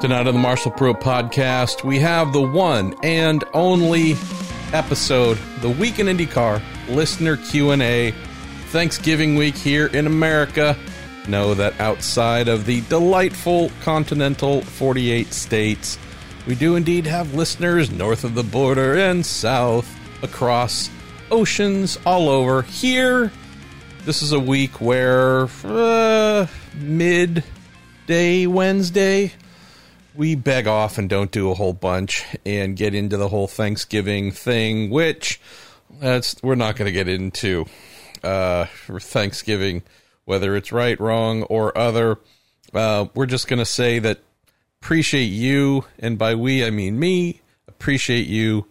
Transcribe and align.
Tonight 0.00 0.28
on 0.28 0.34
the 0.34 0.38
Marshall 0.40 0.70
Pruett 0.70 1.00
podcast, 1.00 1.82
we 1.82 1.98
have 1.98 2.32
the 2.32 2.40
one 2.40 2.94
and 3.02 3.42
only 3.52 4.14
episode, 4.72 5.36
the 5.60 5.70
Week 5.70 5.98
in 5.98 6.06
IndyCar 6.06 6.62
listener 6.88 7.36
Q&A. 7.36 8.12
Thanksgiving 8.68 9.34
week 9.34 9.56
here 9.56 9.88
in 9.88 10.06
America. 10.06 10.76
Know 11.26 11.52
that 11.54 11.80
outside 11.80 12.46
of 12.46 12.64
the 12.64 12.82
delightful 12.82 13.72
continental 13.82 14.60
48 14.62 15.32
states, 15.34 15.98
we 16.46 16.54
do 16.54 16.76
indeed 16.76 17.04
have 17.04 17.34
listeners 17.34 17.90
north 17.90 18.22
of 18.22 18.36
the 18.36 18.44
border 18.44 18.96
and 18.96 19.26
south, 19.26 19.92
across 20.22 20.90
oceans, 21.32 21.98
all 22.06 22.28
over. 22.28 22.62
Here, 22.62 23.32
this 24.04 24.22
is 24.22 24.30
a 24.30 24.38
week 24.38 24.80
where 24.80 25.48
uh, 25.64 26.46
midday 26.76 28.46
Wednesday, 28.46 29.32
we 30.18 30.34
beg 30.34 30.66
off 30.66 30.98
and 30.98 31.08
don't 31.08 31.30
do 31.30 31.48
a 31.48 31.54
whole 31.54 31.72
bunch 31.72 32.24
and 32.44 32.76
get 32.76 32.92
into 32.92 33.16
the 33.16 33.28
whole 33.28 33.46
Thanksgiving 33.46 34.32
thing, 34.32 34.90
which 34.90 35.40
that's 36.00 36.42
we're 36.42 36.56
not 36.56 36.74
going 36.74 36.86
to 36.86 36.92
get 36.92 37.06
into 37.06 37.66
uh, 38.24 38.64
Thanksgiving, 38.64 39.84
whether 40.24 40.56
it's 40.56 40.72
right, 40.72 40.98
wrong, 40.98 41.44
or 41.44 41.76
other. 41.78 42.18
Uh, 42.74 43.06
we're 43.14 43.26
just 43.26 43.46
going 43.46 43.60
to 43.60 43.64
say 43.64 44.00
that 44.00 44.18
appreciate 44.82 45.26
you, 45.26 45.84
and 46.00 46.18
by 46.18 46.34
we 46.34 46.64
I 46.64 46.70
mean 46.70 46.98
me. 46.98 47.40
Appreciate 47.68 48.26
you, 48.26 48.66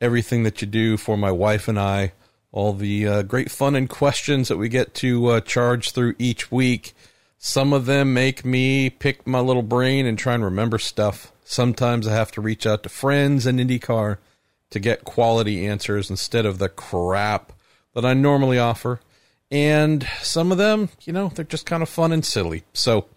everything 0.00 0.44
that 0.44 0.62
you 0.62 0.68
do 0.68 0.96
for 0.96 1.16
my 1.16 1.32
wife 1.32 1.66
and 1.66 1.78
I, 1.78 2.12
all 2.52 2.72
the 2.72 3.06
uh, 3.08 3.22
great 3.22 3.50
fun 3.50 3.74
and 3.74 3.90
questions 3.90 4.46
that 4.46 4.58
we 4.58 4.68
get 4.68 4.94
to 4.94 5.26
uh, 5.26 5.40
charge 5.40 5.90
through 5.90 6.14
each 6.20 6.52
week 6.52 6.94
some 7.46 7.74
of 7.74 7.84
them 7.84 8.14
make 8.14 8.42
me 8.42 8.88
pick 8.88 9.26
my 9.26 9.38
little 9.38 9.62
brain 9.62 10.06
and 10.06 10.18
try 10.18 10.32
and 10.32 10.42
remember 10.42 10.78
stuff. 10.78 11.30
Sometimes 11.44 12.08
I 12.08 12.14
have 12.14 12.32
to 12.32 12.40
reach 12.40 12.66
out 12.66 12.82
to 12.84 12.88
friends 12.88 13.46
in 13.46 13.58
IndyCar 13.58 14.16
to 14.70 14.80
get 14.80 15.04
quality 15.04 15.66
answers 15.66 16.08
instead 16.08 16.46
of 16.46 16.56
the 16.56 16.70
crap 16.70 17.52
that 17.92 18.02
I 18.02 18.14
normally 18.14 18.58
offer. 18.58 19.00
And 19.50 20.08
some 20.22 20.52
of 20.52 20.56
them, 20.56 20.88
you 21.02 21.12
know, 21.12 21.28
they're 21.28 21.44
just 21.44 21.66
kind 21.66 21.82
of 21.82 21.90
fun 21.90 22.12
and 22.12 22.24
silly. 22.24 22.64
So 22.72 23.08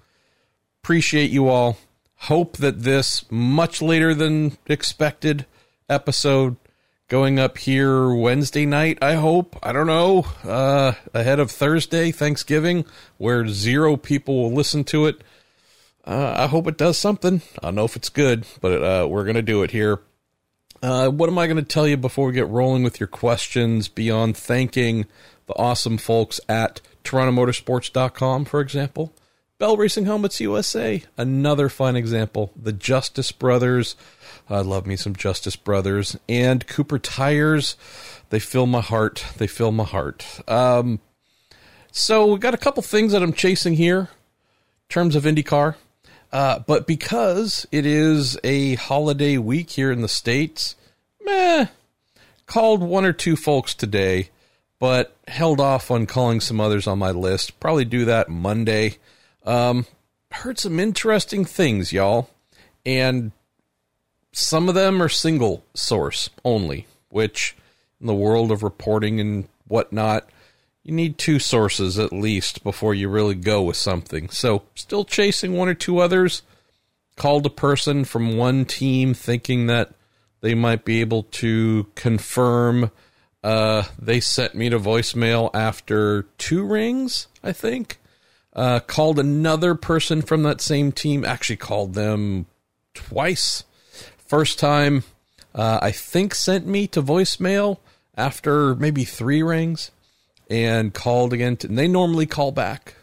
appreciate 0.84 1.31
you 1.31 1.47
all. 1.47 1.78
Hope 2.16 2.58
that 2.58 2.81
this 2.81 3.23
much 3.31 3.81
later 3.81 4.14
than 4.14 4.58
expected 4.67 5.45
episode 5.88 6.58
going 7.08 7.39
up 7.39 7.58
here 7.58 8.09
Wednesday 8.13 8.66
night, 8.66 8.97
I 9.02 9.13
hope. 9.13 9.58
I 9.63 9.72
don't 9.72 9.88
know. 9.88 10.25
Uh, 10.44 10.94
ahead 11.13 11.39
of 11.39 11.52
Thursday, 11.52 12.11
Thanksgiving, 12.11 12.86
where 13.17 13.47
zero 13.47 13.95
people 13.95 14.44
will 14.44 14.53
listen 14.53 14.83
to 14.86 15.05
it. 15.05 15.22
Uh, 16.05 16.35
I 16.38 16.47
hope 16.47 16.67
it 16.67 16.78
does 16.78 16.97
something. 16.97 17.41
I 17.61 17.67
don't 17.67 17.75
know 17.75 17.85
if 17.85 17.95
it's 17.95 18.09
good, 18.09 18.45
but 18.61 18.83
uh, 18.83 19.08
we're 19.08 19.23
going 19.23 19.35
to 19.35 19.41
do 19.41 19.63
it 19.63 19.72
here. 19.72 20.02
Uh, 20.81 21.09
what 21.09 21.30
am 21.30 21.38
I 21.38 21.47
going 21.47 21.58
to 21.58 21.63
tell 21.63 21.88
you 21.88 21.97
before 21.97 22.28
we 22.28 22.33
get 22.33 22.47
rolling 22.47 22.83
with 22.83 23.00
your 23.00 23.08
questions 23.08 23.88
beyond 23.88 24.38
thanking 24.38 25.05
the 25.47 25.55
awesome 25.55 25.97
folks 25.97 26.39
at 26.47 26.81
TorontoMotorsports.com, 27.03 28.45
for 28.45 28.61
example? 28.61 29.13
Bell 29.59 29.75
Racing 29.75 30.05
Helmets 30.05 30.39
USA, 30.39 31.03
another 31.17 31.67
fine 31.67 31.95
example. 31.95 32.52
The 32.55 32.73
Justice 32.73 33.31
Brothers, 33.31 33.95
I 34.50 34.62
love 34.62 34.88
me 34.88 34.95
some 34.95 35.16
Justice 35.16 35.56
Brothers, 35.56 36.17
and 36.30 36.66
Cooper 36.67 37.00
Tires. 37.00 37.76
They 38.30 38.40
fill 38.40 38.66
my 38.66 38.81
heart. 38.81 39.26
They 39.38 39.48
fill 39.48 39.72
my 39.72 39.84
heart. 39.84 40.26
Um, 40.48 41.00
so 41.92 42.34
we 42.34 42.40
got 42.40 42.53
a 42.53 42.58
couple 42.58 42.84
things 42.84 43.12
that 43.12 43.23
I'm 43.23 43.34
chasing 43.34 43.73
here, 43.73 44.00
in 44.00 44.08
terms 44.90 45.16
of 45.16 45.23
IndyCar. 45.23 45.75
Uh, 46.31 46.59
but 46.59 46.88
because 46.88 47.66
it 47.72 47.86
is 47.86 48.38
a 48.44 48.75
holiday 48.75 49.38
week 49.38 49.72
here 49.72 49.92
in 49.92 50.02
the 50.02 50.08
states, 50.08 50.75
meh, 51.25 51.68
called 52.45 52.81
one 52.81 53.06
or 53.06 53.13
two 53.13 53.36
folks 53.36 53.74
today, 53.74 54.30
but 54.80 55.16
held 55.28 55.59
off 55.59 55.90
on 55.90 56.06
calling 56.06 56.40
some 56.40 56.62
others 56.62 56.88
on 56.88 57.00
my 57.00 57.12
list. 57.12 57.59
Probably 57.59 57.86
do 57.86 58.06
that 58.06 58.30
Monday. 58.30 58.97
Um, 59.46 59.86
heard 60.31 60.59
some 60.59 60.80
interesting 60.80 61.46
things, 61.46 61.94
y'all, 61.94 62.30
and 62.86 63.31
some 64.31 64.69
of 64.69 64.75
them 64.75 65.01
are 65.01 65.09
single 65.09 65.63
source 65.73 66.29
only, 66.43 66.88
which 67.09 67.55
in 67.99 68.07
the 68.07 68.13
world 68.13 68.51
of 68.51 68.63
reporting 68.63 69.19
and 69.19 69.47
whatnot, 69.67 70.29
you 70.83 70.93
need 70.93 71.17
two 71.17 71.39
sources 71.39 71.99
at 71.99 72.13
least 72.13 72.63
before 72.63 72.93
you 72.93 73.09
really 73.09 73.35
go 73.35 73.61
with 73.61 73.75
something. 73.75 74.29
So, 74.29 74.63
still 74.75 75.03
chasing 75.03 75.53
one 75.53 75.67
or 75.67 75.73
two 75.73 75.99
others. 75.99 76.43
Called 77.17 77.45
a 77.45 77.49
person 77.49 78.05
from 78.05 78.38
one 78.38 78.63
team 78.63 79.13
thinking 79.13 79.67
that 79.67 79.91
they 80.41 80.53
might 80.53 80.85
be 80.85 81.01
able 81.01 81.23
to 81.23 81.88
confirm. 81.95 82.91
Uh, 83.44 83.83
they 83.99 84.19
sent 84.19 84.55
me 84.55 84.69
to 84.69 84.79
voicemail 84.79 85.49
after 85.53 86.23
two 86.38 86.63
rings, 86.63 87.27
I 87.44 87.53
think. 87.53 87.99
Uh, 88.53 88.79
called 88.79 89.19
another 89.19 89.75
person 89.75 90.21
from 90.21 90.44
that 90.44 90.61
same 90.61 90.91
team, 90.91 91.25
actually 91.25 91.57
called 91.57 91.95
them 91.95 92.45
twice. 92.94 93.63
First 94.27 94.59
time, 94.59 95.03
uh, 95.55 95.79
I 95.81 95.91
think 95.91 96.35
sent 96.35 96.67
me 96.67 96.88
to 96.88 97.01
voicemail 97.01 97.77
after 98.15 98.75
maybe 98.75 99.05
three 99.05 99.41
rings 99.41 99.91
and 100.49 100.93
called 100.93 101.33
again. 101.33 101.57
To, 101.57 101.67
and 101.67 101.77
they 101.77 101.88
normally 101.88 102.25
call 102.25 102.51
back. 102.51 102.95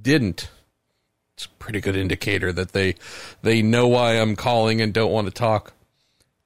Didn't. 0.00 0.50
It's 1.34 1.46
a 1.46 1.50
pretty 1.58 1.80
good 1.80 1.96
indicator 1.96 2.52
that 2.52 2.72
they 2.72 2.94
they 3.42 3.62
know 3.62 3.88
why 3.88 4.14
I'm 4.14 4.36
calling 4.36 4.80
and 4.80 4.92
don't 4.92 5.12
want 5.12 5.26
to 5.26 5.32
talk. 5.32 5.72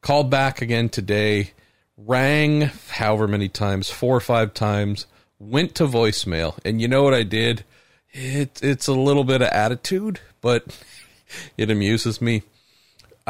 Called 0.00 0.30
back 0.30 0.62
again 0.62 0.88
today, 0.88 1.52
rang 1.96 2.70
however 2.88 3.28
many 3.28 3.48
times, 3.48 3.90
four 3.90 4.16
or 4.16 4.20
five 4.20 4.54
times, 4.54 5.06
went 5.38 5.74
to 5.74 5.86
voicemail, 5.86 6.58
and 6.64 6.80
you 6.80 6.88
know 6.88 7.02
what 7.02 7.14
I 7.14 7.22
did? 7.22 7.64
it 8.12 8.60
it's 8.62 8.88
a 8.88 8.92
little 8.92 9.24
bit 9.24 9.42
of 9.42 9.48
attitude, 9.48 10.20
but 10.40 10.78
it 11.56 11.70
amuses 11.70 12.20
me. 12.20 12.42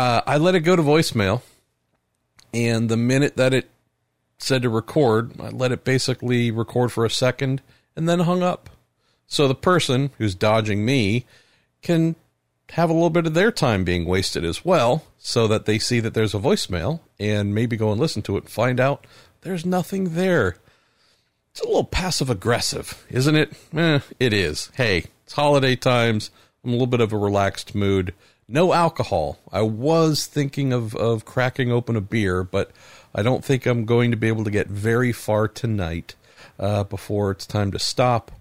Uh, 0.00 0.22
I 0.26 0.38
let 0.38 0.54
it 0.54 0.60
go 0.60 0.76
to 0.76 0.82
voicemail, 0.82 1.42
and 2.54 2.88
the 2.88 2.96
minute 2.96 3.36
that 3.36 3.52
it 3.52 3.68
said 4.38 4.62
to 4.62 4.70
record, 4.70 5.38
I 5.38 5.50
let 5.50 5.72
it 5.72 5.84
basically 5.84 6.50
record 6.50 6.90
for 6.90 7.04
a 7.04 7.10
second 7.10 7.60
and 7.94 8.08
then 8.08 8.20
hung 8.20 8.42
up. 8.42 8.70
So 9.26 9.46
the 9.46 9.54
person 9.54 10.08
who's 10.16 10.34
dodging 10.34 10.86
me 10.86 11.26
can 11.82 12.16
have 12.70 12.88
a 12.88 12.94
little 12.94 13.10
bit 13.10 13.26
of 13.26 13.34
their 13.34 13.52
time 13.52 13.84
being 13.84 14.06
wasted 14.06 14.42
as 14.42 14.64
well, 14.64 15.04
so 15.18 15.46
that 15.48 15.66
they 15.66 15.78
see 15.78 16.00
that 16.00 16.14
there's 16.14 16.34
a 16.34 16.38
voicemail 16.38 17.00
and 17.18 17.54
maybe 17.54 17.76
go 17.76 17.92
and 17.92 18.00
listen 18.00 18.22
to 18.22 18.38
it 18.38 18.44
and 18.44 18.50
find 18.50 18.80
out 18.80 19.06
there's 19.42 19.66
nothing 19.66 20.14
there. 20.14 20.56
It's 21.50 21.60
a 21.60 21.66
little 21.66 21.84
passive 21.84 22.30
aggressive, 22.30 23.04
isn't 23.10 23.36
it? 23.36 23.52
Eh, 23.76 24.00
it 24.18 24.32
is. 24.32 24.70
Hey, 24.76 25.08
it's 25.24 25.34
holiday 25.34 25.76
times. 25.76 26.30
I'm 26.64 26.70
a 26.70 26.72
little 26.72 26.86
bit 26.86 27.02
of 27.02 27.12
a 27.12 27.18
relaxed 27.18 27.74
mood. 27.74 28.14
No 28.52 28.72
alcohol. 28.72 29.38
I 29.52 29.62
was 29.62 30.26
thinking 30.26 30.72
of, 30.72 30.96
of 30.96 31.24
cracking 31.24 31.70
open 31.70 31.94
a 31.94 32.00
beer, 32.00 32.42
but 32.42 32.72
I 33.14 33.22
don't 33.22 33.44
think 33.44 33.64
I'm 33.64 33.84
going 33.84 34.10
to 34.10 34.16
be 34.16 34.26
able 34.26 34.42
to 34.42 34.50
get 34.50 34.66
very 34.66 35.12
far 35.12 35.46
tonight 35.46 36.16
uh, 36.58 36.82
before 36.82 37.30
it's 37.30 37.46
time 37.46 37.70
to 37.70 37.78
stop, 37.78 38.32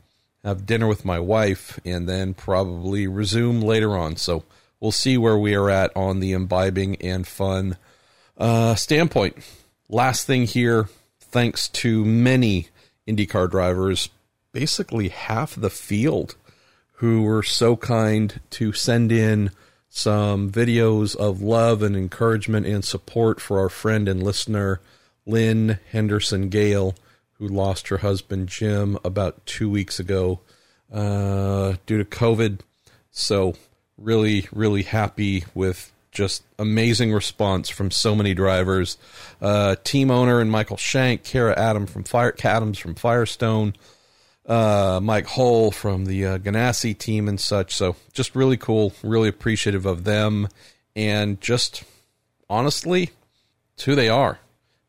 have 0.44 0.66
dinner 0.66 0.88
with 0.88 1.06
my 1.06 1.20
wife, 1.20 1.80
and 1.86 2.10
then 2.10 2.34
probably 2.34 3.06
resume 3.06 3.62
later 3.62 3.96
on. 3.96 4.16
So 4.16 4.46
we'll 4.80 4.92
see 4.92 5.16
where 5.16 5.38
we 5.38 5.54
are 5.54 5.70
at 5.70 5.96
on 5.96 6.22
the 6.22 6.32
imbibing 6.32 6.96
and 7.04 7.28
fun 7.28 7.78
uh, 8.36 8.74
standpoint. 8.74 9.38
Last 9.90 10.26
thing 10.26 10.48
here, 10.48 10.90
thanks 11.20 11.70
to 11.70 12.04
many 12.04 12.70
IndyCar 13.08 13.52
drivers, 13.52 14.10
basically 14.54 15.10
half 15.10 15.54
the 15.54 15.70
field, 15.70 16.34
who 16.94 17.22
were 17.22 17.44
so 17.44 17.76
kind 17.76 18.40
to 18.50 18.74
send 18.74 19.12
in 19.12 19.52
some 19.90 20.52
videos 20.52 21.16
of 21.16 21.42
love 21.42 21.82
and 21.82 21.96
encouragement 21.96 22.66
and 22.66 22.86
support 22.86 23.42
for 23.42 23.60
our 23.60 23.70
friend 23.70 24.08
and 24.08 24.22
listener, 24.22 24.80
Lynn 25.26 25.80
Henderson 25.92 26.50
Gale, 26.50 26.96
who 27.34 27.48
lost 27.48 27.88
her 27.88 27.98
husband 27.98 28.48
Jim 28.48 28.98
about 29.04 29.46
two 29.46 29.70
weeks 29.70 30.00
ago 30.00 30.42
uh, 30.94 31.74
due 31.86 31.98
to 31.98 32.06
COVID. 32.06 32.60
So, 33.12 33.56
really, 33.98 34.48
really 34.52 34.84
happy 34.84 35.46
with 35.54 35.92
just 36.12 36.44
amazing 36.58 37.14
response 37.14 37.70
from 37.70 37.92
so 37.92 38.16
many 38.16 38.34
drivers. 38.34 38.98
Uh, 39.42 39.76
team 39.84 40.12
owner 40.12 40.40
and 40.40 40.52
Michael 40.52 40.78
Shank, 40.78 41.24
Cara 41.24 41.58
Adam 41.58 41.86
from 41.86 42.04
Fire, 42.04 42.36
Adams 42.44 42.78
from 42.78 42.96
Firestone, 42.96 43.74
uh, 44.50 45.00
Mike 45.02 45.28
Hull 45.28 45.72
from 45.72 46.06
the 46.06 46.26
uh, 46.26 46.38
Ganassi 46.40 46.98
team 46.98 47.28
and 47.28 47.40
such. 47.40 47.76
So 47.76 47.96
just 48.12 48.36
really 48.36 48.58
cool, 48.58 48.94
really 49.04 49.30
appreciative 49.30 49.86
of 49.86 50.04
them, 50.04 50.50
and 50.96 51.40
just 51.40 51.84
honestly, 52.50 53.12
it's 53.76 53.84
who 53.84 53.96
they 53.96 54.10
are. 54.10 54.40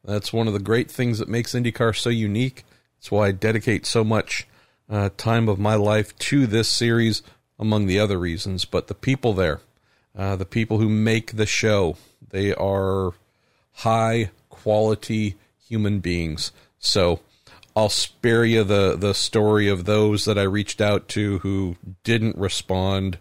That's 0.02 0.32
one 0.32 0.46
of 0.46 0.54
the 0.54 0.58
great 0.58 0.90
things 0.90 1.18
that 1.18 1.28
makes 1.28 1.52
IndyCar 1.52 1.94
so 1.96 2.08
unique. 2.08 2.64
That's 2.98 3.12
why 3.12 3.28
I 3.28 3.32
dedicate 3.32 3.84
so 3.84 4.02
much 4.02 4.48
uh, 4.88 5.10
time 5.16 5.48
of 5.48 5.58
my 5.58 5.74
life 5.74 6.18
to 6.18 6.46
this 6.46 6.68
series, 6.68 7.22
among 7.58 7.86
the 7.86 8.00
other 8.00 8.18
reasons. 8.18 8.64
But 8.64 8.88
the 8.88 8.94
people 8.94 9.34
there, 9.34 9.60
uh, 10.16 10.36
the 10.36 10.46
people 10.46 10.78
who 10.78 10.88
make 10.88 11.36
the 11.36 11.46
show. 11.46 11.96
They 12.30 12.54
are 12.54 13.12
high 13.72 14.30
quality 14.48 15.36
human 15.68 16.00
beings. 16.00 16.52
So 16.78 17.20
I'll 17.76 17.88
spare 17.88 18.44
you 18.44 18.64
the, 18.64 18.96
the 18.96 19.14
story 19.14 19.68
of 19.68 19.84
those 19.84 20.24
that 20.24 20.38
I 20.38 20.42
reached 20.42 20.80
out 20.80 21.08
to 21.08 21.38
who 21.38 21.76
didn't 22.04 22.36
respond. 22.36 23.18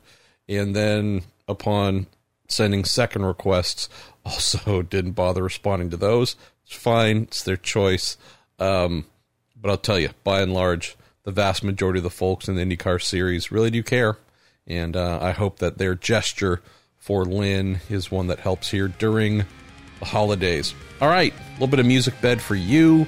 And 0.48 0.75
then 0.75 1.24
upon 1.48 2.07
sending 2.48 2.84
second 2.84 3.25
requests, 3.25 3.90
also 4.25 4.81
didn't 4.81 5.12
bother 5.12 5.44
responding 5.44 5.90
to 5.92 5.98
those. 5.98 6.36
It's 6.66 6.75
fine. 6.75 7.24
It's 7.24 7.44
their 7.44 7.57
choice. 7.57 8.18
Um, 8.60 9.06
but 9.60 9.69
I'll 9.69 9.78
tell 9.78 10.00
you, 10.00 10.10
by 10.24 10.42
and 10.42 10.54
large, 10.54 10.95
the 11.24 11.31
vast 11.31 11.63
majority 11.63 12.00
of 12.00 12.04
the 12.04 12.10
folks 12.10 12.48
in 12.48 12.56
the 12.56 12.63
IndyCar 12.63 13.02
series 13.02 13.52
really 13.52 13.69
do 13.69 13.84
care. 13.84 14.18
And 14.68 14.95
uh, 14.95 15.19
I 15.22 15.31
hope 15.31 15.60
that 15.60 15.78
their 15.78 15.95
gesture 15.95 16.62
for 16.98 17.25
Lynn 17.25 17.80
is 17.90 18.12
one 18.12 18.28
that 18.28 18.40
helps 18.40 18.69
here 18.69 18.88
during 18.88 19.45
the 20.00 20.06
holidays. 20.06 20.74
All 21.02 21.07
right, 21.07 21.34
a 21.34 21.54
little 21.54 21.68
bit 21.68 21.80
of 21.80 21.86
music 21.86 22.19
bed 22.22 22.42
for 22.42 22.56
you, 22.56 23.07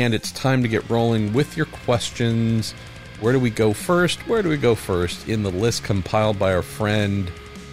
and 0.00 0.14
it's 0.14 0.32
time 0.32 0.62
to 0.62 0.68
get 0.68 0.88
rolling 0.88 1.32
with 1.32 1.56
your 1.56 1.66
questions. 1.66 2.72
Where 3.20 3.32
do 3.32 3.38
we 3.38 3.50
go 3.50 3.72
first? 3.72 4.26
Where 4.26 4.42
do 4.42 4.48
we 4.48 4.56
go 4.56 4.74
first? 4.74 5.28
In 5.28 5.42
the 5.42 5.50
list 5.50 5.84
compiled 5.84 6.38
by 6.38 6.54
our 6.54 6.62
friend 6.62 7.30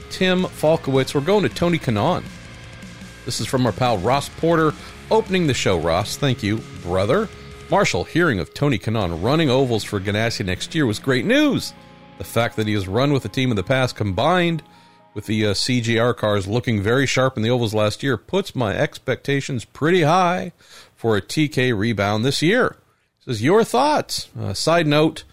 Tim 0.09 0.43
Falkowitz, 0.43 1.15
we're 1.15 1.21
going 1.21 1.43
to 1.43 1.49
Tony 1.49 1.79
Kanaan. 1.79 2.23
This 3.25 3.39
is 3.39 3.47
from 3.47 3.65
our 3.65 3.71
pal 3.71 3.97
Ross 3.99 4.27
Porter, 4.27 4.73
opening 5.09 5.47
the 5.47 5.53
show. 5.53 5.79
Ross, 5.79 6.17
thank 6.17 6.43
you, 6.43 6.57
brother. 6.81 7.29
Marshall, 7.69 8.03
hearing 8.03 8.39
of 8.39 8.53
Tony 8.53 8.79
Kanaan 8.79 9.23
running 9.23 9.49
ovals 9.49 9.83
for 9.83 9.99
Ganassi 9.99 10.45
next 10.45 10.75
year 10.75 10.85
was 10.85 10.99
great 10.99 11.25
news. 11.25 11.73
The 12.17 12.23
fact 12.23 12.55
that 12.57 12.67
he 12.67 12.73
has 12.73 12.87
run 12.87 13.13
with 13.13 13.23
the 13.23 13.29
team 13.29 13.49
in 13.49 13.55
the 13.55 13.63
past, 13.63 13.95
combined 13.95 14.61
with 15.13 15.25
the 15.25 15.47
uh, 15.47 15.53
CGR 15.53 16.15
cars 16.15 16.47
looking 16.47 16.81
very 16.81 17.05
sharp 17.05 17.37
in 17.37 17.43
the 17.43 17.49
ovals 17.49 17.73
last 17.73 18.03
year, 18.03 18.17
puts 18.17 18.55
my 18.55 18.75
expectations 18.75 19.65
pretty 19.65 20.01
high 20.01 20.51
for 20.99 21.15
a 21.15 21.21
TK 21.21 21.75
rebound 21.75 22.25
this 22.25 22.41
year. 22.41 22.75
Says 23.19 23.41
your 23.41 23.63
thoughts. 23.63 24.27
Uh, 24.37 24.53
side 24.53 24.85
note: 24.85 25.23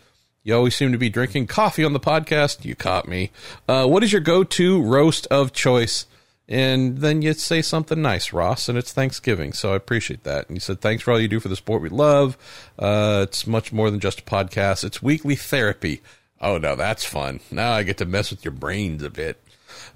You 0.45 0.55
always 0.55 0.77
seem 0.77 0.93
to 0.93 0.99
be 0.99 1.09
drinking 1.09 1.49
coffee 1.49 1.83
on 1.85 1.93
the 1.93 1.99
podcast. 1.99 2.65
You 2.65 2.77
caught 2.77 3.09
me. 3.09 3.33
Uh, 3.69 3.85
what 3.89 4.05
is 4.05 4.13
your 4.13 4.21
go-to 4.21 4.81
roast 4.81 5.27
of 5.27 5.53
choice? 5.53 6.07
And 6.49 6.99
then 6.99 7.23
you 7.23 7.33
say 7.33 7.61
something 7.61 8.01
nice, 8.01 8.33
Ross, 8.33 8.69
and 8.69 8.79
it's 8.79 8.93
Thanksgiving, 8.93 9.53
so 9.53 9.73
I 9.73 9.77
appreciate 9.77 10.23
that. 10.23 10.47
And 10.47 10.57
you 10.57 10.61
said, 10.61 10.81
Thanks 10.81 11.03
for 11.03 11.11
all 11.11 11.19
you 11.19 11.27
do 11.27 11.41
for 11.41 11.49
the 11.49 11.57
sport 11.57 11.83
we 11.83 11.89
love. 11.89 12.39
Uh, 12.79 13.27
it's 13.29 13.49
much 13.49 13.73
more 13.73 13.91
than 13.91 13.99
just 13.99 14.21
a 14.21 14.23
podcast, 14.23 14.85
it's 14.85 15.03
weekly 15.03 15.35
therapy. 15.35 16.01
Oh, 16.41 16.59
no, 16.59 16.77
that's 16.77 17.05
fun. 17.05 17.41
Now 17.51 17.73
I 17.73 17.83
get 17.83 17.99
to 17.99 18.05
mess 18.05 18.31
with 18.31 18.45
your 18.45 18.53
brains 18.53 19.03
a 19.03 19.11
bit. 19.11 19.43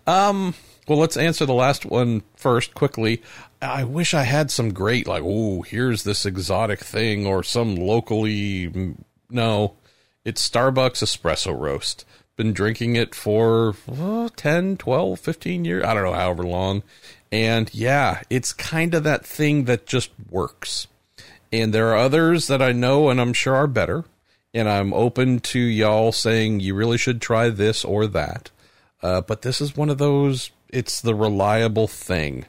Um, 0.08 0.55
well, 0.88 0.99
let's 0.99 1.17
answer 1.17 1.46
the 1.46 1.55
last 1.55 1.87
one 1.87 2.22
first 2.34 2.75
quickly. 2.75 3.22
I 3.62 3.84
wish 3.84 4.14
I 4.14 4.22
had 4.22 4.50
some 4.50 4.72
great, 4.72 5.06
like, 5.06 5.22
oh, 5.24 5.62
here's 5.62 6.02
this 6.02 6.24
exotic 6.24 6.80
thing 6.80 7.26
or 7.26 7.42
some 7.42 7.76
locally. 7.76 8.94
No, 9.28 9.74
it's 10.24 10.48
Starbucks 10.48 11.02
espresso 11.02 11.58
roast. 11.58 12.04
Been 12.36 12.52
drinking 12.54 12.96
it 12.96 13.14
for 13.14 13.74
oh, 13.86 14.28
10, 14.28 14.78
12, 14.78 15.20
15 15.20 15.64
years. 15.66 15.84
I 15.84 15.92
don't 15.92 16.04
know, 16.04 16.14
however 16.14 16.44
long. 16.44 16.82
And 17.30 17.72
yeah, 17.74 18.22
it's 18.30 18.52
kind 18.52 18.94
of 18.94 19.04
that 19.04 19.26
thing 19.26 19.64
that 19.64 19.86
just 19.86 20.10
works. 20.30 20.86
And 21.52 21.74
there 21.74 21.88
are 21.88 21.96
others 21.96 22.46
that 22.46 22.62
I 22.62 22.72
know 22.72 23.10
and 23.10 23.20
I'm 23.20 23.34
sure 23.34 23.54
are 23.54 23.66
better. 23.66 24.04
And 24.54 24.68
I'm 24.68 24.92
open 24.94 25.40
to 25.40 25.58
y'all 25.58 26.12
saying 26.12 26.60
you 26.60 26.74
really 26.74 26.98
should 26.98 27.20
try 27.20 27.50
this 27.50 27.84
or 27.84 28.06
that. 28.06 28.50
Uh, 29.02 29.20
but 29.20 29.42
this 29.42 29.60
is 29.60 29.76
one 29.76 29.90
of 29.90 29.98
those. 29.98 30.50
It's 30.70 31.00
the 31.00 31.14
reliable 31.14 31.88
thing. 31.88 32.46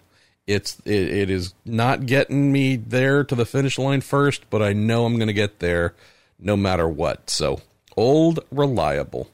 It's 0.47 0.79
it, 0.85 0.91
it 0.91 1.29
is 1.29 1.53
not 1.65 2.05
getting 2.05 2.51
me 2.51 2.75
there 2.75 3.23
to 3.23 3.35
the 3.35 3.45
finish 3.45 3.77
line 3.77 4.01
first, 4.01 4.49
but 4.49 4.61
I 4.61 4.73
know 4.73 5.05
I'm 5.05 5.15
going 5.15 5.27
to 5.27 5.33
get 5.33 5.59
there 5.59 5.93
no 6.39 6.57
matter 6.57 6.88
what. 6.88 7.29
So 7.29 7.61
old 7.95 8.39
reliable. 8.51 9.29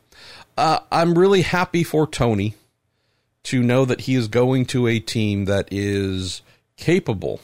Uh, 0.58 0.80
I'm 0.92 1.18
really 1.18 1.44
happy 1.44 1.84
for 1.84 2.08
Tony 2.08 2.56
to 3.44 3.62
know 3.64 3.86
that 3.86 4.02
he 4.02 4.16
is 4.16 4.28
going 4.28 4.66
to 4.66 4.88
a 4.88 5.00
team 5.00 5.46
that 5.46 5.68
is 5.72 6.42
capable 6.76 7.40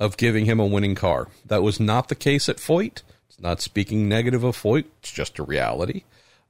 of 0.00 0.16
giving 0.16 0.46
him 0.46 0.58
a 0.58 0.66
winning 0.66 0.94
car. 0.94 1.28
That 1.46 1.62
was 1.62 1.78
not 1.78 2.08
the 2.08 2.14
case 2.14 2.48
at 2.48 2.56
Foyt. 2.56 3.02
It's 3.28 3.38
not 3.38 3.60
speaking 3.60 4.08
negative 4.08 4.42
of 4.42 4.56
Foyt. 4.56 4.86
It's 5.00 5.12
just 5.12 5.38
a 5.38 5.44
reality. 5.44 6.02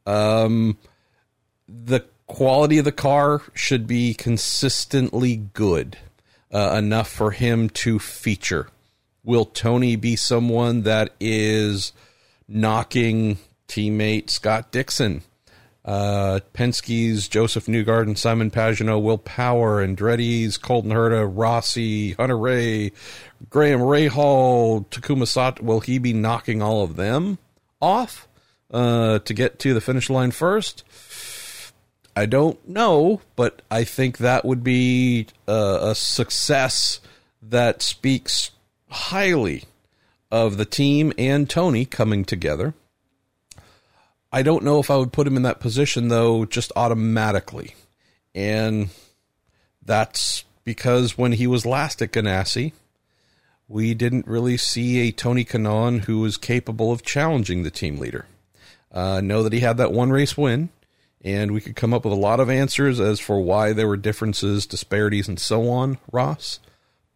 Um, 0.07 0.79
the 1.69 2.05
quality 2.27 2.79
of 2.79 2.85
the 2.85 2.93
car 2.93 3.43
should 3.53 3.87
be 3.87 4.15
consistently 4.15 5.37
good 5.37 5.99
uh, 6.55 6.77
enough 6.79 7.11
for 7.11 7.33
him 7.33 7.69
to 7.69 7.99
feature. 7.99 8.69
Will 9.25 9.45
Tony 9.45 9.97
be 9.97 10.17
someone 10.17 10.83
that 10.83 11.11
is 11.19 11.93
knocking 12.47 13.39
teammate 13.69 14.31
Scott 14.31 14.71
Dixon? 14.71 15.23
Uh, 15.85 16.41
Penske's 16.55 17.29
Josef 17.29 17.67
Newgarden 17.67 18.17
Simon 18.17 18.51
Pagenaud, 18.51 19.03
Will 19.03 19.19
Power, 19.19 19.87
Andretti's 19.87 20.57
Colton 20.57 20.93
Herta, 20.93 21.31
Rossi, 21.31 22.13
Hunter-Reay, 22.13 22.93
Graham 23.51 23.81
Rahal, 23.81 24.87
Takuma 24.87 25.27
Sato. 25.27 25.63
Will 25.63 25.81
he 25.81 25.99
be 25.99 26.15
knocking 26.15 26.63
all 26.63 26.83
of 26.83 26.97
them 26.97 27.37
off 27.83 28.27
uh, 28.71 29.19
to 29.19 29.35
get 29.35 29.59
to 29.59 29.75
the 29.75 29.81
finish 29.83 30.09
line 30.09 30.31
first? 30.31 30.85
I 32.17 32.27
don't 32.27 32.67
know, 32.69 33.21
but 33.35 33.63
I 33.71 33.85
think 33.85 34.19
that 34.19 34.45
would 34.45 34.63
be 34.63 35.27
a, 35.49 35.95
success 35.97 37.01
that 37.43 37.83
speaks 37.83 38.53
highly 38.89 39.65
of 40.31 40.57
the 40.57 40.65
team 40.65 41.13
and 41.19 41.51
Tony 41.51 41.85
coming 41.85 42.25
together. 42.25 42.75
I 44.33 44.43
don't 44.43 44.65
know 44.65 44.81
if 44.81 44.91
I 44.91 44.97
would 44.97 45.13
put 45.13 45.27
him 45.27 45.37
in 45.37 45.43
that 45.43 45.61
position 45.61 46.09
though, 46.09 46.45
just 46.45 46.73
automatically. 46.77 47.75
And 48.35 48.91
that's 49.85 50.45
because 50.65 51.19
when 51.19 51.33
he 51.33 51.47
was 51.47 51.67
last 51.67 52.03
at 52.03 52.13
Ganassi, 52.13 52.73
we 53.69 53.95
didn't 53.95 54.27
really 54.27 54.57
see 54.57 55.01
a 55.01 55.13
Tony 55.13 55.45
Kanaan 55.45 56.05
who 56.05 56.21
was 56.21 56.37
capable 56.37 56.93
of 56.93 57.03
challenging 57.03 57.63
the 57.63 57.71
team 57.71 57.99
leader. 57.99 58.27
Uh, 58.93 59.21
know 59.21 59.43
that 59.43 59.53
he 59.53 59.61
had 59.61 59.77
that 59.77 59.93
one 59.93 60.11
race 60.11 60.37
win, 60.37 60.69
and 61.25 61.53
we 61.53 61.61
could 61.61 61.75
come 61.75 61.95
up 61.95 62.05
with 62.05 62.13
a 62.13 62.17
lot 62.17 62.39
of 62.39 62.51
answers 62.51 63.01
as 63.01 63.19
for 63.19 63.41
why 63.41 63.73
there 63.73 63.89
were 63.89 63.97
differences, 63.97 64.67
disparities, 64.67 65.27
and 65.27 65.41
so 65.41 65.71
on, 65.71 65.99
Ross. 66.13 66.61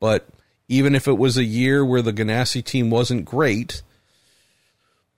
But 0.00 0.26
even 0.66 0.94
if 0.94 1.06
it 1.06 1.18
was 1.18 1.36
a 1.36 1.44
year 1.44 1.84
where 1.84 2.02
the 2.02 2.12
Ganassi 2.12 2.64
team 2.64 2.88
wasn't 2.88 3.26
great, 3.26 3.82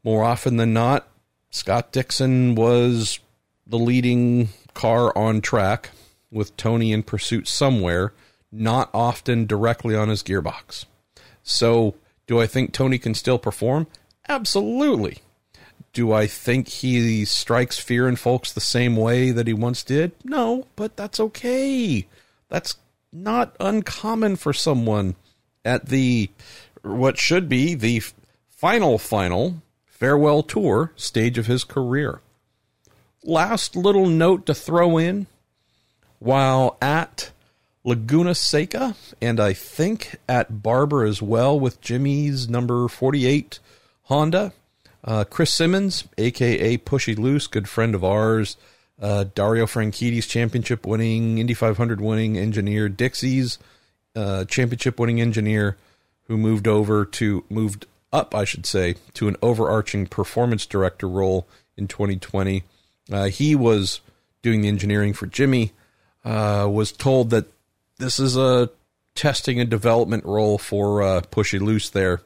more 0.02 0.24
often 0.24 0.56
than 0.56 0.72
not, 0.72 1.08
Scott 1.50 1.92
Dixon 1.92 2.56
was 2.56 3.20
the 3.66 3.78
leading 3.78 4.48
car 4.74 5.16
on 5.16 5.40
track 5.40 5.90
with 6.32 6.56
Tony 6.56 6.92
in 6.92 7.04
pursuit 7.04 7.46
somewhere, 7.46 8.12
not 8.50 8.90
often 8.92 9.46
directly 9.46 9.94
on 9.94 10.08
his 10.08 10.22
gearbox. 10.22 10.86
So, 11.42 11.94
do 12.26 12.40
I 12.40 12.46
think 12.46 12.72
Tony 12.72 12.98
can 12.98 13.14
still 13.14 13.38
perform? 13.38 13.86
Absolutely. 14.28 15.18
Do 15.92 16.12
I 16.12 16.26
think 16.26 16.68
he 16.68 17.24
strikes 17.24 17.78
fear 17.78 18.08
in 18.08 18.16
folks 18.16 18.52
the 18.52 18.60
same 18.60 18.96
way 18.96 19.32
that 19.32 19.46
he 19.46 19.52
once 19.52 19.82
did? 19.82 20.12
No, 20.24 20.66
but 20.76 20.96
that's 20.96 21.18
okay. 21.18 22.06
That's 22.48 22.76
not 23.12 23.56
uncommon 23.58 24.36
for 24.36 24.52
someone 24.52 25.16
at 25.64 25.86
the 25.86 26.30
what 26.82 27.18
should 27.18 27.48
be 27.48 27.74
the 27.74 28.02
final 28.48 28.98
final 28.98 29.62
farewell 29.86 30.42
tour 30.42 30.92
stage 30.96 31.38
of 31.38 31.46
his 31.46 31.64
career. 31.64 32.20
Last 33.24 33.76
little 33.76 34.06
note 34.06 34.46
to 34.46 34.54
throw 34.54 34.96
in 34.96 35.26
while 36.20 36.76
at 36.80 37.32
Laguna 37.84 38.34
Seca 38.34 38.94
and 39.20 39.40
I 39.40 39.52
think 39.52 40.16
at 40.28 40.62
Barber 40.62 41.04
as 41.04 41.20
well 41.20 41.58
with 41.58 41.80
Jimmie's 41.80 42.48
number 42.48 42.88
48 42.88 43.58
Honda 44.04 44.52
uh, 45.04 45.24
Chris 45.24 45.52
Simmons, 45.52 46.04
aka 46.18 46.78
Pushy 46.78 47.18
Loose, 47.18 47.46
good 47.46 47.68
friend 47.68 47.94
of 47.94 48.04
ours. 48.04 48.56
Uh, 49.00 49.24
Dario 49.34 49.64
Franchitti's 49.64 50.26
championship 50.26 50.86
winning, 50.86 51.38
Indy 51.38 51.54
500 51.54 52.02
winning 52.02 52.36
engineer, 52.36 52.88
Dixie's 52.88 53.58
uh, 54.14 54.44
championship 54.44 55.00
winning 55.00 55.22
engineer, 55.22 55.78
who 56.24 56.36
moved 56.36 56.68
over 56.68 57.06
to 57.06 57.44
moved 57.48 57.86
up, 58.12 58.34
I 58.34 58.44
should 58.44 58.66
say, 58.66 58.96
to 59.14 59.28
an 59.28 59.36
overarching 59.40 60.06
performance 60.06 60.66
director 60.66 61.08
role 61.08 61.48
in 61.76 61.88
2020. 61.88 62.62
Uh, 63.10 63.24
he 63.26 63.54
was 63.54 64.00
doing 64.42 64.60
the 64.60 64.68
engineering 64.68 65.14
for 65.14 65.26
Jimmie. 65.26 65.72
Uh, 66.22 66.68
was 66.70 66.92
told 66.92 67.30
that 67.30 67.46
this 67.96 68.20
is 68.20 68.36
a 68.36 68.68
testing 69.14 69.58
and 69.58 69.70
development 69.70 70.24
role 70.24 70.58
for 70.58 71.02
uh, 71.02 71.20
Pushy 71.22 71.58
Loose 71.58 71.88
there 71.88 72.20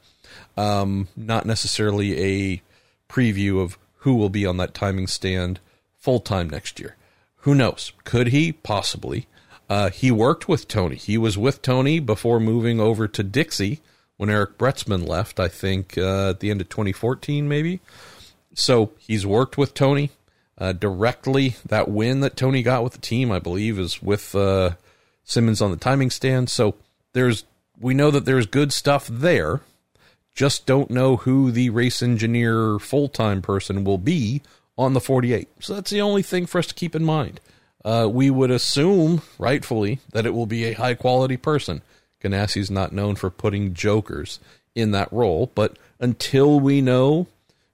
um, 0.57 1.09
not 1.17 1.47
necessarily 1.47 2.53
a 2.55 2.63
preview 3.09 3.63
of 3.63 3.79
who 3.99 4.15
will 4.15 4.29
be 4.29 4.47
on 4.47 4.57
that 4.59 4.75
timing 4.75 5.07
stand 5.07 5.61
full 5.99 6.21
time 6.21 6.51
next 6.51 6.79
year. 6.79 6.97
Who 7.39 7.55
knows? 7.55 7.93
Could 8.05 8.29
he? 8.29 8.53
Possibly. 8.53 9.27
Uh, 9.69 9.91
he 9.91 10.11
worked 10.11 10.49
with 10.49 10.69
Tony. 10.69 10.97
He 10.97 11.17
was 11.17 11.39
with 11.39 11.63
Tony 11.63 11.99
before 11.99 12.39
moving 12.39 12.81
over 12.81 13.09
to 13.09 13.23
Dixie 13.23 13.81
when 14.17 14.31
Eric 14.31 14.59
Bretzman 14.59 15.07
left, 15.09 15.41
I 15.41 15.49
think 15.49 15.99
uh, 15.99 16.31
at 16.31 16.41
the 16.41 16.51
end 16.51 16.61
of 16.61 16.69
2014, 16.69 17.49
maybe. 17.49 17.81
So 18.55 18.93
he's 18.99 19.27
worked 19.27 19.59
with 19.59 19.75
Tony 19.75 20.11
uh, 20.59 20.73
directly. 20.73 21.57
That 21.67 21.89
win 21.89 22.21
that 22.21 22.37
Tony 22.37 22.63
got 22.63 22.85
with 22.85 22.93
the 22.93 23.01
team, 23.01 23.33
I 23.33 23.39
believe, 23.39 23.79
is 23.79 24.03
with 24.03 24.35
uh, 24.35 24.73
Simmons 25.25 25.61
on 25.61 25.71
the 25.71 25.77
timing 25.77 26.11
stand. 26.11 26.51
So 26.51 26.77
there's 27.13 27.45
we 27.81 27.95
know 27.95 28.11
that 28.11 28.25
there's 28.25 28.47
good 28.47 28.73
stuff 28.73 29.09
there. 29.09 29.61
Just 30.35 30.67
don't 30.67 30.91
know 30.91 31.17
who 31.17 31.51
the 31.51 31.71
race 31.71 32.03
engineer 32.03 32.79
full 32.79 33.09
time 33.09 33.41
person 33.41 33.85
will 33.85 33.99
be 33.99 34.43
on 34.77 34.93
the 34.93 35.01
48. 35.01 35.49
So 35.61 35.75
that's 35.75 35.91
the 35.91 36.01
only 36.01 36.23
thing 36.23 36.47
for 36.47 36.59
us 36.59 36.67
to 36.67 36.75
keep 36.75 36.95
in 36.95 37.05
mind. 37.05 37.41
Uh, 37.85 38.09
we 38.11 38.31
would 38.31 38.51
assume, 38.51 39.23
rightfully, 39.39 40.01
that 40.13 40.27
it 40.27 40.35
will 40.35 40.47
be 40.47 40.65
a 40.65 40.73
high 40.73 40.95
quality 40.95 41.37
person. 41.37 41.83
Ganassi's 42.23 42.71
not 42.71 42.93
known 42.93 43.15
for 43.15 43.31
putting 43.31 43.75
jokers 43.75 44.41
in 44.75 44.91
that 44.93 45.13
role, 45.13 45.53
but 45.55 45.77
until 46.01 46.59
we 46.59 46.81
know 46.81 47.27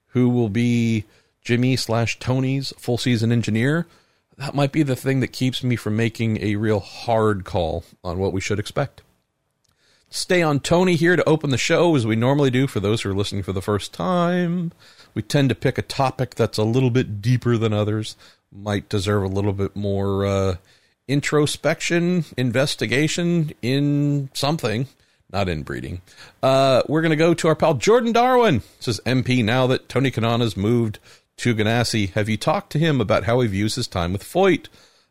who 0.09 0.29
will 0.29 0.49
be 0.49 1.05
Jimmie 1.43 1.77
slash 1.77 2.19
Tony's 2.19 2.73
full 2.77 2.99
season 2.99 3.33
engineer, 3.33 3.87
that 4.37 4.55
might 4.55 4.73
be 4.73 4.83
the 4.83 4.97
thing 4.97 5.21
that 5.21 5.29
keeps 5.29 5.63
me 5.63 5.77
from 5.77 5.97
making 5.97 6.43
a 6.43 6.57
real 6.57 6.81
hard 6.81 7.45
call 7.45 7.85
on 8.03 8.19
what 8.19 8.33
we 8.33 8.41
should 8.41 8.59
expect. 8.59 9.03
Stay 10.13 10.43
on 10.43 10.59
Tony 10.59 10.97
here 10.97 11.15
to 11.15 11.29
open 11.29 11.51
the 11.51 11.57
show 11.57 11.95
as 11.95 12.05
we 12.05 12.17
normally 12.17 12.51
do 12.51 12.67
for 12.67 12.81
those 12.81 13.03
who 13.03 13.11
are 13.11 13.15
listening 13.15 13.45
for 13.45 13.53
the 13.53 13.63
first 13.63 13.95
time. 13.95 14.73
We 15.15 15.23
tend 15.23 15.51
to 15.51 15.55
pick 15.55 15.79
a 15.79 15.83
topic 15.83 16.35
that's 16.35 16.59
a 16.59 16.65
little 16.65 16.91
bit 16.91 17.23
deeper 17.23 17.57
than 17.57 17.73
others, 17.73 18.17
might 18.51 18.89
deserve 18.89 19.23
a 19.23 19.29
little 19.29 19.53
bit 19.53 19.77
more 19.77 20.27
uh, 20.27 20.57
introspection, 21.07 22.25
investigation 22.37 23.53
in 23.63 24.31
something, 24.35 24.89
not 25.33 25.49
in 25.49 25.63
breeding. 25.63 26.01
Uh, 26.43 26.83
we're 26.89 27.03
going 27.03 27.11
to 27.11 27.17
go 27.17 27.33
to 27.33 27.47
our 27.47 27.55
pal 27.55 27.75
Jordan 27.75 28.13
Darwin. 28.13 28.63
Says 28.81 29.01
MP 29.07 29.45
now 29.45 29.69
that 29.69 29.89
Tony 29.89 30.11
Kanaan's 30.11 30.57
moved 30.57 30.99
to 31.37 31.55
Ganassi. 31.55 32.11
Have 32.15 32.29
you 32.29 32.37
talked 32.37 32.73
to 32.73 32.81
him 32.81 33.01
about 33.01 33.25
how 33.25 33.39
he 33.41 33.49
views 33.49 33.77
his 33.77 33.87
time 33.87 34.13
with 34.13 34.25
Foyt? 34.25 34.67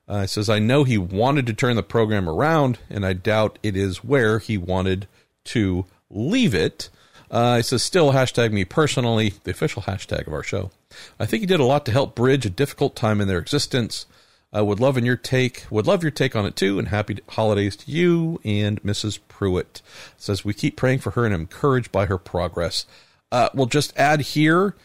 Uh, 0.09 0.25
says, 0.25 0.49
I 0.49 0.57
know 0.57 0.83
he 0.83 0.97
wanted 0.97 1.45
to 1.47 1.53
turn 1.53 1.75
the 1.75 1.83
program 1.83 2.27
around, 2.27 2.79
and 2.89 3.05
I 3.05 3.13
doubt 3.13 3.59
it 3.61 3.77
is 3.77 4.03
where 4.03 4.39
he 4.39 4.57
wanted 4.57 5.07
to 5.45 5.85
leave 6.09 6.55
it. 6.55 6.89
Uh, 7.29 7.57
he 7.57 7.61
says, 7.61 7.83
still 7.83 8.11
hashtag 8.11 8.51
me 8.51 8.65
personally, 8.65 9.35
the 9.43 9.51
official 9.51 9.83
hashtag 9.83 10.25
of 10.25 10.33
our 10.33 10.41
show. 10.41 10.71
I 11.19 11.27
think 11.27 11.41
he 11.41 11.45
did 11.45 11.59
a 11.59 11.65
lot 11.65 11.85
to 11.85 11.91
help 11.91 12.15
bridge 12.15 12.45
a 12.47 12.49
difficult 12.49 12.95
time 12.95 13.21
in 13.21 13.27
their 13.27 13.37
existence. 13.37 14.07
I 14.51 14.61
would 14.61 14.79
love 14.79 14.97
in 14.97 15.05
your 15.05 15.15
take, 15.15 15.67
would 15.69 15.85
love 15.85 16.01
your 16.01 16.11
take 16.11 16.35
on 16.35 16.47
it 16.47 16.55
too, 16.55 16.79
and 16.79 16.87
happy 16.87 17.19
holidays 17.29 17.75
to 17.77 17.91
you 17.91 18.41
and 18.43 18.81
Mrs. 18.81 19.19
Pruett. 19.29 19.83
Says 20.17 20.43
we 20.43 20.55
keep 20.55 20.75
praying 20.75 20.99
for 20.99 21.11
her 21.11 21.23
and 21.23 21.35
encouraged 21.35 21.91
by 21.91 22.07
her 22.07 22.17
progress. 22.17 22.87
Uh, 23.31 23.49
we'll 23.53 23.67
just 23.67 23.95
add 23.95 24.21
here 24.21 24.75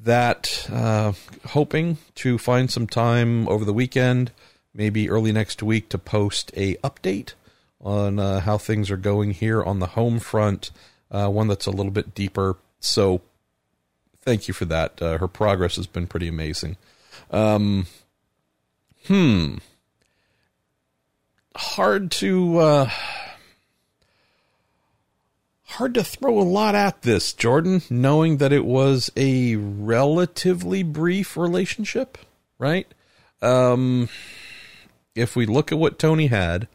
that 0.00 0.68
uh, 0.72 1.12
hoping 1.50 1.98
to 2.16 2.36
find 2.36 2.68
some 2.68 2.88
time 2.88 3.46
over 3.48 3.64
the 3.64 3.72
weekend, 3.72 4.32
maybe 4.74 5.08
early 5.08 5.32
next 5.32 5.62
week, 5.62 5.88
to 5.90 5.98
post 5.98 6.50
a 6.56 6.74
update 6.76 7.34
on 7.80 8.18
uh, 8.18 8.40
how 8.40 8.58
things 8.58 8.90
are 8.90 8.96
going 8.96 9.32
here 9.32 9.62
on 9.62 9.80
the 9.80 9.88
home 9.88 10.18
front 10.18 10.70
uh, 11.12 11.28
one 11.28 11.46
that's 11.46 11.66
a 11.66 11.70
little 11.70 11.92
bit 11.92 12.14
deeper. 12.14 12.56
So 12.80 13.20
thank 14.22 14.48
you 14.48 14.54
for 14.54 14.64
that. 14.64 15.00
Uh, 15.00 15.18
her 15.18 15.28
progress 15.28 15.76
has 15.76 15.86
been 15.86 16.06
pretty 16.06 16.26
amazing. 16.26 16.76
Um, 17.30 17.86
hmm. 19.06 19.56
Hard 21.54 22.10
to 22.12 22.58
uh, 22.58 22.90
hard 25.64 25.92
to 25.94 26.02
throw 26.02 26.40
a 26.40 26.42
lot 26.42 26.74
at 26.74 27.02
this, 27.02 27.34
Jordan, 27.34 27.82
knowing 27.90 28.38
that 28.38 28.54
it 28.54 28.64
was 28.64 29.10
a 29.16 29.56
relatively 29.56 30.82
brief 30.82 31.36
relationship, 31.36 32.16
right? 32.58 32.86
Um, 33.42 34.08
if 35.14 35.36
we 35.36 35.46
look 35.46 35.72
at 35.72 35.78
what 35.78 35.98
Tony 35.98 36.28
had, 36.28 36.68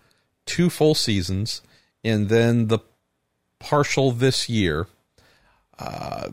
two 0.46 0.70
full 0.70 0.96
seasons, 0.96 1.62
and 2.04 2.30
then 2.30 2.68
the 2.68 2.80
partial 3.60 4.12
this 4.12 4.50
year. 4.50 4.88
Uh, 5.78 6.30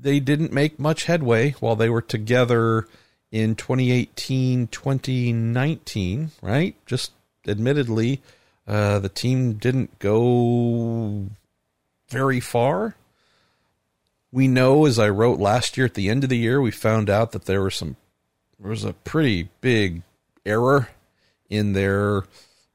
they 0.00 0.20
didn't 0.20 0.52
make 0.52 0.78
much 0.78 1.04
headway 1.04 1.52
while 1.52 1.76
they 1.76 1.88
were 1.88 2.02
together 2.02 2.86
in 3.30 3.54
2018 3.54 4.68
2019, 4.68 6.30
right? 6.40 6.74
Just 6.86 7.12
admittedly, 7.46 8.20
uh, 8.66 8.98
the 8.98 9.08
team 9.08 9.54
didn't 9.54 9.98
go 9.98 11.26
very 12.08 12.40
far. 12.40 12.94
We 14.30 14.46
know, 14.46 14.84
as 14.84 14.98
I 14.98 15.08
wrote 15.08 15.38
last 15.38 15.76
year 15.76 15.86
at 15.86 15.94
the 15.94 16.10
end 16.10 16.22
of 16.22 16.30
the 16.30 16.36
year, 16.36 16.60
we 16.60 16.70
found 16.70 17.08
out 17.08 17.32
that 17.32 17.46
there 17.46 17.62
was 17.62 17.74
some 17.74 17.96
there 18.60 18.70
was 18.70 18.84
a 18.84 18.92
pretty 18.92 19.48
big 19.60 20.02
error 20.44 20.88
in 21.50 21.72
their 21.72 22.24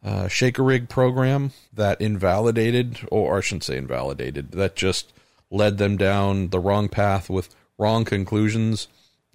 uh, 0.03 0.27
shaker 0.27 0.63
rig 0.63 0.89
program 0.89 1.51
that 1.73 2.01
invalidated, 2.01 2.99
or 3.09 3.37
I 3.37 3.41
shouldn't 3.41 3.63
say 3.63 3.77
invalidated, 3.77 4.51
that 4.51 4.75
just 4.75 5.13
led 5.49 5.77
them 5.77 5.97
down 5.97 6.49
the 6.49 6.59
wrong 6.59 6.89
path 6.89 7.29
with 7.29 7.53
wrong 7.77 8.05
conclusions. 8.05 8.87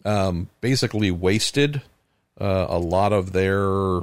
Um, 0.04 0.48
basically, 0.60 1.10
wasted 1.10 1.82
uh, 2.40 2.66
a 2.68 2.78
lot 2.78 3.12
of 3.12 3.32
their 3.32 3.98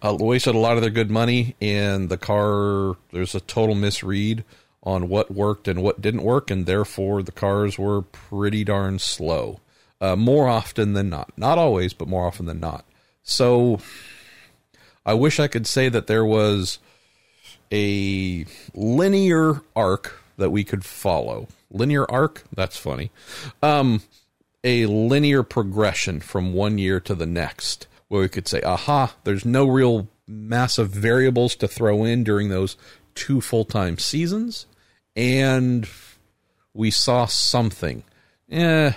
uh, 0.00 0.16
wasted 0.18 0.54
a 0.54 0.58
lot 0.58 0.76
of 0.76 0.82
their 0.82 0.90
good 0.90 1.10
money, 1.10 1.56
and 1.60 2.08
the 2.08 2.18
car 2.18 2.96
there's 3.12 3.34
a 3.34 3.40
total 3.40 3.74
misread 3.74 4.44
on 4.82 5.08
what 5.08 5.30
worked 5.30 5.66
and 5.66 5.82
what 5.82 6.00
didn't 6.00 6.22
work, 6.22 6.50
and 6.50 6.66
therefore 6.66 7.22
the 7.22 7.32
cars 7.32 7.78
were 7.78 8.02
pretty 8.02 8.64
darn 8.64 8.98
slow. 8.98 9.60
Uh, 10.00 10.14
more 10.14 10.46
often 10.46 10.92
than 10.92 11.08
not, 11.08 11.32
not 11.36 11.58
always, 11.58 11.92
but 11.92 12.06
more 12.06 12.26
often 12.26 12.46
than 12.46 12.60
not. 12.60 12.84
So 13.28 13.78
I 15.04 15.12
wish 15.12 15.38
I 15.38 15.48
could 15.48 15.66
say 15.66 15.90
that 15.90 16.06
there 16.06 16.24
was 16.24 16.78
a 17.70 18.46
linear 18.74 19.60
arc 19.76 20.22
that 20.38 20.48
we 20.50 20.64
could 20.64 20.82
follow. 20.82 21.46
Linear 21.70 22.10
arc? 22.10 22.44
That's 22.56 22.78
funny. 22.78 23.10
Um, 23.62 24.00
a 24.64 24.86
linear 24.86 25.42
progression 25.42 26.20
from 26.20 26.54
one 26.54 26.78
year 26.78 27.00
to 27.00 27.14
the 27.14 27.26
next, 27.26 27.86
where 28.08 28.22
we 28.22 28.30
could 28.30 28.48
say, 28.48 28.62
aha, 28.62 29.14
there's 29.24 29.44
no 29.44 29.66
real 29.66 30.08
massive 30.26 30.88
variables 30.88 31.54
to 31.56 31.68
throw 31.68 32.04
in 32.04 32.24
during 32.24 32.48
those 32.48 32.78
two 33.14 33.42
full 33.42 33.66
time 33.66 33.98
seasons. 33.98 34.64
And 35.14 35.86
we 36.72 36.90
saw 36.90 37.26
something. 37.26 38.04
Eh, 38.50 38.92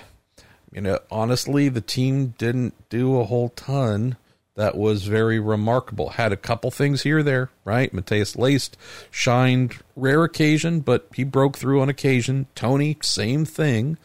you 0.72 0.80
know, 0.80 1.00
honestly, 1.10 1.68
the 1.68 1.82
team 1.82 2.28
didn't 2.38 2.88
do 2.88 3.20
a 3.20 3.24
whole 3.24 3.50
ton 3.50 4.16
that 4.54 4.76
was 4.76 5.04
very 5.04 5.40
remarkable. 5.40 6.10
Had 6.10 6.32
a 6.32 6.36
couple 6.36 6.70
things 6.70 7.02
here 7.02 7.22
there, 7.22 7.50
right? 7.64 7.92
Matheus 7.92 8.36
Leist 8.36 8.72
shined 9.10 9.78
rare 9.96 10.24
occasion, 10.24 10.80
but 10.80 11.08
he 11.14 11.24
broke 11.24 11.56
through 11.56 11.80
on 11.80 11.88
occasion. 11.88 12.46
Tony, 12.54 12.98
same 13.02 13.44
thing, 13.44 13.96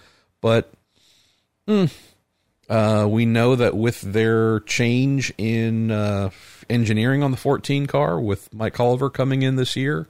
but 0.42 0.72
mm, 1.68 1.92
uh, 2.70 3.08
we 3.10 3.26
know 3.26 3.56
that 3.56 3.76
with 3.76 4.02
their 4.02 4.62
change 4.62 5.34
in 5.38 5.92
uh, 5.92 6.30
engineering 6.70 7.24
on 7.24 7.32
the 7.32 7.38
14 7.38 7.86
car, 7.86 8.20
with 8.20 8.54
Mike 8.54 8.80
Oliver 8.80 9.10
coming 9.10 9.42
in 9.42 9.58
this 9.58 9.76
year, 9.76 10.08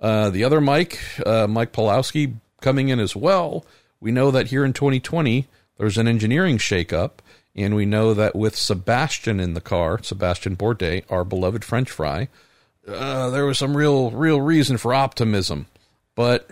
uh, 0.00 0.30
the 0.30 0.44
other 0.44 0.60
Mike, 0.60 0.98
uh, 1.24 1.46
Mike 1.46 1.72
Pawlowski, 1.72 2.34
coming 2.60 2.88
in 2.88 3.00
as 3.00 3.16
well, 3.16 3.64
we 4.00 4.10
know 4.10 4.30
that 4.30 4.48
here 4.48 4.64
in 4.64 4.72
2020 4.72 5.46
there's 5.76 5.98
an 5.98 6.08
engineering 6.08 6.58
shakeup 6.58 7.18
and 7.58 7.74
we 7.74 7.86
know 7.86 8.14
that 8.14 8.36
with 8.36 8.56
Sebastian 8.56 9.40
in 9.40 9.54
the 9.54 9.60
car, 9.60 10.00
Sebastian 10.02 10.56
Bourdais, 10.56 11.02
our 11.10 11.24
beloved 11.24 11.64
French 11.64 11.90
fry, 11.90 12.28
uh, 12.86 13.30
there 13.30 13.44
was 13.44 13.58
some 13.58 13.76
real, 13.76 14.12
real 14.12 14.40
reason 14.40 14.78
for 14.78 14.94
optimism. 14.94 15.66
But, 16.14 16.48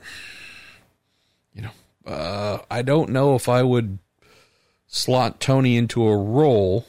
you 1.55 1.63
know, 1.63 1.71
uh, 2.05 2.59
I 2.69 2.83
don't 2.83 3.11
know 3.11 3.37
if 3.37 3.49
I 3.49 3.63
would 3.63 3.99
slot 4.89 5.41
Tony 5.41 5.77
into 5.77 6.07
a 6.07 6.17
role 6.17 6.87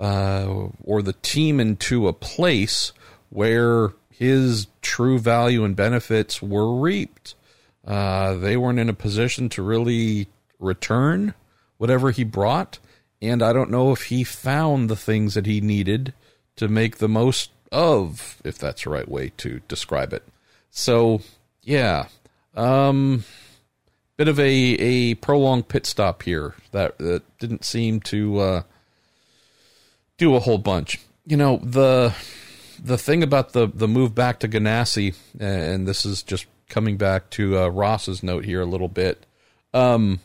uh, 0.00 0.68
or 0.82 1.00
the 1.02 1.14
team 1.14 1.60
into 1.60 2.08
a 2.08 2.12
place 2.12 2.92
where 3.30 3.92
his 4.10 4.66
true 4.82 5.20
value 5.20 5.62
and 5.64 5.76
benefits 5.76 6.42
were 6.42 6.74
reaped. 6.74 7.34
Uh, 7.86 8.34
they 8.34 8.56
weren't 8.56 8.80
in 8.80 8.88
a 8.88 8.94
position 8.94 9.48
to 9.50 9.62
really 9.62 10.26
return 10.58 11.34
whatever 11.76 12.10
he 12.10 12.24
brought 12.24 12.80
and 13.28 13.42
I 13.42 13.52
don't 13.52 13.70
know 13.70 13.92
if 13.92 14.04
he 14.04 14.24
found 14.24 14.88
the 14.88 14.96
things 14.96 15.34
that 15.34 15.46
he 15.46 15.60
needed 15.60 16.12
to 16.56 16.68
make 16.68 16.98
the 16.98 17.08
most 17.08 17.50
of, 17.72 18.40
if 18.44 18.58
that's 18.58 18.84
the 18.84 18.90
right 18.90 19.08
way 19.08 19.32
to 19.38 19.60
describe 19.68 20.12
it. 20.12 20.22
So, 20.70 21.20
yeah, 21.62 22.08
um, 22.54 23.24
bit 24.16 24.28
of 24.28 24.38
a 24.40 24.44
a 24.44 25.14
prolonged 25.16 25.68
pit 25.68 25.86
stop 25.86 26.22
here 26.22 26.54
that 26.72 26.98
that 26.98 27.22
didn't 27.38 27.64
seem 27.64 28.00
to 28.00 28.38
uh, 28.38 28.62
do 30.18 30.34
a 30.34 30.40
whole 30.40 30.58
bunch. 30.58 31.00
You 31.26 31.36
know 31.36 31.58
the 31.62 32.14
the 32.82 32.98
thing 32.98 33.22
about 33.22 33.52
the 33.52 33.66
the 33.66 33.88
move 33.88 34.14
back 34.14 34.40
to 34.40 34.48
Ganassi, 34.48 35.14
and 35.38 35.86
this 35.86 36.04
is 36.04 36.22
just 36.22 36.46
coming 36.68 36.96
back 36.96 37.30
to 37.30 37.58
uh, 37.58 37.68
Ross's 37.68 38.22
note 38.22 38.44
here 38.44 38.60
a 38.60 38.66
little 38.66 38.88
bit. 38.88 39.24
Um, 39.74 40.20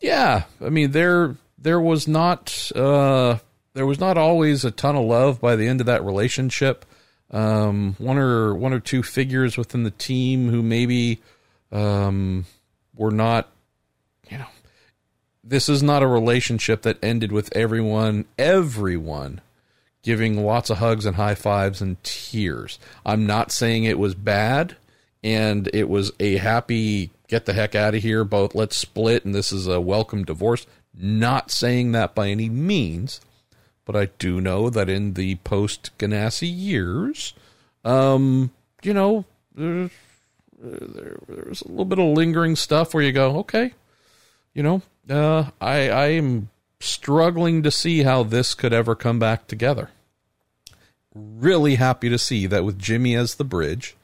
yeah, 0.00 0.44
I 0.60 0.68
mean 0.68 0.90
there 0.90 1.36
there 1.58 1.80
was 1.80 2.06
not 2.06 2.70
uh, 2.74 3.38
there 3.74 3.86
was 3.86 4.00
not 4.00 4.16
always 4.16 4.64
a 4.64 4.70
ton 4.70 4.96
of 4.96 5.04
love 5.04 5.40
by 5.40 5.56
the 5.56 5.68
end 5.68 5.80
of 5.80 5.86
that 5.86 6.04
relationship. 6.04 6.84
Um, 7.30 7.96
one 7.98 8.18
or 8.18 8.54
one 8.54 8.72
or 8.72 8.80
two 8.80 9.02
figures 9.02 9.56
within 9.56 9.82
the 9.82 9.90
team 9.90 10.48
who 10.48 10.62
maybe 10.62 11.20
um, 11.72 12.46
were 12.94 13.10
not, 13.10 13.48
you 14.30 14.38
know, 14.38 14.46
this 15.42 15.68
is 15.68 15.82
not 15.82 16.02
a 16.02 16.06
relationship 16.06 16.82
that 16.82 17.02
ended 17.02 17.32
with 17.32 17.54
everyone 17.56 18.26
everyone 18.38 19.40
giving 20.02 20.44
lots 20.44 20.70
of 20.70 20.78
hugs 20.78 21.04
and 21.04 21.16
high 21.16 21.34
fives 21.34 21.82
and 21.82 22.02
tears. 22.04 22.78
I'm 23.04 23.26
not 23.26 23.50
saying 23.50 23.84
it 23.84 23.98
was 23.98 24.14
bad 24.14 24.76
and 25.24 25.68
it 25.74 25.88
was 25.88 26.12
a 26.20 26.36
happy 26.36 27.10
get 27.28 27.44
the 27.44 27.52
heck 27.52 27.74
out 27.74 27.96
of 27.96 28.02
here, 28.02 28.22
both 28.22 28.54
let's 28.54 28.76
split 28.76 29.24
and 29.24 29.34
this 29.34 29.50
is 29.50 29.66
a 29.66 29.80
welcome 29.80 30.24
divorce. 30.24 30.64
Not 30.98 31.50
saying 31.50 31.92
that 31.92 32.14
by 32.14 32.28
any 32.28 32.48
means, 32.48 33.20
but 33.84 33.96
I 33.96 34.06
do 34.18 34.40
know 34.40 34.70
that 34.70 34.88
in 34.88 35.14
the 35.14 35.36
post 35.36 35.90
Ganassi 35.98 36.50
years, 36.52 37.34
um, 37.84 38.50
you 38.82 38.94
know, 38.94 39.24
there's, 39.54 39.90
there, 40.58 41.18
a 41.28 41.68
little 41.68 41.84
bit 41.84 41.98
of 41.98 42.16
lingering 42.16 42.56
stuff 42.56 42.94
where 42.94 43.02
you 43.02 43.12
go, 43.12 43.38
okay, 43.38 43.72
you 44.54 44.62
know, 44.62 44.82
uh, 45.08 45.50
I 45.60 45.88
I 45.88 46.06
am 46.08 46.48
struggling 46.80 47.62
to 47.62 47.70
see 47.70 48.02
how 48.02 48.22
this 48.22 48.54
could 48.54 48.72
ever 48.72 48.94
come 48.94 49.18
back 49.18 49.46
together. 49.46 49.90
Really 51.14 51.76
happy 51.76 52.08
to 52.08 52.18
see 52.18 52.46
that 52.46 52.64
with 52.64 52.78
Jimmie 52.78 53.14
as 53.14 53.36
the 53.36 53.44
bridge, 53.44 53.96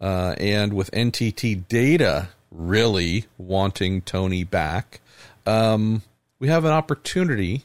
uh, 0.00 0.34
and 0.38 0.72
with 0.72 0.90
NTT 0.92 1.68
Data 1.68 2.28
really 2.50 3.26
wanting 3.36 4.00
Tony 4.00 4.42
back, 4.44 5.00
um, 5.46 6.02
we 6.38 6.48
have 6.48 6.64
an 6.64 6.72
opportunity 6.72 7.64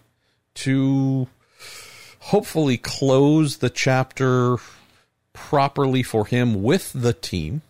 to 0.55 1.27
hopefully 2.19 2.77
close 2.77 3.57
the 3.57 3.69
chapter 3.69 4.57
properly 5.33 6.03
for 6.03 6.25
him 6.25 6.63
with 6.63 6.91
the 6.93 7.13
team. 7.13 7.61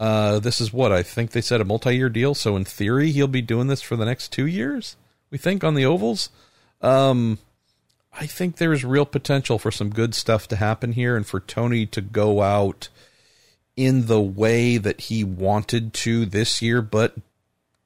Uh, 0.00 0.38
this 0.38 0.60
is 0.60 0.72
what 0.72 0.92
I 0.92 1.02
think 1.02 1.32
they 1.32 1.40
said 1.40 1.60
a 1.60 1.64
multi-year 1.64 2.08
deal. 2.08 2.34
So 2.34 2.56
in 2.56 2.64
theory, 2.64 3.10
he'll 3.10 3.26
be 3.26 3.42
doing 3.42 3.66
this 3.66 3.82
for 3.82 3.96
the 3.96 4.04
next 4.04 4.32
two 4.32 4.46
years. 4.46 4.96
We 5.30 5.38
think 5.38 5.64
on 5.64 5.74
the 5.74 5.84
ovals. 5.84 6.30
Um, 6.80 7.38
I 8.12 8.26
think 8.26 8.56
there's 8.56 8.84
real 8.84 9.06
potential 9.06 9.58
for 9.58 9.70
some 9.70 9.90
good 9.90 10.14
stuff 10.14 10.48
to 10.48 10.56
happen 10.56 10.92
here 10.92 11.16
and 11.16 11.26
for 11.26 11.40
Tony 11.40 11.86
to 11.86 12.00
go 12.00 12.42
out 12.42 12.88
in 13.76 14.06
the 14.06 14.20
way 14.20 14.76
that 14.76 15.02
he 15.02 15.22
wanted 15.22 15.92
to 15.94 16.26
this 16.26 16.62
year, 16.62 16.82
but 16.82 17.14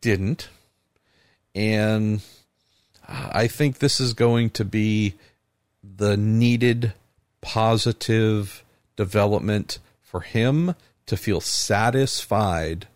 didn't. 0.01 0.49
And 1.55 2.23
I 3.07 3.47
think 3.47 3.79
this 3.79 4.01
is 4.01 4.15
going 4.15 4.51
to 4.51 4.65
be 4.65 5.15
the 5.83 6.17
needed 6.17 6.93
positive 7.41 8.65
development 8.97 9.79
for 10.01 10.21
him 10.21 10.75
to 11.07 11.17
feel 11.17 11.41
satisfied 11.41 12.87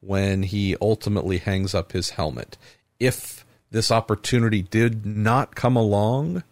when 0.00 0.44
he 0.44 0.76
ultimately 0.80 1.38
hangs 1.38 1.74
up 1.74 1.92
his 1.92 2.10
helmet. 2.10 2.56
If 2.98 3.44
this 3.70 3.90
opportunity 3.90 4.62
did 4.62 5.04
not 5.04 5.54
come 5.54 5.76
along, 5.76 6.42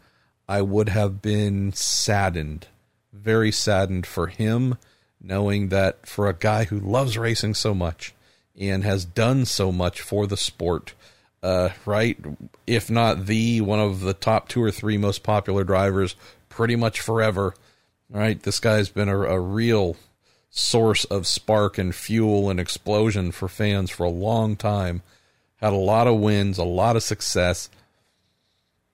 I 0.48 0.62
would 0.62 0.88
have 0.88 1.20
been 1.22 1.72
saddened, 1.72 2.66
very 3.12 3.52
saddened 3.52 4.06
for 4.06 4.28
him, 4.28 4.76
knowing 5.20 5.68
that 5.68 6.06
for 6.06 6.28
a 6.28 6.34
guy 6.34 6.64
who 6.64 6.78
loves 6.78 7.18
racing 7.18 7.54
so 7.54 7.74
much 7.74 8.14
and 8.58 8.84
has 8.84 9.04
done 9.04 9.44
so 9.44 9.70
much 9.70 10.00
for 10.00 10.26
the 10.26 10.36
sport, 10.36 10.94
uh, 11.42 11.70
right? 11.84 12.18
If 12.66 12.90
not 12.90 13.26
the 13.26 13.60
one 13.60 13.80
of 13.80 14.00
the 14.00 14.14
top 14.14 14.48
two 14.48 14.62
or 14.62 14.70
three 14.70 14.98
most 14.98 15.22
popular 15.22 15.64
drivers, 15.64 16.16
pretty 16.48 16.76
much 16.76 17.00
forever, 17.00 17.54
right? 18.10 18.42
This 18.42 18.60
guy's 18.60 18.88
been 18.88 19.08
a, 19.08 19.20
a 19.20 19.40
real 19.40 19.96
source 20.50 21.04
of 21.04 21.26
spark 21.26 21.78
and 21.78 21.94
fuel 21.94 22.50
and 22.50 22.58
explosion 22.58 23.32
for 23.32 23.48
fans 23.48 23.90
for 23.90 24.04
a 24.04 24.10
long 24.10 24.56
time. 24.56 25.02
Had 25.56 25.72
a 25.72 25.76
lot 25.76 26.06
of 26.06 26.18
wins, 26.18 26.58
a 26.58 26.64
lot 26.64 26.96
of 26.96 27.02
success. 27.02 27.68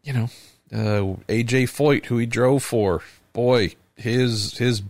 You 0.03 0.13
know, 0.13 0.31
uh, 0.73 1.17
AJ 1.29 1.65
Foyt, 1.71 2.07
who 2.07 2.19
he 2.19 2.27
drove 2.27 2.63
for, 2.63 3.03
boy, 3.33 3.75
his 3.97 4.59
his 4.59 4.83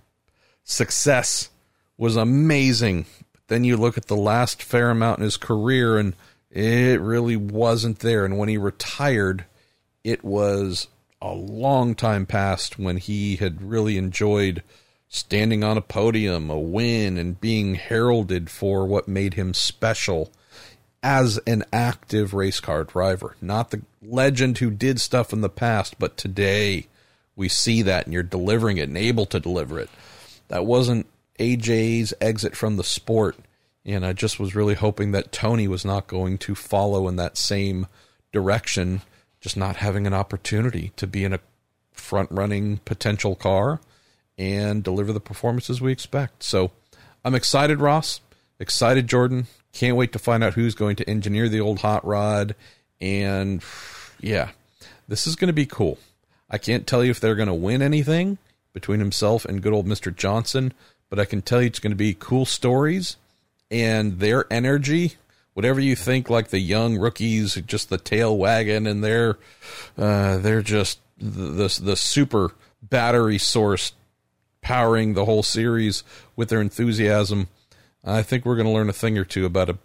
success 0.64 1.50
was 1.96 2.16
amazing. 2.16 3.06
But 3.32 3.42
then 3.48 3.64
you 3.64 3.76
look 3.76 3.96
at 3.96 4.06
the 4.06 4.16
last 4.16 4.62
fair 4.62 4.90
amount 4.90 5.18
in 5.18 5.24
his 5.24 5.36
career, 5.36 5.98
and 5.98 6.14
it 6.54 7.00
really 7.00 7.36
wasn't 7.36 7.98
there. 7.98 8.24
And 8.24 8.38
when 8.38 8.48
he 8.48 8.56
retired, 8.56 9.44
it 10.04 10.24
was 10.24 10.86
a 11.20 11.32
long 11.32 11.94
time 11.94 12.26
past 12.26 12.78
when 12.78 12.98
he 12.98 13.36
had 13.36 13.62
really 13.62 13.98
enjoyed 13.98 14.62
standing 15.08 15.64
on 15.64 15.76
a 15.76 15.82
podium, 15.82 16.50
a 16.50 16.58
win, 16.58 17.18
and 17.18 17.40
being 17.40 17.74
heralded 17.74 18.50
for 18.50 18.86
what 18.86 19.08
made 19.08 19.34
him 19.34 19.52
special 19.52 20.30
as 21.02 21.38
an 21.46 21.64
active 21.72 22.32
race 22.32 22.60
car 22.60 22.84
driver, 22.84 23.36
not 23.40 23.70
the 23.70 23.82
legend 24.00 24.58
who 24.58 24.70
did 24.70 25.00
stuff 25.00 25.32
in 25.32 25.40
the 25.40 25.48
past, 25.48 25.98
but 25.98 26.16
today 26.16 26.86
we 27.36 27.48
see 27.48 27.82
that 27.82 28.04
and 28.04 28.12
you're 28.12 28.22
delivering 28.22 28.78
it 28.78 28.88
and 28.88 28.96
able 28.96 29.26
to 29.26 29.40
deliver 29.40 29.78
it. 29.78 29.90
That 30.48 30.64
wasn't 30.64 31.06
AJ's 31.38 32.14
exit 32.20 32.56
from 32.56 32.76
the 32.76 32.84
sport. 32.84 33.36
And 33.86 34.04
I 34.04 34.12
just 34.12 34.40
was 34.40 34.54
really 34.54 34.74
hoping 34.74 35.12
that 35.12 35.32
Tony 35.32 35.68
was 35.68 35.84
not 35.84 36.06
going 36.06 36.38
to 36.38 36.54
follow 36.54 37.06
in 37.06 37.16
that 37.16 37.36
same 37.36 37.86
direction, 38.32 39.02
just 39.40 39.56
not 39.56 39.76
having 39.76 40.06
an 40.06 40.14
opportunity 40.14 40.92
to 40.96 41.06
be 41.06 41.24
in 41.24 41.34
a 41.34 41.40
front 41.92 42.30
running 42.30 42.78
potential 42.78 43.34
car 43.34 43.80
and 44.38 44.82
deliver 44.82 45.12
the 45.12 45.20
performances 45.20 45.80
we 45.80 45.92
expect. 45.92 46.42
So 46.42 46.72
I'm 47.24 47.34
excited, 47.34 47.80
Ross. 47.80 48.20
Excited, 48.58 49.06
Jordan. 49.06 49.46
Can't 49.72 49.96
wait 49.96 50.12
to 50.12 50.18
find 50.18 50.42
out 50.42 50.54
who's 50.54 50.74
going 50.74 50.96
to 50.96 51.08
engineer 51.08 51.48
the 51.48 51.60
old 51.60 51.80
hot 51.80 52.04
rod. 52.06 52.54
And 53.00 53.62
yeah, 54.20 54.50
this 55.08 55.26
is 55.26 55.36
going 55.36 55.48
to 55.48 55.54
be 55.54 55.66
cool. 55.66 55.98
I 56.48 56.58
can't 56.58 56.86
tell 56.86 57.04
you 57.04 57.10
if 57.10 57.20
they're 57.20 57.34
going 57.34 57.48
to 57.48 57.54
win 57.54 57.82
anything 57.82 58.38
between 58.72 59.00
himself 59.00 59.44
and 59.44 59.62
good 59.62 59.72
old 59.72 59.86
Mr. 59.86 60.14
Johnson, 60.14 60.72
but 61.10 61.18
I 61.18 61.24
can 61.24 61.42
tell 61.42 61.60
you 61.60 61.66
it's 61.66 61.78
going 61.78 61.92
to 61.92 61.96
be 61.96 62.14
cool 62.14 62.44
stories 62.44 63.16
and 63.70 64.18
their 64.18 64.52
energy. 64.52 65.14
Whatever 65.54 65.80
you 65.80 65.94
think, 65.94 66.28
like 66.28 66.48
the 66.48 66.58
young 66.58 66.98
rookies, 66.98 67.54
just 67.66 67.88
the 67.88 67.98
tail 67.98 68.36
wagging, 68.36 68.86
and 68.86 69.04
they're 69.04 69.38
uh, 69.96 70.38
they're 70.38 70.62
just 70.62 70.98
the, 71.16 71.28
the 71.28 71.80
the 71.82 71.96
super 71.96 72.52
battery 72.82 73.38
source 73.38 73.92
powering 74.60 75.14
the 75.14 75.26
whole 75.26 75.42
series 75.42 76.02
with 76.34 76.48
their 76.48 76.60
enthusiasm. 76.60 77.48
I 78.02 78.22
think 78.22 78.44
we're 78.44 78.56
going 78.56 78.66
to 78.66 78.72
learn 78.72 78.88
a 78.88 78.94
thing 78.94 79.16
or 79.16 79.24
two 79.24 79.46
about 79.46 79.70
a 79.70 79.78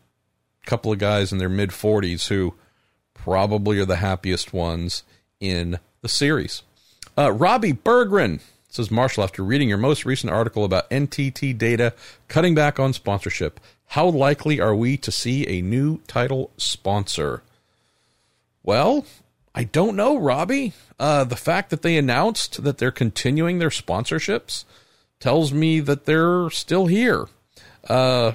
couple 0.66 0.92
of 0.92 1.00
guys 1.00 1.32
in 1.32 1.38
their 1.38 1.50
mid 1.50 1.70
40s 1.70 2.28
who 2.28 2.56
probably 3.14 3.80
are 3.80 3.86
the 3.86 3.98
happiest 3.98 4.54
ones 4.54 5.04
in 5.40 5.80
the 6.02 6.10
series. 6.10 6.64
Uh, 7.18 7.32
Robbie 7.32 7.74
Berggren 7.74 8.42
says, 8.70 8.92
Marshall, 8.92 9.24
after 9.24 9.44
reading 9.44 9.68
your 9.68 9.78
most 9.78 10.06
recent 10.06 10.32
article 10.32 10.64
about 10.64 10.90
NTT 10.90 11.58
data 11.58 11.94
cutting 12.28 12.56
back 12.56 12.80
on 12.80 12.94
sponsorship, 12.94 13.60
how 13.88 14.08
likely 14.08 14.62
are 14.62 14.76
we 14.76 14.96
to 14.98 15.12
see 15.12 15.48
a 15.48 15.62
new 15.62 16.00
title 16.08 16.52
sponsor? 16.58 17.42
Well, 18.64 19.06
I 19.56 19.64
don't 19.64 19.96
know, 19.96 20.18
Robbie. 20.18 20.74
Uh, 21.00 21.24
the 21.24 21.36
fact 21.36 21.72
that 21.72 21.82
they 21.82 21.98
announced 21.98 22.64
that 22.64 22.78
they're 22.78 22.92
continuing 22.92 23.58
their 23.58 23.70
sponsorships 23.70 24.66
tells 25.20 25.52
me 25.52 25.80
that 25.80 26.06
they're 26.06 26.50
still 26.52 26.86
here. 26.86 27.28
Uh, 27.90 28.34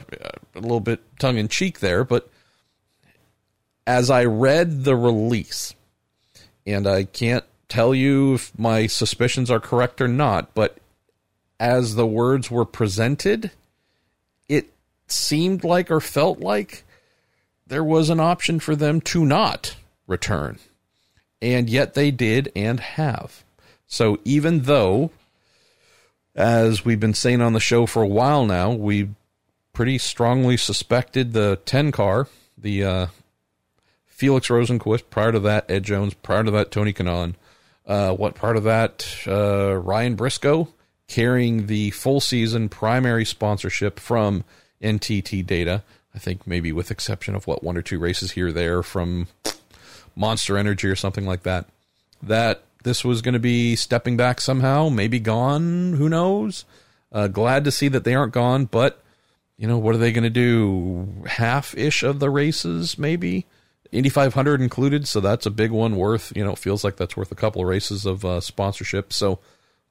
a 0.54 0.60
little 0.60 0.80
bit 0.80 1.00
tongue 1.18 1.38
in 1.38 1.48
cheek 1.48 1.78
there, 1.78 2.02
but 2.02 2.28
as 3.86 4.10
I 4.10 4.24
read 4.24 4.84
the 4.84 4.96
release, 4.96 5.74
and 6.66 6.86
I 6.86 7.04
can't 7.04 7.44
tell 7.68 7.94
you 7.94 8.34
if 8.34 8.56
my 8.58 8.86
suspicions 8.86 9.50
are 9.50 9.60
correct 9.60 10.00
or 10.00 10.08
not, 10.08 10.54
but 10.54 10.78
as 11.58 11.94
the 11.94 12.06
words 12.06 12.50
were 12.50 12.64
presented, 12.64 13.50
it 14.48 14.72
seemed 15.06 15.64
like 15.64 15.90
or 15.90 16.00
felt 16.00 16.40
like 16.40 16.84
there 17.66 17.84
was 17.84 18.10
an 18.10 18.20
option 18.20 18.60
for 18.60 18.76
them 18.76 19.00
to 19.00 19.24
not 19.24 19.76
return. 20.06 20.58
And 21.40 21.68
yet 21.68 21.94
they 21.94 22.10
did 22.10 22.50
and 22.54 22.80
have. 22.80 23.44
So 23.86 24.18
even 24.24 24.62
though, 24.62 25.10
as 26.34 26.84
we've 26.84 27.00
been 27.00 27.14
saying 27.14 27.40
on 27.40 27.52
the 27.52 27.60
show 27.60 27.86
for 27.86 28.02
a 28.02 28.08
while 28.08 28.44
now, 28.46 28.72
we 28.72 29.10
pretty 29.72 29.98
strongly 29.98 30.56
suspected 30.56 31.32
the 31.32 31.58
10 31.64 31.92
car, 31.92 32.28
the 32.56 32.84
uh, 32.84 33.06
Felix 34.06 34.48
Rosenqvist, 34.48 35.10
prior 35.10 35.32
to 35.32 35.40
that, 35.40 35.70
Ed 35.70 35.82
Jones, 35.82 36.14
prior 36.14 36.44
to 36.44 36.50
that, 36.52 36.70
Tony 36.70 36.92
Kanaan. 36.92 37.34
Uh, 37.86 38.12
what 38.14 38.34
part 38.34 38.56
of 38.56 38.64
that? 38.64 39.06
Uh, 39.26 39.74
Ryan 39.74 40.14
Briscoe 40.14 40.68
carrying 41.06 41.66
the 41.66 41.90
full 41.90 42.20
season 42.20 42.68
primary 42.68 43.24
sponsorship 43.24 44.00
from 44.00 44.44
NTT 44.82 45.46
Data. 45.46 45.82
I 46.14 46.18
think 46.18 46.46
maybe 46.46 46.72
with 46.72 46.90
exception 46.90 47.34
of 47.34 47.46
what 47.46 47.62
one 47.62 47.76
or 47.76 47.82
two 47.82 47.98
races 47.98 48.32
here 48.32 48.48
or 48.48 48.52
there 48.52 48.82
from 48.82 49.28
Monster 50.16 50.56
Energy 50.56 50.88
or 50.88 50.96
something 50.96 51.26
like 51.26 51.42
that. 51.42 51.66
That 52.22 52.62
this 52.84 53.04
was 53.04 53.22
going 53.22 53.34
to 53.34 53.40
be 53.40 53.76
stepping 53.76 54.16
back 54.16 54.40
somehow, 54.40 54.88
maybe 54.88 55.18
gone. 55.18 55.94
Who 55.94 56.08
knows? 56.08 56.64
Uh, 57.12 57.28
glad 57.28 57.64
to 57.64 57.70
see 57.70 57.88
that 57.88 58.04
they 58.04 58.14
aren't 58.14 58.32
gone, 58.32 58.64
but 58.66 59.02
you 59.56 59.66
know 59.68 59.78
what 59.78 59.94
are 59.94 59.98
they 59.98 60.12
going 60.12 60.24
to 60.24 60.30
do? 60.30 61.24
Half 61.26 61.76
ish 61.76 62.02
of 62.02 62.20
the 62.20 62.30
races, 62.30 62.98
maybe. 62.98 63.46
Indy 63.94 64.08
500 64.08 64.60
included, 64.60 65.06
so 65.06 65.20
that's 65.20 65.46
a 65.46 65.50
big 65.50 65.70
one 65.70 65.96
worth, 65.96 66.32
you 66.36 66.44
know, 66.44 66.52
it 66.52 66.58
feels 66.58 66.82
like 66.82 66.96
that's 66.96 67.16
worth 67.16 67.30
a 67.30 67.36
couple 67.36 67.62
of 67.62 67.68
races 67.68 68.04
of 68.04 68.24
uh, 68.24 68.40
sponsorship. 68.40 69.12
So, 69.12 69.38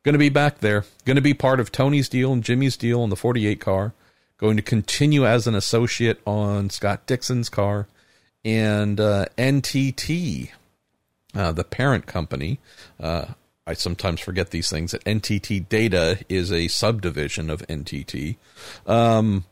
going 0.03 0.13
to 0.13 0.19
be 0.19 0.29
back 0.29 0.59
there. 0.59 0.83
Going 1.05 1.15
to 1.15 1.21
be 1.21 1.33
part 1.33 1.61
of 1.61 1.71
Tony's 1.71 2.09
deal 2.09 2.33
and 2.33 2.43
Jimmie's 2.43 2.75
deal 2.75 3.01
on 3.01 3.09
the 3.09 3.15
48 3.15 3.61
car. 3.61 3.93
Going 4.37 4.57
to 4.57 4.61
continue 4.61 5.25
as 5.25 5.47
an 5.47 5.55
associate 5.55 6.19
on 6.25 6.69
Scott 6.69 7.07
Dixon's 7.07 7.47
car. 7.47 7.87
And 8.43 8.99
uh, 8.99 9.27
NTT, 9.37 10.49
uh, 11.33 11.53
the 11.53 11.63
parent 11.63 12.05
company, 12.05 12.59
uh, 12.99 13.27
I 13.65 13.73
sometimes 13.73 14.19
forget 14.19 14.51
these 14.51 14.69
things, 14.69 14.91
that 14.91 15.05
NTT 15.05 15.69
Data 15.69 16.19
is 16.27 16.51
a 16.51 16.67
subdivision 16.67 17.49
of 17.49 17.65
NTT. 17.67 18.35
Um, 18.85 19.45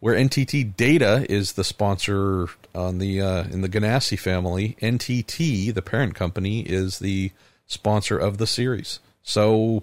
where 0.00 0.14
NTT 0.14 0.76
Data 0.76 1.26
is 1.30 1.52
the 1.52 1.64
sponsor 1.64 2.48
on 2.74 2.98
the 2.98 3.20
uh, 3.20 3.44
in 3.44 3.60
the 3.60 3.68
Ganassi 3.68 4.18
family, 4.18 4.76
NTT, 4.80 5.72
the 5.72 5.82
parent 5.82 6.14
company, 6.14 6.60
is 6.60 6.98
the 6.98 7.30
sponsor 7.66 8.18
of 8.18 8.38
the 8.38 8.46
series. 8.46 8.98
So, 9.22 9.82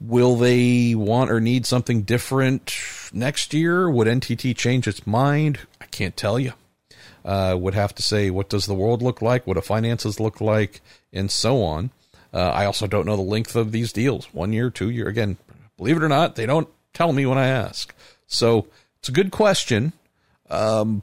will 0.00 0.36
they 0.36 0.94
want 0.94 1.30
or 1.30 1.40
need 1.40 1.66
something 1.66 2.02
different 2.02 2.76
next 3.12 3.54
year? 3.54 3.88
Would 3.88 4.08
NTT 4.08 4.56
change 4.56 4.86
its 4.88 5.06
mind? 5.06 5.60
I 5.80 5.86
can't 5.86 6.16
tell 6.16 6.38
you. 6.38 6.52
Uh, 7.24 7.56
would 7.56 7.74
have 7.74 7.94
to 7.94 8.02
say, 8.02 8.30
what 8.30 8.48
does 8.48 8.66
the 8.66 8.74
world 8.74 9.00
look 9.00 9.22
like? 9.22 9.46
What 9.46 9.54
do 9.54 9.60
finances 9.60 10.18
look 10.18 10.40
like? 10.40 10.80
And 11.12 11.30
so 11.30 11.62
on. 11.62 11.90
Uh, 12.34 12.48
I 12.48 12.64
also 12.64 12.88
don't 12.88 13.06
know 13.06 13.14
the 13.14 13.22
length 13.22 13.54
of 13.54 13.70
these 13.70 13.92
deals 13.92 14.26
one 14.32 14.52
year, 14.52 14.70
two 14.70 14.90
year. 14.90 15.06
Again, 15.06 15.36
believe 15.76 15.96
it 15.96 16.02
or 16.02 16.08
not, 16.08 16.34
they 16.34 16.46
don't 16.46 16.68
tell 16.92 17.12
me 17.12 17.24
when 17.24 17.38
I 17.38 17.46
ask. 17.46 17.94
So, 18.26 18.66
it's 19.02 19.08
a 19.08 19.12
good 19.12 19.32
question. 19.32 19.92
Um, 20.48 21.02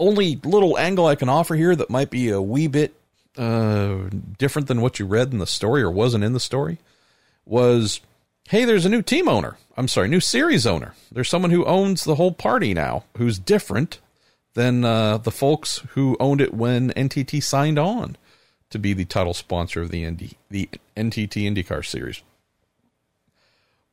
only 0.00 0.40
little 0.42 0.76
angle 0.76 1.06
I 1.06 1.14
can 1.14 1.28
offer 1.28 1.54
here 1.54 1.76
that 1.76 1.88
might 1.88 2.10
be 2.10 2.30
a 2.30 2.42
wee 2.42 2.66
bit 2.66 2.94
uh, 3.38 4.08
different 4.38 4.66
than 4.66 4.80
what 4.80 4.98
you 4.98 5.06
read 5.06 5.30
in 5.30 5.38
the 5.38 5.46
story 5.46 5.82
or 5.82 5.90
wasn't 5.90 6.24
in 6.24 6.32
the 6.32 6.40
story 6.40 6.78
was 7.46 8.00
hey, 8.48 8.64
there's 8.64 8.84
a 8.84 8.88
new 8.88 9.02
team 9.02 9.28
owner. 9.28 9.56
I'm 9.76 9.86
sorry, 9.86 10.08
new 10.08 10.18
series 10.18 10.66
owner. 10.66 10.94
There's 11.12 11.28
someone 11.28 11.52
who 11.52 11.64
owns 11.64 12.02
the 12.02 12.16
whole 12.16 12.32
party 12.32 12.74
now 12.74 13.04
who's 13.16 13.38
different 13.38 14.00
than 14.54 14.84
uh, 14.84 15.18
the 15.18 15.30
folks 15.30 15.80
who 15.90 16.16
owned 16.18 16.40
it 16.40 16.52
when 16.52 16.90
NTT 16.90 17.40
signed 17.40 17.78
on 17.78 18.16
to 18.70 18.80
be 18.80 18.94
the 18.94 19.04
title 19.04 19.32
sponsor 19.32 19.80
of 19.80 19.92
the 19.92 20.04
ND, 20.10 20.34
the 20.50 20.68
NTT 20.96 21.48
IndyCar 21.48 21.86
series. 21.86 22.20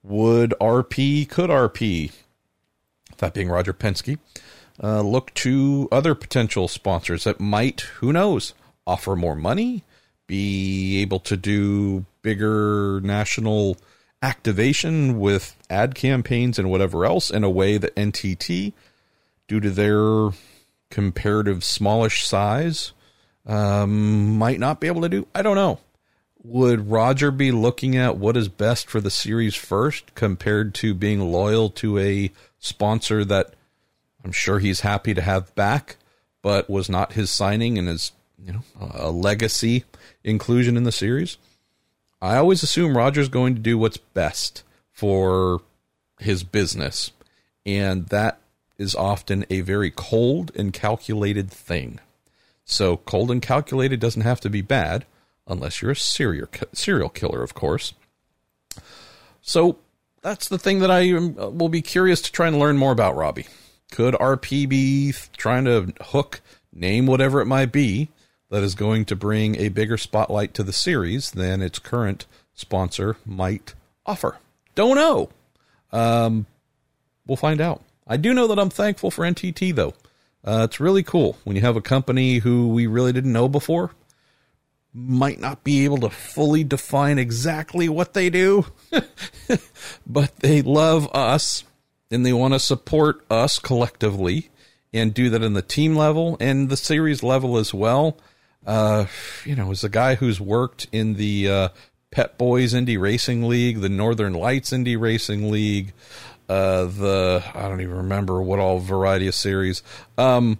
Would 0.01 0.55
RP, 0.59 1.29
could 1.29 1.51
RP 1.51 2.11
that 3.19 3.33
being 3.33 3.49
Roger 3.49 3.73
Penske, 3.73 4.17
uh, 4.81 5.01
look 5.01 5.33
to 5.35 5.87
other 5.91 6.15
potential 6.15 6.67
sponsors 6.67 7.25
that 7.25 7.39
might, 7.39 7.81
who 7.81 8.13
knows, 8.13 8.53
offer 8.87 9.15
more 9.15 9.35
money, 9.35 9.83
be 10.27 11.01
able 11.01 11.19
to 11.19 11.35
do 11.35 12.05
bigger 12.21 13.01
national 13.01 13.77
activation 14.21 15.19
with 15.19 15.55
ad 15.69 15.95
campaigns 15.95 16.59
and 16.59 16.69
whatever 16.69 17.05
else 17.05 17.29
in 17.31 17.43
a 17.43 17.49
way 17.49 17.77
that 17.77 17.95
NTT, 17.95 18.73
due 19.47 19.59
to 19.59 19.69
their 19.69 20.29
comparative 20.89 21.63
smallish 21.63 22.25
size, 22.25 22.91
um, 23.45 24.37
might 24.37 24.59
not 24.59 24.79
be 24.79 24.87
able 24.87 25.01
to 25.01 25.09
do. 25.09 25.27
I 25.33 25.41
don't 25.41 25.55
know. 25.55 25.79
Would 26.43 26.89
Roger 26.89 27.31
be 27.31 27.51
looking 27.51 27.97
at 27.97 28.17
what 28.17 28.37
is 28.37 28.47
best 28.47 28.89
for 28.89 29.01
the 29.01 29.09
series 29.09 29.55
first 29.55 30.15
compared 30.15 30.73
to 30.75 30.93
being 30.93 31.19
loyal 31.31 31.69
to 31.71 31.97
a 31.97 32.31
sponsor 32.59 33.25
that 33.25 33.53
I'm 34.23 34.31
sure 34.31 34.59
he's 34.59 34.81
happy 34.81 35.13
to 35.13 35.21
have 35.21 35.53
back, 35.55 35.97
but 36.41 36.69
was 36.69 36.89
not 36.89 37.13
his 37.13 37.29
signing 37.29 37.77
and 37.77 37.87
his 37.87 38.11
you 38.43 38.53
know 38.53 38.63
a 38.79 39.11
legacy 39.11 39.85
inclusion 40.23 40.77
in 40.77 40.83
the 40.83 40.91
series. 40.91 41.37
I 42.21 42.35
always 42.35 42.63
assume 42.63 42.97
Roger's 42.97 43.29
going 43.29 43.55
to 43.55 43.61
do 43.61 43.77
what's 43.77 43.97
best 43.97 44.63
for 44.91 45.61
his 46.19 46.43
business, 46.43 47.11
and 47.65 48.07
that 48.07 48.39
is 48.77 48.95
often 48.95 49.45
a 49.49 49.61
very 49.61 49.91
cold 49.91 50.51
and 50.55 50.73
calculated 50.73 51.49
thing. 51.49 51.99
So 52.65 52.97
cold 52.97 53.31
and 53.31 53.41
calculated 53.41 53.99
doesn't 53.99 54.21
have 54.21 54.41
to 54.41 54.49
be 54.49 54.61
bad, 54.61 55.05
unless 55.47 55.81
you're 55.81 55.91
a 55.91 55.95
serial 55.95 56.47
serial 56.73 57.09
killer, 57.09 57.41
of 57.41 57.53
course. 57.53 57.93
So 59.41 59.77
that's 60.21 60.47
the 60.49 60.57
thing 60.57 60.79
that 60.79 60.91
I 60.91 61.13
will 61.13 61.69
be 61.69 61.81
curious 61.81 62.21
to 62.21 62.31
try 62.31 62.47
and 62.47 62.59
learn 62.59 62.77
more 62.77 62.91
about, 62.91 63.15
Robbie. 63.15 63.47
Could 63.91 64.13
RP 64.15 64.67
be 64.67 65.13
trying 65.37 65.65
to 65.65 65.93
hook, 66.01 66.41
name 66.73 67.05
whatever 67.05 67.41
it 67.41 67.45
might 67.45 67.71
be, 67.71 68.09
that 68.49 68.63
is 68.63 68.75
going 68.75 69.05
to 69.05 69.15
bring 69.15 69.55
a 69.55 69.69
bigger 69.69 69.97
spotlight 69.97 70.53
to 70.55 70.63
the 70.63 70.73
series 70.73 71.31
than 71.31 71.61
its 71.61 71.79
current 71.79 72.25
sponsor 72.53 73.17
might 73.25 73.73
offer? 74.05 74.37
Don't 74.75 74.95
know. 74.95 75.29
Um, 75.91 76.45
we'll 77.25 77.37
find 77.37 77.61
out. 77.61 77.81
I 78.07 78.17
do 78.17 78.33
know 78.33 78.47
that 78.47 78.59
I'm 78.59 78.69
thankful 78.69 79.11
for 79.11 79.23
NTT, 79.23 79.75
though. 79.75 79.93
Uh, 80.43 80.63
it's 80.69 80.79
really 80.79 81.03
cool 81.03 81.37
when 81.43 81.55
you 81.55 81.61
have 81.61 81.75
a 81.75 81.81
company 81.81 82.37
who 82.37 82.69
we 82.69 82.87
really 82.87 83.11
didn't 83.11 83.33
know 83.33 83.49
before 83.49 83.91
might 84.93 85.39
not 85.39 85.63
be 85.63 85.85
able 85.85 85.97
to 85.97 86.09
fully 86.09 86.63
define 86.63 87.19
exactly 87.19 87.87
what 87.87 88.13
they 88.13 88.29
do, 88.29 88.65
but 90.07 90.35
they 90.37 90.61
love 90.61 91.09
us 91.13 91.63
and 92.11 92.25
they 92.25 92.33
want 92.33 92.53
to 92.53 92.59
support 92.59 93.23
us 93.29 93.59
collectively 93.59 94.49
and 94.93 95.13
do 95.13 95.29
that 95.29 95.43
in 95.43 95.53
the 95.53 95.61
team 95.61 95.95
level 95.95 96.37
and 96.39 96.69
the 96.69 96.77
series 96.77 97.21
level 97.21 97.57
as 97.57 97.73
well. 97.73 98.17
Uh, 98.65 99.05
you 99.45 99.55
know, 99.55 99.71
as 99.71 99.83
a 99.83 99.89
guy 99.89 100.15
who's 100.15 100.41
worked 100.41 100.87
in 100.91 101.13
the 101.15 101.49
uh, 101.49 101.69
Pep 102.11 102.37
Boys 102.37 102.73
Indy 102.73 102.97
Racing 102.97 103.47
League, 103.47 103.81
the 103.81 103.89
Northern 103.89 104.33
Lights 104.33 104.73
Indy 104.73 104.95
Racing 104.95 105.51
League, 105.51 105.93
uh, 106.49 106.85
the 106.85 107.43
I 107.53 107.67
don't 107.67 107.81
even 107.81 107.97
remember 107.97 108.41
what 108.41 108.59
all 108.59 108.79
variety 108.79 109.27
of 109.27 109.35
series. 109.35 109.83
Um, 110.17 110.57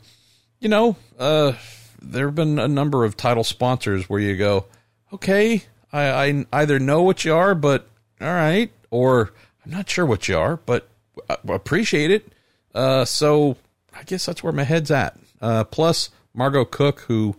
you 0.60 0.70
know, 0.70 0.96
uh, 1.18 1.54
there 2.02 2.28
have 2.28 2.36
been 2.36 2.60
a 2.60 2.68
number 2.68 3.06
of 3.06 3.18
title 3.18 3.44
sponsors 3.44 4.10
where 4.10 4.20
you 4.20 4.36
go, 4.38 4.66
okay, 5.14 5.64
I, 5.92 6.28
I 6.28 6.46
either 6.54 6.80
know 6.80 7.04
what 7.04 7.26
you 7.26 7.34
are, 7.34 7.56
but 7.56 7.88
all 8.22 8.28
right, 8.28 8.72
or 8.90 9.34
I'm 9.66 9.72
not 9.72 9.90
sure 9.90 10.06
what 10.06 10.28
you 10.28 10.38
are, 10.38 10.58
but 10.58 10.88
I 11.30 11.38
appreciate 11.48 12.12
it. 12.12 12.32
Uh, 12.74 13.06
so 13.06 13.58
I 13.94 14.04
guess 14.04 14.26
that's 14.26 14.44
where 14.44 14.54
my 14.54 14.64
head's 14.64 14.92
at. 14.92 15.18
Uh, 15.42 15.64
plus, 15.64 16.10
Margot 16.34 16.66
Cook, 16.66 17.02
who 17.02 17.36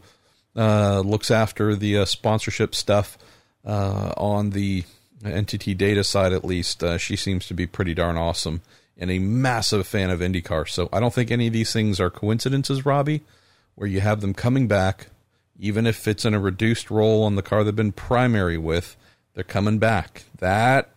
uh, 0.56 1.00
looks 1.00 1.30
after 1.30 1.74
the 1.74 1.98
uh, 1.98 2.04
sponsorship 2.04 2.74
stuff 2.74 3.16
uh, 3.64 4.12
on 4.16 4.50
the 4.50 4.84
NTT 5.22 5.76
data 5.76 6.02
side, 6.02 6.32
at 6.32 6.44
least, 6.44 6.82
uh, 6.82 6.98
she 6.98 7.14
seems 7.16 7.46
to 7.46 7.54
be 7.54 7.66
pretty 7.66 7.94
darn 7.94 8.16
awesome 8.16 8.62
and 8.96 9.10
a 9.10 9.18
massive 9.18 9.86
fan 9.86 10.10
of 10.10 10.20
IndyCar. 10.20 10.68
So 10.68 10.88
I 10.92 11.00
don't 11.00 11.14
think 11.14 11.30
any 11.30 11.46
of 11.46 11.52
these 11.52 11.72
things 11.72 12.00
are 12.00 12.10
coincidences, 12.10 12.84
Robbie 12.84 13.22
where 13.80 13.88
you 13.88 14.02
have 14.02 14.20
them 14.20 14.34
coming 14.34 14.68
back, 14.68 15.06
even 15.58 15.86
if 15.86 16.06
it's 16.06 16.26
in 16.26 16.34
a 16.34 16.38
reduced 16.38 16.90
role 16.90 17.22
on 17.22 17.34
the 17.34 17.42
car 17.42 17.64
they've 17.64 17.74
been 17.74 17.92
primary 17.92 18.58
with, 18.58 18.94
they're 19.32 19.42
coming 19.42 19.78
back. 19.78 20.24
That, 20.38 20.90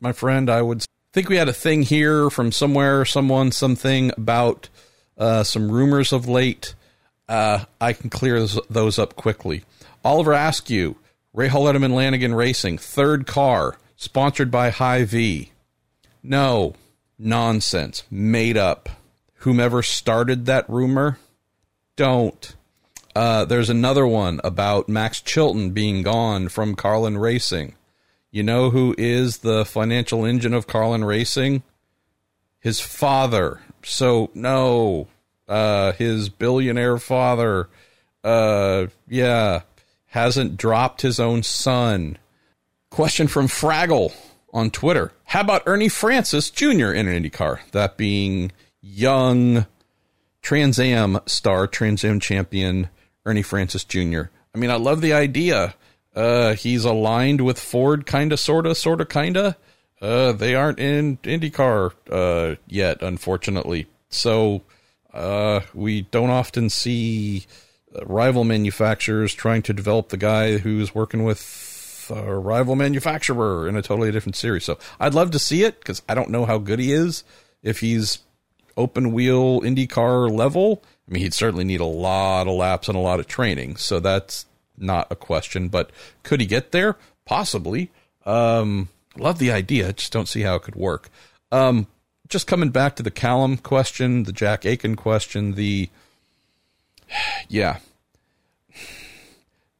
my 0.00 0.12
friend, 0.12 0.48
I 0.48 0.62
would 0.62 0.82
think 1.12 1.28
we 1.28 1.36
had 1.36 1.50
a 1.50 1.52
thing 1.52 1.82
here 1.82 2.30
from 2.30 2.50
somewhere, 2.50 3.04
someone, 3.04 3.52
something 3.52 4.12
about 4.16 4.70
uh, 5.18 5.42
some 5.42 5.70
rumors 5.70 6.10
of 6.10 6.26
late. 6.26 6.74
Uh, 7.28 7.66
I 7.82 7.92
can 7.92 8.08
clear 8.08 8.46
those 8.70 8.98
up 8.98 9.14
quickly. 9.14 9.64
Oliver 10.02 10.32
Askew, 10.32 10.96
Rahal 11.36 11.70
Letterman 11.70 11.92
Lanigan 11.92 12.34
Racing, 12.34 12.78
third 12.78 13.26
car, 13.26 13.76
sponsored 13.96 14.50
by 14.50 14.70
Hy-Vee. 14.70 15.52
No, 16.22 16.76
nonsense, 17.18 18.04
made 18.10 18.56
up. 18.56 18.88
Whomever 19.40 19.82
started 19.82 20.46
that 20.46 20.70
rumor, 20.70 21.18
don't. 22.02 22.56
Uh, 23.14 23.44
there's 23.44 23.70
another 23.70 24.04
one 24.04 24.40
about 24.42 24.88
Max 24.88 25.20
Chilton 25.20 25.70
being 25.70 26.02
gone 26.02 26.48
from 26.48 26.74
Carlin 26.74 27.16
Racing. 27.16 27.76
You 28.32 28.42
know 28.42 28.70
who 28.70 28.92
is 28.98 29.38
the 29.38 29.64
financial 29.64 30.24
engine 30.24 30.52
of 30.52 30.66
Carlin 30.66 31.04
Racing? 31.04 31.62
His 32.58 32.80
father. 32.80 33.60
So, 33.84 34.32
no. 34.34 35.06
Uh, 35.46 35.92
his 35.92 36.28
billionaire 36.28 36.98
father. 36.98 37.68
Uh, 38.24 38.88
yeah. 39.06 39.60
hasn't 40.06 40.56
dropped 40.56 41.02
his 41.02 41.20
own 41.20 41.44
son. 41.44 42.18
Question 42.90 43.28
from 43.28 43.46
Fraggle 43.46 44.12
on 44.52 44.72
Twitter. 44.72 45.12
How 45.26 45.42
about 45.42 45.62
Ernie 45.66 45.88
Francis 45.88 46.50
Jr. 46.50 46.90
in 46.90 47.06
an 47.06 47.22
IndyCar? 47.22 47.60
That 47.70 47.96
being 47.96 48.50
young 48.80 49.66
Trans 50.42 50.78
Am 50.78 51.20
star, 51.26 51.66
Trans 51.66 52.04
Am 52.04 52.20
champion 52.20 52.90
Ernie 53.24 53.42
Francis 53.42 53.84
Jr. 53.84 54.22
I 54.54 54.58
mean, 54.58 54.70
I 54.70 54.74
love 54.76 55.00
the 55.00 55.12
idea. 55.12 55.74
Uh, 56.14 56.54
he's 56.54 56.84
aligned 56.84 57.40
with 57.40 57.58
Ford, 57.58 58.06
kinda, 58.06 58.36
sorta, 58.36 58.74
sorta, 58.74 59.06
kinda. 59.06 59.56
Uh, 60.00 60.32
they 60.32 60.54
aren't 60.54 60.80
in 60.80 61.16
IndyCar 61.18 61.92
uh, 62.10 62.56
yet, 62.66 63.02
unfortunately. 63.02 63.86
So 64.10 64.62
uh, 65.14 65.60
we 65.72 66.02
don't 66.02 66.30
often 66.30 66.68
see 66.70 67.46
uh, 67.96 68.04
rival 68.04 68.42
manufacturers 68.44 69.32
trying 69.32 69.62
to 69.62 69.72
develop 69.72 70.08
the 70.08 70.16
guy 70.16 70.58
who's 70.58 70.94
working 70.94 71.22
with 71.22 72.10
a 72.10 72.34
rival 72.34 72.74
manufacturer 72.74 73.68
in 73.68 73.76
a 73.76 73.82
totally 73.82 74.10
different 74.10 74.36
series. 74.36 74.64
So 74.64 74.76
I'd 74.98 75.14
love 75.14 75.30
to 75.30 75.38
see 75.38 75.62
it 75.62 75.78
because 75.78 76.02
I 76.08 76.14
don't 76.14 76.30
know 76.30 76.44
how 76.44 76.58
good 76.58 76.80
he 76.80 76.92
is. 76.92 77.22
If 77.62 77.78
he's 77.78 78.18
open 78.76 79.12
wheel 79.12 79.60
IndyCar 79.60 80.30
level, 80.30 80.82
I 81.08 81.12
mean, 81.12 81.22
he'd 81.22 81.34
certainly 81.34 81.64
need 81.64 81.80
a 81.80 81.86
lot 81.86 82.46
of 82.46 82.54
laps 82.54 82.88
and 82.88 82.96
a 82.96 83.00
lot 83.00 83.20
of 83.20 83.26
training. 83.26 83.76
So 83.76 84.00
that's 84.00 84.46
not 84.78 85.06
a 85.10 85.16
question. 85.16 85.68
But 85.68 85.90
could 86.22 86.40
he 86.40 86.46
get 86.46 86.72
there? 86.72 86.96
Possibly. 87.24 87.90
Um, 88.24 88.88
love 89.16 89.38
the 89.38 89.52
idea. 89.52 89.92
Just 89.92 90.12
don't 90.12 90.28
see 90.28 90.42
how 90.42 90.56
it 90.56 90.62
could 90.62 90.76
work. 90.76 91.10
Um, 91.50 91.86
just 92.28 92.46
coming 92.46 92.70
back 92.70 92.96
to 92.96 93.02
the 93.02 93.10
Callum 93.10 93.58
question, 93.58 94.22
the 94.22 94.32
Jack 94.32 94.64
Aitken 94.64 94.96
question, 94.96 95.52
the 95.52 95.90
yeah. 97.48 97.78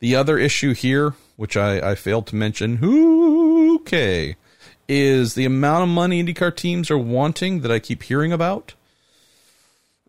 The 0.01 0.17
other 0.17 0.37
issue 0.37 0.75
here, 0.75 1.15
which 1.37 1.57
I, 1.57 1.93
I 1.93 1.95
failed 1.95 2.27
to 2.27 2.37
mention, 2.37 2.81
okay, 3.77 4.37
is 4.89 5.35
the 5.35 5.45
amount 5.45 5.85
of 5.85 5.89
money 5.89 6.23
IndyCar 6.23 6.55
teams 6.55 6.91
are 6.91 6.99
wanting 6.99 7.61
that 7.61 7.71
I 7.71 7.79
keep 7.79 8.03
hearing 8.03 8.33
about. 8.33 8.75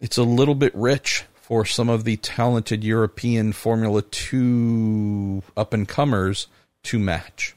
It's 0.04 0.18
a 0.18 0.24
little 0.24 0.54
bit 0.54 0.76
rich 0.76 1.24
for 1.36 1.64
some 1.64 1.88
of 1.88 2.04
the 2.04 2.18
talented 2.18 2.84
European 2.84 3.54
Formula 3.54 4.02
2 4.02 5.42
up 5.56 5.74
and 5.74 5.88
comers 5.88 6.48
to 6.84 7.00
match. 7.00 7.56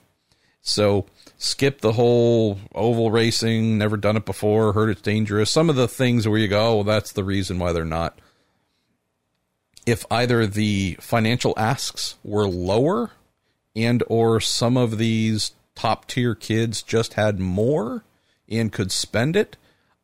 So 0.62 1.06
skip 1.38 1.80
the 1.80 1.94
whole 1.94 2.60
oval 2.72 3.10
racing, 3.10 3.78
never 3.78 3.96
done 3.96 4.16
it 4.16 4.24
before, 4.24 4.74
heard 4.74 4.90
it's 4.90 5.02
dangerous. 5.02 5.50
Some 5.50 5.68
of 5.68 5.74
the 5.74 5.88
things 5.88 6.28
where 6.28 6.38
you 6.38 6.46
go, 6.46 6.68
oh, 6.68 6.74
well, 6.76 6.84
that's 6.84 7.10
the 7.10 7.24
reason 7.24 7.58
why 7.58 7.72
they're 7.72 7.84
not. 7.84 8.16
If 9.84 10.06
either 10.08 10.46
the 10.46 10.96
financial 11.00 11.52
asks 11.56 12.14
were 12.22 12.46
lower 12.46 13.10
and 13.74 14.04
or 14.06 14.38
some 14.40 14.76
of 14.76 14.98
these 14.98 15.50
top 15.74 16.06
tier 16.06 16.36
kids 16.36 16.84
just 16.84 17.14
had 17.14 17.40
more 17.40 18.04
and 18.48 18.72
could 18.72 18.92
spend 18.92 19.34
it, 19.34 19.56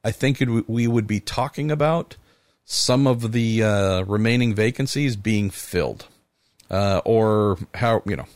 I 0.02 0.10
think 0.10 0.42
it, 0.42 0.68
we 0.68 0.88
would 0.88 1.06
be 1.06 1.20
talking 1.20 1.70
about 1.70 2.16
some 2.64 3.06
of 3.06 3.32
the 3.32 3.62
uh, 3.62 4.02
remaining 4.02 4.54
vacancies 4.54 5.16
being 5.16 5.50
filled, 5.50 6.06
uh, 6.70 7.00
or 7.04 7.58
how 7.74 8.02
you 8.06 8.16
know 8.16 8.26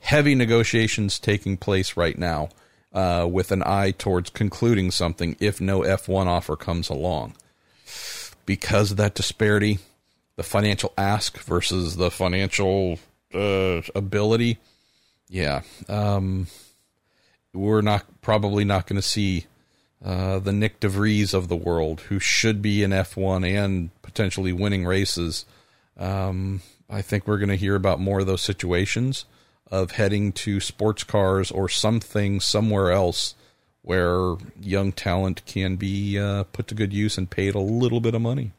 heavy 0.00 0.34
negotiations 0.34 1.18
taking 1.18 1.56
place 1.56 1.96
right 1.96 2.18
now 2.18 2.48
uh, 2.92 3.26
with 3.30 3.52
an 3.52 3.62
eye 3.64 3.90
towards 3.90 4.30
concluding 4.30 4.90
something 4.90 5.36
if 5.40 5.60
no 5.60 5.80
F1 5.80 6.26
offer 6.26 6.56
comes 6.56 6.88
along. 6.88 7.34
Because 8.46 8.92
of 8.92 8.96
that 8.96 9.14
disparity, 9.14 9.78
the 10.36 10.42
financial 10.42 10.92
ask 10.96 11.38
versus 11.38 11.96
the 11.96 12.10
financial 12.10 12.98
uh, 13.34 13.82
ability, 13.94 14.58
yeah, 15.28 15.62
um, 15.88 16.46
we're 17.52 17.82
not 17.82 18.04
probably 18.22 18.64
not 18.64 18.86
going 18.86 18.96
to 18.96 19.06
see 19.06 19.46
uh, 20.04 20.38
the 20.38 20.52
Nyck 20.52 20.80
de 20.80 20.88
Vries 20.88 21.34
of 21.34 21.48
the 21.48 21.56
world, 21.56 22.02
who 22.02 22.18
should 22.18 22.62
be 22.62 22.82
in 22.82 22.90
F1 22.90 23.46
and 23.46 23.90
potentially 24.02 24.52
winning 24.52 24.84
races. 24.84 25.44
Um, 25.96 26.62
I 26.88 27.02
think 27.02 27.26
we're 27.26 27.38
going 27.38 27.48
to 27.48 27.56
hear 27.56 27.74
about 27.74 28.00
more 28.00 28.20
of 28.20 28.26
those 28.26 28.42
situations 28.42 29.24
of 29.70 29.92
heading 29.92 30.32
to 30.32 30.60
sports 30.60 31.02
cars 31.02 31.50
or 31.50 31.68
something 31.68 32.40
somewhere 32.40 32.92
else 32.92 33.34
where 33.82 34.34
young 34.60 34.92
talent 34.92 35.44
can 35.46 35.76
be 35.76 36.18
uh, 36.18 36.44
put 36.52 36.66
to 36.68 36.74
good 36.74 36.92
use 36.92 37.16
and 37.16 37.30
paid 37.30 37.54
a 37.54 37.60
little 37.60 38.00
bit 38.00 38.14
of 38.14 38.22
money. 38.22 38.52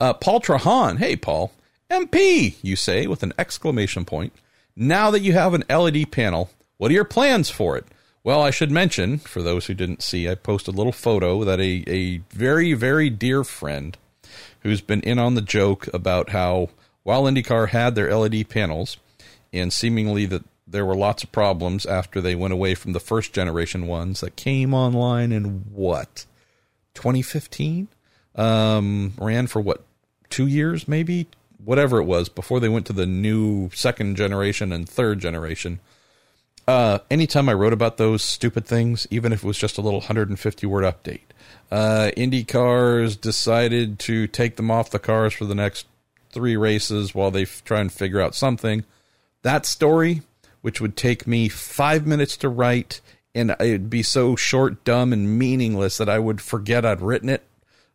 Uh, 0.00 0.12
Paul 0.12 0.40
Trahan, 0.40 0.98
hey 0.98 1.16
Paul, 1.16 1.52
MP, 1.90 2.56
you 2.62 2.76
say 2.76 3.06
with 3.06 3.22
an 3.22 3.32
exclamation 3.38 4.04
point. 4.04 4.32
Now 4.76 5.10
that 5.10 5.20
you 5.20 5.32
have 5.32 5.54
an 5.54 5.64
LED 5.68 6.10
panel, 6.10 6.50
what 6.78 6.90
are 6.90 6.94
your 6.94 7.04
plans 7.04 7.50
for 7.50 7.76
it? 7.76 7.84
Well, 8.24 8.40
I 8.40 8.50
should 8.50 8.70
mention, 8.70 9.18
for 9.18 9.42
those 9.42 9.66
who 9.66 9.74
didn't 9.74 10.02
see, 10.02 10.30
I 10.30 10.34
posted 10.34 10.74
a 10.74 10.76
little 10.78 10.92
photo 10.92 11.44
that 11.44 11.60
a, 11.60 11.84
a 11.86 12.22
very, 12.30 12.72
very 12.72 13.10
dear 13.10 13.44
friend 13.44 13.98
who's 14.60 14.80
been 14.80 15.02
in 15.02 15.18
on 15.18 15.34
the 15.34 15.42
joke 15.42 15.88
about 15.92 16.30
how 16.30 16.70
while 17.02 17.24
IndyCar 17.24 17.68
had 17.68 17.94
their 17.94 18.16
LED 18.16 18.48
panels, 18.48 18.96
and 19.52 19.70
seemingly 19.70 20.24
that 20.24 20.42
there 20.66 20.86
were 20.86 20.96
lots 20.96 21.22
of 21.22 21.32
problems 21.32 21.84
after 21.84 22.22
they 22.22 22.34
went 22.34 22.54
away 22.54 22.74
from 22.74 22.94
the 22.94 23.00
first 23.00 23.34
generation 23.34 23.86
ones 23.86 24.22
that 24.22 24.36
came 24.36 24.72
online 24.72 25.30
in 25.30 25.66
what? 25.70 26.24
2015 26.94 27.88
um, 28.36 29.12
ran 29.18 29.46
for 29.46 29.60
what 29.60 29.84
two 30.30 30.46
years 30.46 30.88
maybe? 30.88 31.26
Whatever 31.62 31.98
it 31.98 32.04
was 32.04 32.30
before 32.30 32.58
they 32.58 32.70
went 32.70 32.86
to 32.86 32.94
the 32.94 33.04
new 33.06 33.68
second 33.74 34.16
generation 34.16 34.72
and 34.72 34.88
third 34.88 35.18
generation 35.18 35.80
uh, 36.66 36.98
anytime 37.10 37.48
I 37.48 37.54
wrote 37.54 37.72
about 37.72 37.96
those 37.96 38.22
stupid 38.22 38.66
things, 38.66 39.06
even 39.10 39.32
if 39.32 39.44
it 39.44 39.46
was 39.46 39.58
just 39.58 39.78
a 39.78 39.82
little 39.82 40.00
150 40.00 40.66
word 40.66 40.84
update, 40.84 41.20
uh, 41.70 42.10
Indy 42.16 42.44
cars 42.44 43.16
decided 43.16 43.98
to 44.00 44.26
take 44.26 44.56
them 44.56 44.70
off 44.70 44.90
the 44.90 44.98
cars 44.98 45.34
for 45.34 45.44
the 45.44 45.54
next 45.54 45.86
three 46.30 46.56
races 46.56 47.14
while 47.14 47.30
they 47.30 47.42
f- 47.42 47.62
try 47.64 47.80
and 47.80 47.92
figure 47.92 48.20
out 48.20 48.34
something. 48.34 48.84
That 49.42 49.66
story, 49.66 50.22
which 50.62 50.80
would 50.80 50.96
take 50.96 51.26
me 51.26 51.48
five 51.48 52.06
minutes 52.06 52.36
to 52.38 52.48
write, 52.48 53.00
and 53.34 53.50
it'd 53.60 53.90
be 53.90 54.02
so 54.02 54.34
short, 54.34 54.84
dumb, 54.84 55.12
and 55.12 55.38
meaningless 55.38 55.98
that 55.98 56.08
I 56.08 56.18
would 56.18 56.40
forget 56.40 56.86
I'd 56.86 57.02
written 57.02 57.28
it 57.28 57.44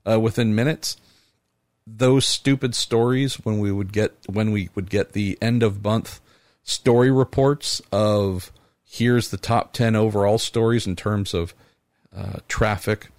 uh, 0.09 0.19
within 0.19 0.53
minutes. 0.53 0.97
Those 1.87 2.27
stupid 2.27 2.75
stories 2.75 3.35
when 3.35 3.59
we 3.59 3.71
would 3.71 3.91
get 3.91 4.13
when 4.27 4.51
we 4.51 4.69
would 4.75 4.91
get 4.91 5.13
the 5.13 5.39
end 5.41 5.63
of 5.63 5.83
month 5.83 6.21
story 6.63 7.09
reports 7.09 7.81
of 7.91 8.51
here's 8.89 9.29
the 9.29 9.37
top 9.37 9.71
10 9.71 9.95
overall 9.95 10.39
stories 10.39 10.87
in 10.87 10.95
terms 10.95 11.35
of 11.35 11.53
uh, 12.15 12.39
traffic, 12.47 13.09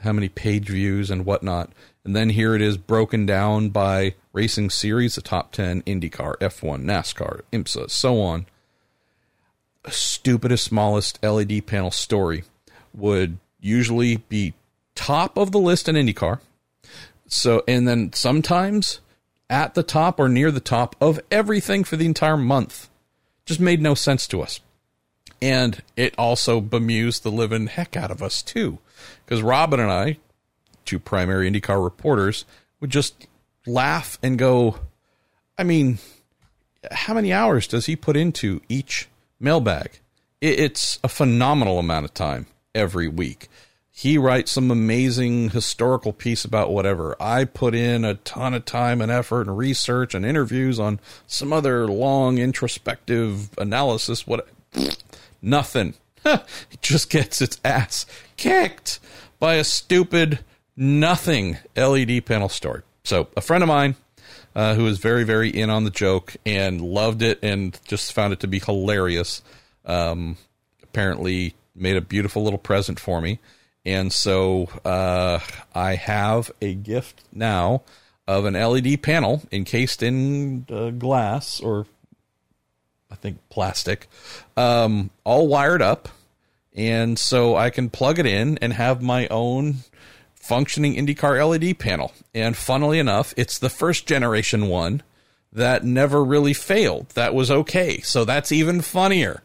how 0.00 0.12
many 0.12 0.28
page 0.28 0.68
views, 0.68 1.10
and 1.10 1.24
whatnot. 1.24 1.72
And 2.04 2.14
then 2.14 2.28
here 2.28 2.54
it 2.54 2.60
is 2.60 2.76
broken 2.76 3.24
down 3.24 3.70
by 3.70 4.14
racing 4.34 4.68
series, 4.68 5.14
the 5.14 5.22
top 5.22 5.52
10 5.52 5.80
IndyCar, 5.82 6.36
F1, 6.38 6.84
NASCAR, 6.84 7.40
IMSA, 7.52 7.90
so 7.90 8.20
on. 8.20 8.44
Stupidest, 9.88 10.64
smallest 10.64 11.22
LED 11.24 11.66
panel 11.66 11.90
story 11.90 12.44
would 12.92 13.38
usually 13.60 14.16
be 14.16 14.52
top 14.94 15.38
of 15.38 15.52
the 15.52 15.58
list 15.58 15.88
in 15.88 15.96
IndyCar. 15.96 16.40
So, 17.26 17.64
and 17.66 17.88
then 17.88 18.12
sometimes 18.12 19.00
at 19.48 19.72
the 19.72 19.82
top 19.82 20.20
or 20.20 20.28
near 20.28 20.50
the 20.50 20.60
top 20.60 20.94
of 21.00 21.18
everything 21.30 21.82
for 21.82 21.96
the 21.96 22.06
entire 22.06 22.36
month. 22.36 22.90
Just 23.46 23.60
made 23.60 23.80
no 23.80 23.94
sense 23.94 24.26
to 24.28 24.42
us. 24.42 24.60
And 25.44 25.82
it 25.94 26.14
also 26.16 26.58
bemused 26.62 27.22
the 27.22 27.30
living 27.30 27.66
heck 27.66 27.98
out 27.98 28.10
of 28.10 28.22
us, 28.22 28.40
too. 28.40 28.78
Because 29.26 29.42
Robin 29.42 29.78
and 29.78 29.92
I, 29.92 30.16
two 30.86 30.98
primary 30.98 31.50
IndyCar 31.50 31.84
reporters, 31.84 32.46
would 32.80 32.88
just 32.88 33.26
laugh 33.66 34.18
and 34.22 34.38
go, 34.38 34.78
I 35.58 35.64
mean, 35.64 35.98
how 36.90 37.12
many 37.12 37.30
hours 37.30 37.66
does 37.66 37.84
he 37.84 37.94
put 37.94 38.16
into 38.16 38.62
each 38.70 39.06
mailbag? 39.38 40.00
It's 40.40 40.98
a 41.04 41.10
phenomenal 41.10 41.78
amount 41.78 42.06
of 42.06 42.14
time 42.14 42.46
every 42.74 43.08
week. 43.08 43.48
He 43.90 44.16
writes 44.16 44.52
some 44.52 44.70
amazing 44.70 45.50
historical 45.50 46.14
piece 46.14 46.46
about 46.46 46.72
whatever. 46.72 47.16
I 47.20 47.44
put 47.44 47.74
in 47.74 48.02
a 48.06 48.14
ton 48.14 48.54
of 48.54 48.64
time 48.64 49.02
and 49.02 49.12
effort 49.12 49.42
and 49.42 49.58
research 49.58 50.14
and 50.14 50.24
interviews 50.24 50.80
on 50.80 51.00
some 51.26 51.52
other 51.52 51.86
long 51.86 52.38
introspective 52.38 53.50
analysis. 53.58 54.26
What 54.26 54.48
Nothing. 55.44 55.94
it 56.24 56.80
just 56.80 57.10
gets 57.10 57.42
its 57.42 57.60
ass 57.64 58.06
kicked 58.36 58.98
by 59.38 59.56
a 59.56 59.64
stupid 59.64 60.38
nothing 60.76 61.58
LED 61.76 62.24
panel 62.24 62.48
story. 62.48 62.82
So 63.04 63.28
a 63.36 63.42
friend 63.42 63.62
of 63.62 63.68
mine 63.68 63.94
uh, 64.54 64.74
who 64.74 64.84
was 64.84 64.98
very, 64.98 65.24
very 65.24 65.50
in 65.50 65.68
on 65.68 65.84
the 65.84 65.90
joke 65.90 66.36
and 66.46 66.80
loved 66.80 67.20
it 67.22 67.38
and 67.42 67.78
just 67.86 68.14
found 68.14 68.32
it 68.32 68.40
to 68.40 68.46
be 68.46 68.58
hilarious. 68.58 69.42
Um, 69.84 70.38
apparently 70.82 71.54
made 71.74 71.96
a 71.96 72.00
beautiful 72.00 72.42
little 72.42 72.58
present 72.58 72.98
for 72.98 73.20
me. 73.20 73.38
And 73.84 74.12
so 74.12 74.70
uh, 74.84 75.40
I 75.74 75.96
have 75.96 76.50
a 76.62 76.74
gift 76.74 77.22
now 77.32 77.82
of 78.26 78.46
an 78.46 78.54
LED 78.54 79.02
panel 79.02 79.42
encased 79.52 80.02
in 80.02 80.64
uh, 80.70 80.88
glass 80.90 81.60
or 81.60 81.86
I 83.14 83.16
think 83.16 83.38
plastic, 83.48 84.08
um, 84.56 85.10
all 85.22 85.46
wired 85.46 85.80
up. 85.80 86.08
And 86.74 87.16
so 87.16 87.54
I 87.54 87.70
can 87.70 87.88
plug 87.88 88.18
it 88.18 88.26
in 88.26 88.58
and 88.58 88.72
have 88.72 89.00
my 89.00 89.28
own 89.28 89.76
functioning 90.34 90.96
IndyCar 90.96 91.48
LED 91.48 91.78
panel. 91.78 92.12
And 92.34 92.56
funnily 92.56 92.98
enough, 92.98 93.32
it's 93.36 93.56
the 93.60 93.70
first 93.70 94.08
generation 94.08 94.66
one 94.66 95.04
that 95.52 95.84
never 95.84 96.24
really 96.24 96.54
failed. 96.54 97.10
That 97.10 97.34
was 97.34 97.52
okay. 97.52 98.00
So 98.00 98.24
that's 98.24 98.50
even 98.50 98.80
funnier. 98.80 99.44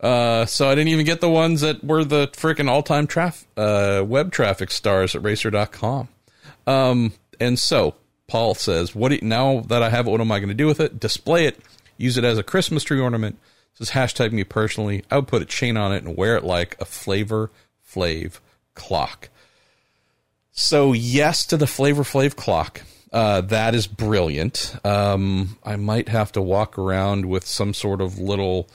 Uh, 0.00 0.46
so 0.46 0.70
I 0.70 0.74
didn't 0.74 0.88
even 0.88 1.04
get 1.04 1.20
the 1.20 1.28
ones 1.28 1.60
that 1.60 1.84
were 1.84 2.02
the 2.02 2.28
freaking 2.28 2.70
all 2.70 2.82
time 2.82 3.06
traf- 3.06 3.44
uh, 3.58 4.02
web 4.02 4.32
traffic 4.32 4.70
stars 4.70 5.14
at 5.14 5.22
racer.com. 5.22 6.08
Um, 6.66 7.12
and 7.38 7.58
so 7.58 7.96
Paul 8.26 8.54
says, 8.54 8.94
"What 8.94 9.12
you, 9.12 9.18
now 9.20 9.60
that 9.68 9.82
I 9.82 9.90
have 9.90 10.06
it, 10.06 10.10
what 10.10 10.22
am 10.22 10.32
I 10.32 10.38
going 10.38 10.48
to 10.48 10.54
do 10.54 10.66
with 10.66 10.80
it? 10.80 10.98
Display 10.98 11.46
it, 11.46 11.60
use 12.00 12.16
it 12.16 12.24
as 12.24 12.38
a 12.38 12.42
Christmas 12.42 12.82
tree 12.82 13.00
ornament." 13.00 13.38
This 13.78 13.88
is 13.88 13.94
hashtag 13.94 14.32
me 14.32 14.44
personally. 14.44 15.04
I 15.10 15.16
would 15.16 15.28
put 15.28 15.42
a 15.42 15.46
chain 15.46 15.76
on 15.76 15.92
it 15.92 16.02
and 16.04 16.16
wear 16.16 16.36
it 16.36 16.44
like 16.44 16.76
a 16.80 16.84
Flavor 16.84 17.50
Flav 17.88 18.40
clock. 18.74 19.28
So 20.52 20.92
yes 20.92 21.46
to 21.46 21.56
the 21.56 21.66
Flavor 21.66 22.02
Flav 22.02 22.36
clock. 22.36 22.82
Uh, 23.12 23.40
that 23.40 23.74
is 23.74 23.88
brilliant. 23.88 24.76
Um, 24.84 25.58
I 25.64 25.76
might 25.76 26.08
have 26.08 26.30
to 26.32 26.42
walk 26.42 26.78
around 26.78 27.26
with 27.26 27.44
some 27.44 27.74
sort 27.74 28.00
of 28.00 28.18
little 28.18 28.68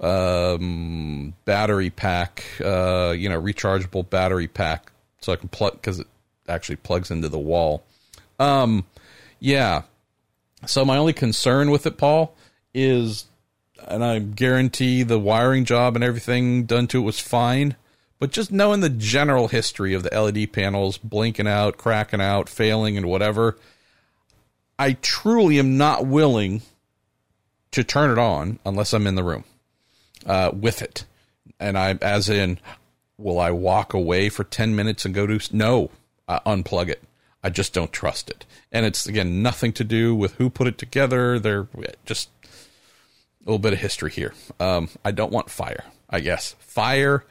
um, 0.00 1.32
battery 1.46 1.88
pack, 1.88 2.44
uh, 2.62 3.14
you 3.16 3.28
know, 3.28 3.40
rechargeable 3.40 4.08
battery 4.08 4.48
pack, 4.48 4.92
so 5.22 5.32
I 5.32 5.36
can 5.36 5.48
plug 5.48 5.72
because 5.72 6.00
it 6.00 6.06
actually 6.46 6.76
plugs 6.76 7.10
into 7.10 7.30
the 7.30 7.38
wall. 7.38 7.84
Um, 8.38 8.84
yeah. 9.38 9.82
So 10.66 10.84
my 10.84 10.98
only 10.98 11.14
concern 11.14 11.70
with 11.70 11.86
it, 11.86 11.96
Paul, 11.96 12.34
is, 12.74 13.26
and 13.86 14.04
I 14.04 14.18
guarantee 14.18 15.02
the 15.02 15.18
wiring 15.18 15.64
job 15.64 15.94
and 15.94 16.04
everything 16.04 16.64
done 16.64 16.86
to 16.88 16.98
it 17.00 17.04
was 17.04 17.20
fine. 17.20 17.76
But 18.18 18.32
just 18.32 18.52
knowing 18.52 18.80
the 18.80 18.90
general 18.90 19.48
history 19.48 19.94
of 19.94 20.02
the 20.02 20.20
LED 20.20 20.52
panels 20.52 20.98
blinking 20.98 21.48
out, 21.48 21.78
cracking 21.78 22.20
out, 22.20 22.50
failing, 22.50 22.98
and 22.98 23.06
whatever, 23.06 23.56
I 24.78 24.92
truly 25.00 25.58
am 25.58 25.78
not 25.78 26.06
willing 26.06 26.62
to 27.70 27.82
turn 27.82 28.10
it 28.10 28.18
on 28.18 28.58
unless 28.64 28.92
I'm 28.92 29.06
in 29.06 29.14
the 29.14 29.24
room 29.24 29.44
uh, 30.26 30.50
with 30.52 30.82
it. 30.82 31.06
And 31.58 31.78
I, 31.78 31.98
as 32.02 32.28
in, 32.28 32.58
will 33.16 33.38
I 33.38 33.50
walk 33.50 33.94
away 33.94 34.28
for 34.28 34.44
10 34.44 34.76
minutes 34.76 35.04
and 35.04 35.14
go 35.14 35.26
to, 35.26 35.56
no, 35.56 35.90
uh, 36.28 36.40
unplug 36.40 36.88
it. 36.88 37.02
I 37.42 37.48
just 37.48 37.72
don't 37.72 37.92
trust 37.92 38.30
it. 38.30 38.44
And 38.70 38.84
it's, 38.84 39.06
again, 39.06 39.42
nothing 39.42 39.72
to 39.74 39.84
do 39.84 40.14
with 40.14 40.34
who 40.34 40.50
put 40.50 40.66
it 40.66 40.78
together. 40.78 41.38
They're 41.38 41.68
just 42.04 42.28
a 43.40 43.44
little 43.44 43.58
bit 43.58 43.72
of 43.72 43.78
history 43.78 44.10
here. 44.10 44.34
Um, 44.58 44.88
I 45.04 45.10
don't 45.10 45.32
want 45.32 45.50
fire, 45.50 45.84
I 46.08 46.20
guess. 46.20 46.54
Fire 46.58 47.24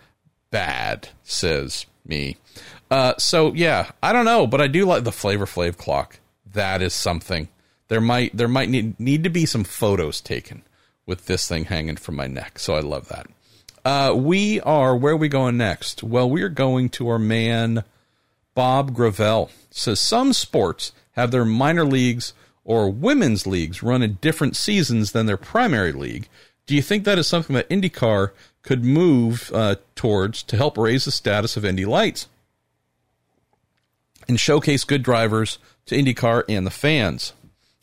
bad, 0.52 1.10
says 1.24 1.86
me. 2.06 2.38
Uh, 2.89 3.13
so 3.17 3.54
yeah, 3.54 3.91
I 4.02 4.13
don't 4.13 4.26
know, 4.26 4.48
but 4.48 4.62
I 4.62 4.67
do 4.67 4.86
like 4.86 5.04
the 5.04 5.12
Flavor 5.12 5.45
Flav 5.45 5.78
clock. 5.78 6.19
That 6.54 6.82
is 6.82 6.93
something. 6.93 7.50
There 7.88 8.02
might 8.02 8.36
there 8.36 8.48
might 8.48 8.69
need 8.69 9.00
need 9.00 9.24
to 9.24 9.30
be 9.30 9.45
some 9.45 9.63
photos 9.63 10.22
taken 10.22 10.63
with 11.06 11.26
this 11.26 11.48
thing 11.48 11.65
hanging 11.65 11.98
from 11.98 12.15
my 12.15 12.28
neck. 12.28 12.60
So 12.60 12.76
I 12.76 12.80
love 12.80 13.08
that. 13.10 13.28
Uh, 13.86 14.13
we 14.15 14.60
are 14.62 14.95
where 14.95 15.13
are 15.13 15.17
we 15.17 15.30
going 15.30 15.58
next? 15.58 16.04
Well, 16.04 16.30
we 16.30 16.41
are 16.41 16.50
going 16.50 16.89
to 16.89 17.10
our 17.10 17.19
man 17.19 17.84
Bob 18.56 18.93
Gravel. 18.93 19.52
Says 19.69 20.00
some 20.00 20.34
sports 20.34 20.91
have 21.12 21.32
their 21.32 21.45
minor 21.45 21.86
leagues 21.86 22.34
or 22.69 22.88
women's 22.88 23.47
leagues 23.47 23.82
run 23.82 24.03
in 24.03 24.19
different 24.21 24.55
seasons 24.55 25.12
than 25.12 25.25
their 25.25 25.38
primary 25.38 25.91
league. 25.91 26.27
Do 26.67 26.75
you 26.75 26.84
think 26.84 27.03
that 27.03 27.17
is 27.17 27.25
something 27.25 27.55
that 27.55 27.67
IndyCar 27.67 28.29
could 28.62 28.84
move 28.84 29.51
uh, 29.55 29.77
towards 29.95 30.43
to 30.43 30.55
help 30.55 30.77
raise 30.77 31.05
the 31.05 31.12
status 31.12 31.58
of 31.58 31.65
Indy 31.65 31.84
Lights 31.84 32.27
and 34.27 34.39
showcase 34.39 34.84
good 34.84 35.01
drivers 35.01 35.58
to 35.88 35.97
IndyCar 35.97 36.43
and 36.47 36.67
the 36.67 36.71
fans. 36.71 37.34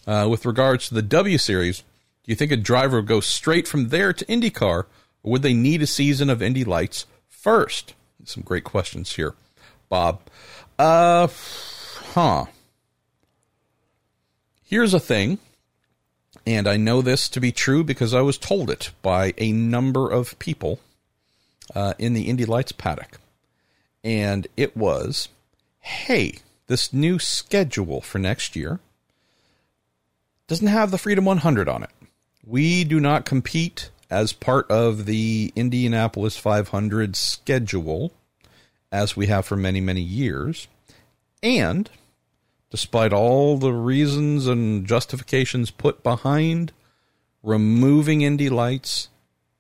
Uh, 0.07 0.29
with 0.31 0.47
regards 0.47 0.87
to 0.87 0.95
the 0.95 1.03
W 1.03 1.37
Series, 1.37 1.81
do 1.81 2.31
you 2.31 2.37
think 2.37 2.53
a 2.53 2.57
driver 2.57 2.99
would 2.99 3.09
go 3.09 3.19
straight 3.19 3.67
from 3.67 3.89
there 3.89 4.13
to 4.13 4.25
IndyCar, 4.27 4.85
or 4.85 4.87
would 5.25 5.43
they 5.43 5.53
need 5.53 5.83
a 5.83 5.87
season 5.89 6.31
of 6.31 6.41
Indy 6.41 6.63
Lights 6.63 7.07
first? 7.29 7.95
Some 8.23 8.45
great 8.45 8.63
questions 8.63 9.17
here, 9.17 9.35
Bob. 9.89 10.21
Uh, 10.79 11.27
huh. 12.15 12.45
Here's 14.69 14.95
a 14.95 15.01
thing 15.01 15.39
and 16.45 16.69
I 16.69 16.77
know 16.77 17.03
this 17.03 17.29
to 17.31 17.41
be 17.41 17.53
true 17.53 17.83
because 17.83 18.13
I 18.13 18.21
was 18.21 18.39
told 18.39 18.71
it 18.71 18.91
by 19.03 19.33
a 19.39 19.53
number 19.53 20.11
of 20.11 20.39
people 20.39 20.81
uh, 21.75 21.95
in 21.99 22.15
the 22.15 22.29
Indy 22.29 22.45
Lights 22.45 22.73
paddock. 22.73 23.21
And 24.05 24.47
it 24.57 24.77
was 24.77 25.29
hey, 25.81 26.41
this 26.67 26.93
new 26.93 27.19
schedule 27.21 28.01
for 28.01 28.19
next 28.19 28.57
year 28.57 28.81
doesn't 30.49 30.67
have 30.67 30.91
the 30.91 30.99
Freedom 30.99 31.25
100 31.25 31.69
on 31.69 31.85
it. 31.85 31.91
We 32.45 32.83
do 32.83 32.99
not 32.99 33.25
compete 33.25 33.91
as 34.11 34.33
part 34.33 34.69
of 34.69 35.07
the 35.07 35.53
Indianapolis 35.55 36.37
500 36.37 37.15
schedule 37.15 38.13
as 38.91 39.17
we 39.17 39.27
have 39.27 39.47
for 39.47 39.57
many, 39.57 39.81
many 39.81 40.01
years. 40.01 40.67
And 41.41 41.89
despite 42.77 43.11
all 43.11 43.57
the 43.57 43.73
reasons 43.73 44.47
and 44.47 44.87
justifications 44.87 45.71
put 45.71 46.03
behind 46.03 46.75
removing 47.43 48.21
Indy 48.21 48.51
Lights, 48.51 49.09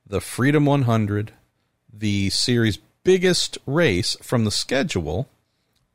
the 0.07 0.21
Freedom 0.21 0.67
100, 0.67 1.33
the 1.91 2.29
series' 2.29 2.79
biggest 3.05 3.57
race 3.65 4.19
from 4.23 4.45
the 4.45 4.51
schedule, 4.51 5.31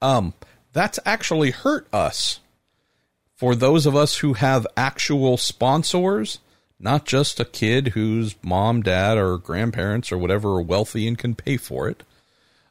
um, 0.02 0.34
that's 0.74 0.98
actually 1.06 1.52
hurt 1.52 1.88
us. 1.94 2.40
For 3.36 3.54
those 3.54 3.86
of 3.86 3.96
us 3.96 4.18
who 4.18 4.34
have 4.34 4.66
actual 4.76 5.38
sponsors, 5.38 6.40
not 6.80 7.06
just 7.06 7.40
a 7.40 7.46
kid 7.46 7.90
whose 7.90 8.36
mom, 8.42 8.82
dad, 8.82 9.20
or 9.20 9.38
grandparents 9.38 10.12
or 10.12 10.18
whatever 10.18 10.56
are 10.56 10.64
wealthy 10.64 11.08
and 11.08 11.20
can 11.20 11.36
pay 11.36 11.58
for 11.58 11.88
it, 11.88 12.02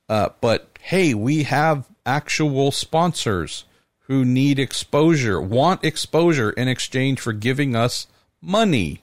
uh, 0.09 0.31
but 0.41 0.77
hey, 0.81 1.15
we 1.15 1.45
have 1.45 1.87
actual 2.05 2.73
sponsors 2.73 3.65
who 4.11 4.25
need 4.25 4.59
exposure, 4.59 5.41
want 5.41 5.85
exposure 5.85 6.51
in 6.51 6.67
exchange 6.67 7.21
for 7.21 7.33
giving 7.33 7.77
us 7.77 8.09
money. 8.43 9.01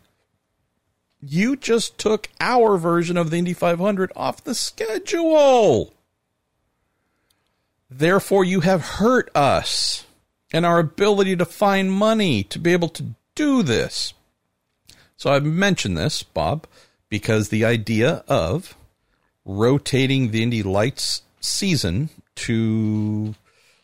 You 1.22 1.56
just 1.56 1.98
took 1.98 2.28
our 2.42 2.76
version 2.76 3.16
of 3.16 3.30
the 3.30 3.38
Indy 3.38 3.54
500 3.54 4.12
off 4.18 4.44
the 4.44 4.54
schedule. 4.54 5.94
Therefore, 7.90 8.44
you 8.44 8.60
have 8.60 8.82
hurt 8.82 9.32
us 9.34 10.06
and 10.52 10.66
our 10.66 10.80
ability 10.80 11.38
to 11.38 11.46
find 11.46 11.90
money 11.90 12.44
to 12.44 12.60
be 12.60 12.74
able 12.74 12.90
to 12.90 13.16
do 13.34 13.64
this. 13.64 14.14
So 15.16 15.32
I've 15.32 15.46
mentioned 15.46 15.98
this, 15.98 16.22
Bob, 16.22 16.68
because 17.08 17.48
the 17.48 17.64
idea 17.64 18.26
of 18.28 18.76
rotating 19.46 20.32
the 20.32 20.44
Indy 20.44 20.64
Lights 20.64 21.22
season 21.40 22.10
to 22.36 23.36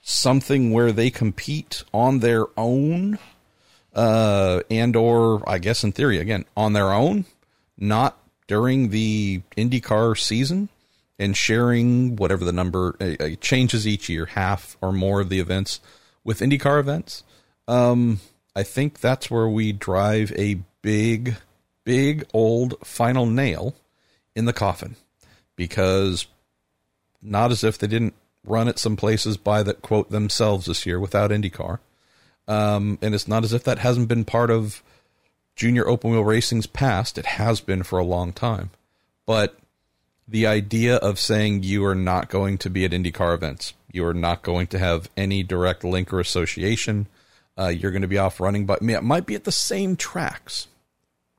something 0.03 0.71
where 0.71 0.91
they 0.91 1.09
compete 1.09 1.83
on 1.93 2.19
their 2.19 2.45
own 2.57 3.17
uh, 3.95 4.61
and 4.69 4.95
or 4.95 5.47
I 5.49 5.57
guess 5.59 5.83
in 5.83 5.93
theory 5.93 6.19
again 6.19 6.45
on 6.55 6.73
their 6.73 6.91
own, 6.91 7.25
not 7.77 8.17
during 8.47 8.89
the 8.89 9.41
IndyCar 9.55 10.19
season 10.19 10.69
and 11.17 11.37
sharing 11.37 12.17
whatever 12.17 12.43
the 12.43 12.51
number 12.51 12.95
uh, 12.99 13.29
changes 13.39 13.87
each 13.87 14.09
year, 14.09 14.25
half 14.25 14.77
or 14.81 14.91
more 14.91 15.21
of 15.21 15.29
the 15.29 15.39
events 15.39 15.79
with 16.23 16.41
IndyCar 16.41 16.79
events. 16.79 17.23
Um, 17.67 18.19
I 18.55 18.63
think 18.63 18.99
that's 18.99 19.31
where 19.31 19.47
we 19.47 19.71
drive 19.71 20.33
a 20.35 20.59
big, 20.81 21.37
big 21.85 22.25
old 22.33 22.75
final 22.83 23.25
nail 23.25 23.73
in 24.35 24.45
the 24.45 24.53
coffin 24.53 24.97
because 25.55 26.25
not 27.21 27.51
as 27.51 27.63
if 27.63 27.77
they 27.77 27.87
didn't 27.87 28.15
run 28.45 28.67
at 28.67 28.79
some 28.79 28.95
places 28.95 29.37
by 29.37 29.63
that 29.63 29.81
quote 29.81 30.09
themselves 30.09 30.65
this 30.65 30.85
year 30.85 30.99
without 30.99 31.31
IndyCar. 31.31 31.79
Um, 32.47 32.97
and 33.01 33.15
it's 33.15 33.27
not 33.27 33.43
as 33.43 33.53
if 33.53 33.63
that 33.63 33.79
hasn't 33.79 34.09
been 34.09 34.25
part 34.25 34.49
of 34.49 34.83
junior 35.55 35.87
open 35.87 36.11
wheel 36.11 36.23
racing's 36.23 36.67
past. 36.67 37.17
It 37.17 37.25
has 37.25 37.61
been 37.61 37.83
for 37.83 37.99
a 37.99 38.03
long 38.03 38.33
time. 38.33 38.71
But 39.25 39.57
the 40.27 40.47
idea 40.47 40.97
of 40.97 41.19
saying 41.19 41.63
you 41.63 41.85
are 41.85 41.95
not 41.95 42.29
going 42.29 42.57
to 42.59 42.69
be 42.69 42.85
at 42.85 42.91
IndyCar 42.91 43.33
events, 43.33 43.73
you 43.91 44.05
are 44.05 44.13
not 44.13 44.41
going 44.41 44.67
to 44.67 44.79
have 44.79 45.09
any 45.15 45.43
direct 45.43 45.83
link 45.83 46.11
or 46.11 46.19
association, 46.19 47.07
uh, 47.57 47.67
you're 47.67 47.91
going 47.91 48.01
to 48.01 48.07
be 48.07 48.17
off 48.17 48.39
running, 48.39 48.65
but 48.65 48.81
it 48.81 49.03
might 49.03 49.25
be 49.25 49.35
at 49.35 49.43
the 49.43 49.51
same 49.51 49.95
tracks. 49.95 50.67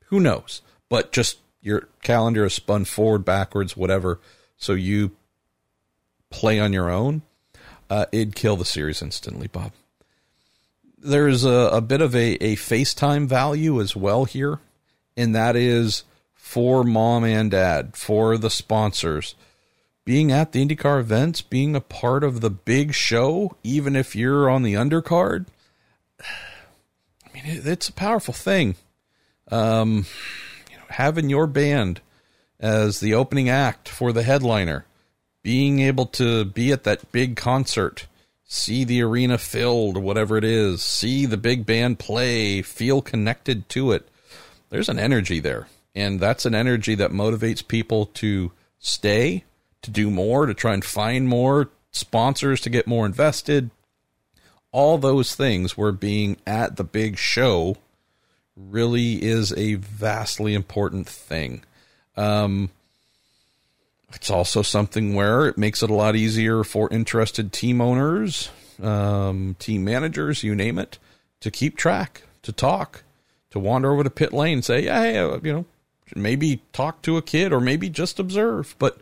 Who 0.05 0.19
knows? 0.19 0.61
But 0.89 1.11
just 1.11 1.39
your 1.61 1.87
calendar 2.03 2.45
is 2.45 2.53
spun 2.53 2.85
forward, 2.85 3.25
backwards, 3.25 3.75
whatever. 3.75 4.19
So 4.57 4.73
you 4.73 5.11
play 6.29 6.59
on 6.59 6.73
your 6.73 6.89
own, 6.89 7.21
uh, 7.89 8.05
it'd 8.11 8.35
kill 8.35 8.57
the 8.57 8.65
series 8.65 9.01
instantly, 9.01 9.47
Bob. 9.47 9.71
There's 10.97 11.43
a, 11.43 11.69
a 11.71 11.81
bit 11.81 12.01
of 12.01 12.15
a, 12.15 12.33
a 12.43 12.55
FaceTime 12.55 13.27
value 13.27 13.79
as 13.79 13.95
well 13.95 14.25
here. 14.25 14.59
and 15.15 15.35
that 15.35 15.55
is 15.55 16.03
for 16.33 16.83
mom 16.83 17.23
and 17.23 17.51
dad, 17.51 17.95
for 17.95 18.37
the 18.37 18.49
sponsors. 18.49 19.35
Being 20.05 20.31
at 20.31 20.51
the 20.51 20.63
IndyCar 20.63 20.99
events, 20.99 21.41
being 21.41 21.75
a 21.75 21.81
part 21.81 22.23
of 22.23 22.41
the 22.41 22.51
big 22.51 22.93
show, 22.93 23.55
even 23.63 23.95
if 23.95 24.15
you're 24.15 24.49
on 24.49 24.61
the 24.61 24.75
undercard, 24.75 25.47
I 26.21 27.33
mean, 27.33 27.43
it's 27.45 27.89
a 27.89 27.93
powerful 27.93 28.33
thing. 28.33 28.75
Um, 29.51 30.05
you 30.69 30.77
know, 30.77 30.83
having 30.89 31.29
your 31.29 31.47
band 31.47 32.01
as 32.59 32.99
the 32.99 33.13
opening 33.13 33.49
act 33.49 33.89
for 33.89 34.13
the 34.13 34.23
headliner, 34.23 34.85
being 35.45 35.79
able 35.79 36.07
to 36.07 36.43
be 36.43 36.71
at 36.71 36.85
that 36.85 37.11
big 37.11 37.35
concert, 37.35 38.07
see 38.45 38.83
the 38.83 38.99
arena 38.99 39.37
filled, 39.37 39.95
whatever 39.95 40.37
it 40.37 40.43
is, 40.43 40.81
see 40.81 41.27
the 41.27 41.37
big 41.37 41.67
band 41.67 41.99
play, 41.99 42.63
feel 42.63 42.99
connected 42.99 43.69
to 43.69 43.91
it. 43.91 44.09
There's 44.71 44.89
an 44.89 44.97
energy 44.97 45.39
there. 45.39 45.67
And 45.93 46.19
that's 46.19 46.47
an 46.47 46.55
energy 46.55 46.95
that 46.95 47.11
motivates 47.11 47.65
people 47.65 48.07
to 48.07 48.53
stay, 48.79 49.43
to 49.83 49.91
do 49.91 50.09
more, 50.09 50.47
to 50.47 50.55
try 50.55 50.73
and 50.73 50.83
find 50.83 51.27
more 51.27 51.69
sponsors, 51.91 52.59
to 52.61 52.71
get 52.71 52.87
more 52.87 53.05
invested. 53.05 53.69
All 54.71 54.97
those 54.97 55.35
things 55.35 55.77
where 55.77 55.91
being 55.91 56.37
at 56.47 56.75
the 56.75 56.83
big 56.83 57.19
show 57.19 57.77
really 58.55 59.23
is 59.23 59.53
a 59.53 59.75
vastly 59.75 60.55
important 60.55 61.07
thing. 61.07 61.63
Um, 62.17 62.71
it's 64.13 64.29
also 64.29 64.61
something 64.61 65.13
where 65.15 65.47
it 65.47 65.57
makes 65.57 65.83
it 65.83 65.89
a 65.89 65.93
lot 65.93 66.15
easier 66.15 66.63
for 66.63 66.91
interested 66.91 67.51
team 67.51 67.81
owners, 67.81 68.49
um, 68.81 69.55
team 69.59 69.83
managers, 69.83 70.43
you 70.43 70.55
name 70.55 70.79
it, 70.79 70.99
to 71.41 71.51
keep 71.51 71.77
track, 71.77 72.23
to 72.43 72.51
talk, 72.51 73.03
to 73.51 73.59
wander 73.59 73.91
over 73.91 74.03
to 74.03 74.09
pit 74.09 74.33
lane 74.33 74.55
and 74.55 74.65
say, 74.65 74.83
yeah, 74.83 75.01
hey, 75.01 75.17
uh, 75.17 75.39
you 75.43 75.53
know, 75.53 75.65
maybe 76.15 76.61
talk 76.73 77.01
to 77.01 77.17
a 77.17 77.21
kid 77.21 77.51
or 77.51 77.59
maybe 77.59 77.89
just 77.89 78.19
observe. 78.19 78.75
But, 78.79 78.99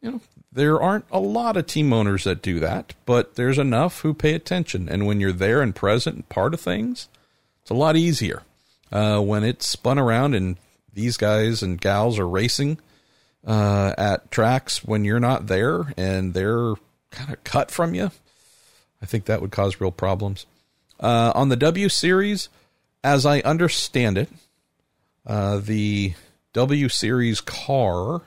you 0.00 0.10
know, 0.10 0.20
there 0.52 0.80
aren't 0.80 1.06
a 1.10 1.20
lot 1.20 1.56
of 1.56 1.66
team 1.66 1.92
owners 1.92 2.24
that 2.24 2.42
do 2.42 2.60
that, 2.60 2.94
but 3.04 3.34
there's 3.34 3.58
enough 3.58 4.00
who 4.00 4.14
pay 4.14 4.34
attention. 4.34 4.88
And 4.88 5.06
when 5.06 5.20
you're 5.20 5.32
there 5.32 5.60
and 5.60 5.74
present 5.74 6.16
and 6.16 6.28
part 6.28 6.54
of 6.54 6.60
things, 6.60 7.08
it's 7.62 7.70
a 7.70 7.74
lot 7.74 7.96
easier. 7.96 8.42
Uh, 8.90 9.20
when 9.20 9.42
it's 9.44 9.66
spun 9.66 9.98
around 9.98 10.34
and 10.34 10.56
these 10.92 11.16
guys 11.16 11.62
and 11.62 11.80
gals 11.80 12.18
are 12.18 12.28
racing 12.28 12.78
uh, 13.46 13.94
at 13.96 14.30
tracks 14.30 14.84
when 14.84 15.04
you're 15.04 15.20
not 15.20 15.46
there 15.46 15.92
and 15.96 16.34
they're 16.34 16.74
kind 17.10 17.32
of 17.32 17.42
cut 17.44 17.70
from 17.70 17.94
you, 17.94 18.10
I 19.00 19.06
think 19.06 19.26
that 19.26 19.40
would 19.40 19.52
cause 19.52 19.80
real 19.80 19.92
problems. 19.92 20.46
Uh, 20.98 21.32
on 21.34 21.48
the 21.48 21.56
W 21.56 21.88
Series, 21.88 22.48
as 23.04 23.24
I 23.24 23.40
understand 23.40 24.18
it, 24.18 24.28
uh, 25.26 25.58
the 25.58 26.14
W 26.52 26.88
Series 26.88 27.40
car, 27.40 28.22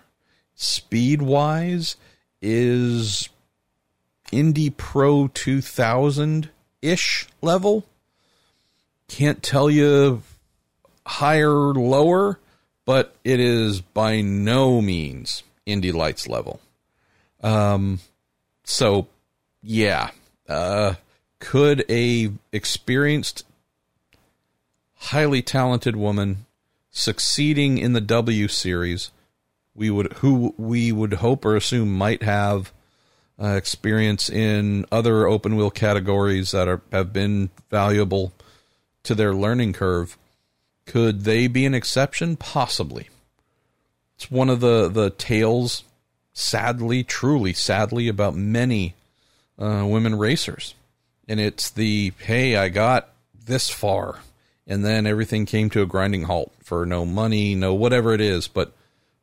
speed 0.55 1.21
wise, 1.21 1.97
is 2.41 3.27
Indy 4.31 4.69
Pro 4.69 5.27
2000 5.27 6.49
ish 6.81 7.27
level. 7.41 7.85
Can't 9.07 9.41
tell 9.41 9.69
you 9.69 10.21
higher, 11.05 11.49
lower 11.49 12.39
but 12.89 13.13
it 13.23 13.39
is 13.39 13.81
by 13.81 14.19
no 14.19 14.81
means 14.81 15.43
Indy 15.67 15.91
Lights 15.91 16.27
level. 16.27 16.59
Um, 17.43 17.99
so 18.63 19.05
yeah, 19.61 20.09
uh, 20.47 20.95
could 21.37 21.85
a 21.87 22.31
experienced, 22.51 23.45
highly 24.95 25.43
talented 25.43 25.95
woman 25.97 26.47
succeeding 26.89 27.77
in 27.77 27.93
the 27.93 28.01
W 28.01 28.47
series, 28.47 29.11
we 29.75 29.91
would 29.91 30.13
who 30.13 30.55
we 30.57 30.91
would 30.91 31.13
hope 31.13 31.45
or 31.45 31.55
assume 31.55 31.95
might 31.95 32.23
have 32.23 32.73
uh, 33.39 33.49
experience 33.49 34.31
in 34.31 34.83
other 34.91 35.27
open 35.27 35.55
wheel 35.55 35.69
categories 35.69 36.49
that 36.53 36.67
are 36.67 36.81
have 36.91 37.13
been 37.13 37.51
valuable 37.69 38.33
to 39.03 39.13
their 39.13 39.35
learning 39.35 39.73
curve 39.73 40.17
could 40.89 41.23
they 41.23 41.45
be 41.45 41.67
an 41.67 41.75
exception? 41.75 42.35
Possibly. 42.35 43.09
It's 44.15 44.31
one 44.31 44.49
of 44.49 44.59
the, 44.59 44.89
the 44.89 45.11
tales, 45.11 45.83
sadly, 46.33 47.03
truly 47.03 47.53
sadly, 47.53 48.07
about 48.07 48.33
many 48.35 48.95
uh, 49.59 49.85
women 49.85 50.17
racers. 50.17 50.73
And 51.27 51.39
it's 51.39 51.69
the, 51.69 52.11
hey, 52.17 52.55
I 52.55 52.69
got 52.69 53.09
this 53.45 53.69
far. 53.69 54.21
And 54.65 54.83
then 54.83 55.05
everything 55.05 55.45
came 55.45 55.69
to 55.69 55.83
a 55.83 55.85
grinding 55.85 56.23
halt 56.23 56.51
for 56.63 56.87
no 56.87 57.05
money, 57.05 57.53
no 57.53 57.75
whatever 57.75 58.15
it 58.15 58.21
is. 58.21 58.47
But 58.47 58.71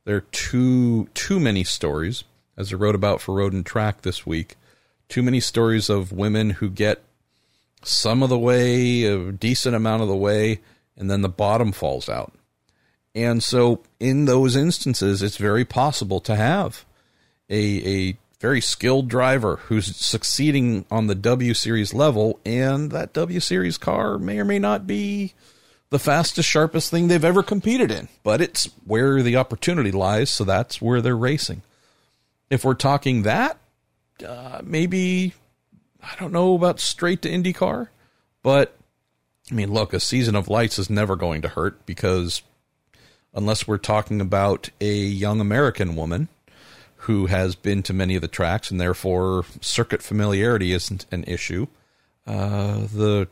there 0.05 0.17
are 0.17 0.27
too, 0.31 1.09
too 1.15 1.41
many 1.41 1.65
stories, 1.65 2.23
as 2.57 2.73
I 2.73 2.77
wrote 2.77 2.95
about 2.95 3.21
for 3.21 3.35
Road 3.35 3.55
and 3.55 3.67
Track 3.67 4.03
this 4.03 4.25
week, 4.25 4.55
too 5.09 5.23
many 5.25 5.41
stories 5.41 5.91
of 5.91 6.13
women 6.13 6.51
who 6.51 6.71
get 6.71 7.03
some 7.83 8.23
of 8.23 8.29
the 8.29 8.39
way, 8.39 9.03
a 9.03 9.33
decent 9.33 9.75
amount 9.75 10.03
of 10.03 10.09
the 10.09 10.17
way, 10.17 10.61
and 10.97 11.11
then 11.11 11.23
the 11.23 11.29
bottom 11.29 11.73
falls 11.73 12.09
out. 12.09 12.33
And 13.15 13.43
so, 13.43 13.83
in 13.99 14.27
those 14.27 14.57
instances, 14.57 15.23
it's 15.23 15.39
very 15.39 15.65
possible 15.65 16.21
to 16.21 16.37
have 16.37 16.85
a, 17.49 18.11
a 18.11 18.19
very 18.41 18.61
skilled 18.61 19.09
driver 19.09 19.57
who's 19.57 19.97
succeeding 19.97 20.85
on 20.91 21.07
the 21.07 21.15
W 21.15 21.55
Series 21.55 21.95
level, 21.95 22.39
and 22.45 22.91
that 22.91 23.15
W 23.15 23.41
Series 23.41 23.79
car 23.79 24.19
may 24.19 24.39
or 24.39 24.45
may 24.45 24.59
not 24.59 24.87
be 24.87 25.33
the 25.89 25.99
fastest, 25.99 26.49
sharpest 26.49 26.91
thing 26.91 27.09
they've 27.09 27.25
ever 27.25 27.43
competed 27.43 27.91
in, 27.91 28.09
but 28.23 28.41
it's 28.41 28.67
where 28.85 29.23
the 29.23 29.37
opportunity 29.37 29.93
lies, 29.93 30.31
so 30.31 30.45
that's 30.45 30.83
where 30.83 31.01
they're 31.01 31.17
racing. 31.17 31.63
If 32.51 32.65
we're 32.65 32.75
talking 32.75 33.23
that, 33.23 33.59
uh, 34.27 34.61
maybe, 34.63 35.35
I 36.03 36.15
don't 36.19 36.33
know 36.33 36.55
about 36.55 36.81
straight 36.81 37.23
to 37.23 37.31
IndyCar, 37.31 37.89
but 38.43 38.77
I 39.51 39.55
mean, 39.55 39.73
look, 39.73 39.93
a 39.93 40.01
season 40.01 40.35
of 40.35 40.49
lights 40.49 40.79
is 40.79 40.91
never 40.91 41.15
going 41.15 41.43
to 41.43 41.49
hurt 41.49 41.87
because 41.87 42.43
unless 43.33 43.69
we're 43.69 43.79
talking 43.79 44.21
about 44.21 44.71
a 44.81 44.93
young 44.93 45.41
American 45.41 45.95
woman 45.95 46.29
who 47.01 47.27
has 47.27 47.55
been 47.55 47.83
to 47.85 47.93
many 47.93 48.17
of 48.17 48.23
the 48.23 48.29
tracks 48.29 48.71
and 48.71 48.81
therefore 48.81 49.45
circuit 49.61 50.03
familiarity 50.03 50.73
isn't 50.73 51.07
an 51.13 51.23
issue, 51.25 51.67
uh, 52.27 52.87
the 52.93 53.29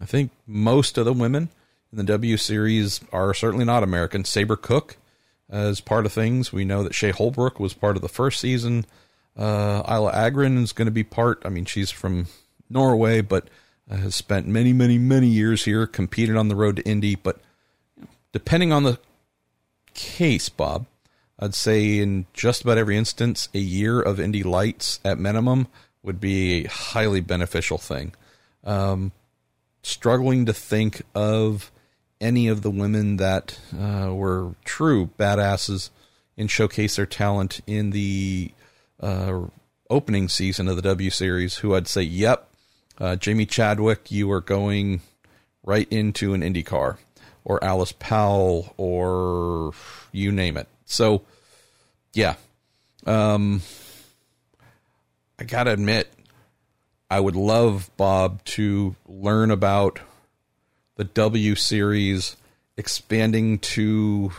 I 0.00 0.04
think 0.06 0.30
most 0.46 0.98
of 0.98 1.04
the 1.04 1.12
women 1.12 1.48
in 1.90 1.98
the 1.98 2.04
W 2.04 2.36
Series 2.36 3.00
are 3.12 3.34
certainly 3.34 3.64
not 3.64 3.82
American. 3.82 4.22
Sabré 4.22 4.60
Cook 4.60 4.96
as 5.50 5.80
part 5.80 6.06
of 6.06 6.12
things. 6.12 6.52
We 6.52 6.64
know 6.64 6.82
that 6.82 6.94
Shea 6.94 7.10
Holbrook 7.10 7.58
was 7.58 7.74
part 7.74 7.96
of 7.96 8.02
the 8.02 8.08
first 8.08 8.40
season. 8.40 8.86
Uh, 9.36 9.82
Ayla 9.82 10.14
Ågren 10.14 10.62
is 10.62 10.72
going 10.72 10.86
to 10.86 10.92
be 10.92 11.04
part. 11.04 11.42
I 11.44 11.48
mean, 11.48 11.64
she's 11.64 11.90
from 11.90 12.26
Norway, 12.70 13.20
but 13.20 13.44
uh, 13.44 13.48
has 13.90 14.14
spent 14.14 14.46
many, 14.46 14.72
many, 14.72 14.98
many 14.98 15.28
years 15.28 15.64
here, 15.64 15.86
competed 15.86 16.36
on 16.36 16.48
the 16.48 16.56
road 16.56 16.76
to 16.76 16.88
Indy. 16.88 17.14
But 17.14 17.40
depending 18.32 18.72
on 18.72 18.84
the 18.84 18.98
case, 19.94 20.48
Bob, 20.48 20.86
I'd 21.38 21.54
say 21.54 21.98
in 21.98 22.26
just 22.32 22.62
about 22.62 22.78
every 22.78 22.96
instance, 22.96 23.48
a 23.54 23.58
year 23.58 24.00
of 24.00 24.20
Indy 24.20 24.42
Lights 24.42 25.00
at 25.04 25.18
minimum 25.18 25.68
would 26.02 26.20
be 26.20 26.64
a 26.64 26.68
highly 26.68 27.20
beneficial 27.20 27.78
thing. 27.78 28.14
Um, 28.62 29.12
struggling 29.82 30.46
to 30.46 30.52
think 30.52 31.02
of 31.14 31.70
any 32.20 32.48
of 32.48 32.62
the 32.62 32.70
women 32.70 33.16
that 33.16 33.58
uh, 33.78 34.12
were 34.14 34.54
true 34.64 35.10
badasses 35.18 35.90
and 36.36 36.50
showcase 36.50 36.96
their 36.96 37.06
talent 37.06 37.60
in 37.66 37.90
the 37.90 38.52
uh, 39.00 39.40
opening 39.90 40.28
season 40.28 40.68
of 40.68 40.76
the 40.76 40.82
W 40.82 41.10
Series 41.10 41.56
who 41.56 41.74
I'd 41.74 41.88
say, 41.88 42.02
yep, 42.02 42.48
uh, 42.98 43.16
Jamie 43.16 43.46
Chadwick, 43.46 44.10
you 44.10 44.30
are 44.30 44.40
going 44.40 45.00
right 45.64 45.88
into 45.90 46.34
an 46.34 46.42
IndyCar, 46.42 46.98
or 47.44 47.62
Alice 47.64 47.92
Powell, 47.92 48.74
or 48.76 49.72
you 50.12 50.30
name 50.32 50.56
it. 50.56 50.68
So, 50.84 51.22
yeah. 52.12 52.34
Um, 53.06 53.62
I 55.38 55.44
got 55.44 55.64
to 55.64 55.72
admit, 55.72 56.12
I 57.10 57.20
would 57.20 57.36
love 57.36 57.90
Bob 57.96 58.44
to 58.44 58.96
learn 59.06 59.50
about 59.50 60.00
the 60.96 61.04
W 61.04 61.54
series 61.54 62.36
expanding 62.76 63.58
to 63.58 64.32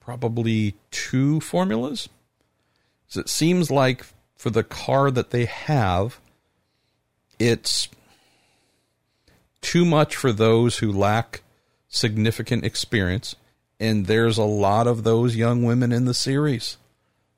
probably 0.00 0.74
two 0.90 1.40
formulas. 1.40 2.08
So 3.08 3.20
it 3.20 3.28
seems 3.28 3.70
like 3.70 4.04
for 4.36 4.50
the 4.50 4.64
car 4.64 5.10
that 5.10 5.30
they 5.30 5.44
have, 5.46 6.20
it's 7.38 7.88
too 9.60 9.84
much 9.84 10.16
for 10.16 10.32
those 10.32 10.78
who 10.78 10.92
lack 10.92 11.42
significant 11.88 12.64
experience. 12.64 13.36
And 13.80 14.06
there's 14.06 14.38
a 14.38 14.44
lot 14.44 14.86
of 14.86 15.04
those 15.04 15.36
young 15.36 15.64
women 15.64 15.92
in 15.92 16.04
the 16.04 16.14
series 16.14 16.76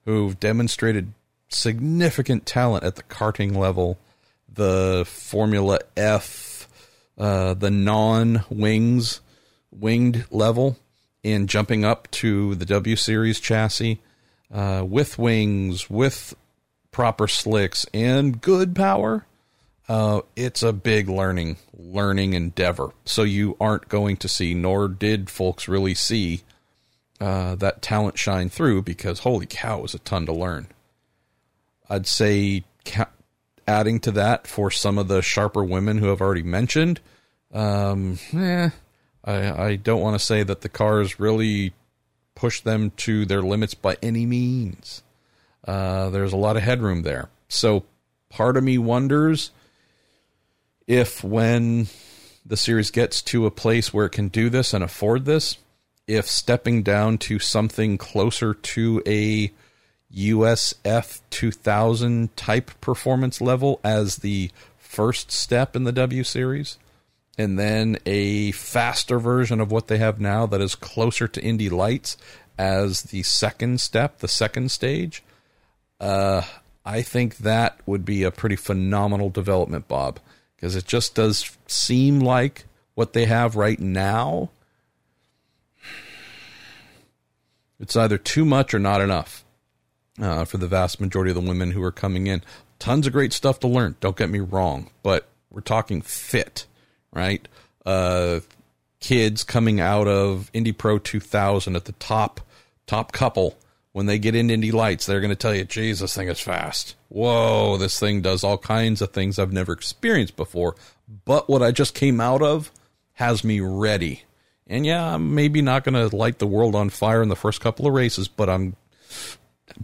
who've 0.05 0.39
demonstrated 0.39 1.13
significant 1.49 2.47
talent 2.47 2.85
at 2.85 2.97
the 2.97 3.03
karting 3.05 3.57
level, 3.57 3.99
the 4.53 5.05
Formula 5.07 5.79
F, 5.97 6.69
uh, 7.19 7.55
the 7.55 7.71
non 7.71 8.45
wings, 8.51 9.21
winged 9.71 10.25
level. 10.31 10.77
and 11.25 11.49
jumping 11.49 11.85
up 11.85 12.09
to 12.13 12.55
the 12.55 12.65
W 12.65 12.95
Series 12.95 13.41
chassis 13.41 13.99
uh, 14.53 14.85
with 14.87 15.19
wings, 15.19 15.91
with 15.91 16.35
proper 16.93 17.27
slicks, 17.27 17.85
and 17.93 18.41
good 18.41 18.77
power. 18.77 19.27
Uh, 19.89 20.21
it's 20.35 20.63
a 20.63 20.73
big 20.73 21.09
learning 21.09 21.57
learning 21.77 22.33
endeavor. 22.33 22.91
So 23.05 23.23
you 23.23 23.57
aren't 23.61 23.89
going 23.89 24.17
to 24.19 24.29
see, 24.29 24.55
nor 24.55 24.89
did 24.89 25.31
folks 25.31 25.69
really 25.69 25.95
see 25.95 26.43
uh, 27.21 27.55
that 27.57 27.83
talent 27.83 28.19
shine 28.19 28.49
through 28.49 28.83
because 28.83 29.21
holy 29.21 29.47
cow, 29.47 29.79
it 29.79 29.83
was 29.83 29.95
a 29.95 29.99
ton 30.01 30.27
to 30.27 30.33
learn. 30.33 30.69
I'd 31.89 32.07
say 32.07 32.65
ca- 32.85 33.11
adding 33.67 34.01
to 34.01 34.11
that 34.13 34.47
for 34.47 34.71
some 34.71 34.99
of 34.99 35.09
the 35.09 35.23
sharper 35.23 35.65
women 35.65 35.99
who 35.99 36.07
have 36.07 36.21
already 36.21 36.43
mentioned, 36.43 37.01
um, 37.55 38.19
eh, 38.35 38.71
I, 39.25 39.65
I 39.65 39.77
don't 39.77 40.01
want 40.01 40.19
to 40.19 40.25
say 40.25 40.43
that 40.43 40.61
the 40.63 40.69
cars 40.69 41.21
really 41.21 41.73
push 42.35 42.61
them 42.61 42.91
to 42.99 43.25
their 43.25 43.43
limits 43.43 43.75
by 43.75 43.97
any 44.03 44.27
means. 44.27 45.03
Uh, 45.67 46.11
there's 46.11 46.33
a 46.33 46.37
lot 46.37 46.57
of 46.57 46.63
headroom 46.63 47.03
there. 47.03 47.29
So 47.49 47.85
part 48.29 48.57
of 48.57 48.65
me 48.65 48.79
wonders 48.79 49.53
if 50.87 51.23
when 51.25 51.89
the 52.45 52.57
series 52.57 52.91
gets 52.91 53.23
to 53.23 53.47
a 53.47 53.51
place 53.51 53.93
where 53.93 54.07
it 54.07 54.13
can 54.13 54.29
do 54.29 54.49
this 54.49 54.73
and 54.73 54.85
afford 54.85 55.25
this, 55.25 55.59
if 56.07 56.29
stepping 56.29 56.83
down 56.83 57.19
to 57.19 57.39
something 57.39 57.99
closer 57.99 58.55
to 58.55 59.03
a 59.07 59.51
USF 60.15 61.21
2000 61.31 62.37
type 62.37 62.71
performance 62.81 63.41
level 63.41 63.81
as 63.83 64.17
the 64.17 64.51
first 64.79 65.33
step 65.33 65.75
in 65.75 65.85
the 65.85 65.93
W 65.93 66.23
series, 66.23 66.79
and 67.37 67.59
then 67.59 67.99
a 68.07 68.53
faster 68.53 69.19
version 69.19 69.61
of 69.61 69.71
what 69.71 69.89
they 69.89 69.99
have 69.99 70.21
now 70.21 70.47
that 70.47 70.61
is 70.61 70.75
closer 70.75 71.29
to 71.29 71.43
Indy 71.43 71.69
Lights 71.69 72.17
as 72.57 73.03
the 73.03 73.23
second 73.25 73.81
step, 73.81 74.19
the 74.19 74.29
second 74.29 74.71
stage. 74.71 75.23
Uh, 76.01 76.43
I 76.85 77.03
think 77.03 77.39
that 77.39 77.79
would 77.85 78.05
be 78.05 78.23
a 78.23 78.31
pretty 78.31 78.57
phenomenal 78.57 79.29
development, 79.29 79.89
Bob, 79.89 80.21
because 80.57 80.75
it 80.75 80.87
just 80.87 81.15
does 81.15 81.57
seem 81.67 82.21
like 82.21 82.65
what 82.95 83.13
they 83.13 83.27
have 83.27 83.57
right 83.57 83.79
now 83.79 84.51
It's 87.79 87.97
either 87.97 88.19
too 88.19 88.45
much 88.45 88.73
or 88.73 88.79
not 88.79 89.01
enough 89.01 89.45
uh, 90.21 90.45
for 90.45 90.57
the 90.57 90.69
vast 90.69 91.01
majority 91.01 91.31
of 91.31 91.35
the 91.35 91.49
women 91.49 91.73
who 91.73 91.83
are 91.83 91.93
coming 91.93 92.27
in. 92.27 92.43
Tons 92.79 93.07
of 93.07 93.13
great 93.13 93.33
stuff 93.33 93.61
to 93.61 93.69
learn. 93.69 93.97
Don't 94.01 94.17
get 94.17 94.31
me 94.31 94.41
wrong, 94.41 94.91
but 95.03 95.29
we're 95.51 95.61
talking 95.61 96.03
fit, 96.03 96.67
right? 97.13 97.47
Uh, 97.85 98.41
kids 99.01 99.45
coming 99.45 99.81
out 99.81 100.09
of 100.09 100.51
Indy 100.53 100.73
Pro 100.73 100.99
2000 100.99 101.77
at 101.77 101.85
the 101.85 101.93
top 101.93 102.41
top 102.87 103.13
couple 103.13 103.57
when 103.97 104.07
they 104.07 104.19
get 104.19 104.35
into 104.35 104.53
Indy 104.53 104.73
Lights, 104.73 105.07
they're 105.07 105.21
going 105.21 105.31
to 105.31 105.37
tell 105.37 105.55
you, 105.55 105.65
"Geez, 105.65 106.01
this 106.01 106.15
thing 106.15 106.29
is 106.29 106.41
fast. 106.41 106.95
Whoa, 107.09 107.79
this 107.79 107.99
thing 107.99 108.21
does 108.21 108.45
all 108.45 108.59
kinds 108.59 109.01
of 109.01 109.13
things 109.13 109.39
I've 109.39 109.53
never 109.53 109.73
experienced 109.73 110.37
before." 110.37 110.77
But 111.25 111.49
what 111.49 111.63
I 111.63 111.71
just 111.71 111.95
came 111.95 112.21
out 112.21 112.43
of 112.43 112.71
has 113.15 113.43
me 113.43 113.61
ready 113.61 114.25
and 114.67 114.85
yeah, 114.85 115.15
I'm 115.15 115.35
maybe 115.35 115.63
not 115.63 115.85
going 115.85 115.95
to 115.95 116.15
light 116.15 116.39
the 116.39 116.47
world 116.47 116.75
on 116.75 116.91
fire 116.91 117.23
in 117.23 117.29
the 117.29 117.37
first 117.37 117.61
couple 117.61 117.87
of 117.87 117.95
races, 117.95 118.27
but 118.27 118.51
I'm 118.51 118.75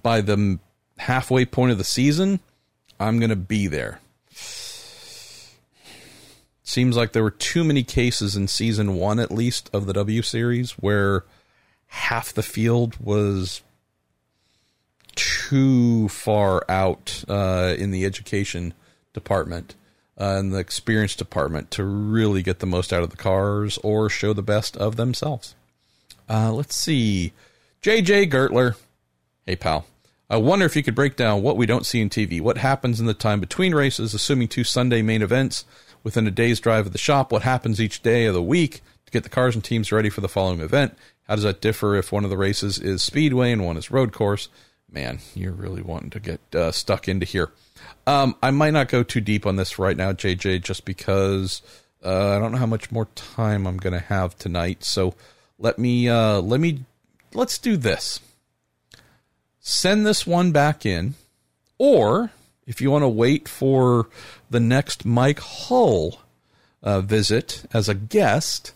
by 0.03 0.21
the 0.21 0.59
halfway 0.99 1.45
point 1.45 1.73
of 1.73 1.79
the 1.79 1.85
season, 1.85 2.41
I'm 2.99 3.19
going 3.19 3.31
to 3.31 3.37
be 3.37 3.69
there. 3.69 4.01
Seems 6.65 6.97
like 6.97 7.13
there 7.13 7.23
were 7.23 7.31
too 7.31 7.65
many 7.65 7.83
cases 7.83 8.35
in 8.35 8.49
season 8.49 8.95
one, 8.95 9.21
at 9.21 9.31
least, 9.31 9.69
of 9.73 9.87
the 9.87 9.93
W 9.93 10.23
Series 10.23 10.73
where 10.73 11.25
half 11.89 12.33
the 12.33 12.43
field 12.43 12.97
was 12.99 13.63
too 15.15 16.09
far 16.09 16.65
out 16.69 17.25
uh, 17.29 17.75
in 17.79 17.91
the 17.91 18.05
education 18.05 18.75
department 19.13 19.75
uh, 20.21 20.37
in 20.39 20.51
the 20.51 20.59
experience 20.59 21.17
department 21.17 21.71
to 21.73 21.85
really 21.85 22.43
get 22.43 22.59
the 22.59 22.67
most 22.67 22.93
out 22.93 23.03
of 23.03 23.11
the 23.11 23.17
cars 23.17 23.79
or 23.79 24.09
show 24.09 24.33
the 24.33 24.43
best 24.43 24.77
of 24.77 24.97
themselves. 24.97 25.55
Uh, 26.29 26.53
let's 26.53 26.77
see. 26.77 27.33
JJ 27.83 28.31
Gertler. 28.31 28.77
Hey, 29.47 29.57
pal. 29.57 29.87
I 30.31 30.37
wonder 30.37 30.65
if 30.65 30.77
you 30.77 30.83
could 30.83 30.95
break 30.95 31.17
down 31.17 31.43
what 31.43 31.57
we 31.57 31.67
don't 31.67 31.85
see 31.85 32.01
in 32.01 32.09
TV. 32.09 32.41
What 32.41 32.59
happens 32.59 33.01
in 33.01 33.07
the 33.07 33.15
time 33.15 33.41
between 33.41 33.75
races, 33.75 34.15
assuming 34.15 34.49
two 34.49 34.65
Sunday 34.65 35.03
main 35.03 35.21
events 35.21 35.65
within 36.03 36.27
a 36.27 36.31
day's 36.31 36.61
drive 36.61 36.87
of 36.87 36.93
the 36.93 36.99
shop? 36.99 37.33
What 37.33 37.43
happens 37.43 37.81
each 37.81 38.03
day 38.03 38.27
of 38.27 38.35
the 38.35 38.43
week 38.43 38.81
to 39.05 39.13
get 39.13 39.25
the 39.25 39.29
cars 39.29 39.55
and 39.55 39.63
teams 39.63 39.93
ready 39.93 40.09
for 40.09 40.21
the 40.21 40.29
following 40.29 40.61
event? 40.61 40.97
How 41.29 41.35
does 41.35 41.45
that 41.45 41.61
differ 41.61 41.97
if 41.97 42.13
one 42.13 42.25
of 42.25 42.31
the 42.31 42.39
races 42.39 42.79
is 42.79 43.03
speedway 43.03 43.53
and 43.53 43.65
one 43.65 43.77
is 43.77 43.91
road 43.91 44.13
course? 44.13 44.49
Man, 44.93 45.21
you're 45.35 45.53
really 45.53 45.81
wanting 45.81 46.11
to 46.11 46.21
get 46.21 46.41
uh, 46.55 46.71
stuck 46.71 47.09
into 47.09 47.25
here. 47.25 47.51
Um, 48.07 48.37
I 48.43 48.51
might 48.51 48.75
not 48.75 48.89
go 48.89 49.03
too 49.03 49.23
deep 49.23 49.47
on 49.47 49.57
this 49.57 49.79
right 49.79 49.97
now, 49.97 50.13
JJ, 50.13 50.63
just 50.63 50.85
because 50.85 51.63
uh, 52.05 52.37
I 52.37 52.39
don't 52.39 52.53
know 52.53 52.59
how 52.59 52.67
much 52.67 52.93
more 52.93 53.07
time 53.15 53.67
I'm 53.67 53.79
going 53.79 53.95
to 53.95 54.07
have 54.07 54.37
tonight. 54.37 54.85
So 54.85 55.15
let 55.59 55.79
me 55.79 56.11
uh, 56.11 56.41
let 56.41 56.61
me 56.61 56.85
let's 57.33 57.57
do 57.57 57.79
this. 57.79 58.21
Send 59.61 60.05
this 60.05 60.27
one 60.27 60.53
back 60.53 60.85
in, 60.85 61.15
or 61.79 62.31
if 62.67 62.83
you 62.83 62.91
want 62.91 63.03
to 63.03 63.09
wait 63.09 63.49
for 63.49 64.09
the 64.51 64.61
next 64.61 65.07
Mike 65.07 65.41
Hull 65.41 66.21
uh, 66.83 67.01
visit 67.01 67.65
as 67.73 67.89
a 67.89 67.95
guest, 67.95 68.75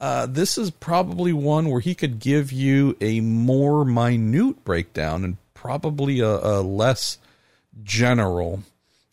uh, 0.00 0.26
this 0.26 0.56
is 0.56 0.70
probably 0.70 1.32
one 1.32 1.68
where 1.68 1.80
he 1.80 1.94
could 1.94 2.20
give 2.20 2.52
you 2.52 2.96
a 3.00 3.20
more 3.20 3.84
minute 3.84 4.64
breakdown 4.64 5.24
and 5.24 5.36
probably 5.60 6.20
a, 6.20 6.28
a 6.28 6.62
less 6.62 7.18
general 7.82 8.62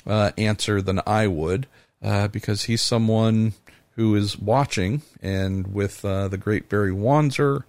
uh, 0.06 0.32
answer 0.38 0.82
than 0.82 1.02
I 1.08 1.26
would, 1.26 1.66
uh, 2.04 2.28
because 2.28 2.64
he's 2.64 2.84
someone 2.84 3.54
who 3.96 4.16
is 4.16 4.38
watching, 4.38 5.02
and 5.22 5.74
with 5.74 6.06
uh, 6.06 6.28
the 6.28 6.38
great 6.38 6.70
Barry 6.70 6.92
Wanser 6.92 7.64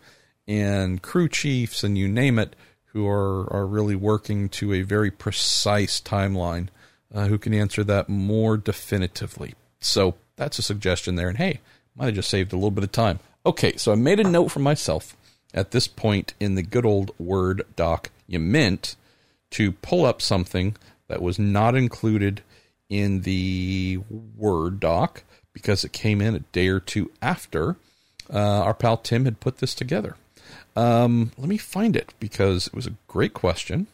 and 0.46 1.00
crew 1.00 1.28
chiefs 1.28 1.82
and 1.82 1.96
you 1.96 2.06
name 2.06 2.38
it, 2.38 2.54
who 2.92 3.08
are 3.08 3.50
are 3.52 3.66
really 3.66 3.96
working 3.96 4.48
to 4.48 4.74
a 4.74 4.82
very 4.82 5.10
precise 5.10 6.00
timeline, 6.00 6.68
uh, 7.14 7.26
who 7.28 7.38
can 7.38 7.54
answer 7.54 7.82
that 7.84 8.08
more 8.08 8.56
definitively. 8.58 9.54
So 9.80 10.16
that's 10.36 10.58
a 10.58 10.62
suggestion 10.62 11.16
there, 11.16 11.28
and 11.28 11.38
hey, 11.38 11.60
might 11.94 12.06
have 12.06 12.14
just 12.14 12.30
saved 12.30 12.52
a 12.52 12.56
little 12.56 12.70
bit 12.70 12.84
of 12.84 12.92
time. 12.92 13.20
Okay, 13.46 13.76
so 13.76 13.92
I 13.92 13.94
made 13.94 14.20
a 14.20 14.24
note 14.24 14.48
for 14.48 14.60
myself 14.60 15.16
at 15.54 15.70
this 15.70 15.88
point 15.88 16.34
in 16.38 16.56
the 16.56 16.62
good 16.62 16.84
old 16.84 17.12
Word 17.18 17.62
doc. 17.74 18.10
You 18.26 18.38
meant 18.38 18.96
to 19.50 19.72
pull 19.72 20.04
up 20.04 20.20
something 20.20 20.76
that 21.08 21.22
was 21.22 21.38
not 21.38 21.74
included 21.74 22.42
in 22.88 23.22
the 23.22 24.00
Word 24.36 24.80
doc 24.80 25.22
because 25.52 25.84
it 25.84 25.92
came 25.92 26.20
in 26.20 26.34
a 26.34 26.40
day 26.40 26.68
or 26.68 26.80
two 26.80 27.10
after 27.22 27.76
uh, 28.32 28.38
our 28.38 28.74
pal 28.74 28.96
Tim 28.96 29.24
had 29.24 29.40
put 29.40 29.58
this 29.58 29.74
together. 29.74 30.16
Um, 30.74 31.32
let 31.38 31.48
me 31.48 31.56
find 31.56 31.96
it 31.96 32.12
because 32.20 32.66
it 32.66 32.74
was 32.74 32.86
a 32.86 32.94
great 33.08 33.32
question, 33.32 33.86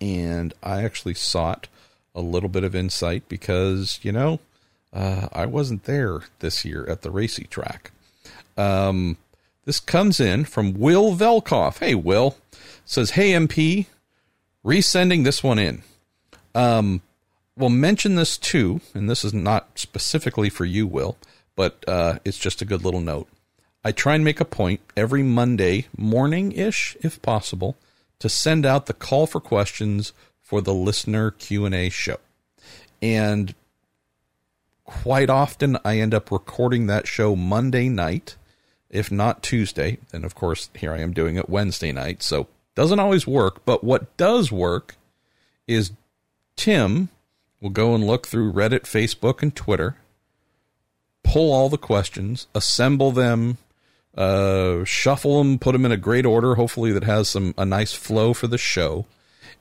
and 0.00 0.52
I 0.62 0.82
actually 0.82 1.14
sought 1.14 1.68
a 2.14 2.20
little 2.20 2.48
bit 2.48 2.64
of 2.64 2.74
insight 2.74 3.28
because 3.28 4.00
you 4.02 4.12
know 4.12 4.40
uh, 4.92 5.28
I 5.32 5.46
wasn't 5.46 5.84
there 5.84 6.22
this 6.40 6.64
year 6.64 6.84
at 6.88 7.02
the 7.02 7.10
racy 7.10 7.44
track. 7.44 7.92
Um, 8.56 9.18
this 9.64 9.80
comes 9.80 10.20
in 10.20 10.44
from 10.44 10.74
Will 10.74 11.14
Velkoff. 11.14 11.78
Hey, 11.78 11.94
Will 11.94 12.36
says, 12.84 13.10
"Hey 13.10 13.32
MP, 13.32 13.86
resending 14.64 15.24
this 15.24 15.42
one 15.42 15.58
in. 15.58 15.82
Um, 16.54 17.02
we'll 17.56 17.70
mention 17.70 18.14
this 18.14 18.38
too, 18.38 18.80
and 18.94 19.08
this 19.08 19.24
is 19.24 19.34
not 19.34 19.78
specifically 19.78 20.48
for 20.48 20.64
you, 20.64 20.86
Will, 20.86 21.16
but 21.54 21.84
uh, 21.86 22.18
it's 22.24 22.38
just 22.38 22.62
a 22.62 22.64
good 22.64 22.84
little 22.84 23.00
note. 23.00 23.28
I 23.84 23.92
try 23.92 24.14
and 24.14 24.24
make 24.24 24.40
a 24.40 24.46
point 24.46 24.80
every 24.96 25.22
Monday 25.22 25.86
morning 25.96 26.52
ish, 26.52 26.96
if 27.02 27.20
possible, 27.20 27.76
to 28.18 28.28
send 28.28 28.64
out 28.64 28.86
the 28.86 28.94
call 28.94 29.26
for 29.26 29.40
questions 29.40 30.12
for 30.40 30.62
the 30.62 30.72
listener 30.72 31.30
Q 31.30 31.66
and 31.66 31.74
A 31.74 31.90
show, 31.90 32.18
and 33.02 33.54
quite 34.84 35.28
often 35.28 35.76
I 35.84 35.98
end 35.98 36.14
up 36.14 36.30
recording 36.30 36.86
that 36.86 37.06
show 37.06 37.36
Monday 37.36 37.88
night, 37.88 38.36
if 38.90 39.10
not 39.10 39.42
Tuesday. 39.42 39.98
And 40.12 40.24
of 40.24 40.34
course, 40.34 40.70
here 40.74 40.92
I 40.92 41.00
am 41.00 41.12
doing 41.12 41.36
it 41.36 41.48
Wednesday 41.48 41.90
night, 41.92 42.22
so 42.22 42.48
doesn't 42.74 43.00
always 43.00 43.26
work. 43.26 43.64
But 43.64 43.84
what 43.84 44.16
does 44.16 44.50
work 44.50 44.96
is 45.66 45.92
Tim 46.56 47.08
will 47.60 47.70
go 47.70 47.94
and 47.94 48.06
look 48.06 48.26
through 48.26 48.52
Reddit, 48.52 48.82
Facebook, 48.82 49.42
and 49.42 49.54
Twitter, 49.54 49.96
pull 51.22 51.52
all 51.52 51.68
the 51.68 51.78
questions, 51.78 52.46
assemble 52.54 53.10
them, 53.10 53.58
uh, 54.16 54.84
shuffle 54.84 55.38
them, 55.38 55.58
put 55.58 55.72
them 55.72 55.86
in 55.86 55.92
a 55.92 55.96
great 55.96 56.26
order, 56.26 56.54
hopefully 56.54 56.92
that 56.92 57.04
has 57.04 57.28
some 57.28 57.54
a 57.56 57.64
nice 57.64 57.92
flow 57.92 58.32
for 58.32 58.46
the 58.46 58.58
show, 58.58 59.06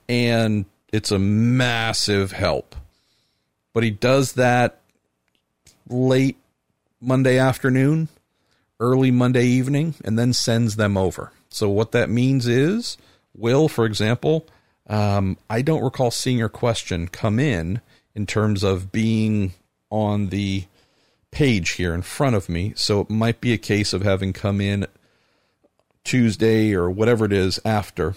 and 0.08 0.66
it's 0.92 1.12
a 1.12 1.20
massive 1.20 2.34
help. 2.34 2.76
But 3.74 3.84
he 3.84 3.90
does 3.90 4.34
that 4.34 4.82
late 5.90 6.38
Monday 7.02 7.38
afternoon, 7.38 8.10
early 8.80 9.12
Monday 9.12 9.46
evening 9.46 9.96
and 10.04 10.18
then 10.18 10.34
sends 10.34 10.76
them 10.76 10.98
over. 10.98 11.32
So 11.54 11.70
what 11.70 11.92
that 11.92 12.10
means 12.10 12.48
is, 12.48 12.98
Will, 13.36 13.68
for 13.68 13.86
example, 13.86 14.48
um, 14.88 15.38
I 15.50 15.62
don't 15.62 15.84
recall 15.84 16.12
seeing 16.12 16.38
your 16.38 16.50
question 16.50 17.08
come 17.08 17.40
in 17.40 17.82
in 18.16 18.26
terms 18.26 18.64
of 18.64 18.92
being 18.92 19.54
on 19.90 20.30
the 20.30 20.66
page 21.32 21.72
here 21.72 21.94
in 21.94 22.02
front 22.02 22.36
of 22.36 22.50
me. 22.50 22.74
So 22.76 23.02
it 23.02 23.10
might 23.10 23.42
be 23.42 23.54
a 23.54 23.58
case 23.58 23.94
of 23.94 24.02
having 24.02 24.34
come 24.34 24.62
in 24.62 24.86
Tuesday 26.04 26.74
or 26.74 26.90
whatever 26.90 27.26
it 27.26 27.34
is 27.34 27.60
after. 27.66 28.16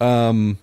Um, 0.00 0.58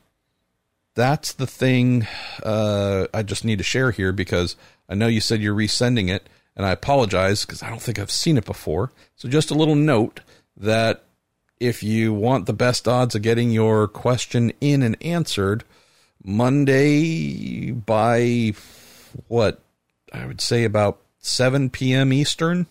that's 0.96 1.34
the 1.34 1.48
thing 1.48 2.08
uh, 2.44 3.08
I 3.14 3.24
just 3.24 3.46
need 3.46 3.58
to 3.58 3.64
share 3.64 3.92
here 3.92 4.12
because 4.12 4.56
I 4.88 4.96
know 4.96 5.08
you 5.08 5.22
said 5.22 5.42
you're 5.42 5.56
resending 5.56 6.10
it, 6.10 6.28
and 6.56 6.66
I 6.66 6.72
apologize 6.72 7.46
because 7.46 7.62
I 7.62 7.70
don't 7.70 7.82
think 7.82 8.00
I've 8.00 8.12
seen 8.12 8.38
it 8.38 8.46
before. 8.46 8.92
So 9.16 9.28
just 9.28 9.52
a 9.52 9.56
little 9.56 9.76
note 9.76 10.22
that 10.58 11.04
if 11.60 11.84
you 11.84 12.14
want 12.14 12.46
the 12.46 12.54
best 12.54 12.88
odds 12.88 13.16
of 13.16 13.22
getting 13.22 13.52
your 13.52 13.88
question 13.88 14.52
in 14.60 14.82
and 14.84 14.98
answered 15.02 15.64
Monday 16.24 17.72
by 17.72 18.54
what 19.28 19.62
I 20.12 20.26
would 20.26 20.42
say 20.42 20.64
about 20.64 21.00
7 21.20 21.70
p.m. 21.70 22.12
Eastern, 22.12 22.68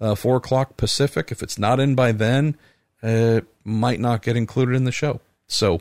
uh, 0.00 0.14
4 0.14 0.36
o'clock 0.36 0.76
Pacific, 0.76 1.32
if 1.32 1.42
it's 1.42 1.58
not 1.58 1.80
in 1.80 1.94
by 1.94 2.12
then, 2.12 2.56
it 3.02 3.46
might 3.64 4.00
not 4.00 4.22
get 4.22 4.36
included 4.36 4.74
in 4.74 4.84
the 4.84 4.92
show. 4.92 5.20
So 5.46 5.76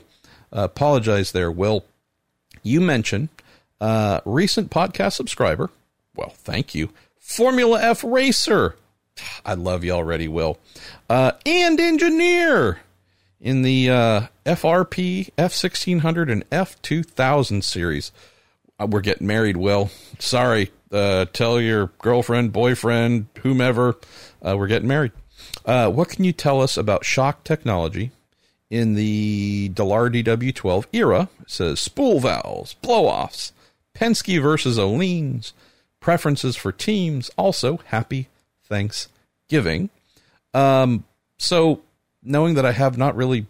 uh, 0.55 0.63
apologize 0.63 1.31
there, 1.31 1.51
Will. 1.51 1.85
You 2.63 2.81
mentioned 2.81 3.29
uh, 3.79 4.21
recent 4.25 4.71
podcast 4.71 5.13
subscriber. 5.13 5.69
Well, 6.15 6.29
thank 6.29 6.73
you. 6.73 6.89
Formula 7.19 7.81
F 7.81 8.03
Racer. 8.03 8.75
I 9.45 9.53
love 9.53 9.83
you 9.83 9.91
already, 9.91 10.27
Will. 10.27 10.57
Uh, 11.09 11.33
and 11.45 11.79
engineer 11.79 12.79
in 13.39 13.61
the 13.61 13.89
uh, 13.89 14.21
FRP, 14.45 15.29
F1600, 15.37 16.31
and 16.31 16.49
F2000 16.49 17.63
series. 17.63 18.11
Uh, 18.79 18.87
we're 18.89 19.01
getting 19.01 19.27
married, 19.27 19.57
Will. 19.57 19.89
Sorry. 20.19 20.71
Uh, 20.91 21.25
tell 21.33 21.59
your 21.59 21.87
girlfriend, 21.99 22.53
boyfriend, 22.53 23.27
whomever, 23.39 23.97
uh, 24.41 24.55
we're 24.57 24.67
getting 24.67 24.87
married. 24.87 25.11
Uh, 25.65 25.89
what 25.89 26.07
can 26.09 26.23
you 26.23 26.31
tell 26.31 26.61
us 26.61 26.77
about 26.77 27.03
shock 27.03 27.43
technology 27.43 28.11
in 28.69 28.95
the 28.95 29.69
Dallara 29.73 30.23
DW12 30.23 30.85
era? 30.93 31.29
It 31.41 31.51
says 31.51 31.79
spool 31.81 32.21
valves, 32.21 32.75
blow 32.75 33.05
offs, 33.05 33.51
Penske 33.93 34.41
versus 34.41 34.77
Öhlins, 34.77 35.51
preferences 35.99 36.55
for 36.55 36.71
teams. 36.71 37.29
Also, 37.37 37.77
happy 37.87 38.29
Thanksgiving. 38.67 39.89
Um, 40.53 41.05
so, 41.37 41.81
knowing 42.23 42.55
that 42.55 42.65
I 42.65 42.71
have 42.71 42.97
not 42.97 43.15
really 43.15 43.45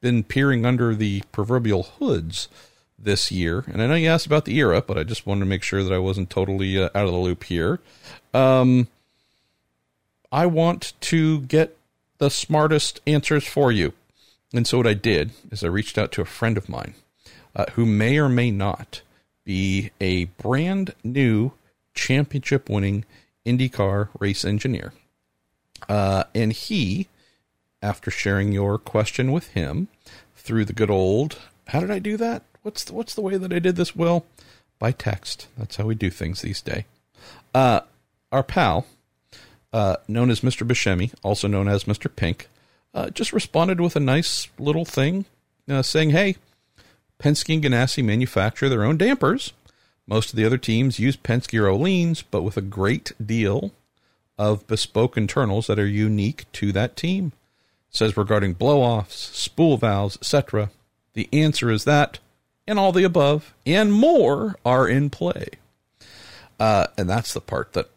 been 0.00 0.22
peering 0.24 0.66
under 0.66 0.94
the 0.94 1.22
proverbial 1.32 1.84
hoods 1.84 2.48
this 2.98 3.32
year, 3.32 3.64
and 3.66 3.82
I 3.82 3.86
know 3.86 3.94
you 3.94 4.08
asked 4.08 4.26
about 4.26 4.44
the 4.44 4.56
era, 4.58 4.82
but 4.82 4.98
I 4.98 5.04
just 5.04 5.26
wanted 5.26 5.40
to 5.40 5.46
make 5.46 5.62
sure 5.62 5.82
that 5.82 5.92
I 5.92 5.98
wasn't 5.98 6.30
totally 6.30 6.80
uh, 6.80 6.90
out 6.94 7.06
of 7.06 7.12
the 7.12 7.18
loop 7.18 7.44
here. 7.44 7.80
Um, 8.34 8.88
I 10.30 10.46
want 10.46 10.92
to 11.02 11.40
get 11.42 11.76
the 12.18 12.30
smartest 12.30 13.00
answers 13.06 13.46
for 13.46 13.72
you. 13.72 13.92
And 14.54 14.66
so, 14.66 14.78
what 14.78 14.86
I 14.86 14.94
did 14.94 15.32
is 15.50 15.64
I 15.64 15.68
reached 15.68 15.98
out 15.98 16.12
to 16.12 16.20
a 16.20 16.26
friend 16.26 16.56
of 16.56 16.68
mine 16.68 16.94
uh, 17.56 17.66
who 17.72 17.86
may 17.86 18.18
or 18.18 18.28
may 18.28 18.50
not 18.50 19.02
be 19.44 19.90
a 20.00 20.24
brand 20.24 20.94
new 21.02 21.52
championship 21.94 22.68
winning 22.68 23.04
IndyCar 23.46 24.08
race 24.18 24.44
engineer. 24.44 24.92
Uh, 25.88 26.24
and 26.34 26.52
he, 26.52 27.08
after 27.80 28.10
sharing 28.10 28.52
your 28.52 28.78
question 28.78 29.32
with 29.32 29.48
him 29.48 29.88
through 30.36 30.64
the 30.64 30.72
good 30.72 30.90
old, 30.90 31.38
how 31.68 31.80
did 31.80 31.90
I 31.90 31.98
do 31.98 32.16
that? 32.16 32.42
What's 32.62 32.84
the, 32.84 32.94
what's 32.94 33.14
the 33.14 33.20
way 33.20 33.36
that 33.36 33.52
I 33.52 33.58
did 33.58 33.76
this? 33.76 33.96
Will 33.96 34.24
by 34.78 34.92
text. 34.92 35.48
That's 35.56 35.76
how 35.76 35.84
we 35.84 35.94
do 35.94 36.10
things 36.10 36.42
these 36.42 36.60
days. 36.60 36.84
Uh, 37.54 37.80
our 38.30 38.42
pal, 38.42 38.86
uh, 39.72 39.96
known 40.08 40.30
as 40.30 40.40
Mr. 40.40 40.66
Buscemi, 40.66 41.12
also 41.22 41.48
known 41.48 41.68
as 41.68 41.84
Mr. 41.84 42.14
Pink, 42.14 42.48
uh, 42.94 43.10
just 43.10 43.32
responded 43.32 43.80
with 43.80 43.96
a 43.96 44.00
nice 44.00 44.48
little 44.58 44.84
thing 44.84 45.24
uh, 45.68 45.82
saying, 45.82 46.10
"Hey, 46.10 46.36
Penske 47.18 47.54
and 47.54 47.62
Ganassi 47.64 48.04
manufacture 48.04 48.68
their 48.68 48.84
own 48.84 48.96
dampers." 48.96 49.52
Most 50.06 50.30
of 50.30 50.36
the 50.36 50.44
other 50.44 50.58
teams 50.58 50.98
use 50.98 51.16
Penske 51.16 51.58
or 51.58 51.66
Öhlins, 51.66 52.24
but 52.30 52.42
with 52.42 52.56
a 52.56 52.62
great 52.62 53.12
deal 53.24 53.72
of 54.38 54.66
bespoke 54.66 55.16
internals 55.16 55.66
that 55.66 55.78
are 55.78 55.86
unique 55.86 56.50
to 56.52 56.72
that 56.72 56.96
team. 56.96 57.32
It 57.90 57.96
says 57.96 58.16
regarding 58.16 58.54
blow-offs, 58.54 59.14
spool 59.38 59.76
valves, 59.76 60.16
etc. 60.16 60.70
The 61.12 61.28
answer 61.32 61.70
is 61.70 61.84
that, 61.84 62.18
and 62.66 62.78
all 62.78 62.92
the 62.92 63.04
above, 63.04 63.54
and 63.66 63.92
more 63.92 64.56
are 64.64 64.88
in 64.88 65.10
play. 65.10 65.48
Uh, 66.58 66.86
and 66.96 67.08
that's 67.08 67.34
the 67.34 67.40
part 67.40 67.72
that, 67.74 67.90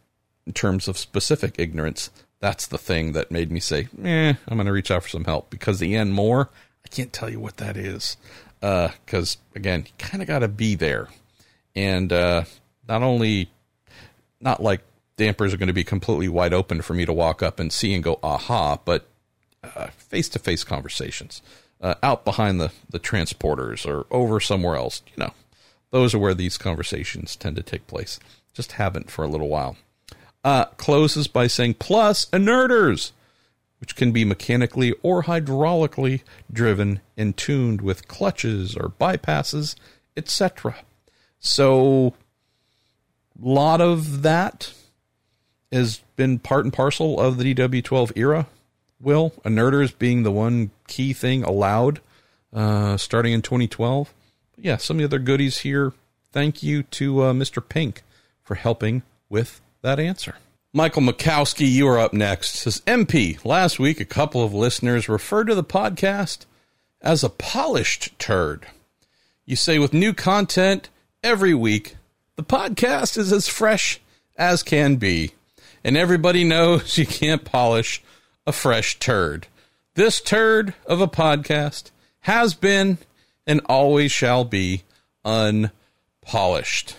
in 0.46 0.54
terms 0.54 0.88
of 0.88 0.98
specific 0.98 1.56
ignorance, 1.58 2.12
that's 2.40 2.68
the 2.68 2.78
thing 2.78 3.14
that 3.14 3.32
made 3.32 3.52
me 3.52 3.60
say, 3.60 3.88
eh, 4.04 4.34
I'm 4.48 4.58
going 4.58 4.68
to 4.68 4.72
reach 4.72 4.92
out 4.92 5.04
for 5.04 5.10
some 5.10 5.26
help 5.26 5.50
because 5.50 5.80
the 5.80 5.96
and 5.96 6.14
more, 6.14 6.50
I 6.84 6.90
can't 6.90 7.14
tell 7.14 7.30
you 7.30 7.40
what 7.40 7.58
that 7.58 7.78
is. 7.78 8.18
Because, 8.60 9.38
uh, 9.38 9.56
again, 9.56 9.86
you 9.88 9.92
kind 9.98 10.22
of 10.22 10.28
got 10.28 10.40
to 10.40 10.48
be 10.48 10.76
there 10.76 11.08
and 11.76 12.12
uh, 12.12 12.44
not 12.88 13.04
only 13.04 13.50
not 14.40 14.62
like 14.62 14.82
dampers 15.18 15.54
are 15.54 15.58
going 15.58 15.68
to 15.68 15.74
be 15.74 15.84
completely 15.84 16.28
wide 16.28 16.54
open 16.54 16.82
for 16.82 16.94
me 16.94 17.06
to 17.06 17.14
walk 17.14 17.42
up 17.42 17.60
and 17.60 17.72
see 17.72 17.94
and 17.94 18.04
go 18.04 18.20
aha, 18.22 18.78
but 18.84 19.08
face 19.98 20.30
to 20.30 20.40
face 20.40 20.64
conversations 20.64 21.42
uh, 21.82 21.96
out 22.04 22.26
behind 22.26 22.60
the 22.60 22.72
the 22.90 23.00
transporters 23.00 23.86
or 23.86 24.06
over 24.12 24.40
somewhere 24.40 24.76
else. 24.76 25.02
You 25.16 25.24
know, 25.24 25.34
those 25.92 26.14
are 26.14 26.20
where 26.20 26.34
these 26.34 26.58
conversations 26.58 27.36
tend 27.36 27.56
to 27.56 27.64
take 27.64 27.88
place. 27.88 28.20
Just 28.54 28.74
haven't 28.74 29.12
for 29.12 29.24
a 29.24 29.28
little 29.28 29.50
while. 29.50 29.78
Uh, 30.44 30.66
closes 30.78 31.28
by 31.28 31.48
saying 31.48 31.74
plus 31.76 32.28
inerters, 32.32 33.12
which 33.80 33.96
can 33.96 34.12
be 34.12 34.24
mechanically 34.24 34.94
or 35.02 35.24
hydraulically 35.24 36.22
driven 36.52 37.02
and 37.18 37.36
tuned 37.36 37.82
with 37.82 38.08
clutches 38.08 38.76
or 38.76 38.90
bypasses, 38.90 39.76
etc. 40.16 40.76
So, 41.46 42.16
a 43.40 43.48
lot 43.48 43.80
of 43.80 44.24
that 44.24 44.74
has 45.72 46.02
been 46.16 46.40
part 46.40 46.66
and 46.66 46.74
parcel 46.74 47.20
of 47.20 47.38
the 47.38 47.54
DW12 47.54 48.14
era. 48.16 48.48
Will 49.00 49.34
inerters 49.44 49.92
being 49.92 50.24
the 50.24 50.32
one 50.32 50.72
key 50.88 51.14
thing 51.14 51.44
allowed 51.44 52.00
uh, 52.52 52.98
starting 52.98 53.34
in 53.34 53.44
2012. 53.44 54.12
But 54.56 54.66
yeah, 54.66 54.78
some 54.78 54.98
of 54.98 55.00
the 55.00 55.06
other 55.06 55.20
goodies 55.20 55.60
here. 55.60 55.94
Thank 56.32 56.64
you 56.64 56.84
to 56.84 57.22
uh, 57.22 57.34
Mr. 57.34 57.68
Pink 57.68 58.02
for 58.42 58.56
helping 58.56 59.04
with 59.30 59.62
that 59.82 60.00
answer. 60.00 60.36
Michael 60.74 61.04
Makowski, 61.04 61.70
you 61.70 61.88
are 61.88 62.00
up 62.00 62.14
next. 62.14 62.56
Says 62.56 62.82
MP. 62.88 63.44
Last 63.46 63.78
week, 63.78 64.00
a 64.00 64.06
couple 64.06 64.44
of 64.44 64.54
listeners 64.54 65.08
referred 65.08 65.46
to 65.46 65.56
the 65.56 65.64
podcast 65.64 66.46
as 67.02 67.24
a 67.24 67.30
polished 67.30 68.18
turd. 68.18 68.66
You 69.46 69.56
say 69.56 69.78
with 69.78 69.94
new 69.94 70.14
content 70.14 70.90
every 71.26 71.56
week. 71.56 71.96
The 72.36 72.44
podcast 72.44 73.18
is 73.18 73.34
as 73.34 73.48
fresh 73.48 74.00
as 74.38 74.62
can 74.62 74.98
be, 74.98 75.32
and 75.84 75.98
everybody 75.98 76.44
knows 76.44 76.98
you 77.00 77.08
can't 77.08 77.44
polish 77.44 78.04
a 78.46 78.52
fresh 78.52 79.00
turd. 79.00 79.48
This 79.96 80.22
turd 80.22 80.76
of 80.86 81.02
a 81.02 81.08
podcast 81.08 81.90
has 82.22 82.54
been 82.54 83.00
and 83.48 83.60
always 83.66 84.12
shall 84.12 84.46
be 84.46 84.84
unpolished. 85.24 86.96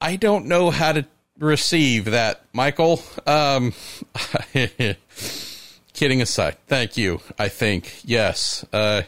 I 0.00 0.14
don't 0.14 0.46
know 0.46 0.70
how 0.70 0.92
to 0.92 1.04
receive 1.40 2.04
that, 2.04 2.44
Michael. 2.52 3.02
Um, 3.26 3.72
kidding 5.94 6.22
aside, 6.22 6.58
thank 6.68 6.96
you. 6.96 7.20
I 7.36 7.48
think 7.48 8.02
yes, 8.04 8.64
uh, 8.72 9.02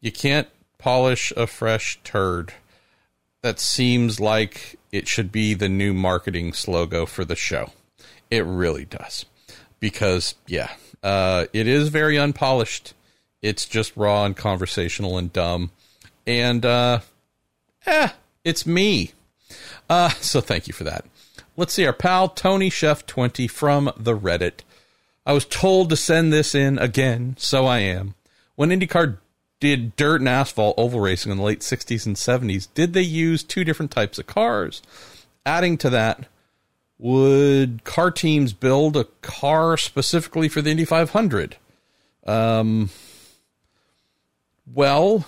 you 0.00 0.10
can't 0.10 0.48
polish 0.82 1.32
a 1.36 1.46
fresh 1.46 1.98
turd. 2.02 2.52
That 3.42 3.58
seems 3.58 4.20
like 4.20 4.78
it 4.90 5.08
should 5.08 5.32
be 5.32 5.54
the 5.54 5.68
new 5.68 5.94
marketing 5.94 6.52
slogan 6.52 7.06
for 7.06 7.24
the 7.24 7.36
show. 7.36 7.70
It 8.30 8.44
really 8.44 8.84
does. 8.84 9.24
Because, 9.80 10.34
yeah, 10.46 10.70
uh, 11.02 11.46
it 11.52 11.66
is 11.66 11.88
very 11.88 12.18
unpolished. 12.18 12.94
It's 13.40 13.66
just 13.66 13.96
raw 13.96 14.24
and 14.24 14.36
conversational 14.36 15.18
and 15.18 15.32
dumb. 15.32 15.70
And, 16.26 16.64
uh, 16.64 17.00
eh, 17.86 18.10
it's 18.44 18.66
me. 18.66 19.12
Uh, 19.88 20.10
so 20.20 20.40
thank 20.40 20.68
you 20.68 20.74
for 20.74 20.84
that. 20.84 21.04
Let's 21.56 21.72
see 21.72 21.86
our 21.86 21.92
pal 21.92 22.28
Tony 22.28 22.70
Chef 22.70 23.06
20 23.06 23.46
from 23.48 23.90
the 23.96 24.16
Reddit. 24.16 24.60
I 25.26 25.32
was 25.32 25.44
told 25.44 25.90
to 25.90 25.96
send 25.96 26.32
this 26.32 26.54
in 26.54 26.78
again, 26.78 27.36
so 27.38 27.66
I 27.66 27.80
am. 27.80 28.14
When 28.54 28.70
IndyCar 28.70 29.18
did 29.62 29.94
dirt 29.94 30.20
and 30.20 30.28
asphalt 30.28 30.74
oval 30.76 30.98
racing 30.98 31.30
in 31.30 31.38
the 31.38 31.44
late 31.44 31.60
60s 31.60 32.04
and 32.04 32.16
70s, 32.16 32.66
did 32.74 32.94
they 32.94 33.02
use 33.02 33.44
two 33.44 33.62
different 33.62 33.92
types 33.92 34.18
of 34.18 34.26
cars? 34.26 34.82
Adding 35.46 35.78
to 35.78 35.90
that, 35.90 36.26
would 36.98 37.84
car 37.84 38.10
teams 38.10 38.52
build 38.52 38.96
a 38.96 39.04
car 39.22 39.76
specifically 39.76 40.48
for 40.48 40.62
the 40.62 40.70
Indy 40.70 40.84
500? 40.84 41.58
Um, 42.26 42.90
well, 44.66 45.26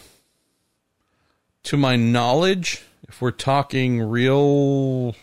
to 1.62 1.76
my 1.76 1.94
knowledge, 1.94 2.82
if 3.06 3.22
we're 3.22 3.30
talking 3.30 4.02
real 4.02 5.14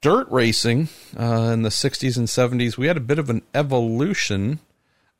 dirt 0.00 0.26
racing 0.28 0.88
uh, 1.16 1.52
in 1.52 1.62
the 1.62 1.68
60s 1.68 2.16
and 2.16 2.26
70s, 2.26 2.76
we 2.76 2.88
had 2.88 2.96
a 2.96 3.00
bit 3.00 3.20
of 3.20 3.30
an 3.30 3.42
evolution 3.54 4.58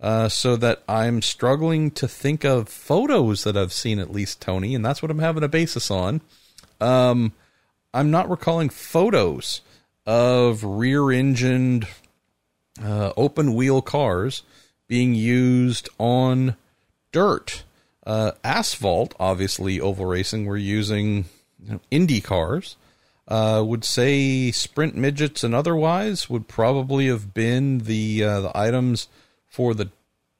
uh, 0.00 0.28
so 0.28 0.56
that 0.56 0.82
I'm 0.88 1.22
struggling 1.22 1.90
to 1.92 2.08
think 2.08 2.44
of 2.44 2.68
photos 2.68 3.44
that 3.44 3.56
I've 3.56 3.72
seen, 3.72 3.98
at 3.98 4.12
least, 4.12 4.40
Tony, 4.40 4.74
and 4.74 4.84
that's 4.84 5.02
what 5.02 5.10
I'm 5.10 5.18
having 5.18 5.42
a 5.42 5.48
basis 5.48 5.90
on. 5.90 6.20
Um, 6.80 7.32
I'm 7.92 8.10
not 8.10 8.28
recalling 8.28 8.68
photos 8.68 9.60
of 10.06 10.64
rear 10.64 11.10
engined 11.10 11.86
uh, 12.82 13.12
open 13.16 13.54
wheel 13.54 13.80
cars 13.80 14.42
being 14.88 15.14
used 15.14 15.88
on 15.98 16.56
dirt. 17.12 17.62
Uh, 18.06 18.32
asphalt, 18.42 19.14
obviously, 19.18 19.80
oval 19.80 20.06
racing, 20.06 20.44
we're 20.44 20.56
using 20.56 21.24
you 21.64 21.72
know, 21.72 21.80
Indy 21.90 22.20
cars. 22.20 22.76
Uh, 23.26 23.62
would 23.64 23.86
say 23.86 24.50
sprint 24.50 24.94
midgets 24.94 25.42
and 25.42 25.54
otherwise 25.54 26.28
would 26.28 26.46
probably 26.46 27.06
have 27.06 27.32
been 27.32 27.78
the 27.78 28.22
uh, 28.22 28.40
the 28.42 28.54
items 28.54 29.08
for 29.54 29.72
the 29.72 29.88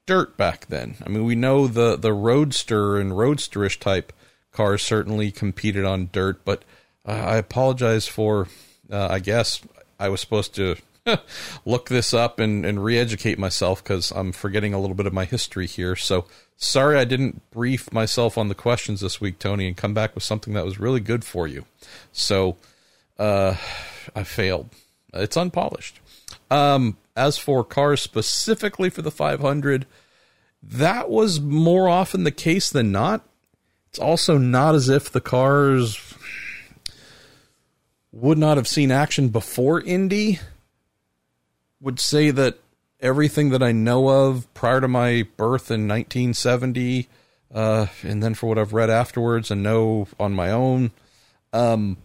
dirt 0.07 0.37
back 0.37 0.67
then. 0.67 0.97
I 1.07 1.09
mean, 1.09 1.25
we 1.25 1.37
know 1.37 1.69
the 1.69 1.95
the 1.95 2.13
roadster 2.13 2.99
and 2.99 3.13
roadsterish 3.13 3.79
type 3.79 4.13
cars 4.51 4.83
certainly 4.83 5.31
competed 5.31 5.85
on 5.85 6.11
dirt, 6.13 6.45
but 6.45 6.65
uh, 7.07 7.13
I 7.13 7.37
apologize 7.37 8.09
for. 8.09 8.49
Uh, 8.91 9.09
I 9.09 9.21
guess 9.21 9.63
I 9.99 10.09
was 10.11 10.21
supposed 10.21 10.55
to 10.57 10.77
look 11.65 11.89
this 11.89 12.13
up 12.13 12.39
and, 12.39 12.67
and 12.67 12.85
re-educate 12.85 13.39
myself 13.39 13.83
because 13.83 14.11
I'm 14.11 14.33
forgetting 14.33 14.75
a 14.75 14.81
little 14.81 14.97
bit 14.97 15.07
of 15.07 15.15
my 15.15 15.25
history 15.25 15.67
here. 15.67 15.97
So 15.97 16.27
sorry 16.57 16.99
I 16.99 17.05
didn't 17.05 17.51
brief 17.51 17.93
myself 17.93 18.37
on 18.37 18.49
the 18.49 18.55
questions 18.55 19.01
this 19.01 19.23
week, 19.23 19.39
Tony, 19.39 19.67
and 19.67 19.77
come 19.77 19.95
back 19.95 20.15
with 20.15 20.23
something 20.23 20.53
that 20.53 20.67
was 20.67 20.79
really 20.79 21.01
good 21.01 21.25
for 21.25 21.47
you. 21.47 21.65
So 22.13 22.57
uh, 23.19 23.57
I 24.15 24.25
failed. 24.25 24.69
It's 25.15 25.37
unpolished. 25.37 26.01
Um, 26.51 26.99
as 27.17 27.39
for 27.39 27.65
cars 27.65 28.01
specifically 28.01 28.91
for 28.91 29.03
the 29.03 29.11
500, 29.11 29.87
that 30.63 31.11
was 31.11 31.41
more 31.41 31.89
often 31.89 32.25
the 32.25 32.31
case 32.31 32.71
than 32.71 32.91
not. 32.91 33.23
It's 33.89 33.99
also 33.99 34.39
not 34.39 34.75
as 34.75 34.89
if 34.89 35.11
the 35.11 35.21
cars 35.21 36.15
would 38.11 38.39
not 38.39 38.57
have 38.57 38.69
seen 38.69 38.91
action 38.91 39.29
before 39.29 39.81
Indy. 39.81 40.41
Would 41.81 42.01
say 42.01 42.31
that 42.31 42.59
everything 43.01 43.51
that 43.51 43.63
I 43.63 43.73
know 43.73 44.09
of 44.09 44.53
prior 44.55 44.81
to 44.81 44.89
my 44.89 45.27
birth 45.37 45.71
in 45.71 45.87
1970, 45.87 47.09
uh, 47.55 47.87
and 48.03 48.23
then 48.23 48.35
for 48.35 48.47
what 48.47 48.59
I've 48.59 48.73
read 48.73 48.89
afterwards 48.89 49.51
and 49.51 49.63
know 49.63 50.09
on 50.19 50.33
my 50.33 50.51
own, 50.51 50.93
um, 51.53 51.99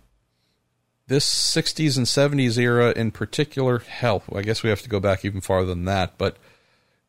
this 1.10 1.28
60s 1.28 1.97
and 1.97 2.05
70s 2.05 2.57
era 2.57 2.93
in 2.95 3.12
particular, 3.12 3.80
hell, 3.80 4.24
I 4.34 4.43
guess 4.43 4.64
we 4.64 4.70
have 4.70 4.84
to 4.84 4.89
go 4.89 4.99
back 4.99 5.26
even 5.26 5.41
farther 5.41 5.68
than 5.68 5.86
that, 5.86 6.18
but 6.18 6.38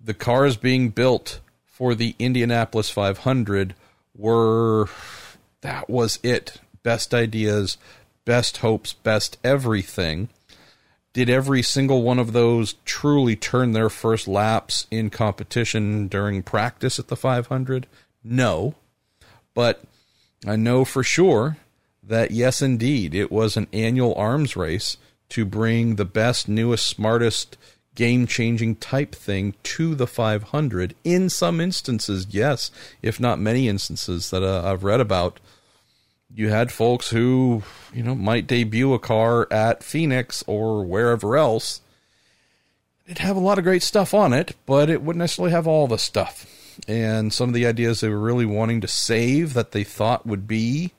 the 0.01 0.15
cars 0.15 0.57
being 0.57 0.89
built 0.89 1.41
for 1.67 1.95
the 1.95 2.17
Indianapolis 2.19 2.91
500 2.91 3.75
were 4.17 4.87
that 5.61 5.89
was 5.89 6.19
it. 6.23 6.61
Best 6.83 7.13
ideas, 7.13 7.77
best 8.25 8.59
hopes, 8.59 8.95
best 8.95 9.37
everything. 9.45 10.31
Did 11.13 11.29
every 11.29 11.63
single 11.63 12.03
one 12.03 12.19
of 12.19 12.33
those 12.33 12.77
truly 12.87 13.37
turn 13.37 13.73
their 13.73 13.91
first 13.91 14.27
laps 14.27 14.87
in 14.91 15.11
competition 15.11 16.09
during 16.09 16.43
practice 16.43 16.99
at 16.99 17.09
the 17.09 17.17
500? 17.17 17.87
No. 18.25 18.77
But 19.53 19.83
I 20.47 20.57
know 20.57 20.87
for 20.87 21.03
sure 21.03 21.59
that 22.11 22.33
yes, 22.33 22.61
indeed, 22.61 23.15
it 23.15 23.33
was 23.33 23.57
an 23.57 23.69
annual 23.73 24.15
arms 24.15 24.57
race 24.57 24.97
to 25.31 25.45
bring 25.45 25.95
the 25.95 26.05
best, 26.05 26.49
newest, 26.49 26.87
smartest, 26.87 27.57
game 27.95 28.27
changing 28.27 28.77
type 28.77 29.15
thing 29.15 29.55
to 29.63 29.95
the 29.95 30.07
500. 30.07 30.95
In 31.05 31.31
some 31.31 31.61
instances, 31.61 32.27
yes, 32.31 32.71
if 33.01 33.21
not 33.21 33.39
many 33.39 33.69
instances 33.69 34.31
that 34.31 34.43
uh, 34.43 34.63
I've 34.65 34.85
read 34.85 35.01
about, 35.01 35.39
you 36.35 36.49
had 36.49 36.73
folks 36.73 37.11
who, 37.11 37.63
you 37.93 38.03
know, 38.03 38.15
might 38.15 38.47
debut 38.47 38.93
a 38.93 38.99
car 38.99 39.47
at 39.53 39.83
Phoenix 39.85 40.43
or 40.47 40.85
wherever 40.85 41.37
else. 41.37 41.81
It'd 43.07 43.19
have 43.19 43.37
a 43.37 43.41
lot 43.41 43.59
of 43.59 43.65
great 43.65 43.83
stuff 43.83 44.15
on 44.15 44.33
it, 44.33 44.57
but 44.67 44.91
it 44.91 45.03
wouldn't 45.03 45.21
necessarily 45.21 45.53
have 45.53 45.67
all 45.67 45.87
the 45.87 45.99
stuff. 45.99 46.47
And 46.89 47.33
some 47.33 47.51
of 47.51 47.55
the 47.55 47.67
ideas 47.67 48.01
they 48.01 48.09
were 48.09 48.19
really 48.19 48.47
wanting 48.47 48.81
to 48.81 48.89
save 48.89 49.55
that 49.55 49.73
they 49.73 49.85
thought 49.85 50.27
would 50.27 50.49
be 50.49 50.93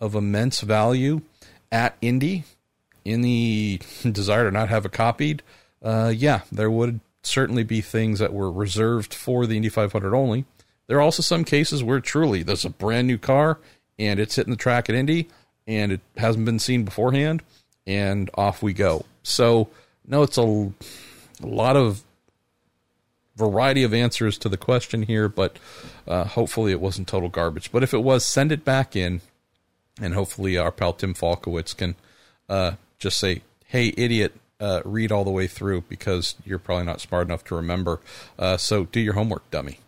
of 0.00 0.14
immense 0.14 0.60
value 0.60 1.22
at 1.72 1.96
Indy 2.00 2.44
in 3.04 3.22
the 3.22 3.80
desire 4.10 4.44
to 4.44 4.50
not 4.50 4.68
have 4.68 4.84
it 4.84 4.92
copied, 4.92 5.42
uh, 5.82 6.12
yeah, 6.14 6.40
there 6.50 6.70
would 6.70 7.00
certainly 7.22 7.64
be 7.64 7.80
things 7.80 8.18
that 8.18 8.32
were 8.32 8.50
reserved 8.50 9.12
for 9.12 9.46
the 9.46 9.56
Indy 9.56 9.68
500 9.68 10.14
only. 10.14 10.44
There 10.86 10.98
are 10.98 11.02
also 11.02 11.22
some 11.22 11.44
cases 11.44 11.82
where 11.82 12.00
truly 12.00 12.42
there's 12.42 12.64
a 12.64 12.70
brand 12.70 13.06
new 13.06 13.18
car 13.18 13.58
and 13.98 14.20
it's 14.20 14.36
hitting 14.36 14.52
the 14.52 14.56
track 14.56 14.88
at 14.88 14.94
Indy 14.94 15.28
and 15.66 15.92
it 15.92 16.00
hasn't 16.16 16.44
been 16.44 16.58
seen 16.58 16.84
beforehand, 16.84 17.42
and 17.86 18.30
off 18.34 18.62
we 18.62 18.72
go. 18.72 19.04
So, 19.22 19.68
no, 20.06 20.22
it's 20.22 20.38
a, 20.38 20.42
a 20.42 21.46
lot 21.46 21.76
of 21.76 22.02
variety 23.36 23.82
of 23.82 23.92
answers 23.92 24.38
to 24.38 24.48
the 24.48 24.56
question 24.56 25.02
here, 25.02 25.28
but 25.28 25.58
uh, 26.06 26.24
hopefully 26.24 26.72
it 26.72 26.80
wasn't 26.80 27.08
total 27.08 27.28
garbage. 27.28 27.72
But 27.72 27.82
if 27.82 27.92
it 27.92 28.02
was, 28.02 28.24
send 28.24 28.52
it 28.52 28.64
back 28.64 28.94
in 28.96 29.20
and 30.00 30.14
hopefully 30.14 30.56
our 30.56 30.72
pal 30.72 30.92
Tim 30.92 31.14
Falkowitz 31.14 31.76
can 31.76 31.94
uh, 32.48 32.72
just 32.98 33.18
say, 33.18 33.42
"Hey, 33.66 33.92
idiot." 33.96 34.34
Uh, 34.58 34.80
read 34.86 35.12
all 35.12 35.22
the 35.22 35.30
way 35.30 35.46
through 35.46 35.82
because 35.82 36.34
you're 36.42 36.58
probably 36.58 36.86
not 36.86 36.98
smart 36.98 37.26
enough 37.26 37.44
to 37.44 37.54
remember. 37.54 38.00
Uh, 38.38 38.56
so 38.56 38.86
do 38.86 38.98
your 38.98 39.12
homework, 39.12 39.50
dummy. 39.50 39.80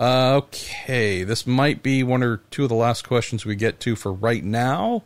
Uh, 0.00 0.34
okay, 0.36 1.22
this 1.22 1.46
might 1.46 1.84
be 1.84 2.02
one 2.02 2.24
or 2.24 2.38
two 2.50 2.64
of 2.64 2.68
the 2.68 2.74
last 2.74 3.06
questions 3.06 3.44
we 3.44 3.54
get 3.54 3.78
to 3.78 3.94
for 3.94 4.12
right 4.12 4.42
now. 4.42 5.04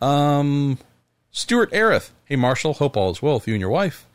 Um, 0.00 0.78
Stuart 1.30 1.70
Arith. 1.72 2.10
Hey, 2.24 2.36
Marshall. 2.36 2.74
Hope 2.74 2.96
all 2.96 3.10
is 3.10 3.22
well 3.22 3.34
with 3.34 3.48
you 3.48 3.54
and 3.54 3.60
your 3.60 3.70
wife. 3.70 4.06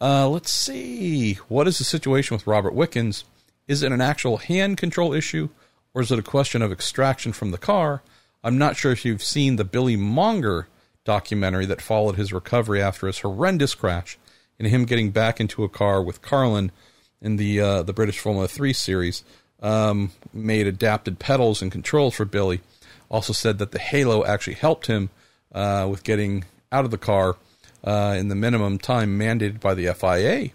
Uh, 0.00 0.28
let's 0.28 0.50
see. 0.50 1.34
What 1.48 1.68
is 1.68 1.78
the 1.78 1.84
situation 1.84 2.34
with 2.34 2.46
Robert 2.46 2.74
Wickens? 2.74 3.24
Is 3.68 3.82
it 3.82 3.92
an 3.92 4.00
actual 4.00 4.38
hand 4.38 4.76
control 4.76 5.12
issue, 5.12 5.50
or 5.94 6.02
is 6.02 6.10
it 6.10 6.18
a 6.18 6.22
question 6.22 6.62
of 6.62 6.72
extraction 6.72 7.32
from 7.32 7.50
the 7.50 7.58
car? 7.58 8.02
I'm 8.44 8.58
not 8.58 8.76
sure 8.76 8.92
if 8.92 9.06
you've 9.06 9.24
seen 9.24 9.56
the 9.56 9.64
Billy 9.64 9.96
Monger 9.96 10.68
documentary 11.04 11.64
that 11.66 11.80
followed 11.80 12.16
his 12.16 12.30
recovery 12.30 12.82
after 12.82 13.06
his 13.06 13.20
horrendous 13.20 13.74
crash 13.74 14.18
and 14.58 14.68
him 14.68 14.84
getting 14.84 15.10
back 15.10 15.40
into 15.40 15.64
a 15.64 15.68
car 15.68 16.02
with 16.02 16.20
Carlin 16.20 16.70
in 17.22 17.36
the 17.36 17.58
uh, 17.58 17.82
the 17.82 17.94
British 17.94 18.18
Formula 18.18 18.46
3 18.46 18.74
series. 18.74 19.24
Um, 19.62 20.12
made 20.34 20.66
adapted 20.66 21.18
pedals 21.18 21.62
and 21.62 21.72
controls 21.72 22.14
for 22.14 22.26
Billy. 22.26 22.60
Also 23.10 23.32
said 23.32 23.56
that 23.58 23.72
the 23.72 23.78
Halo 23.78 24.22
actually 24.26 24.54
helped 24.54 24.88
him 24.88 25.08
uh, 25.54 25.88
with 25.90 26.04
getting 26.04 26.44
out 26.70 26.84
of 26.84 26.90
the 26.90 26.98
car 26.98 27.36
uh, 27.82 28.14
in 28.18 28.28
the 28.28 28.34
minimum 28.34 28.76
time 28.78 29.18
mandated 29.18 29.60
by 29.60 29.72
the 29.72 29.92
FIA. 29.94 30.50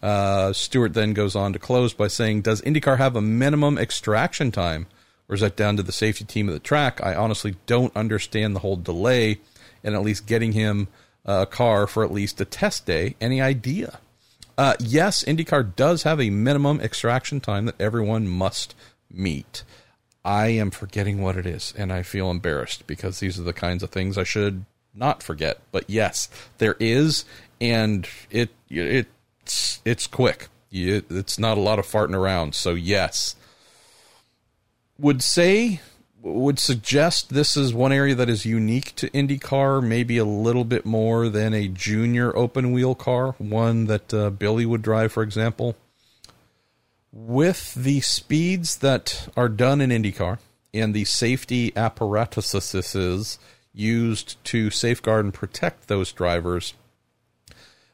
Uh, 0.00 0.52
Stewart 0.52 0.94
then 0.94 1.14
goes 1.14 1.34
on 1.34 1.52
to 1.52 1.58
close 1.58 1.94
by 1.94 2.06
saying, 2.06 2.42
Does 2.42 2.60
IndyCar 2.62 2.98
have 2.98 3.16
a 3.16 3.22
minimum 3.22 3.76
extraction 3.76 4.52
time? 4.52 4.86
Or 5.28 5.34
is 5.34 5.40
that 5.40 5.56
down 5.56 5.76
to 5.76 5.82
the 5.82 5.92
safety 5.92 6.24
team 6.24 6.48
of 6.48 6.54
the 6.54 6.60
track? 6.60 7.00
I 7.02 7.14
honestly 7.14 7.56
don't 7.66 7.96
understand 7.96 8.54
the 8.54 8.60
whole 8.60 8.76
delay 8.76 9.40
and 9.82 9.94
at 9.94 10.02
least 10.02 10.26
getting 10.26 10.52
him 10.52 10.88
a 11.24 11.46
car 11.46 11.86
for 11.86 12.04
at 12.04 12.12
least 12.12 12.40
a 12.40 12.44
test 12.44 12.86
day. 12.86 13.16
Any 13.20 13.40
idea? 13.40 14.00
Uh, 14.56 14.74
yes, 14.78 15.24
IndyCar 15.24 15.74
does 15.74 16.04
have 16.04 16.20
a 16.20 16.30
minimum 16.30 16.80
extraction 16.80 17.40
time 17.40 17.66
that 17.66 17.80
everyone 17.80 18.28
must 18.28 18.74
meet. 19.10 19.64
I 20.24 20.48
am 20.48 20.70
forgetting 20.70 21.20
what 21.20 21.36
it 21.36 21.46
is, 21.46 21.74
and 21.76 21.92
I 21.92 22.02
feel 22.02 22.30
embarrassed 22.30 22.86
because 22.86 23.20
these 23.20 23.38
are 23.38 23.42
the 23.42 23.52
kinds 23.52 23.82
of 23.82 23.90
things 23.90 24.16
I 24.16 24.24
should 24.24 24.64
not 24.94 25.22
forget. 25.22 25.58
But 25.72 25.90
yes, 25.90 26.28
there 26.58 26.76
is, 26.78 27.24
and 27.60 28.08
it 28.30 28.50
it's 28.70 29.80
it's 29.84 30.06
quick. 30.06 30.48
It's 30.70 31.38
not 31.38 31.58
a 31.58 31.60
lot 31.60 31.78
of 31.78 31.86
farting 31.86 32.16
around. 32.16 32.54
So 32.54 32.70
yes, 32.74 33.36
would 34.98 35.22
say 35.22 35.80
would 36.24 36.58
suggest 36.58 37.30
this 37.30 37.56
is 37.56 37.74
one 37.74 37.92
area 37.92 38.14
that 38.14 38.30
is 38.30 38.46
unique 38.46 38.94
to 38.96 39.10
IndyCar, 39.10 39.82
maybe 39.82 40.16
a 40.16 40.24
little 40.24 40.64
bit 40.64 40.86
more 40.86 41.28
than 41.28 41.52
a 41.52 41.68
junior 41.68 42.34
open 42.36 42.72
wheel 42.72 42.94
car, 42.94 43.32
one 43.38 43.86
that 43.86 44.14
uh, 44.14 44.30
Billy 44.30 44.64
would 44.64 44.80
drive, 44.80 45.12
for 45.12 45.22
example. 45.22 45.76
With 47.12 47.74
the 47.74 48.00
speeds 48.00 48.78
that 48.78 49.28
are 49.36 49.50
done 49.50 49.80
in 49.80 49.90
IndyCar 49.90 50.38
and 50.72 50.94
the 50.94 51.04
safety 51.04 51.72
apparatuses 51.76 53.38
used 53.74 54.42
to 54.44 54.70
safeguard 54.70 55.26
and 55.26 55.34
protect 55.34 55.88
those 55.88 56.10
drivers, 56.10 56.72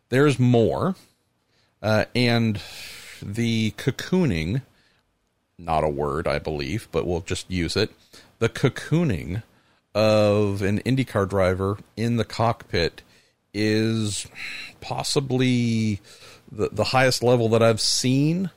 there's 0.08 0.38
more, 0.38 0.94
uh, 1.82 2.04
and 2.14 2.60
the 3.20 3.72
cocooning, 3.72 4.62
not 5.64 5.84
a 5.84 5.88
word, 5.88 6.26
I 6.26 6.38
believe, 6.38 6.88
but 6.90 7.06
we'll 7.06 7.20
just 7.20 7.50
use 7.50 7.76
it. 7.76 7.90
The 8.38 8.48
cocooning 8.48 9.42
of 9.94 10.62
an 10.62 10.80
IndyCar 10.80 11.28
driver 11.28 11.78
in 11.96 12.16
the 12.16 12.24
cockpit 12.24 13.02
is 13.52 14.26
possibly 14.80 16.00
the, 16.50 16.68
the 16.70 16.84
highest 16.84 17.22
level 17.22 17.48
that 17.50 17.62
I've 17.62 17.80
seen 17.80 18.50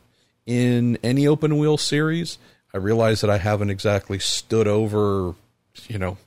in 0.45 0.97
any 1.03 1.27
open 1.27 1.57
wheel 1.57 1.77
series. 1.77 2.37
I 2.73 2.77
realize 2.77 3.21
that 3.21 3.29
I 3.29 3.37
haven't 3.37 3.69
exactly 3.69 4.19
stood 4.19 4.67
over, 4.67 5.35
you 5.87 5.97
know, 5.97 6.17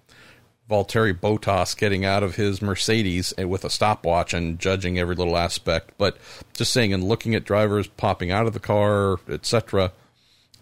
Valtteri 0.69 1.19
Bottas 1.19 1.77
getting 1.77 2.05
out 2.05 2.25
of 2.25 2.35
his 2.35 2.61
Mercedes 2.61 3.33
with 3.39 3.65
a 3.65 3.71
stopwatch 3.71 4.35
and 4.35 4.59
judging 4.59 4.99
every 4.99 5.15
little 5.15 5.37
aspect, 5.37 5.93
but 5.97 6.17
just 6.55 6.73
saying 6.73 6.93
and 6.93 7.05
looking 7.05 7.37
at 7.37 7.45
drivers 7.45 7.87
popping 7.87 8.33
out 8.33 8.47
of 8.47 8.53
the 8.53 8.61
car, 8.61 9.19
etc. 9.29 9.93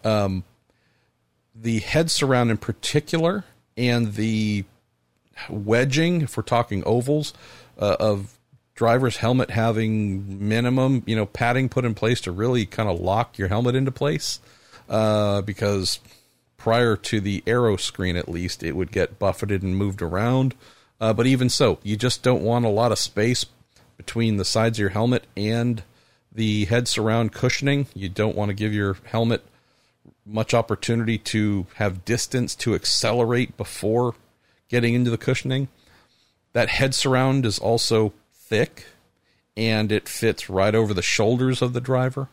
Um, 0.05 0.43
the 1.53 1.79
head 1.79 2.11
surround 2.11 2.51
in 2.51 2.57
particular 2.57 3.43
and 3.75 4.13
the 4.13 4.65
wedging, 5.49 6.21
if 6.21 6.37
we're 6.37 6.43
talking 6.43 6.83
ovals, 6.85 7.33
uh, 7.79 7.97
of 7.99 8.37
driver's 8.75 9.17
helmet 9.17 9.51
having 9.51 10.47
minimum, 10.47 11.03
you 11.05 11.15
know, 11.15 11.25
padding 11.25 11.69
put 11.69 11.85
in 11.85 11.93
place 11.93 12.21
to 12.21 12.31
really 12.31 12.65
kind 12.65 12.89
of 12.89 12.99
lock 12.99 13.37
your 13.37 13.47
helmet 13.47 13.75
into 13.75 13.91
place. 13.91 14.39
Uh, 14.87 15.41
because 15.41 15.99
prior 16.57 16.95
to 16.95 17.19
the 17.19 17.41
aeroscreen, 17.47 18.17
at 18.17 18.29
least, 18.29 18.63
it 18.63 18.75
would 18.75 18.91
get 18.91 19.17
buffeted 19.17 19.63
and 19.63 19.75
moved 19.77 20.01
around. 20.01 20.53
Uh, 20.99 21.13
but 21.13 21.25
even 21.25 21.49
so, 21.49 21.79
you 21.83 21.95
just 21.95 22.21
don't 22.21 22.43
want 22.43 22.65
a 22.65 22.69
lot 22.69 22.91
of 22.91 22.99
space 22.99 23.45
between 23.97 24.37
the 24.37 24.45
sides 24.45 24.77
of 24.77 24.81
your 24.81 24.89
helmet 24.89 25.25
and 25.35 25.83
the 26.31 26.65
head 26.65 26.87
surround 26.87 27.31
cushioning. 27.31 27.87
You 27.93 28.09
don't 28.09 28.35
want 28.35 28.49
to 28.49 28.53
give 28.53 28.73
your 28.73 28.97
helmet 29.05 29.43
much 30.25 30.53
opportunity 30.53 31.17
to 31.17 31.67
have 31.75 32.05
distance 32.05 32.55
to 32.55 32.73
accelerate 32.73 33.55
before 33.57 34.15
getting 34.67 34.93
into 34.93 35.11
the 35.11 35.17
cushioning. 35.17 35.67
That 36.53 36.69
head 36.69 36.95
surround 36.95 37.45
is 37.45 37.59
also 37.59 38.13
thick 38.33 38.85
and 39.55 39.91
it 39.91 40.09
fits 40.09 40.49
right 40.49 40.73
over 40.73 40.93
the 40.93 41.01
shoulders 41.01 41.61
of 41.61 41.73
the 41.73 41.81
driver. 41.81 42.29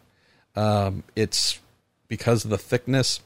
Um, 0.57 1.05
it's 1.15 1.61
because 2.09 2.45
of 2.45 2.51
the 2.51 2.59
thickness. 2.59 3.21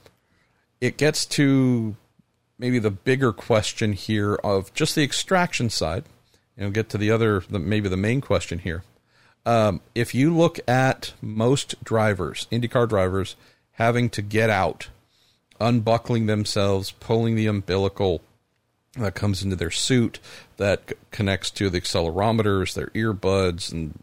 It 0.80 0.96
gets 0.96 1.24
to 1.26 1.96
maybe 2.58 2.78
the 2.78 2.90
bigger 2.90 3.32
question 3.32 3.92
here 3.92 4.34
of 4.36 4.72
just 4.74 4.94
the 4.94 5.02
extraction 5.02 5.70
side. 5.70 6.04
You 6.56 6.64
know, 6.64 6.70
get 6.70 6.88
to 6.90 6.98
the 6.98 7.10
other, 7.10 7.40
the, 7.50 7.58
maybe 7.58 7.88
the 7.88 7.96
main 7.96 8.20
question 8.20 8.60
here. 8.60 8.82
Um, 9.44 9.80
if 9.94 10.14
you 10.14 10.36
look 10.36 10.58
at 10.68 11.14
most 11.22 11.82
drivers, 11.84 12.48
IndyCar 12.50 12.88
drivers, 12.88 13.36
having 13.76 14.10
to 14.10 14.22
get 14.22 14.50
out, 14.50 14.88
unbuckling 15.60 16.26
themselves, 16.26 16.90
pulling 16.90 17.34
the 17.34 17.46
umbilical, 17.46 18.20
that 18.98 19.14
comes 19.14 19.42
into 19.42 19.56
their 19.56 19.70
suit 19.70 20.18
that 20.56 20.92
connects 21.10 21.50
to 21.50 21.68
the 21.68 21.80
accelerometers, 21.80 22.74
their 22.74 22.88
earbuds, 22.88 23.70
and 23.70 23.98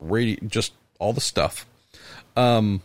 radio, 0.00 0.36
just 0.46 0.72
all 0.98 1.12
the 1.12 1.20
stuff. 1.20 1.66
Um, 2.36 2.82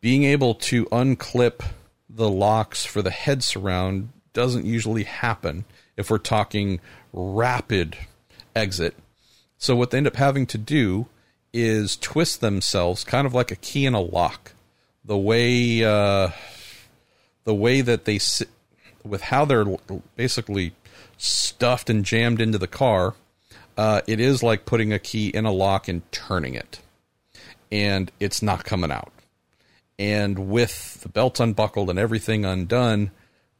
being 0.00 0.24
able 0.24 0.54
to 0.54 0.86
unclip 0.86 1.62
the 2.08 2.28
locks 2.28 2.84
for 2.84 3.02
the 3.02 3.10
head 3.10 3.44
surround 3.44 4.10
doesn't 4.32 4.64
usually 4.64 5.04
happen 5.04 5.64
if 5.96 6.10
we're 6.10 6.18
talking 6.18 6.80
rapid 7.12 7.96
exit. 8.54 8.96
So 9.58 9.76
what 9.76 9.90
they 9.90 9.98
end 9.98 10.06
up 10.06 10.16
having 10.16 10.46
to 10.46 10.58
do 10.58 11.06
is 11.52 11.96
twist 11.96 12.40
themselves, 12.40 13.04
kind 13.04 13.26
of 13.26 13.34
like 13.34 13.50
a 13.50 13.56
key 13.56 13.86
in 13.86 13.94
a 13.94 14.00
lock. 14.00 14.52
The 15.04 15.16
way 15.16 15.82
uh, 15.82 16.30
the 17.44 17.54
way 17.54 17.80
that 17.80 18.04
they 18.04 18.18
sit 18.18 18.48
with 19.04 19.22
how 19.22 19.44
they're 19.44 19.64
basically 20.16 20.72
stuffed 21.16 21.90
and 21.90 22.04
jammed 22.04 22.40
into 22.40 22.58
the 22.58 22.66
car, 22.66 23.14
uh, 23.76 24.02
it 24.06 24.20
is 24.20 24.42
like 24.42 24.66
putting 24.66 24.92
a 24.92 24.98
key 24.98 25.28
in 25.28 25.46
a 25.46 25.52
lock 25.52 25.88
and 25.88 26.10
turning 26.12 26.54
it, 26.54 26.80
and 27.72 28.10
it's 28.20 28.42
not 28.42 28.64
coming 28.64 28.92
out. 28.92 29.12
And 29.98 30.50
with 30.50 31.00
the 31.02 31.08
belts 31.08 31.40
unbuckled 31.40 31.90
and 31.90 31.98
everything 31.98 32.44
undone, 32.44 33.10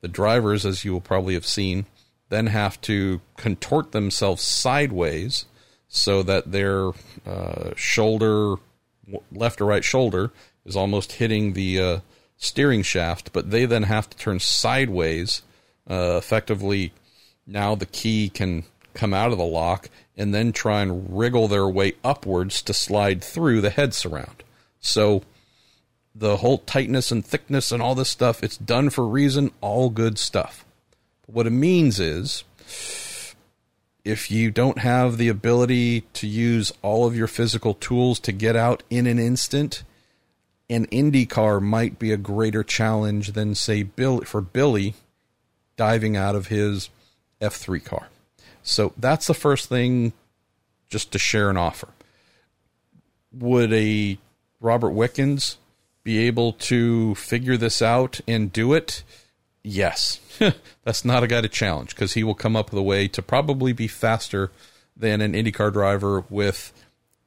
the 0.01 0.09
drivers, 0.09 0.65
as 0.65 0.85
you 0.85 0.93
will 0.93 1.01
probably 1.01 1.35
have 1.35 1.47
seen, 1.47 1.87
then 2.31 2.47
have 2.47 2.81
to 2.83 3.21
contort 3.37 3.93
themselves 3.93 4.43
sideways 4.43 5.45
so 5.91 6.23
that 6.23 6.53
their 6.53 6.93
uh, 7.27 7.71
shoulder, 7.77 8.55
left 9.33 9.61
or 9.61 9.67
right 9.67 9.85
shoulder, 9.85 10.31
is 10.65 10.77
almost 10.77 11.13
hitting 11.13 11.53
the 11.53 11.81
uh, 11.81 12.01
steering 12.37 12.83
shaft, 12.83 13.33
but 13.33 13.51
they 13.51 13.67
then 13.67 13.83
have 13.83 14.09
to 14.09 14.17
turn 14.17 14.39
sideways. 14.39 15.43
Uh, 15.89 16.15
effectively, 16.17 16.93
now 17.47 17.75
the 17.75 17.87
key 17.87 18.31
can 18.31 18.63
come 18.95 19.13
out 19.13 19.33
of 19.33 19.39
the 19.39 19.45
lock 19.45 19.91
and 20.17 20.33
then 20.33 20.53
try 20.53 20.81
and 20.81 21.19
wriggle 21.19 21.49
their 21.49 21.69
way 21.69 21.93
upwards 22.05 22.63
to 22.63 22.73
slide 22.73 23.23
through 23.23 23.61
the 23.61 23.71
head 23.71 23.93
surround. 23.93 24.45
So 24.81 25.23
the 26.15 26.37
whole 26.37 26.59
tightness 26.59 27.11
and 27.11 27.25
thickness 27.25 27.73
and 27.73 27.83
all 27.83 27.97
this 27.97 28.11
stuff, 28.11 28.45
it's 28.45 28.57
done 28.57 28.91
for 28.91 29.07
reason, 29.07 29.51
all 29.61 29.91
good 29.91 30.19
stuff. 30.19 30.65
But 31.27 31.35
what 31.35 31.47
it 31.49 31.51
means 31.51 31.99
is 31.99 32.45
if 34.05 34.31
you 34.31 34.51
don't 34.51 34.79
have 34.79 35.17
the 35.17 35.29
ability 35.29 36.03
to 36.15 36.27
use 36.27 36.73
all 36.83 37.07
of 37.07 37.17
your 37.17 37.27
physical 37.27 37.75
tools 37.75 38.19
to 38.21 38.33
get 38.33 38.57
out 38.57 38.83
in 38.91 39.07
an 39.07 39.19
instant, 39.19 39.83
an 40.69 40.85
Indy 40.87 41.27
car 41.27 41.61
might 41.61 41.99
be 41.99 42.13
a 42.13 42.17
greater 42.17 42.63
challenge 42.63 43.33
than, 43.33 43.55
say, 43.55 43.83
Bill 43.83 44.21
for 44.21 44.41
Billy 44.41 44.95
diving 45.77 46.17
out 46.17 46.35
of 46.35 46.49
his 46.49 46.91
F3 47.41 47.85
car. 47.85 48.09
So 48.63 48.93
that's 48.97 49.27
the 49.27 49.35
first 49.35 49.69
thing 49.69 50.13
just 50.89 51.13
to 51.13 51.19
share 51.19 51.51
an 51.51 51.57
offer. 51.57 51.89
Would 53.33 53.73
a 53.73 54.19
Robert 54.61 54.91
Wickens 54.91 55.57
be 56.03 56.19
able 56.27 56.53
to 56.53 57.15
figure 57.15 57.57
this 57.57 57.81
out 57.81 58.21
and 58.27 58.53
do 58.53 58.73
it? 58.73 59.03
Yes. 59.63 60.21
that's 60.85 61.05
not 61.05 61.23
a 61.23 61.27
guy 61.27 61.41
to 61.41 61.49
challenge 61.49 61.95
because 61.95 62.15
he 62.15 62.25
will 62.25 62.35
come 62.35 62.57
up 62.57 62.71
with 62.71 62.79
a 62.79 62.83
way 62.83 63.09
to 63.09 63.23
probably 63.23 63.73
be 63.73 63.89
faster 63.89 64.51
than 64.97 65.21
an 65.21 65.33
IndyCar 65.33 65.73
driver 65.73 66.25
with 66.31 66.73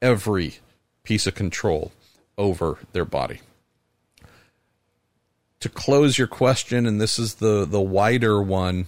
every 0.01 0.55
piece 1.03 1.27
of 1.27 1.36
control 1.36 1.91
over 2.38 2.79
their 2.93 3.05
body. 3.05 3.39
To 5.59 5.69
close 5.69 6.17
your 6.17 6.27
question, 6.27 6.86
and 6.86 6.99
this 6.99 7.17
is 7.17 7.36
the 7.36 7.65
the 7.65 7.79
wider 7.79 8.41
one, 8.41 8.88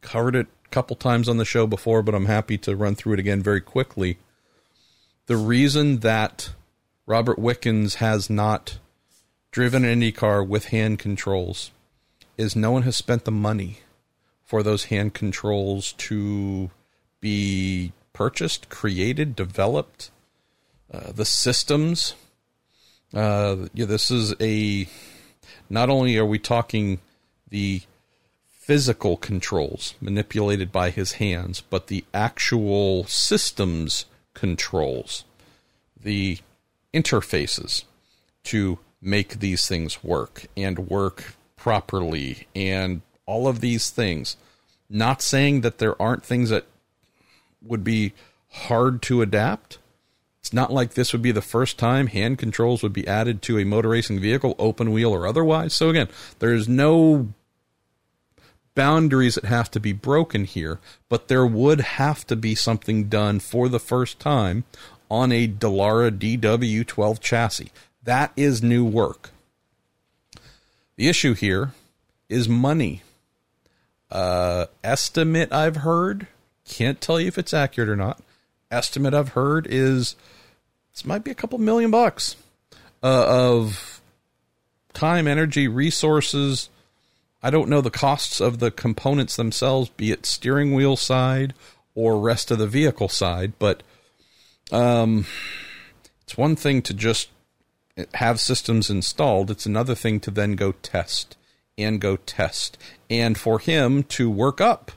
covered 0.00 0.36
it 0.36 0.46
a 0.64 0.68
couple 0.68 0.94
times 0.94 1.28
on 1.28 1.38
the 1.38 1.44
show 1.44 1.66
before, 1.66 2.02
but 2.02 2.14
I'm 2.14 2.26
happy 2.26 2.56
to 2.58 2.76
run 2.76 2.94
through 2.94 3.14
it 3.14 3.18
again 3.18 3.42
very 3.42 3.60
quickly. 3.60 4.18
The 5.26 5.36
reason 5.36 5.98
that 6.00 6.50
Robert 7.04 7.38
Wickens 7.38 7.96
has 7.96 8.30
not 8.30 8.78
driven 9.50 9.84
an 9.84 9.90
Indy 9.90 10.12
car 10.12 10.44
with 10.44 10.66
hand 10.66 10.98
controls 11.00 11.72
is 12.38 12.56
no 12.56 12.70
one 12.70 12.82
has 12.82 12.96
spent 12.96 13.24
the 13.24 13.30
money 13.30 13.80
for 14.44 14.62
those 14.62 14.84
hand 14.84 15.12
controls 15.12 15.92
to 15.94 16.70
be 17.20 17.92
purchased, 18.14 18.70
created, 18.70 19.36
developed. 19.36 20.10
Uh, 20.90 21.12
the 21.12 21.26
systems 21.26 22.14
uh, 23.14 23.68
yeah, 23.72 23.86
this 23.86 24.10
is 24.10 24.34
a. 24.40 24.88
Not 25.70 25.90
only 25.90 26.16
are 26.18 26.26
we 26.26 26.38
talking 26.38 27.00
the 27.48 27.82
physical 28.50 29.16
controls 29.16 29.94
manipulated 30.00 30.70
by 30.70 30.90
his 30.90 31.12
hands, 31.12 31.62
but 31.62 31.86
the 31.86 32.04
actual 32.12 33.04
systems 33.04 34.04
controls, 34.34 35.24
the 35.98 36.38
interfaces 36.92 37.84
to 38.44 38.78
make 39.00 39.40
these 39.40 39.66
things 39.66 40.04
work 40.04 40.46
and 40.56 40.90
work 40.90 41.34
properly, 41.58 42.46
and 42.54 43.02
all 43.26 43.46
of 43.46 43.60
these 43.60 43.90
things. 43.90 44.36
Not 44.88 45.20
saying 45.20 45.60
that 45.60 45.78
there 45.78 46.00
aren't 46.00 46.24
things 46.24 46.48
that 46.48 46.64
would 47.60 47.84
be 47.84 48.14
hard 48.48 49.02
to 49.02 49.20
adapt, 49.20 49.78
it's 50.48 50.52
not 50.54 50.72
like 50.72 50.94
this 50.94 51.12
would 51.12 51.20
be 51.20 51.30
the 51.30 51.42
first 51.42 51.78
time 51.78 52.06
hand 52.06 52.38
controls 52.38 52.82
would 52.82 52.94
be 52.94 53.06
added 53.06 53.42
to 53.42 53.58
a 53.58 53.66
motor 53.66 53.90
racing 53.90 54.18
vehicle, 54.18 54.54
open 54.58 54.92
wheel 54.92 55.12
or 55.12 55.26
otherwise. 55.26 55.74
So 55.74 55.90
again, 55.90 56.08
there's 56.38 56.66
no 56.66 57.28
boundaries 58.74 59.34
that 59.34 59.44
have 59.44 59.70
to 59.72 59.78
be 59.78 59.92
broken 59.92 60.44
here, 60.44 60.78
but 61.10 61.28
there 61.28 61.46
would 61.46 61.80
have 61.82 62.26
to 62.28 62.34
be 62.34 62.54
something 62.54 63.10
done 63.10 63.40
for 63.40 63.68
the 63.68 63.78
first 63.78 64.20
time 64.20 64.64
on 65.10 65.32
a 65.32 65.46
Dallara 65.46 66.10
DW12 66.10 67.20
chassis. 67.20 67.72
That 68.04 68.32
is 68.34 68.62
new 68.62 68.86
work. 68.86 69.30
The 70.98 71.08
issue 71.08 71.34
here 71.34 71.74
is 72.28 72.48
money. 72.48 73.02
Uh, 74.10 74.66
estimate 74.82 75.52
I've 75.52 75.76
heard, 75.76 76.26
can't 76.68 77.00
tell 77.00 77.20
you 77.20 77.28
if 77.28 77.38
it's 77.38 77.54
accurate 77.54 77.88
or 77.88 77.94
not, 77.94 78.20
estimate 78.68 79.14
I've 79.14 79.30
heard 79.30 79.68
is 79.70 80.16
this 80.92 81.06
might 81.06 81.22
be 81.22 81.30
a 81.30 81.36
couple 81.36 81.56
million 81.58 81.92
bucks 81.92 82.34
uh, 83.00 83.26
of 83.28 84.00
time, 84.92 85.28
energy, 85.28 85.68
resources. 85.68 86.68
I 87.44 87.50
don't 87.50 87.68
know 87.68 87.80
the 87.80 87.92
costs 87.92 88.40
of 88.40 88.58
the 88.58 88.72
components 88.72 89.36
themselves, 89.36 89.90
be 89.90 90.10
it 90.10 90.26
steering 90.26 90.74
wheel 90.74 90.96
side 90.96 91.54
or 91.94 92.18
rest 92.18 92.50
of 92.50 92.58
the 92.58 92.66
vehicle 92.66 93.08
side, 93.08 93.52
but 93.60 93.84
um, 94.72 95.26
it's 96.24 96.36
one 96.36 96.56
thing 96.56 96.82
to 96.82 96.92
just 96.92 97.28
have 98.14 98.40
systems 98.40 98.90
installed. 98.90 99.50
It's 99.50 99.66
another 99.66 99.94
thing 99.94 100.20
to 100.20 100.30
then 100.30 100.52
go 100.52 100.72
test 100.72 101.36
and 101.76 102.00
go 102.00 102.16
test, 102.16 102.76
and 103.08 103.38
for 103.38 103.60
him 103.60 104.02
to 104.02 104.28
work 104.28 104.60
up 104.60 104.90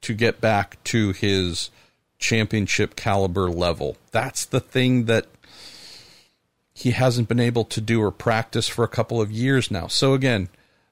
to 0.00 0.14
get 0.14 0.40
back 0.40 0.82
to 0.84 1.12
his 1.12 1.70
championship 2.18 2.96
caliber 2.96 3.50
level. 3.50 3.96
That's 4.10 4.46
the 4.46 4.60
thing 4.60 5.04
that 5.04 5.26
he 6.72 6.92
hasn't 6.92 7.28
been 7.28 7.40
able 7.40 7.64
to 7.66 7.80
do 7.80 8.02
or 8.02 8.10
practice 8.10 8.68
for 8.68 8.84
a 8.84 8.88
couple 8.88 9.20
of 9.20 9.30
years 9.30 9.70
now. 9.70 9.86
So 9.86 10.14
again, 10.14 10.48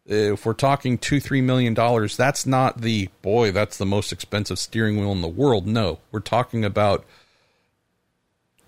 if 0.06 0.44
we're 0.44 0.52
talking 0.52 0.98
two, 0.98 1.20
three 1.20 1.40
million 1.40 1.72
dollars, 1.72 2.16
that's 2.16 2.44
not 2.44 2.80
the 2.82 3.08
boy, 3.22 3.52
that's 3.52 3.78
the 3.78 3.86
most 3.86 4.12
expensive 4.12 4.58
steering 4.58 4.98
wheel 4.98 5.12
in 5.12 5.22
the 5.22 5.28
world. 5.28 5.66
No, 5.66 5.98
we're 6.12 6.20
talking 6.20 6.64
about 6.64 7.04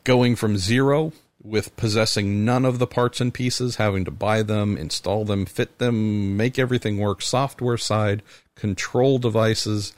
going 0.04 0.34
from 0.34 0.56
zero 0.56 1.12
with 1.42 1.76
possessing 1.76 2.44
none 2.44 2.64
of 2.64 2.78
the 2.78 2.86
parts 2.86 3.20
and 3.20 3.34
pieces, 3.34 3.76
having 3.76 4.04
to 4.04 4.10
buy 4.10 4.42
them, 4.42 4.76
install 4.76 5.24
them, 5.24 5.44
fit 5.44 5.78
them, 5.78 6.36
make 6.36 6.58
everything 6.58 6.98
work, 6.98 7.20
software 7.20 7.76
side, 7.76 8.22
control 8.54 9.18
devices, 9.18 9.92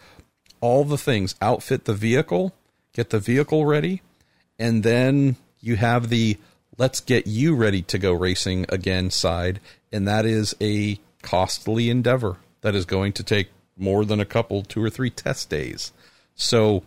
all 0.60 0.84
the 0.84 0.98
things, 0.98 1.34
outfit 1.42 1.84
the 1.84 1.94
vehicle, 1.94 2.54
get 2.94 3.10
the 3.10 3.18
vehicle 3.18 3.66
ready, 3.66 4.00
and 4.58 4.82
then 4.82 5.36
you 5.60 5.76
have 5.76 6.08
the 6.08 6.38
let's 6.78 7.00
get 7.00 7.26
you 7.26 7.54
ready 7.54 7.82
to 7.82 7.98
go 7.98 8.12
racing 8.12 8.64
again 8.70 9.10
side, 9.10 9.60
and 9.92 10.08
that 10.08 10.24
is 10.24 10.56
a 10.60 10.98
costly 11.22 11.90
endeavor 11.90 12.38
that 12.62 12.74
is 12.74 12.84
going 12.84 13.12
to 13.12 13.22
take 13.22 13.48
more 13.76 14.04
than 14.04 14.20
a 14.20 14.24
couple, 14.24 14.62
two 14.62 14.82
or 14.82 14.90
three 14.90 15.10
test 15.10 15.50
days. 15.50 15.92
So 16.34 16.84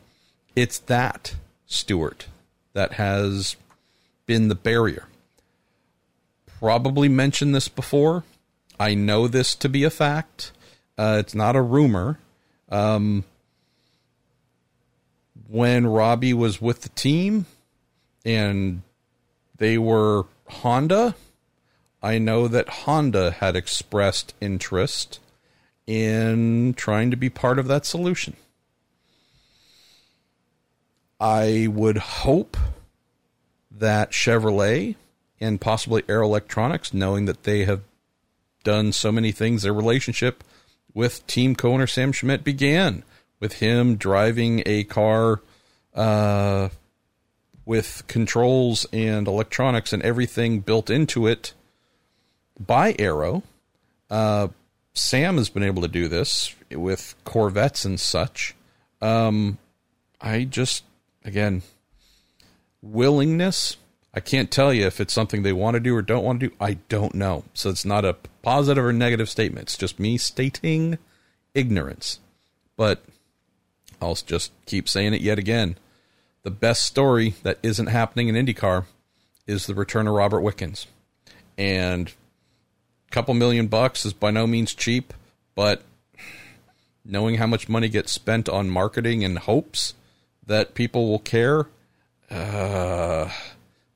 it's 0.56 0.80
that, 0.80 1.36
Stewart, 1.68 2.28
that 2.74 2.94
has 2.94 3.56
been 4.28 4.50
the 4.50 4.56
barrier. 4.56 5.08
Probably 6.46 7.10
mentioned 7.10 7.56
this 7.56 7.68
before. 7.68 8.24
I 8.80 8.94
know 8.94 9.28
this 9.28 9.56
to 9.56 9.70
be 9.70 9.84
a 9.84 9.90
fact. 9.90 10.52
Uh, 10.98 11.18
it's 11.20 11.34
not 11.34 11.56
a 11.56 11.62
rumor. 11.62 12.20
Um, 12.70 13.24
when 15.48 15.88
Robbie 15.88 16.34
was 16.34 16.62
with 16.62 16.82
the 16.82 16.90
team 16.90 17.46
and 18.26 18.82
they 19.58 19.78
were 19.78 20.26
Honda, 20.48 21.16
I 22.04 22.18
know 22.20 22.48
that 22.48 22.70
Honda 22.70 23.32
had 23.32 23.56
expressed 23.56 24.34
interest 24.40 25.20
in 25.88 26.74
trying 26.76 27.12
to 27.12 27.18
be 27.18 27.30
part 27.30 27.58
of 27.58 27.68
that 27.68 27.86
solution. 27.86 28.36
I 31.20 31.68
would 31.72 31.98
hope 31.98 32.58
that 33.72 34.12
Chevrolet 34.12 34.96
and 35.40 35.62
possibly 35.62 36.04
Arrow 36.10 36.28
Electronics, 36.28 36.94
knowing 36.94 37.26
that 37.26 37.44
they 37.44 37.66
have 37.66 37.82
done 38.64 38.92
so 38.92 39.12
many 39.12 39.32
things, 39.32 39.64
their 39.64 39.74
relationship 39.74 40.44
with 40.94 41.26
team 41.28 41.56
co-owner 41.56 41.88
Sam 41.88 42.12
Schmidt 42.12 42.44
began 42.44 43.04
with 43.40 43.54
him 43.54 43.98
driving 43.98 44.64
a 44.66 44.84
car 44.84 45.42
uh, 45.94 46.70
with 47.66 48.04
controls 48.08 48.86
and 48.92 49.28
electronics 49.28 49.94
and 49.94 50.02
everything 50.04 50.60
built 50.62 50.90
into 50.90 51.28
it 51.28 51.54
by 52.60 52.96
Arrow. 52.98 53.44
Uh, 54.10 54.48
Sam 54.94 55.38
has 55.38 55.50
been 55.50 55.64
able 55.64 55.84
to 55.84 55.88
do 55.88 56.08
this 56.08 56.56
with 56.72 57.14
Corvettes 57.24 57.86
and 57.86 58.00
such. 58.00 58.56
Um, 59.02 59.60
I 60.20 60.46
just, 60.46 60.84
again, 61.24 61.62
willingness. 62.82 63.78
I 64.14 64.20
can't 64.20 64.50
tell 64.50 64.74
you 64.74 64.86
if 64.86 65.00
it's 65.00 65.14
something 65.14 65.44
they 65.44 65.54
want 65.54 65.76
to 65.76 65.80
do 65.80 65.96
or 65.96 66.02
don't 66.02 66.24
want 66.24 66.40
to 66.40 66.50
do. 66.50 66.56
I 66.60 66.76
don't 66.90 67.14
know. 67.14 67.44
So 67.54 67.70
it's 67.70 67.86
not 67.86 68.06
a 68.06 68.18
positive 68.42 68.84
or 68.84 68.94
negative 68.94 69.30
statement. 69.30 69.64
It's 69.64 69.78
just 69.78 70.00
me 70.00 70.18
stating 70.18 70.98
ignorance. 71.54 72.20
But 72.76 73.04
I'll 74.02 74.16
just 74.16 74.52
keep 74.66 74.88
saying 74.90 75.14
it 75.14 75.22
yet 75.22 75.40
again. 75.40 75.78
The 76.44 76.52
best 76.52 76.84
story 76.84 77.36
that 77.44 77.60
isn't 77.62 77.88
happening 77.88 78.28
in 78.28 78.36
IndyCar 78.36 78.86
is 79.46 79.66
the 79.66 79.76
return 79.76 80.08
of 80.08 80.14
Robert 80.14 80.42
Wickens. 80.42 80.88
And 81.58 82.10
a 83.08 83.12
couple 83.12 83.34
million 83.34 83.68
bucks 83.68 84.06
is 84.06 84.14
by 84.14 84.32
no 84.32 84.48
means 84.48 84.74
cheap, 84.74 85.14
but 85.56 85.84
knowing 87.04 87.36
how 87.36 87.48
much 87.48 87.70
money 87.70 87.90
gets 87.90 88.12
spent 88.12 88.48
on 88.48 88.70
marketing 88.70 89.24
and 89.24 89.40
hopes 89.40 89.94
that 90.46 90.74
people 90.74 91.10
will 91.10 91.20
care, 91.20 91.68
uh, 92.30 93.30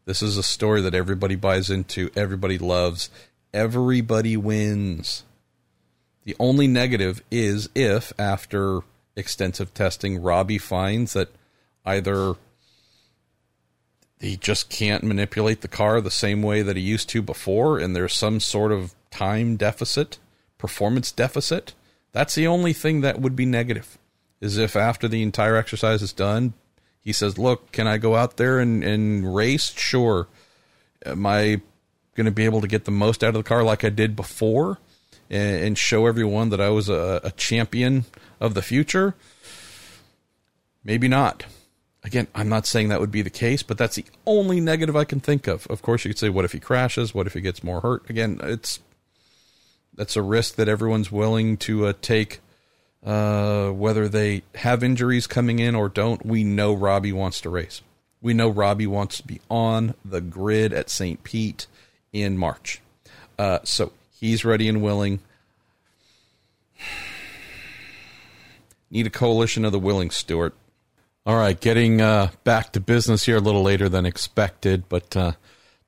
this 0.06 0.22
is 0.22 0.38
a 0.38 0.44
story 0.44 0.82
that 0.82 0.96
everybody 0.96 1.36
buys 1.36 1.70
into, 1.70 2.10
everybody 2.16 2.58
loves, 2.58 3.10
everybody 3.54 4.38
wins. 4.38 5.24
The 6.24 6.36
only 6.40 6.68
negative 6.68 7.24
is 7.32 7.70
if, 7.76 8.14
after 8.20 8.82
extensive 9.16 9.74
testing, 9.74 10.22
Robbie 10.22 10.58
finds 10.58 11.14
that 11.14 11.30
either 11.86 12.36
he 14.20 14.38
just 14.38 14.70
can't 14.70 15.04
manipulate 15.04 15.62
the 15.62 15.68
car 15.68 16.00
the 16.00 16.12
same 16.12 16.44
way 16.44 16.62
that 16.62 16.78
he 16.78 16.82
used 16.82 17.10
to 17.10 17.22
before, 17.22 17.80
and 17.80 17.96
there's 17.96 18.14
some 18.14 18.40
sort 18.40 18.72
of 18.72 18.94
time 19.10 19.56
deficit, 19.56 20.20
performance 20.58 21.12
deficit. 21.12 21.74
That's 22.12 22.36
the 22.36 22.48
only 22.48 22.74
thing 22.74 23.02
that 23.02 23.20
would 23.20 23.36
be 23.36 23.46
negative. 23.46 23.98
Is 24.40 24.58
if 24.58 24.76
after 24.76 25.08
the 25.08 25.22
entire 25.22 25.56
exercise 25.56 26.02
is 26.02 26.14
done, 26.14 26.54
he 27.04 27.14
says, 27.14 27.38
Look, 27.38 27.72
can 27.72 27.88
I 27.88 27.98
go 27.98 28.16
out 28.16 28.38
there 28.38 28.60
and, 28.60 28.84
and 28.84 29.36
race? 29.36 29.72
Sure. 29.72 30.28
Am 31.06 31.26
I 31.26 31.62
going 32.16 32.26
to 32.26 32.32
be 32.32 32.46
able 32.46 32.62
to 32.62 32.68
get 32.68 32.86
the 32.86 32.92
most 32.92 33.24
out 33.24 33.30
of 33.30 33.44
the 33.44 33.48
car 33.48 33.64
like 33.64 33.84
I 33.84 33.90
did 33.90 34.16
before 34.16 34.78
and, 35.30 35.64
and 35.64 35.78
show 35.78 36.06
everyone 36.06 36.50
that 36.50 36.62
I 36.62 36.70
was 36.70 36.90
a, 36.90 37.22
a 37.24 37.32
champion 37.32 38.06
of 38.40 38.54
the 38.54 38.62
future? 38.62 39.16
Maybe 40.84 41.08
not. 41.08 41.46
Again, 42.04 42.28
I'm 42.34 42.50
not 42.50 42.66
saying 42.66 42.90
that 42.90 43.00
would 43.00 43.12
be 43.12 43.22
the 43.22 43.30
case, 43.30 43.62
but 43.62 43.78
that's 43.78 43.96
the 43.96 44.06
only 44.26 44.60
negative 44.60 44.96
I 44.96 45.04
can 45.04 45.20
think 45.20 45.48
of. 45.48 45.68
Of 45.68 45.84
course, 45.84 46.04
you 46.04 46.10
could 46.10 46.18
say, 46.18 46.30
what 46.30 46.46
if 46.46 46.52
he 46.52 46.60
crashes? 46.60 47.14
What 47.14 47.28
if 47.28 47.34
he 47.34 47.42
gets 47.42 47.64
more 47.64 47.82
hurt? 47.82 48.10
Again, 48.10 48.40
it's 48.42 48.80
that's 49.94 50.16
a 50.16 50.22
risk 50.22 50.56
that 50.56 50.68
everyone's 50.68 51.12
willing 51.12 51.58
to 51.58 51.86
uh, 51.86 51.94
take 52.02 52.40
uh, 53.06 53.70
whether 53.70 54.08
they 54.08 54.44
have 54.56 54.84
injuries 54.84 55.28
coming 55.28 55.60
in 55.60 55.76
or 55.76 55.90
don't, 55.90 56.26
we 56.26 56.44
know 56.44 56.74
Robbie 56.74 57.14
wants 57.14 57.42
to 57.42 57.50
race. 57.50 57.82
We 58.22 58.34
know 58.34 58.50
Robbie 58.50 58.88
wants 58.88 59.18
to 59.18 59.28
be 59.28 59.42
on 59.50 59.96
the 60.06 60.22
grid 60.22 60.74
at 60.74 60.90
St. 60.90 61.24
Pete 61.24 61.66
in 62.14 62.38
March. 62.38 62.82
Uh, 63.40 63.60
so 63.64 63.92
he's 64.20 64.46
ready 64.46 64.70
and 64.70 64.82
willing. 64.84 65.20
Need 68.92 69.08
a 69.08 69.12
coalition 69.12 69.66
of 69.66 69.72
the 69.72 69.80
willing, 69.80 70.12
Stewart. 70.12 70.54
All 71.26 71.38
right, 71.38 71.60
getting 71.60 72.02
uh, 72.02 72.30
back 72.44 72.72
to 72.74 72.80
business 72.80 73.26
here 73.26 73.38
a 73.38 73.42
little 73.42 73.64
later 73.64 73.88
than 73.88 74.06
expected, 74.06 74.90
but 74.90 75.16
uh, 75.16 75.34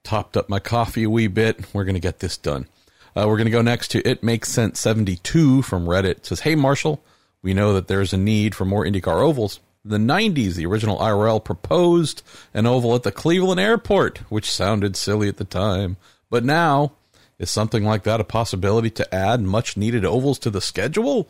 topped 0.03 0.37
up 0.37 0.47
my 0.47 0.59
coffee 0.59 1.03
a 1.03 1.09
wee 1.09 1.27
bit. 1.27 1.73
We're 1.73 1.83
going 1.85 1.95
to 1.95 1.99
get 1.99 2.19
this 2.19 2.37
done. 2.37 2.67
Uh, 3.15 3.27
we're 3.27 3.37
going 3.37 3.45
to 3.45 3.51
go 3.51 3.61
next 3.61 3.89
to 3.89 4.07
It 4.07 4.23
Makes 4.23 4.49
Sense 4.49 4.79
72 4.79 5.61
from 5.61 5.85
Reddit. 5.85 6.05
It 6.05 6.25
says, 6.25 6.39
Hey, 6.41 6.55
Marshall, 6.55 7.03
we 7.43 7.53
know 7.53 7.73
that 7.73 7.87
there's 7.87 8.13
a 8.13 8.17
need 8.17 8.55
for 8.55 8.65
more 8.65 8.85
IndyCar 8.85 9.21
ovals. 9.21 9.59
The 9.85 9.97
90s, 9.97 10.55
the 10.55 10.65
original 10.65 10.97
IRL 10.97 11.43
proposed 11.43 12.23
an 12.53 12.65
oval 12.65 12.95
at 12.95 13.03
the 13.03 13.11
Cleveland 13.11 13.59
airport, 13.59 14.19
which 14.31 14.49
sounded 14.49 14.95
silly 14.95 15.27
at 15.27 15.37
the 15.37 15.43
time. 15.43 15.97
But 16.29 16.43
now, 16.43 16.93
is 17.37 17.51
something 17.51 17.83
like 17.83 18.03
that 18.03 18.21
a 18.21 18.23
possibility 18.23 18.89
to 18.91 19.13
add 19.13 19.41
much 19.41 19.77
needed 19.77 20.05
ovals 20.05 20.39
to 20.39 20.49
the 20.49 20.61
schedule? 20.61 21.27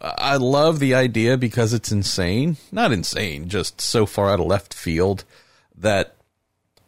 I 0.00 0.36
love 0.36 0.78
the 0.78 0.94
idea 0.94 1.36
because 1.36 1.74
it's 1.74 1.92
insane. 1.92 2.56
Not 2.72 2.90
insane, 2.90 3.48
just 3.48 3.80
so 3.80 4.06
far 4.06 4.30
out 4.30 4.40
of 4.40 4.46
left 4.46 4.72
field 4.72 5.24
that, 5.76 6.16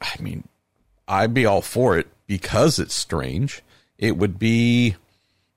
I 0.00 0.20
mean, 0.20 0.48
I'd 1.06 1.34
be 1.34 1.44
all 1.44 1.60
for 1.60 1.98
it 1.98 2.08
because 2.26 2.78
it's 2.78 2.94
strange 2.94 3.62
it 3.98 4.16
would 4.16 4.38
be 4.38 4.96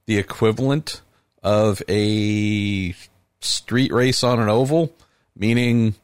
the 0.06 0.18
equivalent 0.18 1.02
of 1.44 1.82
a 1.88 2.96
street 3.40 3.92
race 3.92 4.24
on 4.24 4.40
an 4.40 4.50
oval, 4.50 4.94
meaning 5.36 5.96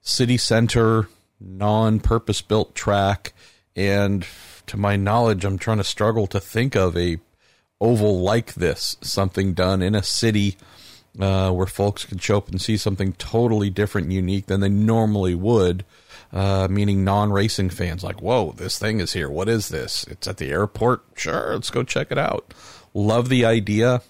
city 0.00 0.36
center, 0.36 1.08
non 1.40 2.00
purpose 2.00 2.42
built 2.42 2.74
track. 2.74 3.32
And 3.76 4.26
to 4.66 4.76
my 4.76 4.96
knowledge, 4.96 5.44
I'm 5.44 5.58
trying 5.58 5.78
to 5.78 5.84
struggle 5.84 6.26
to 6.28 6.40
think 6.40 6.76
of 6.76 6.96
a 6.96 7.18
oval 7.80 8.20
like 8.20 8.54
this, 8.54 8.96
something 9.00 9.52
done 9.52 9.82
in 9.82 9.94
a 9.94 10.02
city 10.02 10.56
uh, 11.18 11.50
where 11.50 11.66
folks 11.66 12.04
can 12.04 12.18
show 12.18 12.38
up 12.38 12.48
and 12.48 12.60
see 12.60 12.76
something 12.76 13.12
totally 13.14 13.70
different, 13.70 14.10
unique 14.10 14.46
than 14.46 14.60
they 14.60 14.68
normally 14.68 15.34
would. 15.34 15.84
Uh, 16.34 16.66
meaning 16.68 17.04
non-racing 17.04 17.70
fans 17.70 18.02
like, 18.02 18.20
whoa, 18.20 18.50
this 18.56 18.76
thing 18.76 18.98
is 18.98 19.12
here. 19.12 19.30
What 19.30 19.48
is 19.48 19.68
this? 19.68 20.04
It's 20.08 20.26
at 20.26 20.38
the 20.38 20.50
airport. 20.50 21.04
Sure, 21.14 21.54
let's 21.54 21.70
go 21.70 21.84
check 21.84 22.08
it 22.10 22.18
out. 22.18 22.52
Love 22.92 23.28
the 23.28 23.44
idea, 23.44 24.02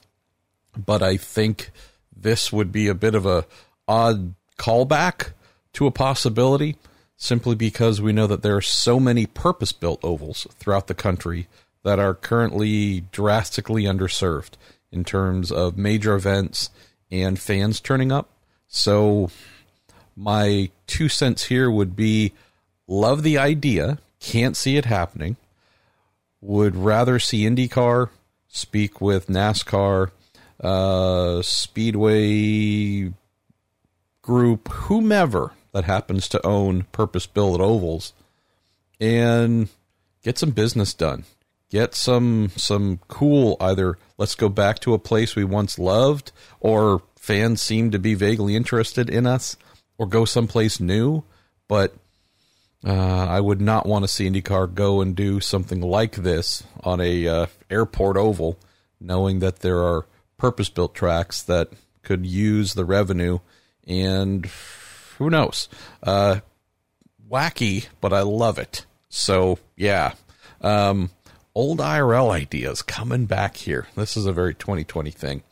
but 0.74 1.02
I 1.02 1.18
think 1.18 1.70
this 2.16 2.50
would 2.50 2.72
be 2.72 2.88
a 2.88 2.94
bit 2.94 3.14
of 3.14 3.26
a 3.26 3.44
odd 3.86 4.34
callback 4.58 5.32
to 5.74 5.86
a 5.86 5.90
possibility 5.90 6.76
simply 7.16 7.54
because 7.54 8.00
we 8.00 8.12
know 8.12 8.26
that 8.26 8.42
there 8.42 8.56
are 8.56 8.62
so 8.62 8.98
many 8.98 9.26
purpose 9.26 9.72
built 9.72 10.02
ovals 10.02 10.46
throughout 10.58 10.86
the 10.86 10.94
country 10.94 11.46
that 11.82 11.98
are 11.98 12.14
currently 12.14 13.02
drastically 13.12 13.84
underserved 13.84 14.52
in 14.90 15.04
terms 15.04 15.52
of 15.52 15.76
major 15.76 16.14
events 16.14 16.70
and 17.10 17.38
fans 17.38 17.80
turning 17.80 18.10
up. 18.10 18.30
So, 18.66 19.30
my 20.16 20.70
two 20.86 21.08
cents 21.08 21.44
here 21.44 21.70
would 21.70 21.96
be 21.96 22.32
love 22.86 23.22
the 23.22 23.38
idea, 23.38 23.98
can't 24.20 24.56
see 24.56 24.76
it 24.76 24.84
happening, 24.84 25.36
would 26.40 26.76
rather 26.76 27.18
see 27.18 27.44
IndyCar 27.44 28.10
speak 28.48 29.00
with 29.00 29.26
NASCAR, 29.26 30.10
uh, 30.60 31.42
Speedway 31.42 33.12
group, 34.22 34.68
whomever 34.68 35.52
that 35.72 35.84
happens 35.84 36.28
to 36.28 36.46
own 36.46 36.84
purpose 36.92 37.26
built 37.26 37.60
ovals, 37.60 38.12
and 39.00 39.68
get 40.22 40.38
some 40.38 40.50
business 40.50 40.94
done. 40.94 41.24
Get 41.70 41.94
some 41.94 42.52
some 42.56 43.00
cool 43.08 43.56
either 43.60 43.98
let's 44.16 44.36
go 44.36 44.48
back 44.48 44.78
to 44.80 44.94
a 44.94 44.98
place 44.98 45.34
we 45.34 45.44
once 45.44 45.78
loved, 45.78 46.30
or 46.60 47.02
fans 47.16 47.60
seem 47.60 47.90
to 47.90 47.98
be 47.98 48.14
vaguely 48.14 48.54
interested 48.54 49.10
in 49.10 49.26
us, 49.26 49.56
or 49.98 50.06
go 50.06 50.24
someplace 50.24 50.80
new. 50.80 51.24
But 51.68 51.94
uh, 52.86 53.26
I 53.28 53.40
would 53.40 53.60
not 53.60 53.86
want 53.86 54.04
to 54.04 54.08
see 54.08 54.28
IndyCar 54.28 54.74
go 54.74 55.00
and 55.00 55.16
do 55.16 55.40
something 55.40 55.80
like 55.80 56.16
this 56.16 56.62
on 56.82 57.00
a 57.00 57.26
uh, 57.26 57.46
airport 57.70 58.16
oval, 58.16 58.58
knowing 59.00 59.38
that 59.38 59.60
there 59.60 59.78
are 59.78 60.06
purpose 60.36 60.68
built 60.68 60.94
tracks 60.94 61.42
that 61.42 61.70
could 62.02 62.26
use 62.26 62.74
the 62.74 62.84
revenue 62.84 63.38
and 63.86 64.46
who 65.18 65.30
knows? 65.30 65.68
Uh, 66.02 66.40
wacky, 67.30 67.86
but 68.00 68.12
I 68.12 68.22
love 68.22 68.58
it. 68.58 68.84
So 69.08 69.58
yeah, 69.76 70.14
um, 70.60 71.10
old 71.54 71.78
IRL 71.78 72.30
ideas 72.30 72.82
coming 72.82 73.26
back 73.26 73.56
here. 73.56 73.86
This 73.96 74.16
is 74.16 74.26
a 74.26 74.32
very 74.32 74.54
2020 74.54 75.10
thing. 75.10 75.42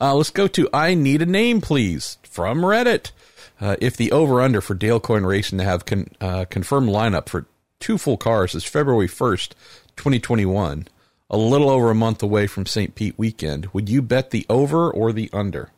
Uh, 0.00 0.14
let's 0.14 0.30
go 0.30 0.46
to 0.48 0.68
I 0.72 0.94
need 0.94 1.22
a 1.22 1.26
name, 1.26 1.60
please, 1.60 2.18
from 2.22 2.60
Reddit. 2.60 3.12
Uh, 3.60 3.76
if 3.80 3.96
the 3.96 4.12
over 4.12 4.40
under 4.40 4.60
for 4.60 4.74
Dale 4.74 5.00
Coyne 5.00 5.24
Racing 5.24 5.58
to 5.58 5.64
have 5.64 5.86
con- 5.86 6.10
uh, 6.20 6.44
confirmed 6.46 6.88
lineup 6.88 7.28
for 7.28 7.46
two 7.80 7.98
full 7.98 8.16
cars 8.16 8.54
is 8.54 8.64
February 8.64 9.08
1st, 9.08 9.50
2021, 9.96 10.88
a 11.30 11.36
little 11.36 11.70
over 11.70 11.90
a 11.90 11.94
month 11.94 12.22
away 12.22 12.46
from 12.46 12.66
St. 12.66 12.94
Pete 12.94 13.18
weekend, 13.18 13.66
would 13.72 13.88
you 13.88 14.02
bet 14.02 14.30
the 14.30 14.46
over 14.48 14.90
or 14.90 15.12
the 15.12 15.30
under? 15.32 15.70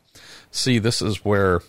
See, 0.51 0.79
this 0.79 1.03
is 1.03 1.25
where 1.25 1.63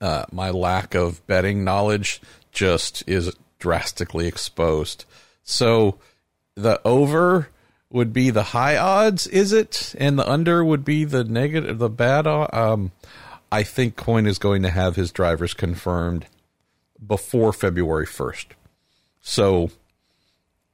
uh, 0.00 0.26
my 0.30 0.50
lack 0.50 0.94
of 0.94 1.26
betting 1.26 1.64
knowledge 1.64 2.20
just 2.52 3.02
is 3.06 3.34
drastically 3.58 4.26
exposed. 4.26 5.04
So 5.42 5.98
the 6.54 6.80
over 6.84 7.48
would 7.90 8.12
be 8.12 8.30
the 8.30 8.42
high 8.42 8.76
odds, 8.76 9.26
is 9.26 9.52
it? 9.52 9.94
And 9.98 10.18
the 10.18 10.28
under 10.28 10.64
would 10.64 10.84
be 10.84 11.04
the 11.04 11.24
negative, 11.24 11.78
the 11.78 11.88
bad. 11.88 12.26
Um, 12.26 12.92
I 13.54 13.62
think 13.62 13.94
Coyne 13.94 14.26
is 14.26 14.40
going 14.40 14.62
to 14.62 14.70
have 14.70 14.96
his 14.96 15.12
drivers 15.12 15.54
confirmed 15.54 16.26
before 17.06 17.52
February 17.52 18.04
1st. 18.04 18.46
So 19.20 19.70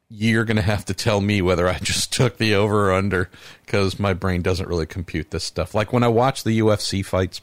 you're 0.09 0.47
going 0.47 0.57
to 0.57 0.63
have 0.63 0.87
to 0.87 0.95
tell 0.95 1.21
me 1.21 1.43
whether 1.43 1.69
I 1.69 1.79
just 1.83 2.11
took 2.11 2.39
the 2.39 2.55
over 2.55 2.89
or 2.89 2.95
under 2.95 3.29
because 3.67 4.01
my 4.01 4.15
brain 4.15 4.41
doesn't 4.41 4.67
really 4.67 4.87
compute 4.87 5.31
this 5.31 5.45
stuff. 5.45 5.75
Like 5.75 5.93
when 5.93 6.03
I 6.03 6.09
watch 6.09 6.43
the 6.43 6.59
UFC 6.59 7.05
fights, 7.05 7.43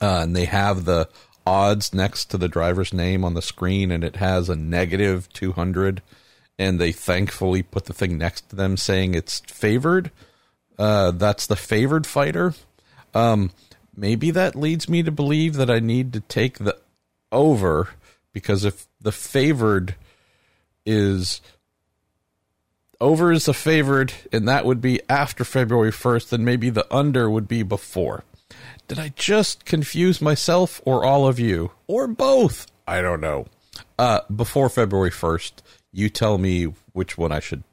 uh, 0.00 0.20
and 0.22 0.34
they 0.34 0.46
have 0.46 0.86
the 0.86 1.10
odds 1.46 1.92
next 1.92 2.30
to 2.30 2.38
the 2.38 2.48
driver's 2.48 2.94
name 2.94 3.26
on 3.26 3.34
the 3.34 3.42
screen, 3.42 3.90
and 3.90 4.02
it 4.02 4.16
has 4.16 4.48
a 4.48 4.56
negative 4.56 5.30
200, 5.34 6.00
and 6.58 6.80
they 6.80 6.92
thankfully 6.92 7.62
put 7.62 7.84
the 7.84 7.92
thing 7.92 8.16
next 8.16 8.48
to 8.48 8.56
them 8.56 8.78
saying 8.78 9.14
it's 9.14 9.40
favored. 9.40 10.10
Uh, 10.78 11.10
that's 11.10 11.46
the 11.46 11.56
favored 11.56 12.06
fighter. 12.06 12.54
Um, 13.12 13.50
maybe 13.98 14.30
that 14.30 14.54
leads 14.54 14.88
me 14.88 15.02
to 15.02 15.10
believe 15.10 15.54
that 15.54 15.70
I 15.70 15.80
need 15.80 16.12
to 16.12 16.20
take 16.20 16.58
the 16.58 16.78
over 17.32 17.90
because 18.32 18.64
if 18.64 18.86
the 19.00 19.12
favored 19.12 19.96
is 20.86 21.40
over 23.00 23.32
is 23.32 23.46
the 23.46 23.54
favored 23.54 24.12
and 24.32 24.48
that 24.48 24.64
would 24.64 24.80
be 24.80 25.00
after 25.08 25.44
February 25.44 25.92
1st, 25.92 26.30
then 26.30 26.44
maybe 26.44 26.70
the 26.70 26.86
under 26.94 27.28
would 27.28 27.48
be 27.48 27.62
before. 27.62 28.24
Did 28.86 28.98
I 28.98 29.12
just 29.16 29.64
confuse 29.64 30.22
myself 30.22 30.80
or 30.84 31.04
all 31.04 31.26
of 31.26 31.38
you? 31.38 31.72
Or 31.86 32.06
both? 32.06 32.66
I 32.86 33.02
don't 33.02 33.20
know. 33.20 33.46
Uh, 33.98 34.20
before 34.34 34.68
February 34.68 35.10
1st, 35.10 35.52
you 35.92 36.08
tell 36.08 36.38
me 36.38 36.72
which 36.92 37.18
one 37.18 37.32
I 37.32 37.40
should 37.40 37.64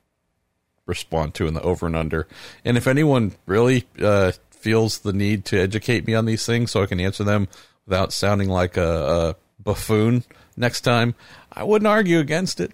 respond 0.85 1.33
to 1.35 1.47
in 1.47 1.53
the 1.53 1.61
over 1.61 1.85
and 1.85 1.95
under. 1.95 2.27
And 2.63 2.77
if 2.77 2.87
anyone 2.87 3.33
really 3.45 3.85
uh, 4.01 4.33
feels 4.65 4.97
the 4.97 5.13
need 5.13 5.45
to 5.45 5.61
educate 5.61 6.07
me 6.07 6.15
on 6.15 6.25
these 6.25 6.43
things 6.43 6.71
so 6.71 6.81
I 6.81 6.87
can 6.87 6.99
answer 6.99 7.23
them 7.23 7.47
without 7.85 8.11
sounding 8.11 8.49
like 8.49 8.77
a, 8.77 8.81
a 9.27 9.35
buffoon 9.61 10.23
next 10.57 10.81
time, 10.81 11.13
I 11.53 11.63
wouldn't 11.63 11.85
argue 11.87 12.17
against 12.17 12.59
it. 12.59 12.71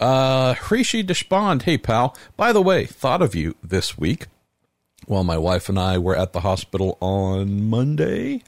Uh, 0.00 0.54
Hrishi 0.54 1.06
Deshpand, 1.06 1.62
hey 1.62 1.78
pal, 1.78 2.16
by 2.36 2.52
the 2.52 2.60
way, 2.60 2.84
thought 2.84 3.22
of 3.22 3.36
you 3.36 3.54
this 3.62 3.96
week 3.96 4.26
while 5.06 5.22
my 5.22 5.38
wife 5.38 5.68
and 5.68 5.78
I 5.78 5.98
were 5.98 6.16
at 6.16 6.32
the 6.32 6.40
hospital 6.40 6.98
on 7.00 7.70
Monday, 7.70 8.42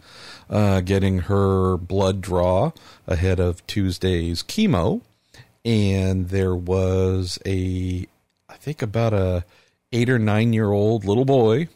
uh, 0.50 0.80
getting 0.80 1.20
her 1.20 1.76
blood 1.76 2.20
draw 2.20 2.72
ahead 3.06 3.38
of 3.38 3.64
Tuesday's 3.68 4.42
chemo. 4.42 5.02
And 5.64 6.30
there 6.30 6.56
was 6.56 7.38
a, 7.46 8.08
I 8.48 8.54
think 8.54 8.82
about 8.82 9.14
a 9.14 9.44
eight 9.92 10.10
or 10.10 10.18
nine 10.18 10.52
year 10.52 10.72
old 10.72 11.04
little 11.04 11.24
boy 11.24 11.68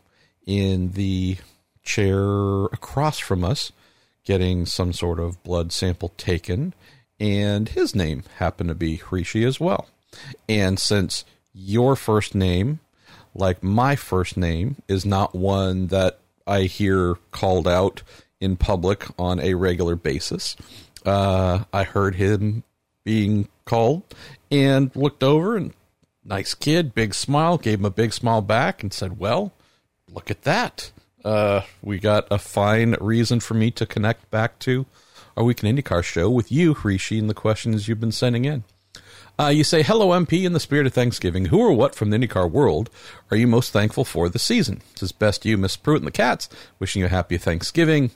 in 0.46 0.92
the 0.92 1.36
chair 1.82 2.64
across 2.66 3.18
from 3.18 3.44
us 3.44 3.72
getting 4.24 4.66
some 4.66 4.92
sort 4.92 5.20
of 5.20 5.42
blood 5.42 5.72
sample 5.72 6.12
taken. 6.16 6.74
And 7.20 7.68
his 7.68 7.94
name 7.94 8.24
happened 8.38 8.68
to 8.68 8.74
be 8.74 8.98
Hrishi 8.98 9.46
as 9.46 9.60
well. 9.60 9.88
And 10.48 10.78
since 10.78 11.24
your 11.52 11.96
first 11.96 12.34
name 12.34 12.80
like 13.38 13.62
my 13.62 13.96
first 13.96 14.36
name 14.36 14.76
is 14.88 15.04
not 15.04 15.34
one 15.34 15.88
that 15.88 16.18
I 16.46 16.62
hear 16.62 17.16
called 17.30 17.68
out 17.68 18.02
in 18.40 18.56
public 18.56 19.06
on 19.18 19.40
a 19.40 19.54
regular 19.54 19.96
basis. 19.96 20.56
Uh, 21.04 21.64
I 21.72 21.84
heard 21.84 22.16
him 22.16 22.64
being 23.04 23.48
called 23.64 24.02
and 24.50 24.94
looked 24.94 25.22
over 25.22 25.56
and 25.56 25.72
nice 26.24 26.54
kid, 26.54 26.94
big 26.94 27.14
smile, 27.14 27.58
gave 27.58 27.78
him 27.78 27.84
a 27.84 27.90
big 27.90 28.12
smile 28.12 28.42
back 28.42 28.82
and 28.82 28.92
said, 28.92 29.18
Well, 29.18 29.52
look 30.16 30.30
at 30.30 30.42
that. 30.42 30.90
Uh, 31.24 31.60
we 31.82 31.98
got 31.98 32.26
a 32.30 32.38
fine 32.38 32.96
reason 33.00 33.38
for 33.38 33.54
me 33.54 33.70
to 33.70 33.86
connect 33.86 34.28
back 34.30 34.58
to 34.60 34.86
our 35.36 35.44
Week 35.44 35.62
In 35.62 35.76
IndyCar 35.76 36.02
show 36.02 36.30
with 36.30 36.50
you, 36.50 36.74
Hrishi, 36.74 37.18
and 37.18 37.28
the 37.28 37.34
questions 37.34 37.86
you've 37.86 38.00
been 38.00 38.12
sending 38.12 38.46
in. 38.46 38.64
Uh, 39.38 39.48
you 39.48 39.62
say, 39.62 39.82
Hello, 39.82 40.08
MP, 40.08 40.46
in 40.46 40.54
the 40.54 40.60
spirit 40.60 40.86
of 40.86 40.94
Thanksgiving. 40.94 41.46
Who 41.46 41.58
or 41.58 41.72
what 41.72 41.94
from 41.94 42.08
the 42.08 42.16
IndyCar 42.16 42.50
world 42.50 42.88
are 43.30 43.36
you 43.36 43.46
most 43.46 43.70
thankful 43.70 44.04
for 44.04 44.30
this 44.30 44.42
season? 44.42 44.80
Is 45.00 45.12
best 45.12 45.44
you, 45.44 45.58
Miss 45.58 45.76
Pruett 45.76 45.98
and 45.98 46.06
the 46.06 46.10
Cats. 46.10 46.48
Wishing 46.78 47.00
you 47.00 47.06
a 47.06 47.10
happy 47.10 47.36
Thanksgiving. 47.36 48.12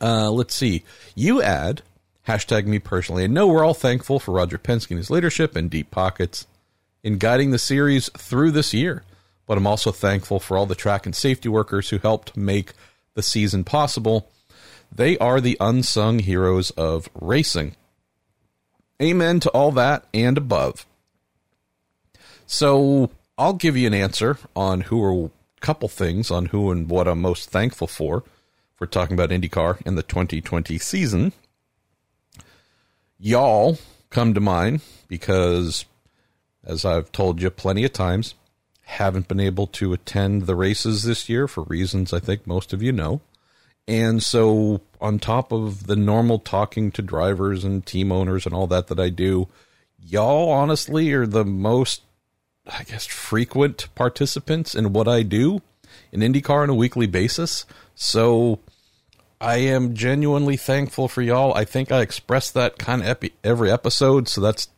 Uh, 0.00 0.30
let's 0.32 0.54
see. 0.54 0.82
You 1.14 1.40
add, 1.40 1.82
hashtag 2.26 2.66
me 2.66 2.80
personally, 2.80 3.24
and 3.24 3.32
know 3.32 3.46
we're 3.46 3.64
all 3.64 3.74
thankful 3.74 4.18
for 4.18 4.32
Roger 4.32 4.58
Penske 4.58 4.90
and 4.90 4.98
his 4.98 5.10
leadership 5.10 5.54
and 5.54 5.70
deep 5.70 5.92
pockets 5.92 6.48
in 7.04 7.18
guiding 7.18 7.52
the 7.52 7.58
series 7.58 8.08
through 8.16 8.50
this 8.50 8.74
year. 8.74 9.04
But 9.46 9.58
I'm 9.58 9.66
also 9.66 9.92
thankful 9.92 10.40
for 10.40 10.56
all 10.56 10.66
the 10.66 10.74
track 10.74 11.06
and 11.06 11.14
safety 11.14 11.48
workers 11.48 11.90
who 11.90 11.98
helped 11.98 12.36
make 12.36 12.72
the 13.14 13.22
season 13.22 13.64
possible. 13.64 14.30
They 14.94 15.18
are 15.18 15.40
the 15.40 15.56
unsung 15.60 16.20
heroes 16.20 16.70
of 16.72 17.08
racing. 17.14 17.76
Amen 19.00 19.40
to 19.40 19.50
all 19.50 19.72
that 19.72 20.04
and 20.14 20.38
above. 20.38 20.86
So 22.46 23.10
I'll 23.36 23.54
give 23.54 23.76
you 23.76 23.86
an 23.86 23.94
answer 23.94 24.38
on 24.54 24.82
who 24.82 25.02
are 25.02 25.26
a 25.26 25.30
couple 25.60 25.88
things 25.88 26.30
on 26.30 26.46
who 26.46 26.70
and 26.70 26.88
what 26.88 27.08
I'm 27.08 27.20
most 27.20 27.50
thankful 27.50 27.86
for. 27.86 28.22
We're 28.78 28.86
talking 28.86 29.14
about 29.14 29.30
IndyCar 29.30 29.84
in 29.86 29.94
the 29.94 30.02
2020 30.02 30.78
season, 30.78 31.32
y'all 33.18 33.78
come 34.10 34.34
to 34.34 34.40
mind 34.40 34.80
because, 35.08 35.84
as 36.64 36.84
I've 36.84 37.12
told 37.12 37.40
you 37.40 37.48
plenty 37.50 37.84
of 37.84 37.92
times, 37.92 38.34
haven't 38.82 39.28
been 39.28 39.40
able 39.40 39.66
to 39.66 39.92
attend 39.92 40.42
the 40.42 40.56
races 40.56 41.04
this 41.04 41.28
year 41.28 41.48
for 41.48 41.62
reasons 41.64 42.12
I 42.12 42.20
think 42.20 42.46
most 42.46 42.72
of 42.72 42.82
you 42.82 42.92
know. 42.92 43.20
And 43.88 44.22
so, 44.22 44.80
on 45.00 45.18
top 45.18 45.50
of 45.50 45.86
the 45.86 45.96
normal 45.96 46.38
talking 46.38 46.92
to 46.92 47.02
drivers 47.02 47.64
and 47.64 47.84
team 47.84 48.12
owners 48.12 48.46
and 48.46 48.54
all 48.54 48.68
that 48.68 48.86
that 48.88 49.00
I 49.00 49.08
do, 49.08 49.48
y'all 49.98 50.50
honestly 50.50 51.12
are 51.12 51.26
the 51.26 51.44
most, 51.44 52.02
I 52.66 52.84
guess, 52.84 53.06
frequent 53.06 53.92
participants 53.96 54.76
in 54.76 54.92
what 54.92 55.08
I 55.08 55.22
do 55.22 55.62
in 56.12 56.20
IndyCar 56.20 56.62
on 56.62 56.70
a 56.70 56.74
weekly 56.74 57.08
basis. 57.08 57.66
So, 57.96 58.60
I 59.40 59.56
am 59.56 59.94
genuinely 59.94 60.56
thankful 60.56 61.08
for 61.08 61.20
y'all. 61.20 61.52
I 61.52 61.64
think 61.64 61.90
I 61.90 62.02
express 62.02 62.52
that 62.52 62.78
kind 62.78 63.02
of 63.02 63.08
epi- 63.08 63.34
every 63.42 63.72
episode, 63.72 64.28
so 64.28 64.40
that's 64.40 64.68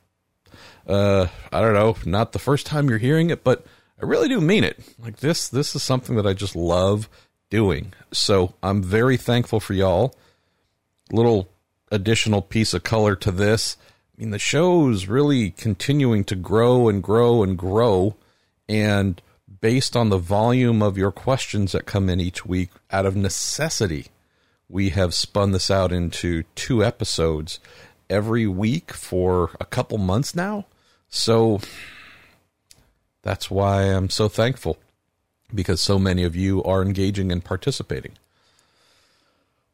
uh 0.87 1.27
I 1.53 1.61
don't 1.61 1.75
know, 1.75 1.97
not 2.07 2.33
the 2.33 2.39
first 2.39 2.65
time 2.65 2.89
you're 2.89 2.99
hearing 2.99 3.29
it, 3.29 3.45
but 3.45 3.67
I 4.01 4.07
really 4.07 4.29
do 4.29 4.41
mean 4.41 4.65
it. 4.65 4.79
Like 4.99 5.19
this 5.19 5.49
this 5.49 5.75
is 5.75 5.83
something 5.83 6.17
that 6.17 6.27
I 6.27 6.33
just 6.33 6.57
love 6.57 7.09
doing. 7.51 7.93
So, 8.13 8.55
I'm 8.63 8.83
very 8.83 9.17
thankful 9.17 9.61
for 9.61 9.75
y'all. 9.75 10.15
Little 11.13 11.49
additional 11.91 12.43
piece 12.43 12.75
of 12.75 12.83
color 12.83 13.15
to 13.17 13.31
this. 13.31 13.77
I 14.17 14.21
mean, 14.21 14.31
the 14.31 14.39
show's 14.39 15.07
really 15.07 15.51
continuing 15.51 16.25
to 16.25 16.35
grow 16.35 16.89
and 16.89 17.03
grow 17.03 17.43
and 17.43 17.59
grow 17.59 18.17
and 18.69 19.21
based 19.61 19.97
on 19.97 20.09
the 20.09 20.19
volume 20.19 20.83
of 20.83 20.99
your 20.99 21.13
questions 21.13 21.73
that 21.73 21.87
come 21.87 22.09
in 22.09 22.21
each 22.21 22.45
week 22.45 22.71
out 22.91 23.07
of 23.07 23.17
necessity 23.17 24.09
we 24.69 24.91
have 24.91 25.15
spun 25.15 25.53
this 25.53 25.71
out 25.71 25.93
into 25.93 26.43
two 26.55 26.85
episodes 26.85 27.61
every 28.09 28.47
week 28.47 28.93
for 28.93 29.51
a 29.61 29.65
couple 29.65 29.99
months 29.99 30.35
now. 30.35 30.67
So 31.09 31.61
that's 33.25 33.51
why 33.51 33.83
I'm 33.85 34.11
so 34.11 34.29
thankful 34.29 34.77
because 35.53 35.81
so 35.81 35.99
many 35.99 36.23
of 36.23 36.37
you 36.37 36.63
are 36.63 36.83
engaging 36.83 37.33
and 37.33 37.43
participating. 37.43 38.13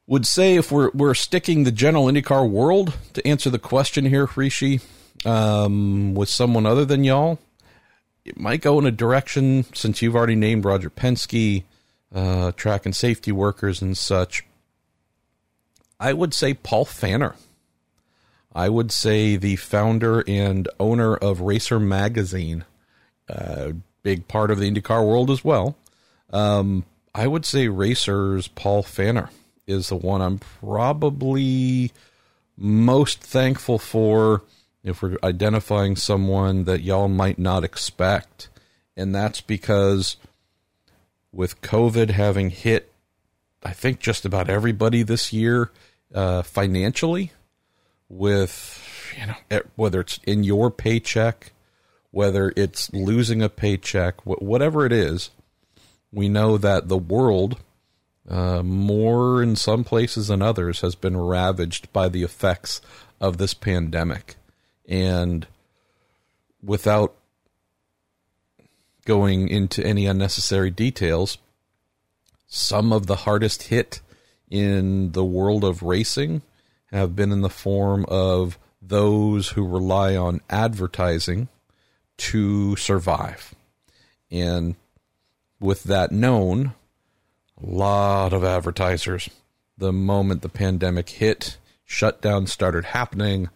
Would 0.07 0.27
say 0.27 0.57
if 0.57 0.73
we're 0.73 0.91
we're 0.95 1.15
sticking 1.15 1.65
the 1.65 1.73
general 1.73 2.07
IndyCar 2.07 2.49
world 2.49 2.95
to 3.13 3.27
answer 3.27 3.51
the 3.51 3.59
question 3.59 4.07
here, 4.07 4.27
Hrishi, 4.27 4.83
um, 5.27 6.15
with 6.15 6.29
someone 6.29 6.65
other 6.65 6.85
than 6.85 7.05
y'all, 7.05 7.39
it 8.25 8.39
might 8.39 8.63
go 8.63 8.79
in 8.79 8.87
a 8.87 8.91
direction 8.91 9.65
since 9.75 10.01
you've 10.01 10.17
already 10.17 10.37
named 10.37 10.65
Roger 10.65 10.91
Penske, 10.91 11.65
uh, 12.15 12.53
track 12.53 12.87
and 12.87 12.95
safety 12.95 13.33
workers 13.33 13.83
and 13.83 13.97
such. 13.97 14.45
I 15.99 16.13
would 16.13 16.35
say 16.35 16.55
Paul 16.55 16.87
Pfanner. 16.87 17.35
I 18.53 18.69
would 18.69 18.91
say 18.91 19.37
the 19.37 19.57
founder 19.57 20.25
and 20.27 20.69
owner 20.81 21.15
of 21.15 21.41
Racer 21.41 21.79
Magazine, 21.79 22.65
uh, 23.31 23.73
big 24.03 24.29
part 24.29 24.51
of 24.51 24.59
the 24.59 24.71
IndyCar 24.71 25.07
world 25.07 25.31
as 25.31 25.45
well. 25.45 25.77
Um, 26.31 26.85
I 27.15 27.27
would 27.27 27.45
say 27.45 27.69
Racers 27.69 28.49
Paul 28.49 28.83
Pfanner 28.83 29.31
is 29.67 29.89
the 29.89 29.97
one 29.97 30.21
I'm 30.21 30.39
probably 30.39 31.93
most 32.57 33.21
thankful 33.21 33.79
for 33.79 34.43
if 34.83 35.03
we're 35.03 35.17
identifying 35.23 35.97
someone 35.97 36.65
that 36.65 36.83
y'all 36.83 37.09
might 37.09 37.39
not 37.39 37.65
expect. 37.65 38.49
And 38.97 39.15
that's 39.15 39.41
because 39.41 40.17
with 41.33 41.61
COVID 41.63 42.11
having 42.11 42.51
hit, 42.51 42.93
I 43.63 43.73
think, 43.73 44.01
just 44.01 44.25
about 44.25 44.49
everybody 44.49 45.03
this 45.03 45.33
year, 45.33 45.71
uh, 46.15 46.43
financially 46.43 47.33
with 48.09 49.15
you 49.17 49.27
know 49.27 49.61
whether 49.77 50.01
it's 50.01 50.19
in 50.27 50.43
your 50.43 50.71
paycheck 50.71 51.53
whether 52.11 52.53
it's 52.57 52.93
losing 52.93 53.43
a 53.43 53.49
paycheck 53.49 54.25
whatever 54.27 54.85
it 54.85 54.93
is 54.93 55.31
we 56.13 56.29
know 56.29 56.59
that 56.59 56.89
the 56.89 56.99
world 56.99 57.59
uh, 58.29 58.63
more 58.63 59.43
in 59.43 59.57
some 59.57 59.83
places 59.83 60.29
than 60.29 60.43
others 60.43 60.81
has 60.83 60.95
been 60.95 61.17
ravaged 61.17 61.93
by 61.93 62.09
the 62.09 62.23
effects 62.23 62.81
of 63.21 63.39
this 63.39 63.55
pandemic. 63.55 64.37
And 64.89 65.47
without 66.63 67.15
going 69.05 69.49
into 69.49 69.85
any 69.85 70.07
unnecessary 70.07 70.71
details 70.71 71.39
some 72.47 72.93
of 72.93 73.07
the 73.07 73.17
hardest 73.17 73.65
hit 73.65 74.01
in 74.51 75.13
the 75.13 75.25
world 75.25 75.65
of 75.65 75.83
racing 75.83 76.43
have 76.93 77.15
been 77.15 77.31
in 77.31 77.41
the 77.41 77.49
form 77.49 78.05
of 78.09 78.59
those 78.83 79.51
who 79.51 79.67
rely 79.67 80.17
on 80.17 80.41
advertising 80.51 81.49
to 82.21 82.77
survive. 82.77 83.55
And 84.31 84.77
with 85.59 85.85
that 85.85 86.13
known, 86.13 86.75
a 87.61 87.67
lot 87.67 88.33
of 88.33 88.45
advertisers, 88.45 89.29
the 89.77 89.93
moment 89.93 90.43
the 90.43 90.49
pandemic 90.49 91.09
hit, 91.11 91.57
shutdown 91.85 92.47
started 92.47 92.87
happening, 92.87 93.49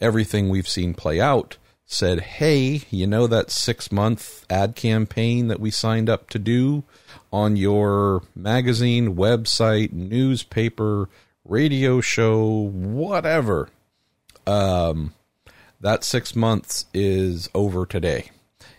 everything 0.00 0.48
we've 0.48 0.68
seen 0.68 0.94
play 0.94 1.20
out 1.20 1.56
said, 1.84 2.20
Hey, 2.20 2.82
you 2.90 3.06
know 3.06 3.26
that 3.26 3.50
six 3.50 3.92
month 3.92 4.46
ad 4.48 4.74
campaign 4.74 5.48
that 5.48 5.60
we 5.60 5.70
signed 5.70 6.08
up 6.08 6.30
to 6.30 6.38
do? 6.38 6.84
on 7.32 7.56
your 7.56 8.22
magazine, 8.34 9.16
website, 9.16 9.92
newspaper, 9.92 11.08
radio 11.44 12.00
show, 12.00 12.46
whatever. 12.68 13.70
Um, 14.46 15.14
that 15.82 16.04
six 16.04 16.34
months 16.34 16.86
is 16.94 17.50
over 17.54 17.84
today 17.84 18.30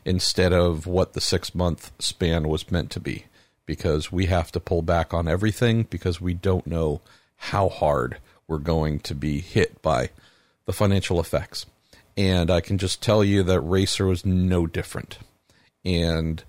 instead 0.05 0.51
of 0.53 0.87
what 0.87 1.13
the 1.13 1.21
six 1.21 1.53
month 1.53 1.91
span 1.99 2.47
was 2.47 2.71
meant 2.71 2.89
to 2.91 2.99
be 2.99 3.25
because 3.65 4.11
we 4.11 4.25
have 4.25 4.51
to 4.51 4.59
pull 4.59 4.81
back 4.81 5.13
on 5.13 5.27
everything 5.27 5.83
because 5.83 6.19
we 6.19 6.33
don't 6.33 6.65
know 6.65 7.01
how 7.35 7.69
hard 7.69 8.17
we're 8.47 8.57
going 8.57 8.99
to 8.99 9.13
be 9.13 9.39
hit 9.39 9.81
by 9.81 10.09
the 10.65 10.73
financial 10.73 11.19
effects. 11.19 11.65
And 12.15 12.49
I 12.49 12.61
can 12.61 12.77
just 12.77 13.01
tell 13.01 13.23
you 13.23 13.43
that 13.43 13.61
Racer 13.61 14.05
was 14.05 14.25
no 14.25 14.67
different. 14.67 15.17
And 15.83 16.43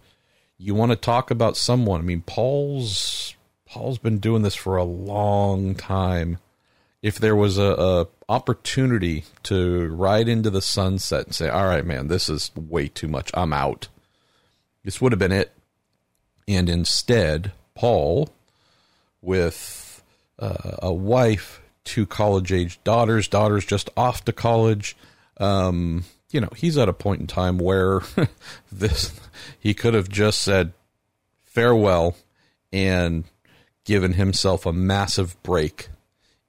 you 0.59 0.74
want 0.74 0.93
to 0.93 0.97
talk 0.97 1.31
about 1.31 1.56
someone. 1.56 2.01
I 2.01 2.05
mean, 2.05 2.22
Paul's 2.22 3.35
Paul's 3.66 3.98
been 3.98 4.18
doing 4.18 4.43
this 4.43 4.55
for 4.55 4.76
a 4.76 4.85
long 4.85 5.74
time. 5.74 6.39
If 7.02 7.18
there 7.18 7.35
was 7.35 7.59
a, 7.59 7.62
a 7.62 8.06
opportunity 8.28 9.24
to 9.44 9.88
ride 9.88 10.28
into 10.28 10.51
the 10.51 10.62
sunset 10.62 11.26
and 11.26 11.34
say, 11.34 11.48
"All 11.48 11.66
right, 11.66 11.84
man, 11.84 12.09
this 12.09 12.28
is 12.28 12.51
way 12.55 12.88
too 12.88 13.09
much. 13.09 13.30
I'm 13.34 13.52
out," 13.52 13.88
this 14.84 15.01
would 15.01 15.12
have 15.12 15.18
been 15.18 15.32
it. 15.32 15.52
And 16.46 16.68
instead, 16.68 17.52
Paul, 17.74 18.30
with 19.22 20.02
uh, 20.38 20.76
a 20.82 20.92
wife, 20.92 21.62
two 21.84 22.06
college-age 22.06 22.82
daughters, 22.84 23.28
daughters 23.28 23.64
just 23.64 23.88
off 23.96 24.24
to 24.26 24.32
college, 24.32 24.96
um, 25.38 26.05
you 26.30 26.40
know, 26.40 26.51
he's 26.56 26.76
at 26.76 26.88
a 26.88 26.92
point 26.92 27.20
in 27.20 27.26
time 27.26 27.59
where 27.59 28.01
this 28.72 29.18
he 29.59 29.72
could 29.72 29.94
have 29.94 30.09
just 30.09 30.42
said 30.42 30.72
farewell 31.44 32.16
and 32.72 33.24
given 33.84 34.14
himself 34.14 34.66
a 34.66 34.72
massive 34.72 35.40
break 35.42 35.88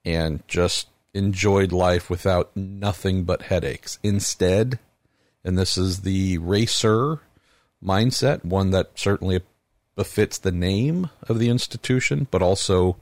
and 0.04 0.42
just 0.48 0.88
enjoyed 1.16 1.72
life 1.72 2.08
without 2.10 2.56
nothing 2.56 3.24
but 3.24 3.42
headaches. 3.42 3.98
Instead, 4.02 4.78
and 5.44 5.58
this 5.58 5.76
is 5.76 6.00
the 6.00 6.38
racer 6.38 7.20
mindset, 7.82 8.44
one 8.44 8.70
that 8.70 8.90
certainly 8.94 9.40
befits 9.96 10.38
the 10.38 10.52
name 10.52 11.10
of 11.28 11.38
the 11.38 11.48
institution, 11.48 12.26
but 12.30 12.42
also 12.42 12.96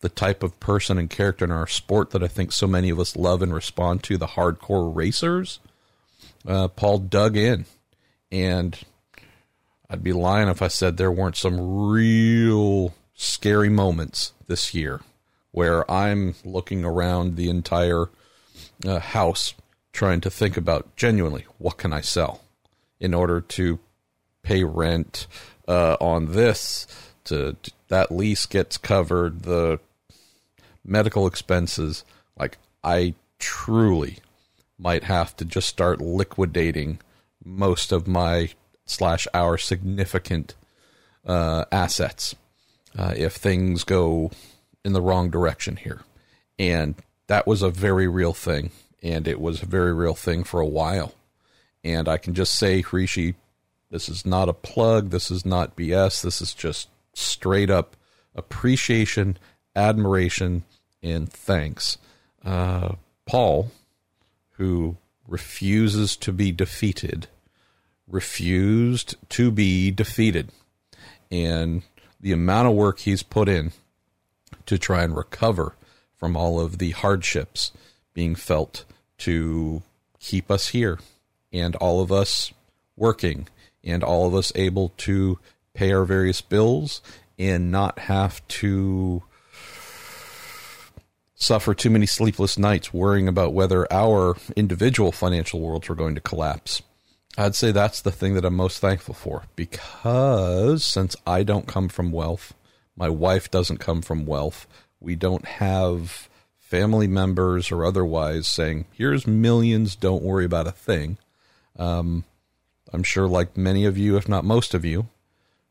the 0.00 0.08
type 0.08 0.42
of 0.42 0.58
person 0.58 0.98
and 0.98 1.08
character 1.08 1.44
in 1.44 1.52
our 1.52 1.66
sport 1.66 2.10
that 2.10 2.24
I 2.24 2.28
think 2.28 2.50
so 2.52 2.66
many 2.66 2.90
of 2.90 2.98
us 2.98 3.16
love 3.16 3.40
and 3.40 3.54
respond 3.54 4.02
to 4.04 4.18
the 4.18 4.26
hardcore 4.26 4.94
racers 4.94 5.60
uh, 6.46 6.68
Paul 6.68 6.98
dug 6.98 7.36
in, 7.36 7.66
and 8.30 8.78
I'd 9.88 10.02
be 10.02 10.12
lying 10.12 10.48
if 10.48 10.62
I 10.62 10.68
said 10.68 10.96
there 10.96 11.12
weren't 11.12 11.36
some 11.36 11.88
real 11.88 12.94
scary 13.14 13.68
moments 13.68 14.32
this 14.46 14.74
year 14.74 15.00
where 15.52 15.88
I'm 15.90 16.34
looking 16.44 16.84
around 16.84 17.36
the 17.36 17.48
entire 17.48 18.08
uh, 18.86 18.98
house 18.98 19.54
trying 19.92 20.20
to 20.22 20.30
think 20.30 20.56
about 20.56 20.96
genuinely 20.96 21.46
what 21.58 21.76
can 21.76 21.92
I 21.92 22.00
sell 22.00 22.42
in 22.98 23.14
order 23.14 23.40
to 23.40 23.78
pay 24.42 24.64
rent 24.64 25.26
uh, 25.68 25.96
on 26.00 26.32
this 26.32 26.86
to, 27.24 27.56
that 27.88 28.10
lease 28.10 28.46
gets 28.46 28.76
covered 28.78 29.42
the 29.42 29.78
medical 30.84 31.26
expenses. 31.26 32.04
Like 32.36 32.58
I 32.82 33.14
truly 33.38 34.18
might 34.78 35.04
have 35.04 35.36
to 35.36 35.44
just 35.44 35.68
start 35.68 36.00
liquidating 36.00 36.98
most 37.44 37.92
of 37.92 38.08
my 38.08 38.50
slash 38.86 39.28
our 39.32 39.58
significant 39.58 40.54
uh, 41.26 41.64
assets 41.70 42.34
uh, 42.98 43.14
if 43.16 43.34
things 43.34 43.84
go 43.84 44.30
in 44.84 44.92
the 44.92 45.02
wrong 45.02 45.30
direction 45.30 45.76
here. 45.76 46.00
And 46.58 46.94
that 47.26 47.46
was 47.46 47.62
a 47.62 47.70
very 47.70 48.08
real 48.08 48.32
thing. 48.32 48.70
And 49.02 49.26
it 49.26 49.40
was 49.40 49.62
a 49.62 49.66
very 49.66 49.92
real 49.92 50.14
thing 50.14 50.44
for 50.44 50.60
a 50.60 50.66
while. 50.66 51.14
And 51.84 52.08
I 52.08 52.16
can 52.16 52.34
just 52.34 52.54
say, 52.54 52.82
Hrishi, 52.82 53.34
This 53.90 54.08
is 54.08 54.24
not 54.24 54.48
a 54.48 54.54
plug. 54.54 55.10
This 55.10 55.30
is 55.30 55.44
not 55.44 55.76
BS. 55.76 56.22
This 56.22 56.40
is 56.40 56.54
just 56.54 56.88
straight 57.14 57.70
up 57.70 57.96
appreciation, 58.34 59.38
admiration, 59.76 60.64
and 61.02 61.30
thanks. 61.30 61.98
Uh, 62.44 62.94
Paul, 63.26 63.70
who 64.52 64.96
refuses 65.26 66.16
to 66.16 66.32
be 66.32 66.52
defeated, 66.52 67.26
refused 68.06 69.16
to 69.30 69.50
be 69.50 69.90
defeated. 69.90 70.50
And 71.30 71.82
the 72.20 72.32
amount 72.32 72.68
of 72.68 72.74
work 72.74 73.00
he's 73.00 73.22
put 73.22 73.48
in 73.48 73.72
to 74.66 74.78
try 74.78 75.02
and 75.02 75.16
recover 75.16 75.74
from 76.16 76.36
all 76.36 76.60
of 76.60 76.78
the 76.78 76.90
hardships 76.90 77.72
being 78.14 78.34
felt 78.34 78.84
to 79.18 79.82
keep 80.20 80.50
us 80.50 80.68
here 80.68 80.98
and 81.52 81.74
all 81.76 82.00
of 82.00 82.12
us 82.12 82.52
working 82.96 83.48
and 83.84 84.04
all 84.04 84.26
of 84.26 84.34
us 84.34 84.52
able 84.54 84.90
to 84.96 85.38
pay 85.74 85.92
our 85.92 86.04
various 86.04 86.40
bills 86.40 87.00
and 87.38 87.70
not 87.70 87.98
have 87.98 88.46
to 88.46 89.22
suffer 91.34 91.74
too 91.74 91.90
many 91.90 92.06
sleepless 92.06 92.56
nights 92.56 92.94
worrying 92.94 93.26
about 93.26 93.52
whether 93.52 93.92
our 93.92 94.36
individual 94.54 95.10
financial 95.10 95.60
worlds 95.60 95.90
are 95.90 95.94
going 95.96 96.14
to 96.14 96.20
collapse. 96.20 96.82
I'd 97.36 97.54
say 97.54 97.72
that's 97.72 98.00
the 98.00 98.12
thing 98.12 98.34
that 98.34 98.44
I'm 98.44 98.54
most 98.54 98.78
thankful 98.78 99.14
for 99.14 99.44
because 99.56 100.84
since 100.84 101.16
I 101.26 101.42
don't 101.42 101.66
come 101.66 101.88
from 101.88 102.12
wealth, 102.12 102.54
my 102.96 103.08
wife 103.08 103.50
doesn't 103.50 103.78
come 103.78 104.02
from 104.02 104.26
wealth, 104.26 104.66
we 105.00 105.14
don't 105.14 105.44
have 105.46 106.28
family 106.58 107.06
members 107.06 107.70
or 107.70 107.84
otherwise 107.84 108.48
saying, 108.48 108.86
here's 108.92 109.26
millions, 109.26 109.94
don't 109.94 110.22
worry 110.22 110.44
about 110.44 110.66
a 110.66 110.72
thing. 110.72 111.18
Um, 111.78 112.24
I'm 112.92 113.02
sure, 113.02 113.26
like 113.26 113.56
many 113.56 113.84
of 113.84 113.96
you, 113.98 114.16
if 114.16 114.28
not 114.28 114.44
most 114.44 114.74
of 114.74 114.84
you, 114.84 115.08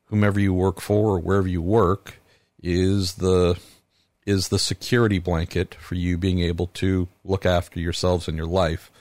whomever 0.06 0.39
you 0.39 0.53
work 0.53 0.81
for 0.81 1.15
or 1.15 1.19
wherever 1.19 1.48
you 1.48 1.61
work 1.61 2.19
is 2.61 3.15
the 3.15 3.60
is 4.26 4.49
the 4.49 4.60
security 4.60 5.18
blanket 5.18 5.73
for 5.76 5.95
you 5.95 6.18
being 6.18 6.39
able 6.39 6.68
to 6.68 7.07
look 7.23 7.45
after 7.45 7.80
yourselves 7.80 8.27
and 8.27 8.38
your 8.38 8.45
life. 8.45 8.91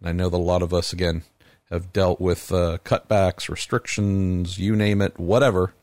And 0.00 0.08
I 0.08 0.12
know 0.12 0.30
that 0.30 0.36
a 0.36 0.38
lot 0.38 0.62
of 0.62 0.72
us, 0.72 0.92
again, 0.92 1.22
have 1.70 1.92
dealt 1.92 2.20
with 2.20 2.50
uh, 2.50 2.78
cutbacks, 2.84 3.48
restrictions, 3.48 4.58
you 4.58 4.74
name 4.74 5.02
it, 5.02 5.18
whatever. 5.18 5.74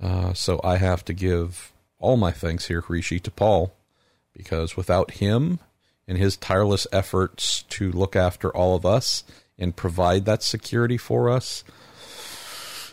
Uh, 0.00 0.32
so 0.34 0.60
I 0.62 0.76
have 0.76 1.04
to 1.06 1.12
give 1.12 1.72
all 1.98 2.16
my 2.16 2.30
thanks 2.30 2.66
here, 2.66 2.82
Hrishi, 2.82 3.20
to 3.22 3.30
Paul, 3.30 3.74
because 4.32 4.76
without 4.76 5.12
him 5.12 5.58
and 6.06 6.18
his 6.18 6.36
tireless 6.36 6.86
efforts 6.92 7.62
to 7.70 7.90
look 7.90 8.14
after 8.14 8.54
all 8.54 8.76
of 8.76 8.84
us 8.84 9.24
and 9.58 9.74
provide 9.74 10.24
that 10.26 10.42
security 10.42 10.98
for 10.98 11.30
us, 11.30 11.64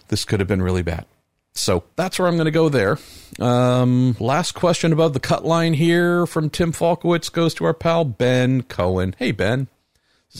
this 0.07 0.25
could 0.25 0.39
have 0.39 0.47
been 0.47 0.61
really 0.61 0.81
bad. 0.81 1.05
So 1.53 1.83
that's 1.95 2.17
where 2.17 2.27
I'm 2.27 2.35
going 2.35 2.45
to 2.45 2.51
go 2.51 2.69
there. 2.69 2.97
Um, 3.39 4.15
last 4.19 4.53
question 4.53 4.91
about 4.91 5.13
the 5.13 5.19
cut 5.19 5.45
line 5.45 5.73
here 5.73 6.25
from 6.25 6.49
Tim 6.49 6.71
Falkowitz 6.71 7.31
goes 7.31 7.53
to 7.55 7.65
our 7.65 7.73
pal 7.73 8.05
Ben 8.05 8.63
Cohen. 8.63 9.15
Hey, 9.19 9.31
Ben. 9.31 9.67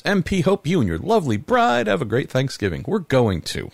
MP, 0.02 0.44
hope 0.44 0.66
you 0.66 0.80
and 0.80 0.88
your 0.88 0.98
lovely 0.98 1.38
bride 1.38 1.86
have 1.86 2.02
a 2.02 2.06
great 2.06 2.32
Thanksgiving. 2.32 2.84
We're 2.88 3.00
going 3.00 3.42
to. 3.42 3.70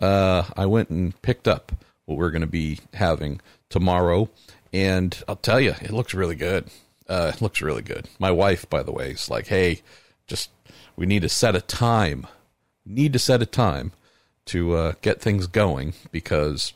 Uh, 0.00 0.44
I 0.56 0.66
went 0.66 0.90
and 0.90 1.20
picked 1.20 1.48
up 1.48 1.72
what 2.08 2.16
we're 2.16 2.30
going 2.30 2.40
to 2.40 2.46
be 2.46 2.78
having 2.94 3.38
tomorrow, 3.68 4.30
and 4.72 5.22
I'll 5.28 5.36
tell 5.36 5.60
you, 5.60 5.74
it 5.82 5.90
looks 5.90 6.14
really 6.14 6.34
good. 6.34 6.70
Uh, 7.06 7.32
it 7.34 7.42
looks 7.42 7.60
really 7.60 7.82
good. 7.82 8.08
My 8.18 8.30
wife, 8.30 8.68
by 8.70 8.82
the 8.82 8.92
way, 8.92 9.10
is 9.10 9.28
like, 9.28 9.48
hey, 9.48 9.82
just 10.26 10.50
we 10.96 11.04
need 11.04 11.20
to 11.22 11.28
set 11.28 11.54
a 11.54 11.60
time. 11.60 12.26
Need 12.86 13.12
to 13.12 13.18
set 13.18 13.42
a 13.42 13.46
time 13.46 13.92
to 14.46 14.74
uh, 14.74 14.92
get 15.02 15.20
things 15.20 15.46
going 15.46 15.92
because 16.10 16.72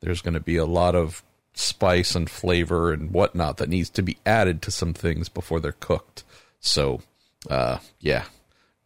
there's 0.00 0.20
going 0.20 0.34
to 0.34 0.40
be 0.40 0.56
a 0.56 0.66
lot 0.66 0.96
of 0.96 1.22
spice 1.54 2.16
and 2.16 2.28
flavor 2.28 2.92
and 2.92 3.12
whatnot 3.12 3.58
that 3.58 3.68
needs 3.68 3.90
to 3.90 4.02
be 4.02 4.18
added 4.26 4.60
to 4.62 4.72
some 4.72 4.92
things 4.92 5.28
before 5.28 5.60
they're 5.60 5.70
cooked. 5.70 6.24
So, 6.58 7.00
uh, 7.48 7.78
yeah, 8.00 8.24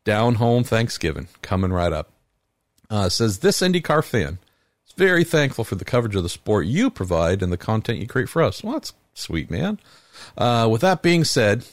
down 0.05 0.35
home 0.35 0.65
Thanksgiving 0.65 1.29
coming 1.41 1.73
right 1.73 1.95
up. 1.95 2.11
Uh, 2.91 3.09
says 3.09 3.39
this 3.39 3.61
IndyCar 3.61 4.05
fan 4.05 4.39
very 4.99 5.23
thankful 5.23 5.65
for 5.65 5.77
the 5.77 5.85
coverage 5.85 6.17
of 6.17 6.25
the 6.25 6.29
sport 6.29 6.67
you 6.67 6.91
provide 6.91 7.41
and 7.41 7.53
the 7.53 7.57
content 7.57 8.01
you 8.01 8.07
create 8.07 8.29
for 8.29 8.43
us. 8.43 8.65
Well, 8.65 8.73
that's 8.73 8.93
sweet, 9.15 9.49
man. 9.49 9.79
Uh, 10.37 10.69
with 10.71 10.81
that 10.81 11.03
being 11.03 11.23
said, 11.23 11.65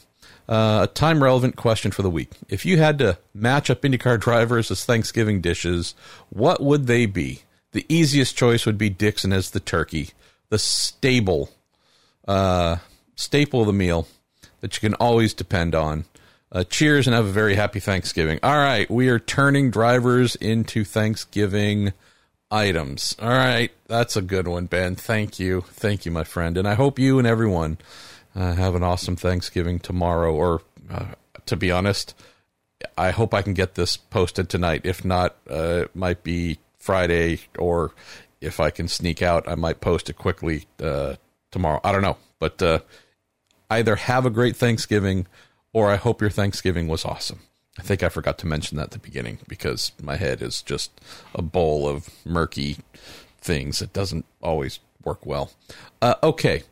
uh, 0.47 0.81
a 0.83 0.93
time 0.93 1.23
relevant 1.23 1.55
question 1.55 1.89
for 1.91 2.03
the 2.03 2.09
week. 2.09 2.29
If 2.47 2.67
you 2.67 2.77
had 2.77 2.99
to 2.99 3.17
match 3.33 3.71
up 3.71 3.81
IndyCar 3.81 4.19
drivers 4.19 4.69
as 4.69 4.85
Thanksgiving 4.85 5.41
dishes, 5.41 5.95
what 6.29 6.61
would 6.61 6.85
they 6.85 7.07
be? 7.07 7.41
The 7.71 7.85
easiest 7.89 8.37
choice 8.37 8.65
would 8.65 8.77
be 8.77 8.91
Dixon 8.91 9.33
as 9.33 9.49
the 9.49 9.59
turkey, 9.59 10.11
the 10.49 10.59
stable, 10.59 11.49
uh, 12.27 12.77
staple 13.15 13.61
of 13.61 13.67
the 13.67 13.73
meal 13.73 14.07
that 14.61 14.75
you 14.75 14.87
can 14.87 14.93
always 14.95 15.33
depend 15.33 15.73
on. 15.73 16.05
Uh, 16.51 16.63
cheers 16.63 17.07
and 17.07 17.15
have 17.15 17.25
a 17.25 17.31
very 17.31 17.55
happy 17.55 17.79
Thanksgiving. 17.79 18.39
All 18.43 18.55
right, 18.55 18.89
we 18.89 19.09
are 19.09 19.19
turning 19.19 19.71
drivers 19.71 20.35
into 20.35 20.85
Thanksgiving 20.85 21.91
items. 22.55 23.15
All 23.21 23.29
right, 23.29 23.71
that's 23.87 24.15
a 24.15 24.21
good 24.21 24.47
one, 24.47 24.65
Ben. 24.67 24.95
Thank 24.95 25.39
you. 25.39 25.61
Thank 25.61 26.05
you, 26.05 26.11
my 26.11 26.23
friend. 26.23 26.57
And 26.57 26.67
I 26.67 26.75
hope 26.75 26.97
you 26.97 27.19
and 27.19 27.27
everyone 27.27 27.77
uh, 28.33 28.53
have 28.53 28.75
an 28.75 28.83
awesome 28.83 29.17
Thanksgiving 29.17 29.79
tomorrow. 29.79 30.33
Or, 30.33 30.61
uh, 30.89 31.15
to 31.45 31.55
be 31.55 31.69
honest, 31.71 32.15
I 32.97 33.11
hope 33.11 33.33
I 33.33 33.41
can 33.41 33.53
get 33.53 33.75
this 33.75 33.97
posted 33.97 34.49
tonight. 34.49 34.81
If 34.85 35.03
not, 35.03 35.35
uh, 35.49 35.83
it 35.83 35.95
might 35.95 36.23
be 36.23 36.59
Friday, 36.77 37.39
or 37.57 37.91
if 38.39 38.59
I 38.59 38.69
can 38.69 38.87
sneak 38.87 39.21
out, 39.21 39.47
I 39.47 39.55
might 39.55 39.81
post 39.81 40.09
it 40.09 40.17
quickly 40.17 40.65
uh, 40.81 41.15
tomorrow. 41.51 41.81
I 41.83 41.91
don't 41.91 42.03
know, 42.03 42.17
but 42.39 42.61
uh, 42.61 42.79
either 43.69 43.95
have 43.95 44.25
a 44.25 44.29
great 44.29 44.55
Thanksgiving, 44.55 45.27
or 45.73 45.91
I 45.91 45.95
hope 45.95 46.21
your 46.21 46.29
Thanksgiving 46.29 46.87
was 46.87 47.03
awesome. 47.03 47.39
I 47.77 47.81
think 47.81 48.03
I 48.03 48.09
forgot 48.09 48.37
to 48.39 48.47
mention 48.47 48.77
that 48.77 48.85
at 48.85 48.91
the 48.91 48.99
beginning 48.99 49.39
because 49.47 49.91
my 50.01 50.15
head 50.15 50.41
is 50.41 50.61
just 50.61 50.91
a 51.33 51.41
bowl 51.41 51.87
of 51.87 52.09
murky 52.25 52.77
things. 53.39 53.81
It 53.81 53.93
doesn't 53.93 54.25
always 54.41 54.79
work 55.03 55.25
well. 55.25 55.51
Uh, 56.01 56.15
okay. 56.23 56.63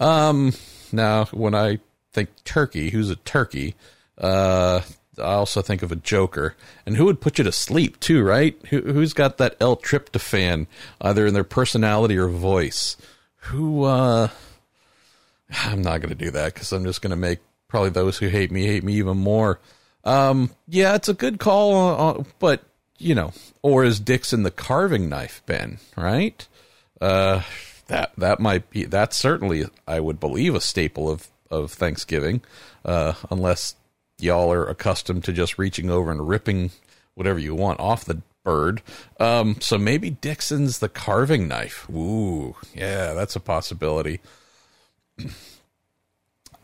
Um, 0.00 0.52
now, 0.92 1.26
when 1.26 1.54
I 1.54 1.78
think 2.12 2.30
turkey, 2.44 2.90
who's 2.90 3.10
a 3.10 3.16
turkey? 3.16 3.74
Uh, 4.18 4.80
I 5.18 5.34
also 5.34 5.62
think 5.62 5.82
of 5.82 5.92
a 5.92 5.96
Joker, 5.96 6.56
and 6.86 6.96
who 6.96 7.04
would 7.04 7.20
put 7.20 7.38
you 7.38 7.44
to 7.44 7.52
sleep 7.52 8.00
too, 8.00 8.22
right? 8.22 8.58
Who, 8.70 8.80
who's 8.80 9.12
got 9.12 9.38
that 9.38 9.56
L-tryptophan, 9.60 10.66
either 11.00 11.26
in 11.26 11.34
their 11.34 11.44
personality 11.44 12.16
or 12.16 12.28
voice? 12.28 12.96
Who? 13.36 13.84
uh 13.84 14.28
I'm 15.64 15.82
not 15.82 16.00
going 16.00 16.10
to 16.10 16.14
do 16.14 16.30
that 16.30 16.54
because 16.54 16.72
I'm 16.72 16.84
just 16.84 17.02
going 17.02 17.10
to 17.10 17.16
make 17.16 17.40
probably 17.68 17.90
those 17.90 18.18
who 18.18 18.28
hate 18.28 18.50
me 18.50 18.66
hate 18.66 18.84
me 18.84 18.94
even 18.94 19.18
more. 19.18 19.60
Um, 20.04 20.50
yeah, 20.68 20.94
it's 20.94 21.08
a 21.08 21.14
good 21.14 21.38
call, 21.38 22.26
but 22.38 22.62
you 22.98 23.14
know, 23.14 23.32
or 23.62 23.84
is 23.84 24.00
Dixon 24.00 24.42
the 24.42 24.50
carving 24.50 25.08
knife, 25.08 25.42
Ben? 25.46 25.78
Right? 25.96 26.46
Uh, 27.00 27.42
that 27.86 28.12
that 28.16 28.40
might 28.40 28.70
be 28.70 28.84
that's 28.84 29.16
certainly 29.16 29.64
I 29.86 30.00
would 30.00 30.20
believe 30.20 30.54
a 30.54 30.60
staple 30.60 31.10
of 31.10 31.28
of 31.50 31.72
Thanksgiving, 31.72 32.40
uh, 32.84 33.14
unless 33.30 33.74
y'all 34.18 34.52
are 34.52 34.66
accustomed 34.66 35.24
to 35.24 35.32
just 35.32 35.58
reaching 35.58 35.90
over 35.90 36.10
and 36.10 36.28
ripping 36.28 36.70
whatever 37.14 37.38
you 37.38 37.54
want 37.54 37.80
off 37.80 38.04
the 38.04 38.22
bird. 38.44 38.82
Um, 39.18 39.56
so 39.60 39.76
maybe 39.78 40.10
Dixon's 40.10 40.78
the 40.78 40.88
carving 40.88 41.48
knife. 41.48 41.88
Ooh, 41.90 42.56
yeah, 42.74 43.12
that's 43.12 43.36
a 43.36 43.40
possibility. 43.40 44.20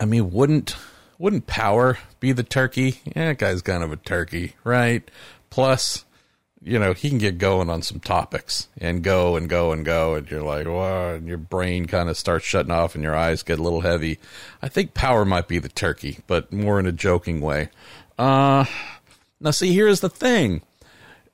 I 0.00 0.04
mean, 0.04 0.30
wouldn't 0.30 0.76
wouldn't 1.18 1.46
Power 1.46 1.98
be 2.20 2.32
the 2.32 2.42
turkey? 2.42 3.00
Yeah, 3.04 3.26
that 3.26 3.38
guy's 3.38 3.62
kind 3.62 3.82
of 3.82 3.92
a 3.92 3.96
turkey, 3.96 4.54
right? 4.64 5.08
Plus, 5.50 6.04
you 6.62 6.78
know, 6.78 6.92
he 6.92 7.08
can 7.08 7.18
get 7.18 7.38
going 7.38 7.70
on 7.70 7.82
some 7.82 8.00
topics 8.00 8.68
and 8.78 9.02
go 9.02 9.36
and 9.36 9.48
go 9.48 9.72
and 9.72 9.84
go, 9.84 10.14
and 10.14 10.30
you're 10.30 10.42
like, 10.42 10.66
wow, 10.66 11.14
and 11.14 11.28
your 11.28 11.38
brain 11.38 11.86
kind 11.86 12.08
of 12.08 12.16
starts 12.16 12.44
shutting 12.44 12.72
off 12.72 12.94
and 12.94 13.04
your 13.04 13.14
eyes 13.14 13.42
get 13.42 13.58
a 13.58 13.62
little 13.62 13.82
heavy. 13.82 14.18
I 14.60 14.68
think 14.68 14.92
Power 14.92 15.24
might 15.24 15.48
be 15.48 15.58
the 15.58 15.68
turkey, 15.68 16.18
but 16.26 16.52
more 16.52 16.80
in 16.80 16.86
a 16.86 16.92
joking 16.92 17.40
way. 17.40 17.68
Uh, 18.18 18.64
now, 19.40 19.50
see, 19.50 19.72
here's 19.72 20.00
the 20.00 20.08
thing. 20.08 20.62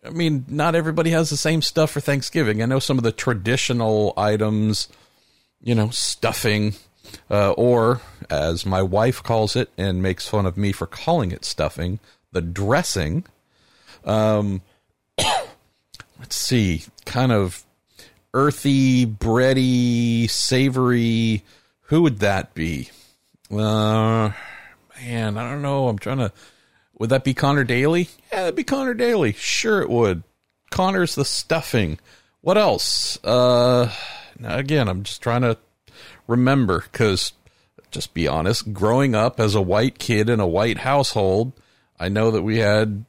I 0.04 0.10
mean, 0.10 0.44
not 0.48 0.74
everybody 0.74 1.10
has 1.10 1.30
the 1.30 1.36
same 1.36 1.62
stuff 1.62 1.92
for 1.92 2.00
Thanksgiving. 2.00 2.60
I 2.60 2.66
know 2.66 2.80
some 2.80 2.98
of 2.98 3.04
the 3.04 3.12
traditional 3.12 4.12
items, 4.16 4.88
you 5.62 5.74
know, 5.74 5.90
stuffing, 5.90 6.74
uh, 7.30 7.52
or 7.52 8.00
as 8.30 8.64
my 8.66 8.82
wife 8.82 9.22
calls 9.22 9.56
it 9.56 9.70
and 9.76 10.02
makes 10.02 10.28
fun 10.28 10.46
of 10.46 10.56
me 10.56 10.72
for 10.72 10.86
calling 10.86 11.32
it 11.32 11.44
stuffing, 11.44 12.00
the 12.32 12.42
dressing. 12.42 13.24
Um, 14.04 14.62
let's 15.18 16.36
see, 16.36 16.84
kind 17.04 17.32
of 17.32 17.64
earthy, 18.34 19.06
bready, 19.06 20.28
savory. 20.28 21.44
Who 21.86 22.02
would 22.02 22.20
that 22.20 22.54
be? 22.54 22.90
Uh, 23.50 24.30
man, 25.00 25.36
I 25.36 25.50
don't 25.50 25.62
know. 25.62 25.88
I'm 25.88 25.98
trying 25.98 26.18
to. 26.18 26.32
Would 26.98 27.10
that 27.10 27.24
be 27.24 27.34
Connor 27.34 27.64
Daly? 27.64 28.08
Yeah, 28.32 28.40
that'd 28.40 28.54
be 28.54 28.64
Connor 28.64 28.94
Daly. 28.94 29.32
Sure, 29.32 29.82
it 29.82 29.90
would. 29.90 30.22
Connor's 30.70 31.14
the 31.14 31.24
stuffing. 31.24 31.98
What 32.40 32.56
else? 32.56 33.22
Uh, 33.24 33.92
again, 34.42 34.88
I'm 34.88 35.02
just 35.02 35.22
trying 35.22 35.42
to 35.42 35.58
remember 36.32 36.84
because, 36.90 37.32
just 37.90 38.14
be 38.14 38.26
honest, 38.26 38.72
growing 38.72 39.14
up 39.14 39.38
as 39.38 39.54
a 39.54 39.62
white 39.62 39.98
kid 39.98 40.28
in 40.28 40.40
a 40.40 40.46
white 40.46 40.78
household, 40.78 41.52
I 42.00 42.08
know 42.08 42.30
that 42.30 42.42
we 42.42 42.58
had 42.58 43.04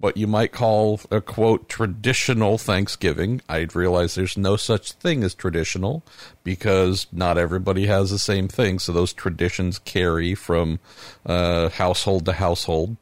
what 0.00 0.16
you 0.16 0.26
might 0.26 0.52
call 0.52 1.00
a 1.10 1.20
quote 1.20 1.68
traditional 1.68 2.56
Thanksgiving. 2.56 3.40
I 3.48 3.66
realize 3.74 4.14
there's 4.14 4.36
no 4.36 4.56
such 4.56 4.92
thing 4.92 5.24
as 5.24 5.34
traditional 5.34 6.04
because 6.44 7.06
not 7.12 7.36
everybody 7.36 7.86
has 7.86 8.10
the 8.10 8.18
same 8.18 8.48
thing. 8.48 8.78
So 8.78 8.92
those 8.92 9.12
traditions 9.12 9.78
carry 9.78 10.34
from 10.34 10.78
uh, 11.26 11.68
household 11.68 12.24
to 12.26 12.32
household. 12.32 12.96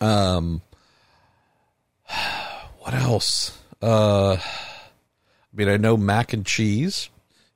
Um, 0.00 0.62
what 2.78 2.94
else? 2.94 3.58
Uh, 3.82 4.36
I 4.36 5.56
mean, 5.56 5.68
I 5.68 5.76
know 5.76 5.96
mac 5.96 6.32
and 6.32 6.46
cheese 6.46 7.10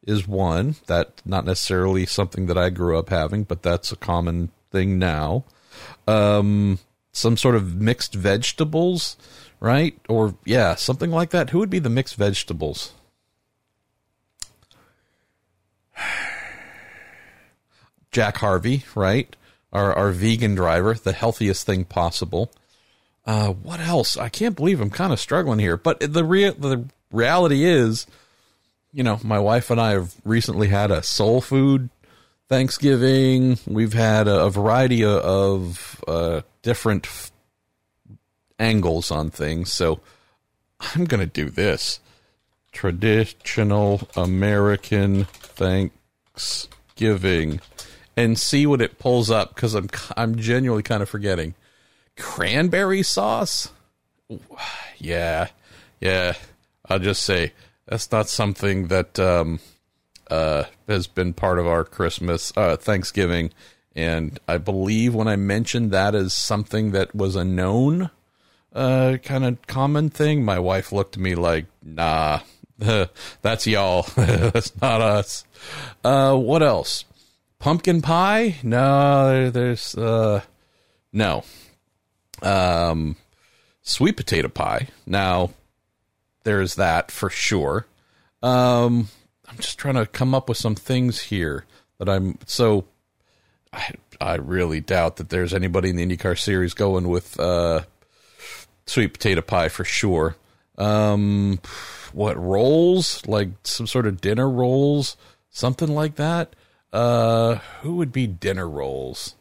is 0.08 0.26
one 0.26 0.76
that 0.86 1.20
not 1.24 1.44
necessarily 1.44 2.06
something 2.06 2.46
that 2.46 2.56
I 2.56 2.70
grew 2.70 2.98
up 2.98 3.10
having, 3.10 3.44
but 3.44 3.62
that's 3.62 3.92
a 3.92 3.96
common 3.96 4.50
thing 4.72 4.98
now. 4.98 5.44
Um, 6.06 6.78
some 7.12 7.36
sort 7.36 7.54
of 7.54 7.74
mixed 7.76 8.14
vegetables, 8.14 9.16
right? 9.60 9.98
Or 10.08 10.34
yeah, 10.44 10.74
something 10.76 11.10
like 11.10 11.30
that. 11.30 11.50
Who 11.50 11.58
would 11.58 11.68
be 11.70 11.78
the 11.78 11.90
mixed 11.90 12.14
vegetables? 12.16 12.92
Jack 18.10 18.38
Harvey, 18.38 18.84
right? 18.94 19.36
Our 19.72 19.92
our 19.92 20.10
vegan 20.12 20.54
driver, 20.54 20.94
the 20.94 21.12
healthiest 21.12 21.66
thing 21.66 21.84
possible. 21.84 22.50
Uh, 23.26 23.48
what 23.50 23.78
else? 23.80 24.16
I 24.16 24.30
can't 24.30 24.56
believe 24.56 24.80
I'm 24.80 24.88
kind 24.88 25.12
of 25.12 25.20
struggling 25.20 25.58
here. 25.58 25.76
But 25.76 26.00
the 26.00 26.08
the 26.08 26.88
reality 27.12 27.64
is, 27.64 28.06
you 28.98 29.04
know, 29.04 29.20
my 29.22 29.38
wife 29.38 29.70
and 29.70 29.80
I 29.80 29.92
have 29.92 30.12
recently 30.24 30.66
had 30.66 30.90
a 30.90 31.04
soul 31.04 31.40
food 31.40 31.88
Thanksgiving. 32.48 33.56
We've 33.64 33.92
had 33.92 34.26
a, 34.26 34.46
a 34.46 34.50
variety 34.50 35.04
of, 35.04 36.02
uh, 36.08 36.40
different 36.62 37.06
f- 37.06 37.30
angles 38.58 39.12
on 39.12 39.30
things. 39.30 39.72
So 39.72 40.00
I'm 40.80 41.04
going 41.04 41.20
to 41.20 41.26
do 41.26 41.48
this 41.48 42.00
traditional 42.72 44.08
American 44.16 45.26
Thanksgiving 45.26 47.60
and 48.16 48.36
see 48.36 48.66
what 48.66 48.82
it 48.82 48.98
pulls 48.98 49.30
up 49.30 49.54
because 49.54 49.76
I'm 49.76 49.88
I'm 50.16 50.34
genuinely 50.34 50.82
kind 50.82 51.04
of 51.04 51.08
forgetting 51.08 51.54
cranberry 52.16 53.04
sauce. 53.04 53.70
Yeah, 55.00 55.46
yeah. 56.00 56.32
I'll 56.88 56.98
just 56.98 57.22
say 57.22 57.52
that's 57.88 58.12
not 58.12 58.28
something 58.28 58.88
that 58.88 59.18
um, 59.18 59.60
uh, 60.30 60.64
has 60.86 61.06
been 61.06 61.32
part 61.32 61.58
of 61.58 61.66
our 61.66 61.84
Christmas, 61.84 62.52
uh, 62.56 62.76
Thanksgiving, 62.76 63.50
and 63.96 64.38
I 64.46 64.58
believe 64.58 65.14
when 65.14 65.26
I 65.26 65.36
mentioned 65.36 65.90
that 65.90 66.14
as 66.14 66.32
something 66.32 66.92
that 66.92 67.14
was 67.14 67.34
a 67.34 67.44
known 67.44 68.10
uh, 68.74 69.16
kind 69.22 69.44
of 69.44 69.66
common 69.66 70.10
thing, 70.10 70.44
my 70.44 70.58
wife 70.58 70.92
looked 70.92 71.16
at 71.16 71.22
me 71.22 71.34
like, 71.34 71.66
"Nah, 71.82 72.40
that's 72.78 73.66
y'all. 73.66 74.02
that's 74.16 74.78
not 74.80 75.00
us." 75.00 75.44
Uh, 76.04 76.36
what 76.36 76.62
else? 76.62 77.04
Pumpkin 77.58 78.02
pie? 78.02 78.56
No, 78.62 79.50
there's 79.50 79.96
uh, 79.96 80.42
no. 81.12 81.42
Um, 82.42 83.16
sweet 83.82 84.16
potato 84.16 84.48
pie. 84.48 84.88
Now, 85.06 85.50
there's 86.48 86.76
that 86.76 87.10
for 87.10 87.28
sure. 87.28 87.86
Um, 88.42 89.08
I'm 89.46 89.58
just 89.58 89.78
trying 89.78 89.96
to 89.96 90.06
come 90.06 90.34
up 90.34 90.48
with 90.48 90.56
some 90.56 90.74
things 90.74 91.20
here 91.20 91.66
that 91.98 92.08
I'm 92.08 92.38
so. 92.46 92.86
I 93.70 93.90
I 94.18 94.36
really 94.36 94.80
doubt 94.80 95.16
that 95.16 95.28
there's 95.28 95.52
anybody 95.52 95.90
in 95.90 95.96
the 95.96 96.06
IndyCar 96.06 96.38
series 96.38 96.72
going 96.72 97.08
with 97.08 97.38
uh, 97.38 97.82
sweet 98.86 99.08
potato 99.08 99.42
pie 99.42 99.68
for 99.68 99.84
sure. 99.84 100.36
Um, 100.78 101.60
what 102.14 102.42
rolls? 102.42 103.26
Like 103.26 103.50
some 103.64 103.86
sort 103.86 104.06
of 104.06 104.22
dinner 104.22 104.48
rolls, 104.48 105.18
something 105.50 105.94
like 105.94 106.14
that. 106.14 106.56
Uh, 106.94 107.56
who 107.82 107.96
would 107.96 108.10
be 108.10 108.26
dinner 108.26 108.66
rolls? 108.66 109.34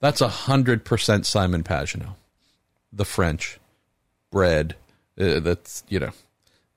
That's 0.00 0.20
a 0.20 0.28
hundred 0.28 0.84
percent 0.84 1.24
Simon 1.24 1.62
Pagenaud. 1.62 2.16
The 2.92 3.06
French 3.06 3.58
bread. 4.30 4.76
Uh, 5.18 5.40
that's 5.40 5.84
you 5.88 6.00
know 6.00 6.12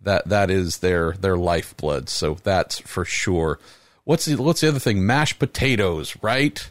that 0.01 0.27
that 0.27 0.49
is 0.49 0.79
their 0.79 1.13
their 1.13 1.37
lifeblood. 1.37 2.09
So 2.09 2.37
that's 2.43 2.79
for 2.79 3.05
sure. 3.05 3.59
What's 4.03 4.25
the 4.25 4.35
what's 4.35 4.61
the 4.61 4.69
other 4.69 4.79
thing? 4.79 5.05
Mashed 5.05 5.39
potatoes, 5.39 6.15
right? 6.21 6.69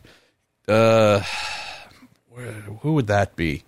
Uh, 0.69 1.23
who 2.81 2.95
would 2.95 3.07
that 3.07 3.37
be? 3.37 3.65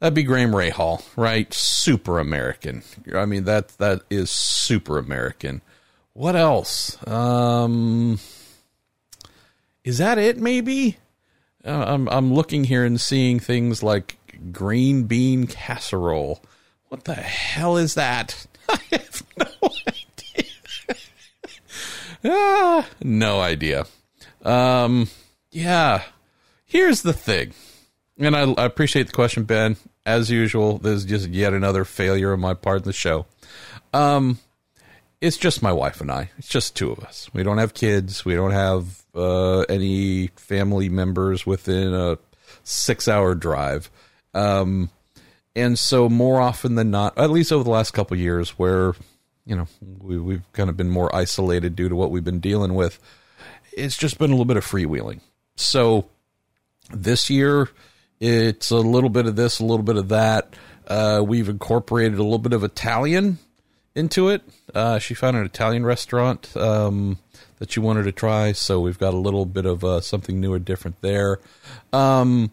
That'd 0.00 0.14
be 0.14 0.22
Graham 0.22 0.52
Rahal, 0.52 1.04
right? 1.16 1.52
Super 1.52 2.18
American. 2.18 2.82
I 3.14 3.26
mean 3.26 3.44
that 3.44 3.68
that 3.78 4.02
is 4.10 4.30
super 4.30 4.98
American. 4.98 5.62
What 6.12 6.36
else? 6.36 6.98
Um, 7.06 8.18
is 9.84 9.98
that 9.98 10.18
it? 10.18 10.38
Maybe. 10.38 10.96
Uh, 11.64 11.84
I'm 11.86 12.08
I'm 12.08 12.32
looking 12.32 12.64
here 12.64 12.84
and 12.84 13.00
seeing 13.00 13.40
things 13.40 13.82
like 13.82 14.17
green 14.52 15.04
bean 15.04 15.46
casserole. 15.46 16.42
What 16.88 17.04
the 17.04 17.14
hell 17.14 17.76
is 17.76 17.94
that? 17.94 18.46
I 18.68 18.78
have 18.92 19.22
no 19.36 19.70
idea. 19.88 20.50
ah, 22.24 22.88
no 23.02 23.40
idea. 23.40 23.86
Um, 24.44 25.08
yeah. 25.50 26.02
Here's 26.64 27.02
the 27.02 27.14
thing, 27.14 27.54
and 28.18 28.36
I, 28.36 28.52
I 28.52 28.64
appreciate 28.64 29.06
the 29.06 29.12
question, 29.12 29.44
Ben. 29.44 29.76
As 30.04 30.30
usual, 30.30 30.78
this 30.78 30.98
is 30.98 31.04
just 31.06 31.28
yet 31.28 31.54
another 31.54 31.84
failure 31.84 32.32
on 32.32 32.40
my 32.40 32.54
part 32.54 32.78
in 32.78 32.84
the 32.84 32.92
show. 32.92 33.26
Um, 33.94 34.38
it's 35.20 35.36
just 35.36 35.62
my 35.62 35.72
wife 35.72 36.00
and 36.00 36.10
I. 36.10 36.30
It's 36.38 36.48
just 36.48 36.76
two 36.76 36.92
of 36.92 37.00
us. 37.00 37.28
We 37.32 37.42
don't 37.42 37.58
have 37.58 37.74
kids. 37.74 38.24
We 38.24 38.34
don't 38.34 38.52
have 38.52 39.02
uh, 39.14 39.60
any 39.62 40.28
family 40.36 40.88
members 40.88 41.46
within 41.46 41.92
a 41.94 42.18
six-hour 42.64 43.34
drive. 43.34 43.90
Um, 44.34 44.90
and 45.56 45.78
so 45.78 46.08
more 46.08 46.40
often 46.40 46.74
than 46.74 46.90
not, 46.90 47.18
at 47.18 47.30
least 47.30 47.52
over 47.52 47.64
the 47.64 47.70
last 47.70 47.92
couple 47.92 48.16
years, 48.16 48.50
where 48.50 48.94
you 49.44 49.56
know 49.56 49.66
we, 50.00 50.18
we've 50.18 50.52
kind 50.52 50.70
of 50.70 50.76
been 50.76 50.90
more 50.90 51.14
isolated 51.14 51.74
due 51.74 51.88
to 51.88 51.96
what 51.96 52.10
we've 52.10 52.24
been 52.24 52.40
dealing 52.40 52.74
with, 52.74 52.98
it's 53.72 53.96
just 53.96 54.18
been 54.18 54.30
a 54.30 54.34
little 54.34 54.44
bit 54.44 54.56
of 54.56 54.64
freewheeling. 54.64 55.20
So 55.56 56.08
this 56.90 57.28
year, 57.28 57.68
it's 58.20 58.70
a 58.70 58.76
little 58.76 59.10
bit 59.10 59.26
of 59.26 59.36
this, 59.36 59.60
a 59.60 59.64
little 59.64 59.82
bit 59.84 59.96
of 59.96 60.08
that. 60.10 60.54
Uh, 60.86 61.22
we've 61.26 61.48
incorporated 61.48 62.18
a 62.18 62.22
little 62.22 62.38
bit 62.38 62.52
of 62.52 62.64
Italian 62.64 63.38
into 63.94 64.28
it. 64.28 64.42
Uh, 64.74 64.98
she 64.98 65.14
found 65.14 65.36
an 65.36 65.44
Italian 65.44 65.84
restaurant 65.84 66.56
um, 66.56 67.18
that 67.58 67.72
she 67.72 67.80
wanted 67.80 68.04
to 68.04 68.12
try, 68.12 68.52
so 68.52 68.80
we've 68.80 68.98
got 68.98 69.12
a 69.12 69.18
little 69.18 69.44
bit 69.44 69.66
of 69.66 69.84
uh, 69.84 70.00
something 70.00 70.40
new 70.40 70.52
or 70.52 70.58
different 70.58 71.00
there. 71.00 71.40
Um, 71.92 72.52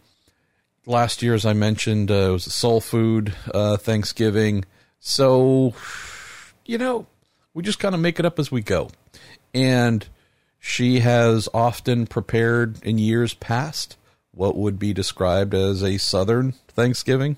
last 0.86 1.22
year, 1.22 1.34
as 1.34 1.46
I 1.46 1.54
mentioned, 1.54 2.12
uh, 2.12 2.14
it 2.14 2.32
was 2.32 2.48
a 2.48 2.52
soul 2.52 2.82
food 2.82 3.34
uh, 3.54 3.78
Thanksgiving. 3.78 4.66
So, 5.00 5.74
you 6.66 6.78
know, 6.78 7.08
we 7.54 7.64
just 7.64 7.80
kind 7.80 7.96
of 7.96 8.02
make 8.02 8.20
it 8.20 8.26
up 8.26 8.40
as 8.40 8.52
we 8.52 8.62
go. 8.62 8.90
And 9.54 10.06
she 10.60 11.00
has 11.00 11.48
often 11.54 12.08
prepared 12.08 12.84
in 12.84 12.98
years 12.98 13.34
past 13.34 13.98
what 14.32 14.58
would 14.58 14.78
be 14.78 14.94
described 14.94 15.54
as 15.54 15.84
a 15.84 15.98
Southern 15.98 16.54
Thanksgiving, 16.70 17.38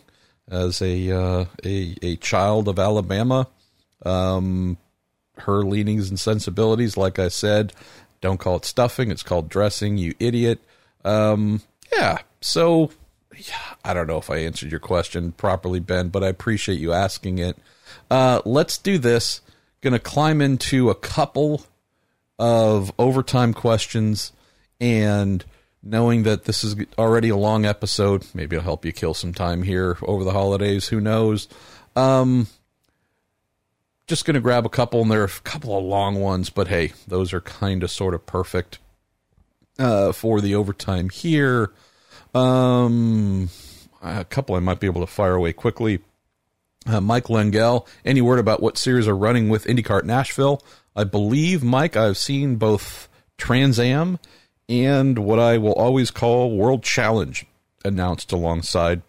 as 0.49 0.81
a 0.81 1.11
uh, 1.11 1.45
a, 1.63 1.95
a 2.01 2.15
child 2.15 2.67
of 2.67 2.79
Alabama. 2.79 3.47
Um, 4.05 4.77
her 5.39 5.61
leanings 5.63 6.09
and 6.09 6.19
sensibilities, 6.19 6.97
like 6.97 7.19
I 7.19 7.27
said, 7.27 7.73
don't 8.21 8.39
call 8.39 8.55
it 8.55 8.65
stuffing; 8.65 9.11
it's 9.11 9.23
called 9.23 9.49
dressing. 9.49 9.97
You 9.97 10.15
idiot. 10.19 10.59
Um, 11.05 11.61
yeah. 11.91 12.19
So 12.41 12.91
I 13.83 13.93
don't 13.93 14.07
know 14.07 14.17
if 14.17 14.29
I 14.29 14.37
answered 14.37 14.71
your 14.71 14.79
question 14.79 15.31
properly, 15.31 15.79
Ben, 15.79 16.09
but 16.09 16.23
I 16.23 16.27
appreciate 16.27 16.79
you 16.79 16.93
asking 16.93 17.39
it. 17.39 17.57
Uh, 18.09 18.41
let's 18.45 18.77
do 18.77 18.97
this. 18.97 19.41
To 19.83 19.99
climb 19.99 20.41
into 20.41 20.89
a 20.89 20.95
couple 20.95 21.65
of 22.37 22.91
overtime 22.99 23.53
questions, 23.53 24.33
and 24.81 25.45
knowing 25.81 26.23
that 26.23 26.43
this 26.43 26.61
is 26.61 26.75
already 26.97 27.29
a 27.29 27.37
long 27.37 27.63
episode, 27.65 28.25
maybe 28.33 28.57
I'll 28.57 28.63
help 28.63 28.83
you 28.83 28.91
kill 28.91 29.13
some 29.13 29.33
time 29.33 29.63
here 29.63 29.97
over 30.01 30.25
the 30.25 30.33
holidays. 30.33 30.89
Who 30.89 30.99
knows? 30.99 31.47
Um, 31.95 32.47
just 34.07 34.25
to 34.25 34.41
grab 34.41 34.65
a 34.65 34.69
couple, 34.69 35.01
and 35.01 35.09
there 35.09 35.21
are 35.21 35.25
a 35.25 35.41
couple 35.45 35.77
of 35.77 35.85
long 35.85 36.19
ones, 36.19 36.49
but 36.49 36.67
hey, 36.67 36.91
those 37.07 37.31
are 37.31 37.39
kind 37.39 37.81
of 37.81 37.89
sort 37.89 38.13
of 38.13 38.25
perfect 38.25 38.79
uh, 39.79 40.11
for 40.11 40.41
the 40.41 40.53
overtime 40.53 41.07
here. 41.07 41.71
Um, 42.37 43.49
a 44.01 44.25
couple 44.25 44.55
I 44.55 44.59
might 44.59 44.79
be 44.79 44.87
able 44.87 45.01
to 45.01 45.07
fire 45.07 45.35
away 45.35 45.53
quickly. 45.53 45.99
Uh, 46.85 47.01
Mike 47.01 47.29
Lengel, 47.29 47.87
any 48.05 48.21
word 48.21 48.39
about 48.39 48.61
what 48.61 48.77
series 48.77 49.07
are 49.07 49.15
running 49.15 49.49
with 49.49 49.65
IndyCar 49.65 50.03
Nashville? 50.03 50.61
I 50.95 51.03
believe, 51.03 51.63
Mike, 51.63 51.97
I've 51.97 52.17
seen 52.17 52.55
both 52.55 53.09
Trans 53.37 53.79
Am 53.79 54.19
and 54.69 55.19
what 55.19 55.39
I 55.39 55.57
will 55.57 55.73
always 55.73 56.11
call 56.11 56.55
World 56.55 56.83
Challenge 56.83 57.45
announced 57.83 58.31
alongside. 58.31 59.01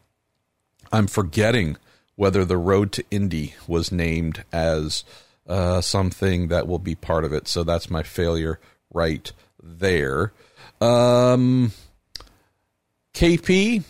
I'm 0.93 1.07
forgetting 1.07 1.77
whether 2.17 2.45
the 2.45 2.57
Road 2.57 2.93
to 2.93 3.05
Indy 3.11 3.55
was 3.67 3.93
named 3.93 4.45
as 4.53 5.05
uh, 5.47 5.81
something 5.81 6.49
that 6.49 6.67
will 6.67 6.79
be 6.79 6.95
part 6.95 7.25
of 7.25 7.33
it. 7.33 7.47
So 7.47 7.63
that's 7.63 7.91
my 7.91 8.03
failure 8.03 8.59
right 8.93 9.31
there. 9.63 10.33
Um, 10.81 11.73
KP, 13.19 13.83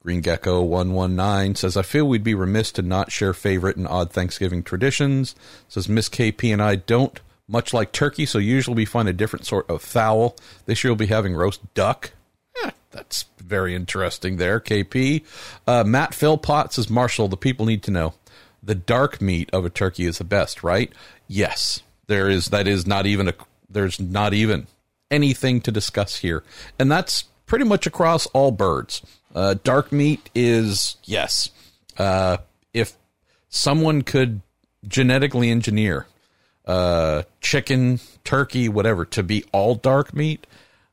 Green 0.00 0.22
Gecko 0.22 0.62
119 0.62 1.56
says, 1.56 1.76
I 1.76 1.82
feel 1.82 2.08
we'd 2.08 2.24
be 2.24 2.32
remiss 2.32 2.72
to 2.72 2.80
not 2.80 3.12
share 3.12 3.34
favorite 3.34 3.76
and 3.76 3.86
odd 3.86 4.10
Thanksgiving 4.10 4.62
traditions. 4.62 5.34
Says, 5.68 5.90
Miss 5.90 6.08
KP 6.08 6.50
and 6.50 6.62
I 6.62 6.76
don't 6.76 7.20
much 7.46 7.74
like 7.74 7.92
turkey, 7.92 8.24
so 8.24 8.38
usually 8.38 8.76
we 8.76 8.84
find 8.86 9.10
a 9.10 9.12
different 9.12 9.44
sort 9.44 9.68
of 9.68 9.82
fowl. 9.82 10.36
This 10.64 10.82
year 10.82 10.90
we'll 10.90 10.96
be 10.96 11.04
having 11.08 11.34
roast 11.34 11.60
duck. 11.74 12.12
Eh, 12.64 12.70
that's 12.92 13.26
very 13.36 13.74
interesting 13.74 14.38
there, 14.38 14.58
KP. 14.58 15.22
Uh, 15.66 15.84
Matt 15.84 16.14
Philpott 16.14 16.72
says, 16.72 16.88
Marshall, 16.88 17.28
the 17.28 17.36
people 17.36 17.66
need 17.66 17.82
to 17.82 17.90
know. 17.90 18.14
The 18.62 18.74
dark 18.74 19.20
meat 19.20 19.50
of 19.52 19.66
a 19.66 19.70
turkey 19.70 20.06
is 20.06 20.16
the 20.16 20.24
best, 20.24 20.62
right? 20.62 20.90
Yes. 21.28 21.82
There 22.06 22.26
is, 22.26 22.46
that 22.46 22.66
is 22.66 22.86
not 22.86 23.04
even 23.04 23.28
a, 23.28 23.34
there's 23.68 24.00
not 24.00 24.32
even 24.32 24.66
anything 25.10 25.60
to 25.60 25.70
discuss 25.70 26.16
here. 26.16 26.42
And 26.78 26.90
that's 26.90 27.24
pretty 27.46 27.64
much 27.64 27.86
across 27.86 28.26
all 28.26 28.50
birds. 28.50 29.02
Uh, 29.34 29.54
dark 29.64 29.92
meat 29.92 30.30
is 30.34 30.96
yes. 31.04 31.50
Uh, 31.98 32.38
if 32.72 32.94
someone 33.48 34.02
could 34.02 34.40
genetically 34.86 35.50
engineer 35.50 36.06
uh, 36.66 37.22
chicken, 37.40 38.00
turkey, 38.24 38.68
whatever 38.68 39.04
to 39.04 39.22
be 39.22 39.44
all 39.52 39.74
dark 39.74 40.14
meat, 40.14 40.46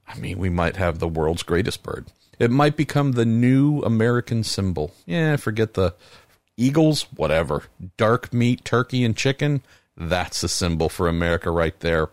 I 0.07 0.17
mean, 0.17 0.37
we 0.39 0.49
might 0.49 0.77
have 0.77 0.99
the 0.99 1.07
world's 1.07 1.43
greatest 1.43 1.83
bird. 1.83 2.07
It 2.39 2.51
might 2.51 2.77
become 2.77 3.11
the 3.11 3.25
new 3.25 3.81
American 3.81 4.43
symbol. 4.43 4.93
Yeah, 5.05 5.35
forget 5.35 5.73
the 5.73 5.93
eagles, 6.57 7.03
whatever. 7.15 7.63
Dark 7.97 8.33
meat, 8.33 8.63
turkey, 8.63 9.03
and 9.03 9.15
chicken. 9.15 9.61
That's 9.97 10.41
the 10.41 10.47
symbol 10.47 10.87
for 10.87 11.07
America 11.07 11.51
right 11.51 11.77
there. 11.81 12.09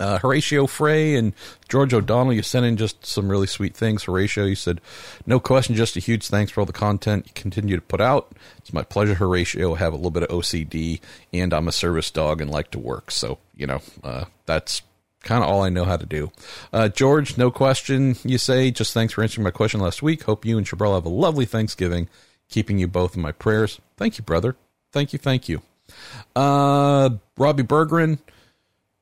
Uh, 0.00 0.18
Horatio 0.18 0.66
Frey 0.66 1.16
and 1.16 1.32
George 1.68 1.92
O'Donnell, 1.92 2.32
you 2.32 2.42
sent 2.42 2.66
in 2.66 2.76
just 2.76 3.04
some 3.04 3.28
really 3.28 3.46
sweet 3.46 3.74
things. 3.74 4.04
Horatio, 4.04 4.44
you 4.44 4.54
said, 4.54 4.80
no 5.26 5.40
question, 5.40 5.74
just 5.74 5.96
a 5.96 6.00
huge 6.00 6.28
thanks 6.28 6.52
for 6.52 6.60
all 6.60 6.66
the 6.66 6.72
content 6.72 7.26
you 7.26 7.32
continue 7.34 7.76
to 7.76 7.82
put 7.82 8.00
out. 8.00 8.32
It's 8.58 8.72
my 8.72 8.82
pleasure, 8.82 9.14
Horatio. 9.14 9.74
I 9.74 9.78
have 9.78 9.92
a 9.92 9.96
little 9.96 10.10
bit 10.10 10.22
of 10.22 10.28
OCD, 10.28 11.00
and 11.32 11.52
I'm 11.52 11.68
a 11.68 11.72
service 11.72 12.10
dog 12.10 12.40
and 12.40 12.50
like 12.50 12.70
to 12.72 12.78
work. 12.78 13.10
So, 13.10 13.38
you 13.56 13.66
know, 13.66 13.80
uh, 14.04 14.26
that's 14.46 14.82
kind 15.22 15.42
of 15.42 15.50
all 15.50 15.62
I 15.62 15.68
know 15.68 15.84
how 15.84 15.96
to 15.96 16.06
do. 16.06 16.30
Uh, 16.72 16.88
George, 16.88 17.36
no 17.36 17.50
question, 17.50 18.16
you 18.24 18.38
say, 18.38 18.70
just 18.70 18.94
thanks 18.94 19.14
for 19.14 19.22
answering 19.22 19.44
my 19.44 19.50
question 19.50 19.80
last 19.80 20.02
week. 20.02 20.22
Hope 20.22 20.44
you 20.44 20.56
and 20.58 20.66
Chabrel 20.66 20.94
have 20.94 21.04
a 21.06 21.10
lovely 21.10 21.44
Thanksgiving. 21.44 22.08
Keeping 22.48 22.78
you 22.78 22.88
both 22.88 23.14
in 23.14 23.20
my 23.20 23.32
prayers. 23.32 23.80
Thank 23.96 24.16
you, 24.16 24.24
brother. 24.24 24.56
Thank 24.92 25.12
you, 25.12 25.18
thank 25.18 25.48
you. 25.48 25.60
Uh, 26.34 27.10
Robbie 27.36 27.62
Bergeron, 27.62 28.18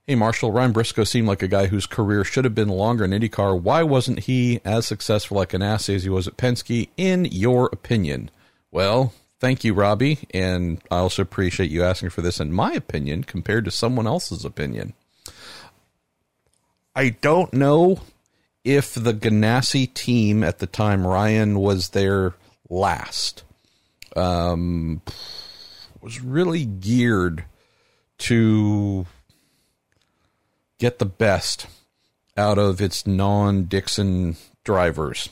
Hey, 0.09 0.15
Marshall, 0.15 0.53
Ryan 0.53 0.71
Briscoe 0.71 1.03
seemed 1.03 1.27
like 1.27 1.43
a 1.43 1.49
guy 1.49 1.67
whose 1.67 1.85
career 1.85 2.23
should 2.23 2.45
have 2.45 2.55
been 2.55 2.69
longer 2.69 3.05
in 3.05 3.11
IndyCar. 3.11 3.61
Why 3.61 3.83
wasn't 3.83 4.21
he 4.21 4.61
as 4.65 4.87
successful 4.87 5.43
at 5.43 5.49
Ganassi 5.49 5.97
as 5.97 6.05
he 6.05 6.09
was 6.09 6.29
at 6.29 6.37
Penske, 6.37 6.89
in 6.97 7.25
your 7.25 7.69
opinion? 7.73 8.31
Well, 8.71 9.13
thank 9.41 9.65
you, 9.65 9.75
Robbie, 9.75 10.21
and 10.33 10.81
I 10.93 10.99
also 10.99 11.23
appreciate 11.23 11.73
you 11.73 11.83
asking 11.83 12.11
for 12.11 12.23
this 12.23 12.39
in 12.39 12.53
my 12.53 12.73
opinion 12.73 13.25
compared 13.25 13.65
to 13.65 13.73
someone 13.73 14.07
else's 14.07 14.45
opinion. 14.45 14.95
I 16.95 17.09
don't 17.09 17.53
know 17.53 18.03
if 18.63 18.95
the 18.95 19.13
Ganassi 19.13 19.93
team 19.93 20.45
at 20.45 20.61
the 20.61 20.69
time 20.69 21.05
Ryan 21.05 21.59
was 21.59 21.89
there 21.89 22.35
last 22.71 23.43
um, 24.15 25.03
was 26.01 26.21
really 26.21 26.65
geared 26.65 27.45
to 28.19 29.07
get 30.79 30.99
the 30.99 31.07
best 31.07 31.67
out 32.37 32.59
of 32.59 32.81
its 32.81 33.07
non 33.07 33.65
Dixon 33.65 34.37
drivers. 34.65 35.29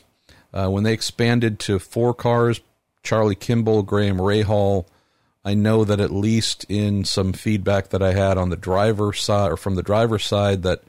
Uh, 0.53 0.69
when 0.69 0.85
they 0.85 0.93
expanded 0.93 1.59
to 1.59 1.79
four 1.79 2.15
cars, 2.15 2.61
Charlie 3.03 3.35
Kimball, 3.35 3.83
Graham 3.83 4.19
Rahal, 4.19 4.87
I 5.45 5.55
know 5.55 5.85
that 5.85 6.01
at 6.01 6.11
least 6.11 6.65
in 6.69 7.05
some 7.05 7.33
feedback 7.33 7.89
that 7.91 8.03
I 8.03 8.15
had 8.15 8.39
on 8.39 8.49
the 8.49 8.57
driver 8.57 9.13
side 9.13 9.53
or 9.53 9.57
from 9.57 9.75
the 9.75 9.83
driver's 9.83 10.25
side 10.25 10.63
that 10.63 10.83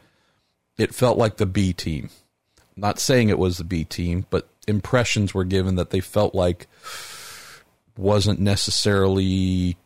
it 0.77 0.95
felt 0.95 1.17
like 1.17 1.37
the 1.37 1.45
B 1.45 1.73
team. 1.73 2.09
Not 2.77 2.99
saying 2.99 3.29
it 3.29 3.39
was 3.39 3.57
the 3.57 3.63
B 3.63 3.83
team, 3.83 4.25
but 4.29 4.47
impressions 4.67 5.33
were 5.33 5.43
given 5.43 5.75
that 5.75 5.89
they 5.89 5.99
felt 5.99 6.33
like 6.33 6.67
wasn't 7.97 8.39
necessarily 8.39 9.77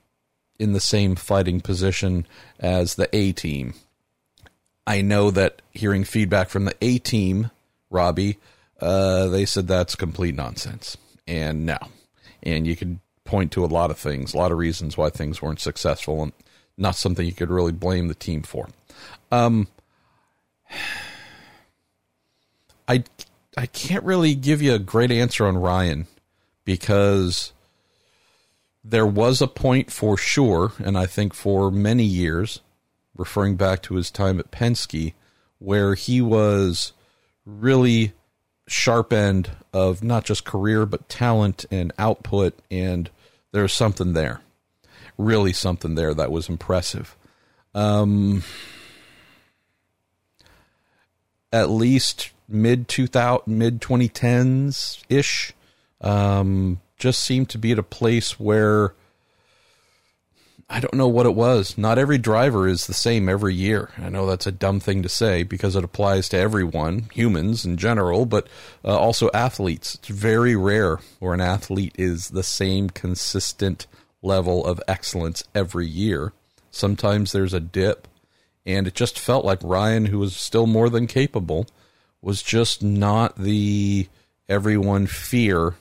in 0.59 0.73
the 0.73 0.79
same 0.79 1.15
fighting 1.15 1.61
position 1.61 2.27
as 2.59 2.95
the 2.95 3.09
A 3.15 3.31
team. 3.31 3.73
I 4.90 5.02
know 5.02 5.30
that 5.30 5.61
hearing 5.72 6.03
feedback 6.03 6.49
from 6.49 6.66
the 6.66 6.74
A 6.82 6.98
team, 6.98 7.52
Robbie, 7.91 8.40
uh, 8.82 9.28
they 9.28 9.45
said 9.45 9.68
that's 9.68 9.95
complete 9.95 10.34
nonsense. 10.34 10.98
And 11.28 11.64
no. 11.64 11.78
And 12.41 12.66
you 12.66 12.76
could 12.76 12.99
point 13.24 13.52
to 13.52 13.64
a 13.64 13.68
lot 13.68 13.91
of 13.91 13.99
things, 13.99 14.34
a 14.34 14.38
lot 14.38 14.52
of 14.52 14.57
reasons 14.57 14.98
why 14.98 15.11
things 15.11 15.44
weren't 15.44 15.60
successful, 15.60 16.24
and 16.24 16.34
not 16.76 16.95
something 16.95 17.24
you 17.24 17.34
could 17.34 17.52
really 17.52 17.72
blame 17.72 18.07
the 18.07 18.16
team 18.16 18.41
for. 18.41 18.68
Um, 19.32 19.68
I 22.88 23.03
I 23.56 23.68
can't 23.68 24.03
really 24.03 24.34
give 24.34 24.60
you 24.60 24.74
a 24.74 24.80
great 24.80 25.11
answer 25.11 25.45
on 25.45 25.57
Ryan 25.57 26.07
because 26.66 27.53
there 28.84 29.06
was 29.06 29.40
a 29.40 29.48
point 29.48 29.91
for 29.91 30.18
sure, 30.18 30.72
and 30.80 30.98
I 30.98 31.06
think 31.06 31.36
for 31.36 31.70
many 31.70 32.06
years, 32.06 32.61
referring 33.19 33.55
back 33.55 33.83
to 33.83 33.95
his 33.95 34.09
time 34.09 34.39
at 34.39 34.49
Penske, 34.49 35.13
where 35.59 35.93
he 35.93 36.21
was 36.21 36.93
really 37.45 38.13
sharp 38.67 39.11
end 39.11 39.51
of 39.73 40.03
not 40.03 40.23
just 40.23 40.45
career 40.45 40.85
but 40.85 41.09
talent 41.09 41.65
and 41.69 41.91
output 41.97 42.57
and 42.71 43.09
there's 43.51 43.73
something 43.73 44.13
there. 44.13 44.41
Really 45.17 45.53
something 45.53 45.95
there 45.95 46.13
that 46.13 46.31
was 46.31 46.47
impressive. 46.49 47.17
Um, 47.75 48.43
at 51.51 51.69
least 51.69 52.31
mid 52.47 52.87
2000 52.87 53.43
mid 53.47 53.81
2010s 53.81 55.03
ish 55.09 55.53
um, 56.01 56.79
just 56.97 57.23
seemed 57.23 57.49
to 57.49 57.57
be 57.57 57.71
at 57.71 57.79
a 57.79 57.83
place 57.83 58.39
where 58.39 58.93
I 60.71 60.79
don't 60.79 60.93
know 60.93 61.07
what 61.07 61.25
it 61.25 61.33
was. 61.33 61.79
Not 61.79 61.97
every 61.97 62.19
driver 62.19 62.67
is 62.67 62.85
the 62.85 62.93
same 62.93 63.27
every 63.27 63.55
year. 63.55 63.89
I 63.97 64.09
know 64.09 64.27
that's 64.27 64.45
a 64.45 64.51
dumb 64.51 64.79
thing 64.79 65.01
to 65.01 65.09
say 65.09 65.41
because 65.41 65.75
it 65.75 65.83
applies 65.83 66.29
to 66.29 66.37
everyone, 66.37 67.09
humans 67.11 67.65
in 67.65 67.75
general, 67.77 68.27
but 68.27 68.47
uh, 68.85 68.95
also 68.95 69.31
athletes. 69.33 69.95
It's 69.95 70.09
very 70.09 70.55
rare 70.55 70.99
where 71.17 71.33
an 71.33 71.41
athlete 71.41 71.95
is 71.97 72.29
the 72.29 72.43
same 72.43 72.91
consistent 72.91 73.87
level 74.21 74.63
of 74.63 74.79
excellence 74.87 75.43
every 75.55 75.87
year. 75.87 76.33
Sometimes 76.69 77.31
there's 77.31 77.53
a 77.53 77.59
dip, 77.59 78.07
and 78.63 78.85
it 78.85 78.93
just 78.93 79.17
felt 79.17 79.43
like 79.43 79.59
Ryan, 79.63 80.05
who 80.05 80.19
was 80.19 80.35
still 80.35 80.67
more 80.67 80.89
than 80.89 81.07
capable, 81.07 81.65
was 82.21 82.43
just 82.43 82.83
not 82.83 83.37
the 83.37 84.07
everyone 84.47 85.07
fear 85.07 85.75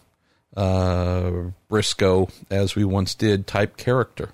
uh, 0.57 1.31
Briscoe 1.69 2.29
as 2.51 2.75
we 2.75 2.85
once 2.85 3.15
did 3.15 3.47
type 3.47 3.77
character. 3.77 4.31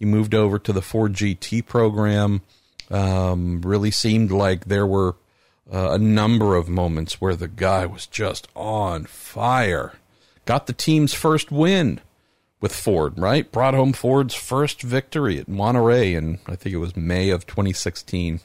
He 0.00 0.06
moved 0.06 0.34
over 0.34 0.58
to 0.58 0.72
the 0.72 0.82
Ford 0.82 1.12
GT 1.12 1.64
program. 1.64 2.40
Um, 2.90 3.60
really 3.60 3.92
seemed 3.92 4.32
like 4.32 4.64
there 4.64 4.86
were 4.86 5.14
uh, 5.72 5.90
a 5.92 5.98
number 5.98 6.56
of 6.56 6.68
moments 6.68 7.20
where 7.20 7.36
the 7.36 7.46
guy 7.46 7.86
was 7.86 8.06
just 8.06 8.48
on 8.56 9.04
fire. 9.04 9.92
Got 10.46 10.66
the 10.66 10.72
team's 10.72 11.12
first 11.12 11.52
win 11.52 12.00
with 12.60 12.74
Ford, 12.74 13.18
right? 13.18 13.52
Brought 13.52 13.74
home 13.74 13.92
Ford's 13.92 14.34
first 14.34 14.82
victory 14.82 15.38
at 15.38 15.48
Monterey 15.48 16.14
in, 16.14 16.40
I 16.46 16.56
think 16.56 16.74
it 16.74 16.78
was 16.78 16.96
May 16.96 17.28
of 17.28 17.46
2016. 17.46 18.40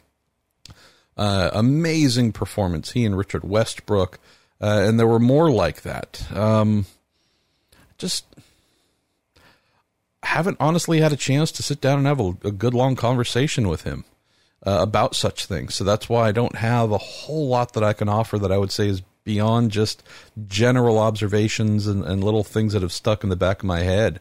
Uh, 1.18 1.49
amazing 1.53 2.34
performance. 2.34 2.91
He 2.91 3.06
and 3.06 3.18
Richard 3.18 3.45
Westbrook. 3.45 4.19
Uh, 4.61 4.84
and 4.88 4.99
there 4.99 5.07
were 5.07 5.19
more 5.19 5.49
like 5.49 5.84
that. 5.84 6.30
Um, 6.36 6.86
just 7.98 8.26
haven't 10.26 10.58
honestly 10.60 11.00
had 11.00 11.14
a 11.14 11.18
chance 11.18 11.52
to 11.54 11.64
sit 11.64 11.82
down 11.82 12.00
and 12.00 12.08
have 12.08 12.20
a, 12.20 12.30
a 12.44 12.52
good 12.52 12.74
long 12.74 12.96
conversation 12.96 13.68
with 13.68 13.84
him 13.84 14.04
uh, 14.66 14.80
about 14.82 15.16
such 15.16 15.46
things. 15.46 15.76
So 15.76 15.84
that's 15.84 16.10
why 16.10 16.28
I 16.28 16.32
don't 16.32 16.56
have 16.56 16.92
a 16.92 16.98
whole 16.98 17.48
lot 17.48 17.74
that 17.74 17.84
I 17.84 17.94
can 17.94 18.10
offer 18.10 18.38
that 18.40 18.52
I 18.52 18.58
would 18.58 18.72
say 18.72 18.88
is 18.88 19.02
beyond 19.24 19.72
just 19.72 20.04
general 20.48 21.00
observations 21.00 21.88
and, 21.88 22.04
and 22.04 22.24
little 22.24 22.44
things 22.44 22.74
that 22.74 22.82
have 22.82 22.92
stuck 22.92 23.24
in 23.24 23.30
the 23.30 23.36
back 23.36 23.60
of 23.60 23.66
my 23.66 23.80
head. 23.80 24.20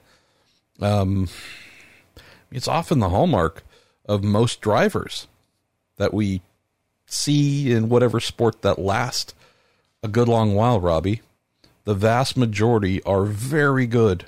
Um, 0.81 1.29
it's 2.51 2.69
often 2.69 2.99
the 2.99 3.11
hallmark 3.11 3.63
of 4.07 4.23
most 4.23 4.61
drivers 4.61 5.27
that 5.97 6.13
we 6.13 6.43
see 7.07 7.73
in 7.73 7.89
whatever 7.89 8.21
sport 8.21 8.63
that 8.63 8.79
lasts 8.79 9.35
a 10.03 10.09
good 10.09 10.29
long 10.29 10.55
while, 10.55 10.81
Robbie. 10.81 11.23
The 11.85 11.95
vast 11.95 12.37
majority 12.37 13.03
are 13.05 13.25
very 13.25 13.87
good 13.87 14.25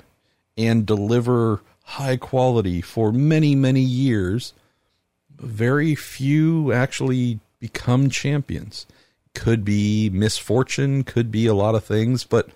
and 0.57 0.85
deliver 0.85 1.61
high 1.87 2.17
quality 2.17 2.81
for 2.81 3.13
many, 3.13 3.55
many 3.55 3.81
years. 3.81 4.53
Very 5.39 5.95
few 5.95 6.73
actually 6.73 7.39
become 7.59 8.09
champions. 8.09 8.85
Could 9.33 9.63
be 9.63 10.09
misfortune, 10.09 11.03
could 11.03 11.31
be 11.31 11.45
a 11.45 11.53
lot 11.53 11.75
of 11.75 11.85
things, 11.85 12.25
but 12.25 12.49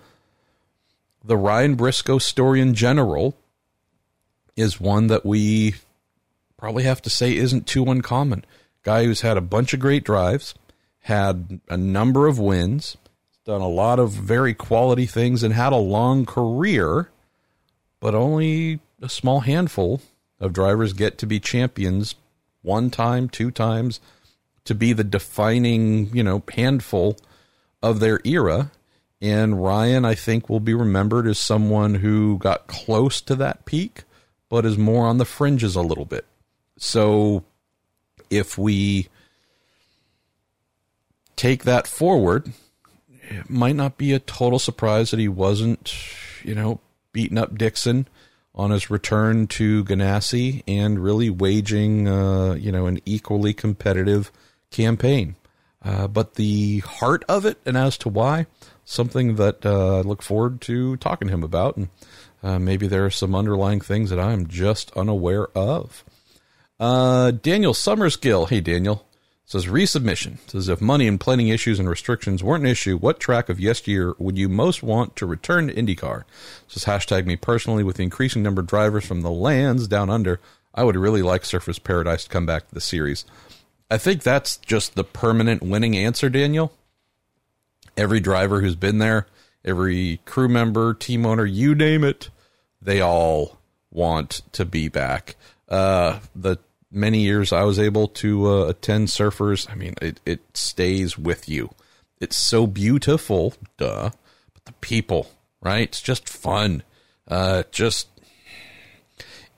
the 1.24 1.36
Ryan 1.36 1.76
Briscoe 1.76 2.18
story 2.18 2.60
in 2.60 2.74
general 2.74 3.34
is 4.54 4.78
one 4.78 5.06
that 5.06 5.24
we 5.24 5.76
probably 6.58 6.82
have 6.82 7.00
to 7.02 7.10
say 7.10 7.34
isn't 7.34 7.66
too 7.66 7.84
uncommon. 7.84 8.44
Guy 8.82 9.04
who's 9.04 9.22
had 9.22 9.38
a 9.38 9.42
bunch 9.42 9.72
of 9.72 9.80
great 9.80 10.04
drives, 10.04 10.54
had 11.00 11.58
a 11.70 11.76
number 11.76 12.26
of 12.26 12.38
wins, 12.38 12.98
done 13.46 13.62
a 13.62 13.68
lot 13.68 13.98
of 13.98 14.10
very 14.10 14.52
quality 14.52 15.06
things, 15.06 15.42
and 15.42 15.54
had 15.54 15.72
a 15.72 15.76
long 15.76 16.26
career, 16.26 17.08
but 17.98 18.14
only 18.14 18.80
a 19.02 19.08
small 19.08 19.40
handful 19.40 20.00
of 20.40 20.52
drivers 20.52 20.92
get 20.92 21.18
to 21.18 21.26
be 21.26 21.40
champions 21.40 22.14
one 22.62 22.90
time, 22.90 23.28
two 23.28 23.50
times, 23.50 24.00
to 24.64 24.74
be 24.74 24.92
the 24.92 25.04
defining, 25.04 26.14
you 26.14 26.22
know, 26.22 26.42
handful 26.54 27.16
of 27.82 28.00
their 28.00 28.20
era. 28.24 28.70
And 29.20 29.62
Ryan, 29.62 30.04
I 30.04 30.14
think, 30.14 30.48
will 30.48 30.60
be 30.60 30.74
remembered 30.74 31.26
as 31.26 31.38
someone 31.38 31.96
who 31.96 32.38
got 32.38 32.66
close 32.66 33.20
to 33.22 33.34
that 33.36 33.64
peak, 33.64 34.04
but 34.48 34.64
is 34.64 34.78
more 34.78 35.06
on 35.06 35.18
the 35.18 35.24
fringes 35.24 35.76
a 35.76 35.82
little 35.82 36.04
bit. 36.04 36.24
So 36.78 37.44
if 38.30 38.56
we 38.56 39.08
take 41.36 41.64
that 41.64 41.86
forward, 41.86 42.52
it 43.08 43.48
might 43.50 43.76
not 43.76 43.96
be 43.96 44.12
a 44.12 44.18
total 44.18 44.58
surprise 44.58 45.10
that 45.10 45.20
he 45.20 45.28
wasn't, 45.28 45.94
you 46.44 46.54
know, 46.54 46.80
beating 47.12 47.38
up 47.38 47.56
Dixon 47.56 48.06
on 48.54 48.70
his 48.70 48.90
return 48.90 49.46
to 49.46 49.84
Ganassi 49.84 50.62
and 50.68 51.02
really 51.02 51.30
waging, 51.30 52.06
uh, 52.06 52.54
you 52.54 52.70
know, 52.70 52.86
an 52.86 53.00
equally 53.04 53.54
competitive 53.54 54.30
campaign. 54.70 55.36
Uh, 55.84 56.06
but 56.06 56.34
the 56.34 56.78
heart 56.80 57.24
of 57.28 57.44
it, 57.44 57.58
and 57.66 57.76
as 57.76 57.98
to 57.98 58.08
why, 58.08 58.46
something 58.84 59.36
that 59.36 59.64
uh, 59.66 59.98
I 59.98 60.00
look 60.02 60.22
forward 60.22 60.60
to 60.62 60.96
talking 60.98 61.28
to 61.28 61.34
him 61.34 61.42
about, 61.42 61.76
and 61.76 61.88
uh, 62.42 62.58
maybe 62.58 62.86
there 62.86 63.04
are 63.04 63.10
some 63.10 63.34
underlying 63.34 63.80
things 63.80 64.10
that 64.10 64.20
I'm 64.20 64.46
just 64.46 64.92
unaware 64.96 65.48
of. 65.56 66.04
Uh, 66.78 67.30
Daniel 67.30 67.72
Summersgill, 67.72 68.48
hey 68.48 68.60
Daniel, 68.60 69.06
says 69.52 69.66
resubmission. 69.66 70.38
Says 70.48 70.70
if 70.70 70.80
money 70.80 71.06
and 71.06 71.20
planning 71.20 71.48
issues 71.48 71.78
and 71.78 71.86
restrictions 71.86 72.42
weren't 72.42 72.64
an 72.64 72.70
issue, 72.70 72.96
what 72.96 73.20
track 73.20 73.50
of 73.50 73.60
yesteryear 73.60 74.14
would 74.18 74.38
you 74.38 74.48
most 74.48 74.82
want 74.82 75.14
to 75.16 75.26
return 75.26 75.68
to 75.68 75.74
IndyCar? 75.74 76.24
Says 76.68 76.86
hashtag 76.86 77.26
me 77.26 77.36
personally 77.36 77.84
with 77.84 77.96
the 77.96 78.02
increasing 78.02 78.42
number 78.42 78.62
of 78.62 78.66
drivers 78.66 79.04
from 79.04 79.20
the 79.20 79.30
lands 79.30 79.86
down 79.86 80.08
under. 80.08 80.40
I 80.74 80.84
would 80.84 80.96
really 80.96 81.20
like 81.20 81.42
Surfers 81.42 81.82
Paradise 81.84 82.24
to 82.24 82.30
come 82.30 82.46
back 82.46 82.66
to 82.66 82.74
the 82.74 82.80
series. 82.80 83.26
I 83.90 83.98
think 83.98 84.22
that's 84.22 84.56
just 84.56 84.94
the 84.94 85.04
permanent 85.04 85.60
winning 85.60 85.98
answer, 85.98 86.30
Daniel. 86.30 86.72
Every 87.94 88.20
driver 88.20 88.62
who's 88.62 88.74
been 88.74 89.00
there, 89.00 89.26
every 89.66 90.20
crew 90.24 90.48
member, 90.48 90.94
team 90.94 91.26
owner, 91.26 91.44
you 91.44 91.74
name 91.74 92.04
it, 92.04 92.30
they 92.80 93.02
all 93.02 93.58
want 93.90 94.40
to 94.52 94.64
be 94.64 94.88
back. 94.88 95.36
Uh, 95.68 96.20
the 96.34 96.56
many 96.92 97.20
years 97.20 97.52
I 97.52 97.64
was 97.64 97.78
able 97.78 98.08
to 98.08 98.46
uh, 98.48 98.64
attend 98.66 99.08
surfers, 99.08 99.70
I 99.70 99.74
mean, 99.74 99.94
it, 100.00 100.20
it 100.26 100.40
stays 100.54 101.16
with 101.18 101.48
you. 101.48 101.70
It's 102.20 102.36
so 102.36 102.66
beautiful, 102.66 103.54
duh. 103.78 104.10
But 104.54 104.64
the 104.66 104.72
people, 104.74 105.30
right? 105.60 105.88
It's 105.88 106.02
just 106.02 106.28
fun. 106.28 106.82
Uh, 107.26 107.64
just, 107.72 108.08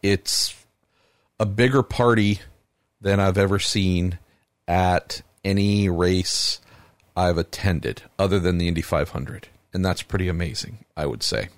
it's 0.02 0.54
a 1.38 1.46
bigger 1.46 1.82
party 1.82 2.40
than 3.00 3.20
I've 3.20 3.38
ever 3.38 3.58
seen 3.58 4.18
at 4.66 5.22
any 5.44 5.88
race 5.88 6.60
I've 7.16 7.38
attended 7.38 8.02
other 8.18 8.38
than 8.38 8.58
the 8.58 8.68
Indy 8.68 8.82
500. 8.82 9.48
And 9.72 9.84
that's 9.84 10.02
pretty 10.02 10.28
amazing, 10.28 10.84
I 10.96 11.06
would 11.06 11.22
say. 11.22 11.48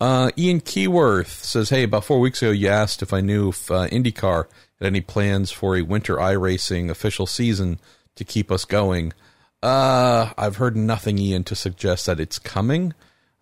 Uh, 0.00 0.30
Ian 0.36 0.60
Keyworth 0.60 1.28
says, 1.44 1.70
Hey, 1.70 1.84
about 1.84 2.04
four 2.04 2.20
weeks 2.20 2.42
ago, 2.42 2.50
you 2.50 2.68
asked 2.68 3.02
if 3.02 3.12
I 3.12 3.20
knew 3.20 3.50
if 3.50 3.70
uh, 3.70 3.86
IndyCar 3.88 4.46
any 4.80 5.00
plans 5.00 5.50
for 5.50 5.76
a 5.76 5.82
winter 5.82 6.16
iRacing 6.16 6.90
official 6.90 7.26
season 7.26 7.78
to 8.16 8.24
keep 8.24 8.50
us 8.50 8.64
going. 8.64 9.12
Uh, 9.62 10.30
I've 10.38 10.56
heard 10.56 10.76
nothing, 10.76 11.18
Ian, 11.18 11.44
to 11.44 11.54
suggest 11.54 12.06
that 12.06 12.20
it's 12.20 12.38
coming. 12.38 12.94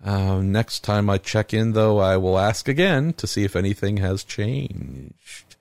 Uh, 0.04 0.40
next 0.40 0.80
time 0.80 1.10
I 1.10 1.18
check 1.18 1.52
in, 1.52 1.72
though, 1.72 1.98
I 1.98 2.16
will 2.16 2.38
ask 2.38 2.68
again 2.68 3.12
to 3.14 3.26
see 3.26 3.44
if 3.44 3.56
anything 3.56 3.98
has 3.98 4.24
changed. 4.24 5.56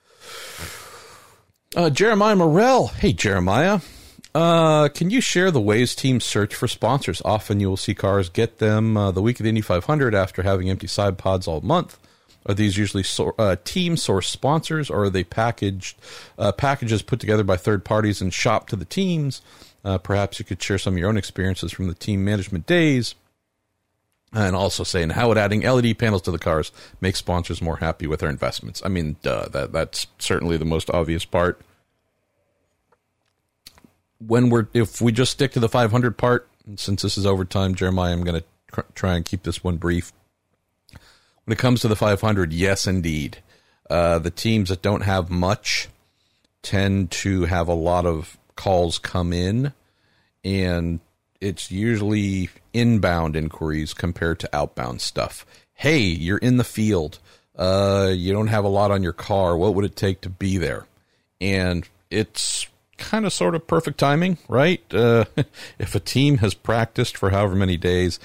Uh, 1.76 1.90
Jeremiah 1.90 2.36
Morell. 2.36 2.88
Hey, 2.88 3.14
Jeremiah. 3.14 3.80
Uh, 4.34 4.88
can 4.90 5.10
you 5.10 5.20
share 5.22 5.50
the 5.50 5.62
ways 5.62 5.96
teams 5.96 6.24
search 6.24 6.54
for 6.54 6.68
sponsors? 6.68 7.22
Often 7.26 7.60
you 7.60 7.70
will 7.70 7.78
see 7.78 7.96
cars 7.96 8.30
get 8.30 8.60
them 8.60 8.96
uh, 8.96 9.12
the 9.12 9.22
week 9.22 9.40
of 9.40 9.44
the 9.44 9.50
Indy 9.50 9.62
500 9.62 10.14
after 10.14 10.44
having 10.44 10.70
empty 10.70 10.88
side 10.88 11.18
pods 11.18 11.48
all 11.48 11.62
month. 11.62 11.98
Are 12.48 12.54
these 12.54 12.78
usually 12.78 13.04
so, 13.04 13.36
uh, 13.38 13.58
team 13.64 13.98
source 13.98 14.30
sponsors, 14.30 14.90
or 14.90 15.06
are 15.06 15.10
they 15.10 15.24
packaged 15.24 15.98
uh, 16.38 16.52
packages 16.52 17.02
put 17.02 17.20
together 17.20 17.44
by 17.44 17.58
third 17.58 17.84
parties 17.84 18.22
and 18.22 18.34
shopped 18.34 18.70
to 18.70 18.76
the 18.76 18.86
teams? 18.86 19.42
Uh, 19.84 19.98
perhaps 19.98 20.40
you 20.40 20.46
could 20.46 20.62
share 20.62 20.78
some 20.78 20.94
of 20.94 20.98
your 21.00 21.10
own 21.10 21.18
experiences 21.18 21.72
from 21.72 21.88
the 21.88 21.94
team 21.94 22.24
management 22.24 22.66
days, 22.66 23.16
and 24.34 24.56
also 24.56 24.84
saying 24.84 25.12
how 25.12 25.28
would 25.28 25.38
adding 25.38 25.62
LED 25.62 25.98
panels 25.98 26.22
to 26.24 26.32
the 26.32 26.40
cars 26.40 26.72
make 27.02 27.16
sponsors 27.16 27.62
more 27.62 27.78
happy 27.78 28.08
with 28.08 28.22
their 28.22 28.30
investments. 28.30 28.82
I 28.86 28.90
mean, 28.90 29.18
duh, 29.22 29.48
that 29.50 29.72
that's 29.72 30.08
certainly 30.20 30.58
the 30.58 30.66
most 30.66 30.90
obvious 30.90 31.26
part. 31.26 31.62
When 34.26 34.50
we're 34.50 34.68
if 34.74 35.02
we 35.02 35.12
just 35.12 35.34
stick 35.34 35.52
to 35.54 35.60
the 35.60 35.70
500 35.70 36.18
part, 36.18 36.48
since 36.76 37.02
this 37.02 37.18
is 37.18 37.26
overtime, 37.26 37.76
Jeremiah, 37.76 38.14
I'm 38.14 38.24
going 38.24 38.42
to 38.42 38.48
cr- 38.72 38.92
try 38.96 39.16
and 39.16 39.24
keep 39.24 39.44
this 39.44 39.64
one 39.64 39.78
brief. 39.78 40.12
When 41.48 41.54
it 41.54 41.60
comes 41.60 41.80
to 41.80 41.88
the 41.88 41.96
500, 41.96 42.52
yes, 42.52 42.88
indeed. 42.88 43.38
Uh, 43.90 44.20
the 44.20 44.30
teams 44.30 44.68
that 44.68 44.82
don't 44.82 45.04
have 45.04 45.30
much 45.30 45.88
tend 46.62 47.10
to 47.12 47.46
have 47.46 47.70
a 47.70 47.74
lot 47.74 48.06
of 48.06 48.38
calls 48.58 49.00
come 49.00 49.32
in, 49.32 49.72
and 50.44 51.00
it's 51.40 51.72
usually 51.72 52.50
inbound 52.74 53.38
inquiries 53.38 53.94
compared 53.94 54.42
to 54.42 54.50
outbound 54.54 55.00
stuff. 55.00 55.46
Hey, 55.74 56.00
you're 56.00 56.38
in 56.38 56.58
the 56.58 56.66
field. 56.66 57.20
Uh, 57.56 58.12
you 58.14 58.34
don't 58.34 58.48
have 58.48 58.66
a 58.66 58.68
lot 58.68 58.92
on 58.92 59.02
your 59.02 59.14
car. 59.14 59.56
What 59.56 59.74
would 59.74 59.86
it 59.86 59.96
take 59.96 60.20
to 60.22 60.30
be 60.30 60.58
there? 60.58 60.86
And 61.40 61.88
it's 62.12 62.68
kind 62.98 63.26
of 63.26 63.32
sort 63.32 63.56
of 63.56 63.66
perfect 63.66 64.00
timing, 64.00 64.38
right? 64.50 64.84
Uh, 64.94 65.24
if 65.80 65.96
a 65.96 66.02
team 66.02 66.40
has 66.40 66.54
practiced 66.54 67.16
for 67.16 67.30
however 67.30 67.56
many 67.56 67.78
days 67.78 68.20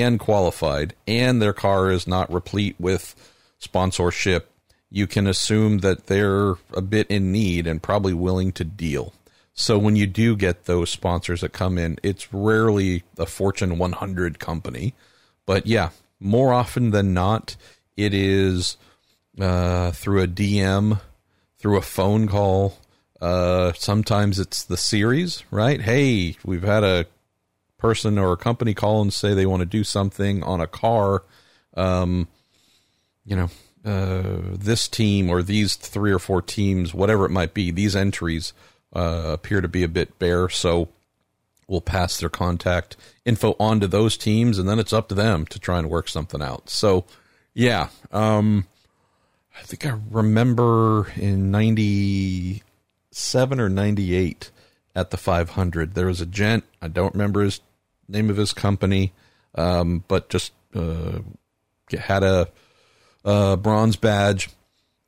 and 0.00 0.18
qualified, 0.18 0.94
and 1.06 1.40
their 1.40 1.52
car 1.52 1.90
is 1.90 2.06
not 2.06 2.32
replete 2.32 2.76
with 2.78 3.14
sponsorship, 3.58 4.50
you 4.90 5.06
can 5.06 5.26
assume 5.26 5.78
that 5.78 6.06
they're 6.06 6.54
a 6.72 6.82
bit 6.82 7.06
in 7.08 7.32
need 7.32 7.66
and 7.66 7.82
probably 7.82 8.14
willing 8.14 8.52
to 8.52 8.64
deal. 8.64 9.12
So 9.52 9.78
when 9.78 9.96
you 9.96 10.06
do 10.06 10.36
get 10.36 10.66
those 10.66 10.90
sponsors 10.90 11.40
that 11.40 11.52
come 11.52 11.78
in, 11.78 11.98
it's 12.02 12.32
rarely 12.32 13.04
a 13.18 13.26
Fortune 13.26 13.78
100 13.78 14.38
company, 14.38 14.94
but 15.46 15.66
yeah, 15.66 15.90
more 16.20 16.52
often 16.52 16.90
than 16.90 17.14
not, 17.14 17.56
it 17.96 18.12
is 18.12 18.76
uh, 19.40 19.92
through 19.92 20.22
a 20.22 20.28
DM, 20.28 21.00
through 21.58 21.78
a 21.78 21.82
phone 21.82 22.28
call. 22.28 22.78
Uh, 23.20 23.72
sometimes 23.72 24.38
it's 24.38 24.62
the 24.62 24.76
series, 24.76 25.42
right? 25.50 25.80
Hey, 25.80 26.36
we've 26.44 26.62
had 26.62 26.84
a 26.84 27.06
person 27.86 28.18
or 28.18 28.32
a 28.32 28.36
company 28.36 28.74
call 28.74 29.00
and 29.00 29.12
say 29.12 29.32
they 29.32 29.46
want 29.46 29.60
to 29.60 29.66
do 29.66 29.84
something 29.84 30.42
on 30.42 30.60
a 30.60 30.66
car, 30.66 31.22
um, 31.76 32.26
you 33.24 33.36
know, 33.36 33.48
uh, 33.84 34.40
this 34.50 34.88
team 34.88 35.30
or 35.30 35.40
these 35.40 35.76
three 35.76 36.10
or 36.10 36.18
four 36.18 36.42
teams, 36.42 36.92
whatever 36.92 37.24
it 37.24 37.30
might 37.30 37.54
be, 37.54 37.70
these 37.70 37.94
entries 37.94 38.52
uh, 38.92 39.22
appear 39.26 39.60
to 39.60 39.68
be 39.68 39.84
a 39.84 39.88
bit 39.88 40.18
bare. 40.18 40.48
So 40.48 40.88
we'll 41.68 41.80
pass 41.80 42.18
their 42.18 42.28
contact 42.28 42.96
info 43.24 43.54
on 43.60 43.78
to 43.78 43.86
those 43.86 44.16
teams, 44.16 44.58
and 44.58 44.68
then 44.68 44.80
it's 44.80 44.92
up 44.92 45.08
to 45.10 45.14
them 45.14 45.46
to 45.46 45.60
try 45.60 45.78
and 45.78 45.88
work 45.88 46.08
something 46.08 46.42
out. 46.42 46.68
So, 46.68 47.04
yeah, 47.54 47.90
um, 48.10 48.66
I 49.56 49.62
think 49.62 49.86
I 49.86 49.96
remember 50.10 51.12
in 51.14 51.52
'97 51.52 53.60
or 53.60 53.68
'98 53.68 54.50
at 54.96 55.10
the 55.10 55.18
500, 55.18 55.94
there 55.94 56.06
was 56.06 56.22
a 56.22 56.26
gent. 56.26 56.64
I 56.80 56.88
don't 56.88 57.12
remember 57.12 57.42
his 57.42 57.60
name 58.08 58.30
of 58.30 58.36
his 58.36 58.52
company, 58.52 59.12
um, 59.54 60.04
but 60.08 60.28
just 60.28 60.52
uh, 60.74 61.18
had 61.98 62.22
a, 62.22 62.48
a 63.24 63.56
bronze 63.56 63.96
badge, 63.96 64.50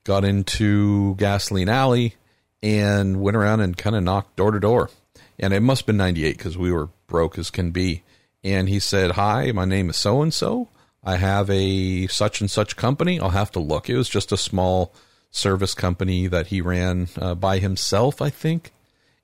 got 0.05 0.25
into 0.25 1.15
Gasoline 1.17 1.69
Alley, 1.69 2.15
and 2.63 3.21
went 3.21 3.37
around 3.37 3.61
and 3.61 3.77
kind 3.77 3.97
of 3.97 4.03
knocked 4.03 4.37
door 4.37 4.51
to 4.51 4.61
door. 4.61 4.91
And 5.39 5.53
it 5.53 5.61
must 5.61 5.83
have 5.83 5.87
been 5.87 5.97
98 5.97 6.37
because 6.37 6.59
we 6.59 6.73
were 6.73 6.89
broke 7.07 7.39
as 7.39 7.51
can 7.51 7.71
be. 7.71 8.03
And 8.43 8.69
he 8.69 8.81
said, 8.81 9.13
Hi, 9.13 9.53
my 9.53 9.65
name 9.65 9.91
is 9.91 9.97
so 9.97 10.23
and 10.23 10.33
so. 10.33 10.69
I 11.05 11.17
have 11.17 11.49
a 11.51 12.07
such 12.09 12.41
and 12.41 12.51
such 12.51 12.77
company. 12.77 13.21
I'll 13.21 13.31
have 13.31 13.53
to 13.53 13.61
look. 13.61 13.89
It 13.89 13.97
was 13.97 14.09
just 14.09 14.33
a 14.33 14.37
small 14.37 14.93
service 15.31 15.75
company 15.75 16.27
that 16.27 16.49
he 16.49 16.61
ran 16.61 17.09
uh, 17.17 17.35
by 17.35 17.59
himself, 17.59 18.21
I 18.21 18.31
think. 18.31 18.73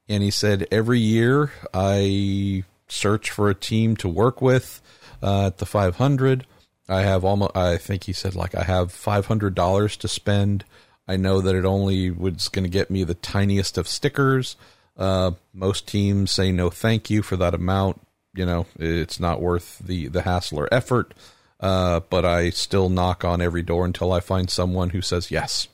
And 0.09 0.23
he 0.23 0.31
said, 0.31 0.67
Every 0.71 1.01
year 1.01 1.53
I 1.73 2.65
search 2.95 3.31
for 3.31 3.51
a 3.51 3.55
team 3.55 3.97
to 3.97 4.09
work 4.09 4.41
with 4.41 4.81
uh, 5.23 5.47
at 5.47 5.59
the 5.59 5.67
500. 5.67 6.47
I 6.89 7.03
have 7.03 7.25
almost, 7.25 7.57
I 7.57 7.79
think 7.79 8.05
he 8.05 8.13
said, 8.13 8.35
like, 8.35 8.55
I 8.55 8.63
have 8.63 8.89
$500 8.89 9.97
to 9.99 10.09
spend. 10.09 10.65
I 11.09 11.17
know 11.17 11.41
that 11.41 11.55
it 11.55 11.65
only 11.65 12.11
was 12.11 12.49
going 12.49 12.65
to 12.65 12.71
get 12.71 12.91
me 12.91 13.05
the 13.05 13.15
tiniest 13.15 13.79
of 13.79 13.89
stickers. 13.89 14.57
Uh, 14.97 15.33
most 15.53 15.89
teams 15.89 16.31
say 16.31 16.53
no 16.53 16.71
thank 16.71 17.11
you 17.11 17.23
for 17.23 17.37
that 17.37 17.55
amount. 17.55 18.01
You 18.35 18.47
know, 18.47 18.67
it's 18.79 19.21
not 19.21 19.41
worth 19.41 19.79
the, 19.79 20.09
the 20.09 20.23
hassle 20.23 20.59
or 20.59 20.73
effort. 20.73 21.15
Uh, 21.61 22.01
but 22.11 22.25
I 22.25 22.51
still 22.51 22.89
knock 22.89 23.25
on 23.25 23.41
every 23.41 23.63
door 23.63 23.85
until 23.85 24.13
I 24.13 24.21
find 24.21 24.51
someone 24.51 24.91
who 24.91 25.01
says 25.01 25.31
yes. 25.31 25.69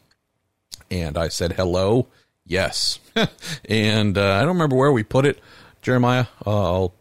And 0.91 1.17
I 1.17 1.29
said 1.29 1.55
hello, 1.55 2.09
yes. 2.45 3.01
and 3.69 4.19
uh, 4.19 4.35
I 4.35 4.41
don't 4.41 4.49
remember 4.49 4.77
where 4.77 4.93
we 4.93 5.03
put 5.03 5.25
it, 5.25 5.41
Jeremiah. 5.83 6.27
Uh, 6.47 6.73
I'll 6.73 6.95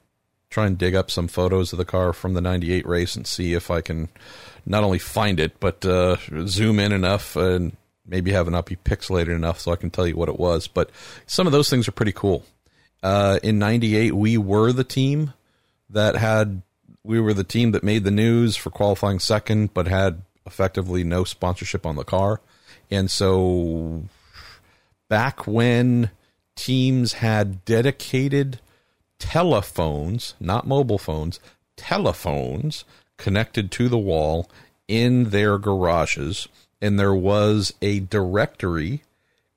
try 0.50 0.66
and 0.66 0.78
dig 0.78 0.96
up 0.96 1.12
some 1.12 1.28
photos 1.28 1.72
of 1.72 1.78
the 1.78 1.86
car 1.86 2.14
from 2.14 2.34
the 2.34 2.42
98 2.42 2.86
race 2.88 3.16
and 3.16 3.28
see 3.28 3.54
if 3.54 3.70
I 3.70 3.82
can 3.82 4.10
not 4.66 4.84
only 4.84 5.00
find 5.00 5.40
it, 5.40 5.60
but 5.60 5.86
uh, 5.86 6.18
zoom 6.48 6.80
in 6.80 6.92
enough 6.92 7.36
and 7.36 7.76
maybe 8.06 8.32
have 8.32 8.48
it 8.48 8.52
not 8.52 8.66
be 8.66 8.76
pixelated 8.76 9.36
enough 9.36 9.60
so 9.60 9.72
I 9.72 9.76
can 9.76 9.92
tell 9.92 10.08
you 10.08 10.16
what 10.16 10.30
it 10.30 10.40
was. 10.40 10.68
But 10.68 10.90
some 11.28 11.46
of 11.46 11.54
those 11.54 11.70
things 11.70 11.88
are 11.88 11.94
pretty 11.94 12.12
cool. 12.12 12.44
Uh, 13.02 13.40
in 13.44 13.60
98, 13.60 14.16
we 14.16 14.38
were 14.38 14.74
the 14.74 14.84
team 14.84 15.34
that 15.90 16.16
had, 16.16 16.62
we 17.04 17.20
were 17.20 17.34
the 17.34 17.44
team 17.44 17.72
that 17.72 17.84
made 17.84 18.04
the 18.04 18.12
news 18.12 18.56
for 18.56 18.72
qualifying 18.72 19.20
second, 19.20 19.74
but 19.74 19.88
had 19.88 20.24
effectively 20.46 21.04
no 21.04 21.24
sponsorship 21.24 21.86
on 21.86 21.96
the 21.96 22.04
car. 22.04 22.42
And 22.92 23.10
so 23.10 24.04
back 25.08 25.46
when 25.46 26.10
teams 26.56 27.14
had 27.14 27.64
dedicated 27.64 28.60
telephones, 29.20 30.34
not 30.40 30.66
mobile 30.66 30.98
phones, 30.98 31.40
telephones 31.78 32.86
connected 33.18 33.72
to 33.72 33.88
the 33.90 33.98
wall 33.98 34.50
in 34.88 35.30
their 35.30 35.58
garages. 35.58 36.48
And 36.82 37.00
there 37.00 37.14
was 37.14 37.74
a 37.82 38.00
directory 38.00 39.04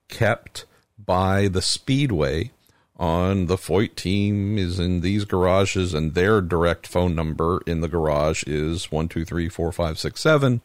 kept 0.09 0.65
by 1.03 1.47
the 1.47 1.61
Speedway 1.61 2.51
on 2.97 3.47
the 3.47 3.55
Foyt 3.55 3.95
team 3.95 4.57
is 4.57 4.79
in 4.79 5.01
these 5.01 5.25
garages, 5.25 5.93
and 5.93 6.13
their 6.13 6.41
direct 6.41 6.85
phone 6.85 7.15
number 7.15 7.59
in 7.65 7.81
the 7.81 7.87
garage 7.87 8.43
is 8.45 8.91
one 8.91 9.07
two 9.07 9.25
three 9.25 9.49
four 9.49 9.71
five 9.71 9.97
six 9.97 10.21
seven. 10.21 10.61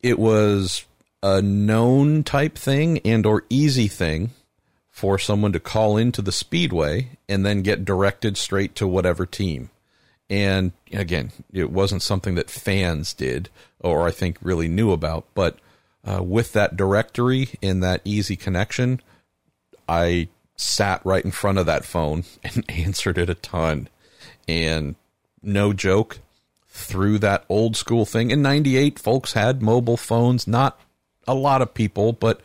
It 0.00 0.18
was 0.18 0.84
a 1.22 1.42
known 1.42 2.22
type 2.22 2.56
thing 2.56 2.98
and 3.00 3.26
or 3.26 3.44
easy 3.50 3.88
thing 3.88 4.30
for 4.92 5.18
someone 5.18 5.52
to 5.52 5.58
call 5.58 5.96
into 5.96 6.20
the 6.20 6.30
speedway 6.30 7.08
and 7.28 7.44
then 7.44 7.62
get 7.62 7.84
directed 7.84 8.36
straight 8.36 8.74
to 8.76 8.86
whatever 8.86 9.24
team. 9.24 9.70
And 10.28 10.72
again, 10.92 11.32
it 11.50 11.72
wasn't 11.72 12.02
something 12.02 12.34
that 12.36 12.50
fans 12.50 13.14
did 13.14 13.48
or 13.80 14.06
I 14.06 14.10
think 14.10 14.36
really 14.42 14.68
knew 14.68 14.92
about, 14.92 15.24
but 15.34 15.58
uh, 16.04 16.22
with 16.22 16.52
that 16.52 16.76
directory 16.76 17.48
and 17.62 17.82
that 17.82 18.02
easy 18.04 18.36
connection, 18.36 19.00
I 19.88 20.28
sat 20.56 21.04
right 21.04 21.24
in 21.24 21.30
front 21.30 21.58
of 21.58 21.66
that 21.66 21.84
phone 21.84 22.24
and 22.44 22.64
answered 22.70 23.18
it 23.18 23.30
a 23.30 23.34
ton. 23.34 23.88
And 24.46 24.94
no 25.42 25.72
joke, 25.72 26.18
through 26.68 27.18
that 27.18 27.44
old 27.48 27.76
school 27.76 28.04
thing 28.04 28.30
in 28.30 28.42
98, 28.42 28.98
folks 28.98 29.32
had 29.32 29.62
mobile 29.62 29.96
phones, 29.96 30.46
not 30.46 30.78
a 31.26 31.34
lot 31.34 31.62
of 31.62 31.74
people, 31.74 32.12
but 32.12 32.40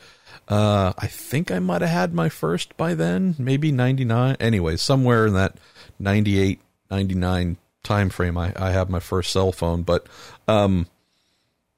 uh, 0.48 0.94
I 0.98 1.07
think 1.07 1.52
I 1.52 1.60
might 1.60 1.82
have 1.82 1.90
had 1.90 2.14
my 2.14 2.30
first 2.30 2.78
by 2.78 2.94
then, 2.94 3.36
maybe 3.38 3.72
99. 3.72 4.38
Anyway, 4.40 4.78
somewhere 4.78 5.26
in 5.28 5.34
that 5.34 5.57
98, 5.99 6.61
99 6.90 7.57
time 7.84 8.10
frame, 8.10 8.38
I, 8.38 8.53
I 8.56 8.72
have 8.72 8.90
my 8.90 8.99
first 8.99 9.32
cell 9.32 9.52
phone. 9.52 9.84
But 9.84 10.07
um, 10.48 10.88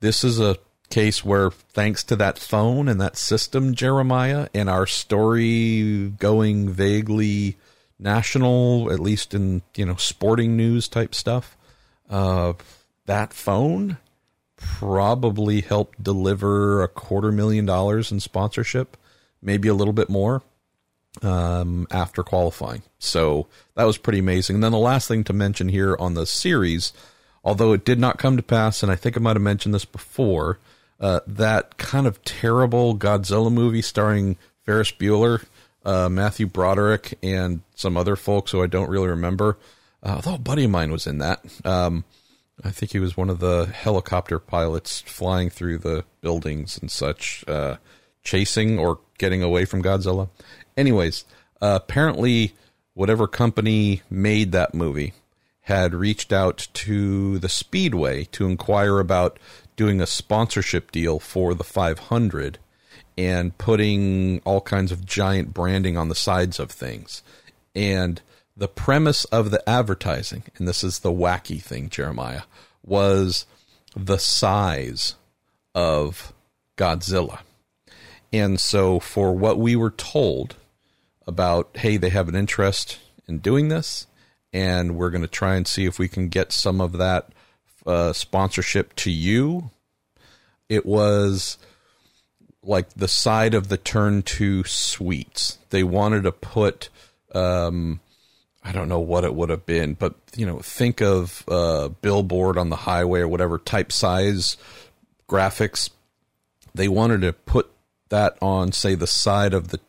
this 0.01 0.23
is 0.23 0.39
a 0.39 0.57
case 0.89 1.25
where, 1.25 1.51
thanks 1.51 2.03
to 2.05 2.15
that 2.17 2.37
phone 2.37 2.87
and 2.87 3.01
that 3.01 3.17
system, 3.17 3.73
Jeremiah, 3.73 4.47
and 4.53 4.69
our 4.69 4.85
story 4.85 6.09
going 6.19 6.69
vaguely 6.69 7.57
national, 7.99 8.91
at 8.91 8.99
least 8.99 9.33
in 9.33 9.61
you 9.75 9.85
know 9.85 9.95
sporting 9.95 10.55
news 10.55 10.87
type 10.87 11.13
stuff, 11.13 11.57
uh, 12.09 12.53
that 13.05 13.33
phone 13.33 13.97
probably 14.59 15.61
helped 15.61 16.03
deliver 16.03 16.83
a 16.83 16.87
quarter 16.87 17.31
million 17.31 17.65
dollars 17.65 18.11
in 18.11 18.19
sponsorship, 18.19 18.97
maybe 19.41 19.67
a 19.67 19.73
little 19.73 19.93
bit 19.93 20.09
more 20.09 20.43
um, 21.21 21.87
after 21.91 22.23
qualifying. 22.23 22.83
So 22.99 23.47
that 23.75 23.85
was 23.85 23.97
pretty 23.97 24.19
amazing. 24.19 24.55
And 24.55 24.63
then 24.63 24.71
the 24.71 24.77
last 24.77 25.07
thing 25.07 25.23
to 25.25 25.33
mention 25.33 25.69
here 25.69 25.95
on 25.99 26.13
the 26.13 26.25
series, 26.25 26.93
although 27.43 27.73
it 27.73 27.85
did 27.85 27.99
not 27.99 28.17
come 28.17 28.37
to 28.37 28.43
pass, 28.43 28.83
and 28.83 28.91
I 28.91 28.95
think 28.95 29.17
I 29.17 29.19
might 29.19 29.35
have 29.35 29.41
mentioned 29.41 29.73
this 29.73 29.85
before, 29.85 30.59
uh, 30.99 31.21
that 31.25 31.77
kind 31.77 32.05
of 32.05 32.23
terrible 32.23 32.97
Godzilla 32.97 33.51
movie 33.51 33.81
starring 33.81 34.37
Ferris 34.65 34.91
Bueller, 34.91 35.45
uh, 35.85 36.09
Matthew 36.09 36.45
Broderick, 36.45 37.17
and 37.23 37.61
some 37.75 37.95
other 37.95 38.17
folks 38.17 38.51
who 38.51 38.61
I 38.61 38.67
don't 38.67 38.89
really 38.89 39.07
remember. 39.07 39.57
Uh, 40.03 40.15
although 40.15 40.35
a 40.35 40.39
buddy 40.39 40.65
of 40.65 40.71
mine 40.71 40.91
was 40.91 41.07
in 41.07 41.19
that. 41.19 41.43
Um, 41.65 42.03
I 42.63 42.71
think 42.71 42.91
he 42.91 42.99
was 42.99 43.15
one 43.15 43.29
of 43.29 43.39
the 43.39 43.65
helicopter 43.65 44.39
pilots 44.39 45.01
flying 45.01 45.49
through 45.49 45.79
the 45.79 46.03
buildings 46.21 46.77
and 46.77 46.91
such, 46.91 47.43
uh, 47.47 47.77
chasing 48.23 48.77
or 48.77 48.99
getting 49.17 49.41
away 49.41 49.65
from 49.65 49.81
Godzilla. 49.81 50.29
Anyways, 50.75 51.25
uh, 51.61 51.79
apparently, 51.81 52.53
whatever 52.93 53.27
company 53.27 54.01
made 54.09 54.51
that 54.51 54.73
movie 54.73 55.13
had 55.61 55.93
reached 55.93 56.33
out 56.33 56.67
to 56.73 57.37
the 57.39 57.49
Speedway 57.49 58.25
to 58.25 58.47
inquire 58.47 58.99
about 58.99 59.39
doing 59.75 60.01
a 60.01 60.07
sponsorship 60.07 60.91
deal 60.91 61.19
for 61.19 61.53
the 61.53 61.63
500 61.63 62.57
and 63.17 63.57
putting 63.57 64.41
all 64.45 64.61
kinds 64.61 64.91
of 64.91 65.05
giant 65.05 65.53
branding 65.53 65.97
on 65.97 66.09
the 66.09 66.15
sides 66.15 66.59
of 66.59 66.71
things. 66.71 67.21
And 67.75 68.21
the 68.59 68.67
premise 68.67 69.23
of 69.25 69.51
the 69.51 69.67
advertising, 69.67 70.43
and 70.57 70.67
this 70.67 70.83
is 70.83 70.99
the 70.99 71.11
wacky 71.11 71.61
thing, 71.61 71.89
Jeremiah, 71.89 72.41
was 72.85 73.45
the 73.95 74.19
size 74.19 75.15
of 75.73 76.33
Godzilla. 76.77 77.39
And 78.33 78.59
so, 78.59 78.99
for 78.99 79.33
what 79.33 79.57
we 79.57 79.77
were 79.77 79.91
told 79.91 80.57
about, 81.25 81.69
hey, 81.75 81.95
they 81.95 82.09
have 82.09 82.27
an 82.27 82.35
interest 82.35 82.99
in 83.29 83.39
doing 83.39 83.69
this, 83.69 84.07
and 84.51 84.97
we're 84.97 85.09
going 85.09 85.21
to 85.21 85.27
try 85.27 85.55
and 85.55 85.65
see 85.65 85.85
if 85.85 85.97
we 85.97 86.09
can 86.09 86.27
get 86.27 86.51
some 86.51 86.81
of 86.81 86.93
that 86.93 87.29
uh, 87.85 88.11
sponsorship 88.11 88.93
to 88.97 89.09
you, 89.09 89.71
it 90.67 90.85
was 90.85 91.57
like 92.61 92.89
the 92.89 93.07
side 93.07 93.53
of 93.53 93.69
the 93.69 93.77
turn 93.77 94.21
to 94.21 94.65
suites. 94.65 95.59
They 95.69 95.83
wanted 95.83 96.23
to 96.23 96.33
put 96.33 96.89
um, 97.33 98.01
I 98.69 98.71
don't 98.71 98.87
know 98.87 98.99
what 98.99 99.23
it 99.23 99.33
would 99.33 99.49
have 99.49 99.65
been, 99.65 99.95
but 99.95 100.13
you 100.35 100.45
know, 100.45 100.59
think 100.59 101.01
of 101.01 101.43
billboard 102.03 102.55
on 102.55 102.69
the 102.69 102.75
highway 102.75 103.21
or 103.21 103.27
whatever 103.27 103.57
type 103.57 103.91
size 103.91 104.57
graphics. 105.27 105.89
They 106.75 106.87
wanted 106.87 107.21
to 107.21 107.33
put 107.33 107.71
that 108.09 108.37
on, 108.43 108.71
say, 108.71 108.93
the 108.93 109.07
side 109.07 109.55
of 109.55 109.69
the 109.69 109.79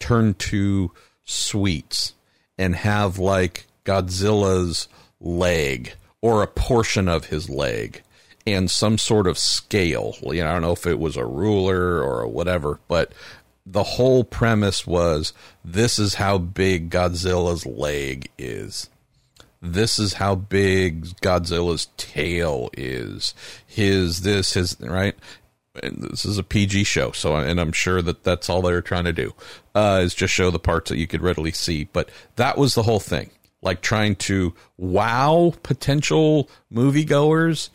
turn 0.00 0.34
to 0.34 0.90
suites 1.24 2.14
and 2.58 2.74
have 2.74 3.20
like 3.20 3.68
Godzilla's 3.84 4.88
leg 5.20 5.92
or 6.20 6.42
a 6.42 6.48
portion 6.48 7.06
of 7.06 7.26
his 7.26 7.48
leg 7.48 8.02
and 8.44 8.68
some 8.68 8.98
sort 8.98 9.28
of 9.28 9.38
scale. 9.38 10.16
You 10.22 10.42
know, 10.42 10.48
I 10.48 10.52
don't 10.54 10.62
know 10.62 10.72
if 10.72 10.88
it 10.88 10.98
was 10.98 11.16
a 11.16 11.24
ruler 11.24 12.02
or 12.02 12.26
whatever, 12.26 12.80
but 12.88 13.12
the 13.70 13.82
whole 13.82 14.24
premise 14.24 14.86
was 14.86 15.32
this 15.64 15.98
is 15.98 16.14
how 16.14 16.38
big 16.38 16.90
Godzilla's 16.90 17.66
leg 17.66 18.30
is. 18.38 18.88
This 19.60 19.98
is 19.98 20.14
how 20.14 20.36
big 20.36 21.04
Godzilla's 21.20 21.88
tail 21.96 22.70
is. 22.72 23.34
His 23.66 24.22
this 24.22 24.54
his 24.54 24.76
right. 24.80 25.14
And 25.80 26.02
this 26.02 26.24
is 26.24 26.38
a 26.38 26.42
PG 26.42 26.84
show, 26.84 27.12
so 27.12 27.36
and 27.36 27.60
I'm 27.60 27.72
sure 27.72 28.02
that 28.02 28.24
that's 28.24 28.50
all 28.50 28.62
they're 28.62 28.82
trying 28.82 29.04
to 29.04 29.12
do 29.12 29.32
uh, 29.76 30.00
is 30.02 30.14
just 30.14 30.34
show 30.34 30.50
the 30.50 30.58
parts 30.58 30.88
that 30.88 30.98
you 30.98 31.06
could 31.06 31.22
readily 31.22 31.52
see. 31.52 31.84
But 31.84 32.08
that 32.34 32.58
was 32.58 32.74
the 32.74 32.82
whole 32.82 33.00
thing. 33.00 33.30
like 33.62 33.80
trying 33.80 34.16
to 34.16 34.54
wow 34.76 35.52
potential 35.62 36.48
moviegoers 36.72 37.70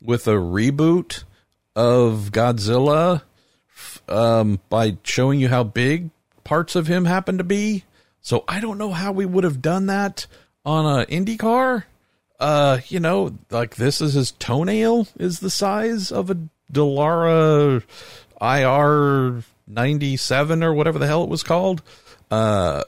with 0.00 0.28
a 0.28 0.32
reboot 0.32 1.24
of 1.74 2.30
Godzilla 2.32 3.22
um, 4.10 4.60
by 4.68 4.96
showing 5.02 5.40
you 5.40 5.48
how 5.48 5.64
big 5.64 6.10
parts 6.44 6.76
of 6.76 6.86
him 6.86 7.04
happen 7.04 7.38
to 7.38 7.44
be. 7.44 7.84
So 8.20 8.44
I 8.48 8.60
don't 8.60 8.78
know 8.78 8.90
how 8.90 9.12
we 9.12 9.26
would 9.26 9.44
have 9.44 9.62
done 9.62 9.86
that 9.86 10.26
on 10.64 11.00
a 11.00 11.06
IndyCar. 11.06 11.84
Uh, 12.38 12.78
you 12.88 13.00
know, 13.00 13.36
like 13.50 13.76
this 13.76 14.00
is 14.00 14.14
his 14.14 14.32
toenail 14.32 15.08
is 15.18 15.40
the 15.40 15.50
size 15.50 16.10
of 16.10 16.30
a 16.30 16.38
Dallara 16.72 17.82
IR 18.40 19.42
ninety 19.66 20.16
seven 20.16 20.62
or 20.62 20.72
whatever 20.72 20.98
the 20.98 21.06
hell 21.06 21.22
it 21.24 21.28
was 21.28 21.42
called. 21.42 21.82
Uh, 22.30 22.84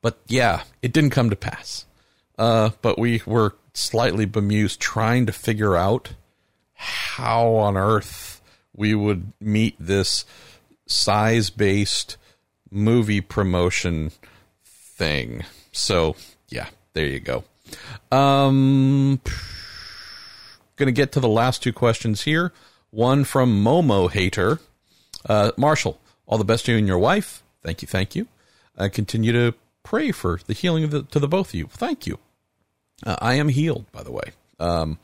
but 0.00 0.18
yeah, 0.26 0.62
it 0.82 0.92
didn't 0.92 1.10
come 1.10 1.30
to 1.30 1.36
pass. 1.36 1.86
Uh, 2.38 2.70
but 2.82 2.98
we 2.98 3.22
were 3.26 3.54
slightly 3.74 4.24
bemused 4.24 4.80
trying 4.80 5.26
to 5.26 5.32
figure 5.32 5.76
out 5.76 6.14
how 6.74 7.48
on 7.54 7.76
earth 7.76 8.23
we 8.74 8.94
would 8.94 9.32
meet 9.40 9.76
this 9.78 10.24
size 10.86 11.50
based 11.50 12.16
movie 12.70 13.20
promotion 13.20 14.10
thing. 14.64 15.44
So, 15.72 16.16
yeah, 16.48 16.68
there 16.92 17.06
you 17.06 17.20
go. 17.20 17.44
Um, 18.10 19.20
going 20.76 20.86
to 20.86 20.92
get 20.92 21.12
to 21.12 21.20
the 21.20 21.28
last 21.28 21.62
two 21.62 21.72
questions 21.72 22.22
here. 22.22 22.52
One 22.90 23.24
from 23.24 23.64
Momo 23.64 24.10
Hater. 24.10 24.60
Uh, 25.28 25.52
Marshall, 25.56 25.98
all 26.26 26.38
the 26.38 26.44
best 26.44 26.66
to 26.66 26.72
you 26.72 26.78
and 26.78 26.86
your 26.86 26.98
wife. 26.98 27.42
Thank 27.62 27.82
you, 27.82 27.88
thank 27.88 28.14
you. 28.14 28.28
I 28.76 28.88
continue 28.88 29.32
to 29.32 29.54
pray 29.82 30.12
for 30.12 30.40
the 30.46 30.52
healing 30.52 30.88
the, 30.90 31.02
to 31.02 31.18
the 31.18 31.28
both 31.28 31.48
of 31.48 31.54
you. 31.54 31.68
Thank 31.70 32.06
you. 32.06 32.18
Uh, 33.04 33.16
I 33.20 33.34
am 33.34 33.48
healed, 33.48 33.90
by 33.92 34.02
the 34.02 34.12
way. 34.12 34.32
Um, 34.60 34.98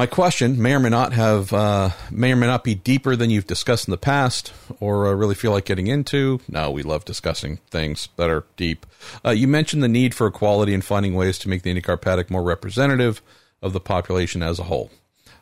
my 0.00 0.06
question 0.06 0.62
may 0.62 0.72
or 0.72 0.80
may 0.80 0.88
not 0.88 1.12
have 1.12 1.52
uh, 1.52 1.90
may 2.10 2.32
or 2.32 2.36
may 2.36 2.46
not 2.46 2.64
be 2.64 2.74
deeper 2.74 3.16
than 3.16 3.28
you've 3.28 3.46
discussed 3.46 3.86
in 3.86 3.90
the 3.90 3.98
past, 3.98 4.50
or 4.80 5.06
uh, 5.06 5.12
really 5.12 5.34
feel 5.34 5.52
like 5.52 5.66
getting 5.66 5.88
into. 5.88 6.40
No, 6.48 6.70
we 6.70 6.82
love 6.82 7.04
discussing 7.04 7.58
things 7.68 8.08
that 8.16 8.30
are 8.30 8.46
deep. 8.56 8.86
Uh, 9.22 9.32
you 9.32 9.46
mentioned 9.46 9.82
the 9.82 9.88
need 9.88 10.14
for 10.14 10.26
equality 10.26 10.72
and 10.72 10.82
finding 10.82 11.12
ways 11.12 11.38
to 11.40 11.50
make 11.50 11.60
the 11.64 11.74
IndyCar 11.74 12.00
paddock 12.00 12.30
more 12.30 12.42
representative 12.42 13.20
of 13.60 13.74
the 13.74 13.78
population 13.78 14.42
as 14.42 14.58
a 14.58 14.62
whole. 14.62 14.90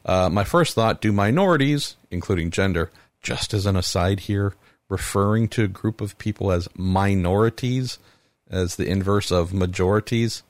Uh, 0.05 0.29
my 0.29 0.43
first 0.43 0.75
thought: 0.75 1.01
Do 1.01 1.13
minorities, 1.13 1.95
including 2.11 2.51
gender, 2.51 2.91
just 3.23 3.55
as 3.55 3.65
an 3.65 3.77
aside 3.77 4.19
here, 4.19 4.55
referring 4.89 5.47
to 5.51 5.63
a 5.63 5.69
group 5.69 6.01
of 6.01 6.19
people 6.19 6.51
as 6.51 6.69
minorities, 6.75 8.01
as 8.51 8.75
the 8.75 8.89
inverse 8.89 9.31
of 9.31 9.55
majorities? 9.55 10.43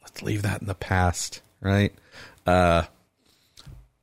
Let's 0.00 0.22
leave 0.22 0.42
that 0.42 0.60
in 0.60 0.68
the 0.68 0.76
past, 0.76 1.42
right? 1.60 1.92
Uh, 2.46 2.84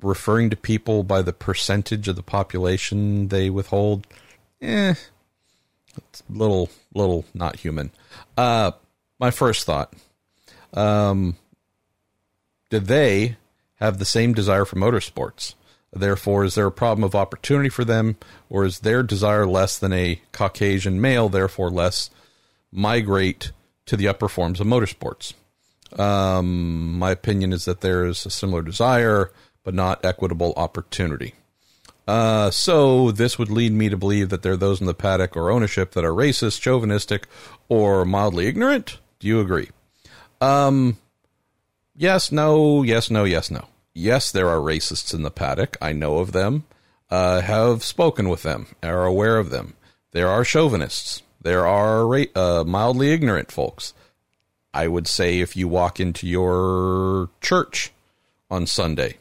referring 0.02 0.50
to 0.50 0.56
people 0.56 1.04
by 1.04 1.22
the 1.22 1.34
percentage 1.34 2.08
of 2.08 2.16
the 2.16 2.24
population 2.24 3.28
they 3.28 3.50
withhold, 3.50 4.08
eh, 4.62 4.96
it's 5.98 6.24
little, 6.30 6.70
little 6.94 7.26
not 7.34 7.58
human. 7.58 7.92
Uh, 8.38 8.72
my 9.20 9.32
first 9.32 9.66
thought, 9.66 9.94
um, 10.74 11.36
did 12.70 12.88
they 12.88 13.38
have 13.76 14.00
the 14.00 14.06
same 14.06 14.34
desire 14.34 14.66
for 14.66 14.78
motorsports? 14.78 15.56
Therefore, 15.94 16.46
is 16.46 16.56
there 16.56 16.68
a 16.68 16.72
problem 16.72 17.04
of 17.04 17.16
opportunity 17.16 17.70
for 17.70 17.84
them, 17.84 18.16
or 18.50 18.64
is 18.64 18.80
their 18.80 19.04
desire 19.04 19.46
less 19.46 19.78
than 19.78 19.92
a 19.92 20.22
Caucasian 20.32 21.02
male, 21.02 21.28
therefore 21.28 21.70
less 21.70 22.10
migrate 22.72 23.52
to 23.88 23.98
the 23.98 24.08
upper 24.08 24.30
forms 24.30 24.62
of 24.62 24.68
motorsports? 24.68 25.34
Um, 26.00 26.98
my 26.98 27.12
opinion 27.12 27.54
is 27.54 27.66
that 27.66 27.82
there 27.82 28.06
is 28.06 28.26
a 28.26 28.30
similar 28.30 28.62
desire, 28.62 29.32
but 29.64 29.74
not 29.74 30.04
equitable 30.06 30.54
opportunity. 30.58 31.34
Uh, 32.08 32.50
so 32.50 33.12
this 33.12 33.38
would 33.38 33.50
lead 33.50 33.72
me 33.72 33.90
to 33.90 33.98
believe 33.98 34.30
that 34.30 34.42
there 34.42 34.54
are 34.54 34.58
those 34.58 34.82
in 34.82 34.88
the 34.88 34.94
paddock 34.94 35.38
or 35.38 35.52
ownership 35.52 35.92
that 35.92 36.04
are 36.04 36.12
racist, 36.12 36.60
chauvinistic, 36.60 37.28
or 37.70 38.06
mildly 38.06 38.48
ignorant. 38.48 39.00
Do 39.20 39.28
you 39.28 39.40
agree? 39.40 39.70
Um, 40.40 40.98
yes, 41.96 42.32
no, 42.32 42.84
yes, 42.84 43.10
no, 43.12 43.24
yes, 43.24 43.52
no. 43.52 43.68
Yes, 43.94 44.32
there 44.32 44.50
are 44.50 44.58
racists 44.58 45.14
in 45.14 45.22
the 45.22 45.32
paddock. 45.32 45.78
I 45.82 45.94
know 45.94 46.18
of 46.18 46.32
them. 46.32 46.66
Uh, 47.10 47.42
have 47.42 47.84
spoken 47.84 48.30
with 48.30 48.44
them. 48.44 48.68
Are 48.82 49.06
aware 49.06 49.38
of 49.38 49.50
them. 49.50 49.76
There 50.12 50.30
are 50.30 50.46
chauvinists. 50.46 51.22
There 51.42 51.68
are 51.68 52.08
ra- 52.08 52.24
uh, 52.36 52.64
mildly 52.66 53.12
ignorant 53.12 53.52
folks. 53.52 53.94
I 54.74 54.88
would 54.88 55.08
say 55.08 55.40
if 55.40 55.56
you 55.56 55.68
walk 55.68 56.00
into 56.00 56.28
your 56.28 57.30
church 57.42 57.92
on 58.50 58.66
Sunday, 58.66 59.18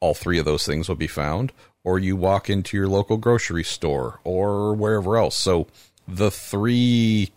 all 0.00 0.14
three 0.14 0.38
of 0.38 0.44
those 0.44 0.64
things 0.64 0.88
will 0.88 0.96
be 0.96 1.06
found, 1.06 1.52
or 1.82 1.98
you 1.98 2.16
walk 2.16 2.48
into 2.48 2.76
your 2.76 2.88
local 2.88 3.16
grocery 3.16 3.64
store 3.64 4.20
or 4.24 4.74
wherever 4.74 5.16
else. 5.16 5.36
So 5.36 5.66
the 6.06 6.30
three 6.30 7.32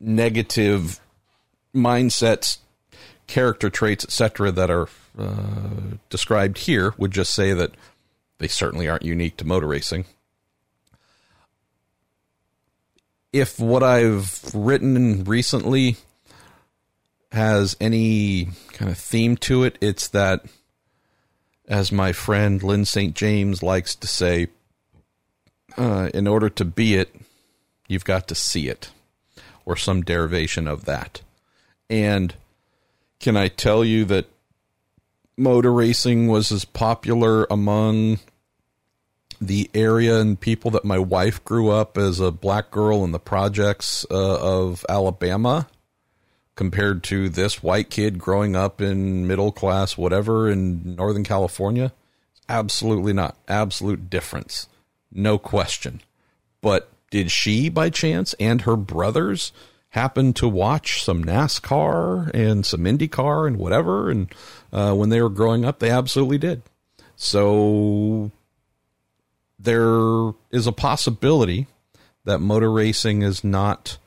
negative 0.00 1.00
mindsets, 1.74 2.58
character 3.26 3.70
traits, 3.70 4.04
etc., 4.04 4.50
that 4.52 4.70
are 4.70 4.88
uh, 5.18 5.96
described 6.10 6.58
here 6.58 6.94
would 6.98 7.10
just 7.12 7.34
say 7.34 7.52
that 7.52 7.72
they 8.38 8.48
certainly 8.48 8.88
aren't 8.88 9.04
unique 9.04 9.36
to 9.38 9.44
motor 9.44 9.66
racing. 9.66 10.06
If 13.32 13.60
what 13.60 13.82
I've 13.82 14.54
written 14.54 15.24
recently 15.24 15.96
has 17.32 17.76
any 17.80 18.48
kind 18.72 18.90
of 18.90 18.98
theme 18.98 19.36
to 19.36 19.64
it, 19.64 19.76
it's 19.80 20.08
that, 20.08 20.44
as 21.66 21.92
my 21.92 22.12
friend 22.12 22.62
Lyn 22.62 22.84
St. 22.84 23.14
James 23.14 23.62
likes 23.62 23.94
to 23.96 24.06
say, 24.06 24.48
uh, 25.76 26.10
in 26.14 26.26
order 26.26 26.48
to 26.48 26.64
be 26.64 26.94
it, 26.94 27.14
you've 27.86 28.04
got 28.04 28.28
to 28.28 28.34
see 28.34 28.68
it, 28.68 28.90
or 29.64 29.76
some 29.76 30.02
derivation 30.02 30.66
of 30.66 30.86
that. 30.86 31.20
And 31.90 32.34
can 33.20 33.36
I 33.36 33.48
tell 33.48 33.84
you 33.84 34.04
that 34.06 34.26
motor 35.36 35.72
racing 35.72 36.28
was 36.28 36.50
as 36.50 36.64
popular 36.64 37.46
among 37.50 38.18
the 39.40 39.70
area 39.72 40.18
and 40.20 40.40
people 40.40 40.70
that 40.72 40.84
my 40.84 40.98
wife 40.98 41.44
grew 41.44 41.70
up 41.70 41.96
as 41.96 42.18
a 42.18 42.32
black 42.32 42.70
girl 42.70 43.04
in 43.04 43.12
the 43.12 43.20
projects 43.20 44.04
uh, 44.10 44.40
of 44.40 44.84
Alabama 44.88 45.68
compared 46.58 47.04
to 47.04 47.28
this 47.28 47.62
white 47.62 47.88
kid 47.88 48.18
growing 48.18 48.56
up 48.56 48.80
in 48.80 49.28
middle 49.28 49.52
class 49.52 49.96
whatever 49.96 50.50
in 50.50 50.96
Northern 50.96 51.22
California? 51.22 51.92
Absolutely 52.48 53.12
not. 53.12 53.36
Absolute 53.46 54.10
difference. 54.10 54.66
No 55.12 55.38
question. 55.38 56.00
But 56.60 56.90
did 57.12 57.30
she 57.30 57.68
by 57.68 57.90
chance 57.90 58.34
and 58.40 58.62
her 58.62 58.74
brothers 58.74 59.52
happen 59.90 60.32
to 60.32 60.48
watch 60.48 61.04
some 61.04 61.22
NASCAR 61.22 62.28
and 62.34 62.66
some 62.66 62.80
IndyCar 62.80 63.46
and 63.46 63.56
whatever 63.56 64.10
and 64.10 64.34
uh, 64.72 64.94
when 64.94 65.10
they 65.10 65.22
were 65.22 65.30
growing 65.30 65.64
up 65.64 65.78
they 65.78 65.90
absolutely 65.90 66.38
did. 66.38 66.62
So 67.14 68.32
there 69.60 70.32
is 70.50 70.66
a 70.66 70.72
possibility 70.72 71.68
that 72.24 72.40
motor 72.40 72.72
racing 72.72 73.22
is 73.22 73.44
not 73.44 73.98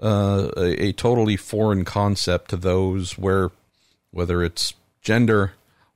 uh, 0.00 0.50
a, 0.56 0.84
a, 0.84 0.92
totally 0.92 1.36
foreign 1.36 1.84
concept 1.84 2.50
to 2.50 2.56
those 2.56 3.18
where, 3.18 3.50
whether 4.10 4.42
it's 4.42 4.74
gender 5.02 5.52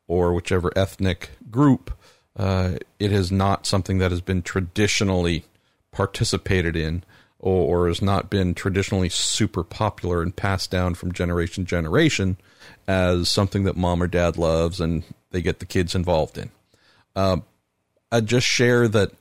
or 0.06 0.34
whichever 0.34 0.70
ethnic 0.76 1.30
group, 1.50 1.90
uh, 2.36 2.74
it 2.98 3.12
is 3.12 3.32
not 3.32 3.66
something 3.66 3.98
that 3.98 4.10
has 4.10 4.20
been 4.20 4.42
traditionally 4.42 5.44
participated 5.90 6.76
in 6.76 7.02
or, 7.38 7.84
or, 7.84 7.88
has 7.88 8.02
not 8.02 8.28
been 8.28 8.54
traditionally 8.54 9.08
super 9.08 9.62
popular 9.62 10.22
and 10.22 10.34
passed 10.34 10.70
down 10.70 10.94
from 10.94 11.12
generation 11.12 11.64
to 11.64 11.68
generation 11.68 12.36
as 12.88 13.30
something 13.30 13.64
that 13.64 13.76
mom 13.76 14.02
or 14.02 14.06
dad 14.06 14.36
loves 14.36 14.80
and 14.80 15.04
they 15.30 15.40
get 15.40 15.60
the 15.60 15.66
kids 15.66 15.94
involved 15.94 16.36
in. 16.36 16.50
Uh, 17.14 17.38
I 18.10 18.20
just 18.20 18.46
share 18.46 18.88
that 18.88 19.12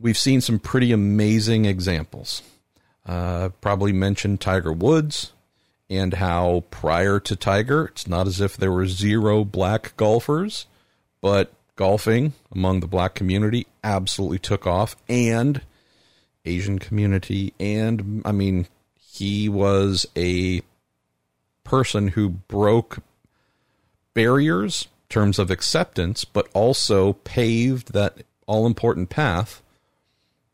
we've 0.00 0.18
seen 0.18 0.40
some 0.40 0.58
pretty 0.58 0.92
amazing 0.92 1.66
examples 1.66 2.42
uh, 3.06 3.50
probably 3.60 3.92
mentioned 3.92 4.40
Tiger 4.40 4.72
Woods 4.72 5.32
and 5.88 6.14
how 6.14 6.64
prior 6.70 7.20
to 7.20 7.36
Tiger, 7.36 7.86
it's 7.86 8.08
not 8.08 8.26
as 8.26 8.40
if 8.40 8.56
there 8.56 8.72
were 8.72 8.86
zero 8.86 9.44
black 9.44 9.96
golfers, 9.96 10.66
but 11.20 11.52
golfing 11.76 12.32
among 12.52 12.80
the 12.80 12.86
black 12.86 13.14
community 13.14 13.66
absolutely 13.84 14.38
took 14.38 14.66
off 14.66 14.96
and 15.08 15.60
Asian 16.44 16.78
community. 16.78 17.54
And 17.60 18.22
I 18.24 18.32
mean, 18.32 18.66
he 18.98 19.48
was 19.48 20.06
a 20.16 20.62
person 21.64 22.08
who 22.08 22.30
broke 22.30 22.98
barriers 24.14 24.88
terms 25.08 25.38
of 25.38 25.50
acceptance, 25.50 26.24
but 26.24 26.48
also 26.52 27.12
paved 27.12 27.92
that 27.92 28.24
all 28.46 28.66
important 28.66 29.08
path 29.08 29.62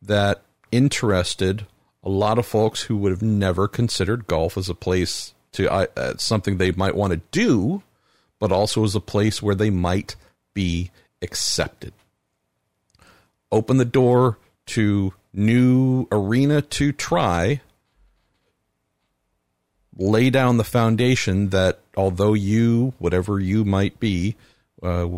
that 0.00 0.42
interested 0.70 1.66
a 2.02 2.08
lot 2.08 2.38
of 2.38 2.46
folks 2.46 2.82
who 2.82 2.96
would 2.96 3.12
have 3.12 3.22
never 3.22 3.68
considered 3.68 4.26
golf 4.26 4.56
as 4.56 4.68
a 4.68 4.74
place 4.74 5.34
to 5.52 5.70
uh, 5.70 5.86
uh, 5.96 6.14
something 6.16 6.56
they 6.56 6.72
might 6.72 6.96
want 6.96 7.12
to 7.12 7.20
do, 7.30 7.82
but 8.38 8.50
also 8.50 8.84
as 8.84 8.94
a 8.94 9.00
place 9.00 9.42
where 9.42 9.54
they 9.54 9.70
might 9.70 10.16
be 10.54 10.90
accepted. 11.20 11.92
Open 13.50 13.76
the 13.76 13.84
door 13.84 14.38
to 14.66 15.12
new 15.32 16.06
arena 16.10 16.62
to 16.62 16.92
try. 16.92 17.60
Lay 19.96 20.30
down 20.30 20.56
the 20.56 20.64
foundation 20.64 21.50
that 21.50 21.80
although 21.96 22.34
you, 22.34 22.94
whatever 22.98 23.38
you 23.38 23.64
might 23.64 24.00
be, 24.00 24.36
uh, 24.82 25.08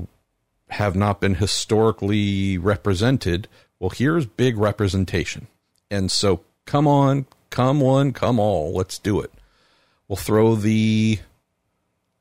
have 0.71 0.97
not 0.97 1.21
been 1.21 1.37
historically 1.37 2.59
represented, 2.59 3.47
well, 3.79 3.91
here's 3.91 4.27
big 4.27 4.59
representation. 4.59 5.47
And 5.91 6.11
so 6.11 6.41
come 6.67 6.87
on, 6.87 7.27
come 7.51 7.81
one, 7.81 8.13
come 8.13 8.39
all, 8.39 8.73
let's 8.73 8.99
do 8.99 9.21
it. 9.21 9.33
We'll 10.09 10.17
throw 10.17 10.55
the 10.55 11.19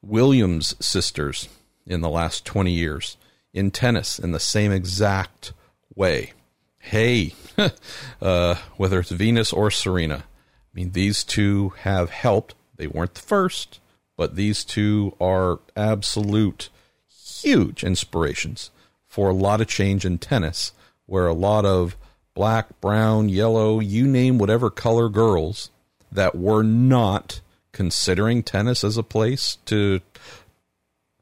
Williams 0.01 0.75
sisters 0.79 1.49
in 1.85 2.01
the 2.01 2.09
last 2.09 2.45
20 2.45 2.71
years 2.71 3.17
in 3.53 3.71
tennis 3.71 4.19
in 4.19 4.31
the 4.31 4.39
same 4.39 4.71
exact 4.71 5.53
way. 5.95 6.33
Hey, 6.79 7.33
uh, 8.21 8.55
whether 8.77 8.99
it's 8.99 9.11
Venus 9.11 9.53
or 9.53 9.71
Serena, 9.71 10.23
I 10.25 10.73
mean, 10.73 10.91
these 10.91 11.23
two 11.23 11.69
have 11.79 12.09
helped. 12.09 12.55
They 12.75 12.87
weren't 12.87 13.13
the 13.13 13.21
first, 13.21 13.79
but 14.17 14.35
these 14.35 14.63
two 14.65 15.15
are 15.21 15.59
absolute 15.75 16.69
huge 17.07 17.83
inspirations 17.83 18.71
for 19.05 19.29
a 19.29 19.35
lot 19.35 19.61
of 19.61 19.67
change 19.67 20.05
in 20.05 20.17
tennis, 20.17 20.71
where 21.05 21.27
a 21.27 21.33
lot 21.33 21.65
of 21.65 21.95
black, 22.34 22.80
brown, 22.81 23.30
yellow, 23.30 23.80
you 23.80 24.07
name 24.07 24.38
whatever 24.38 24.69
color 24.69 25.10
girls 25.10 25.69
that 26.11 26.35
were 26.35 26.64
not 26.64 27.41
considering 27.72 28.43
tennis 28.43 28.84
as 28.84 28.97
a 28.97 29.03
place 29.03 29.57
to 29.65 29.99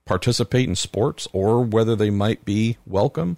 participate 0.05 0.67
in 0.67 0.75
sports 0.75 1.27
or 1.31 1.61
whether 1.61 1.95
they 1.95 2.09
might 2.09 2.43
be 2.43 2.77
welcome. 2.85 3.37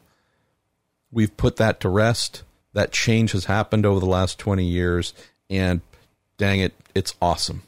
We've 1.11 1.35
put 1.37 1.57
that 1.57 1.79
to 1.81 1.89
rest. 1.89 2.43
That 2.73 2.91
change 2.91 3.33
has 3.33 3.45
happened 3.45 3.85
over 3.85 3.99
the 3.99 4.07
last 4.07 4.39
20 4.39 4.65
years, 4.65 5.13
and 5.49 5.81
dang 6.37 6.59
it, 6.59 6.73
it's 6.95 7.13
awesome. 7.21 7.61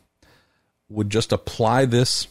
Would 0.89 1.11
just 1.11 1.31
apply 1.31 1.85
this 1.85 2.27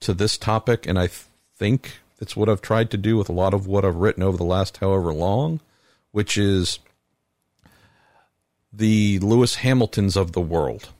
to 0.00 0.14
this 0.14 0.38
topic, 0.38 0.86
and 0.86 0.98
I 0.98 1.08
think 1.56 1.94
it's 2.20 2.36
what 2.36 2.48
I've 2.48 2.62
tried 2.62 2.90
to 2.92 2.96
do 2.96 3.16
with 3.16 3.28
a 3.28 3.32
lot 3.32 3.54
of 3.54 3.66
what 3.66 3.84
I've 3.84 3.96
written 3.96 4.22
over 4.22 4.36
the 4.36 4.44
last 4.44 4.76
however 4.76 5.12
long, 5.12 5.60
which 6.12 6.38
is 6.38 6.78
the 8.76 9.18
Lewis 9.20 9.56
Hamiltons 9.56 10.16
of 10.16 10.32
the 10.32 10.40
world 10.40 10.90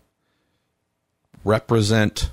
represent 1.45 2.31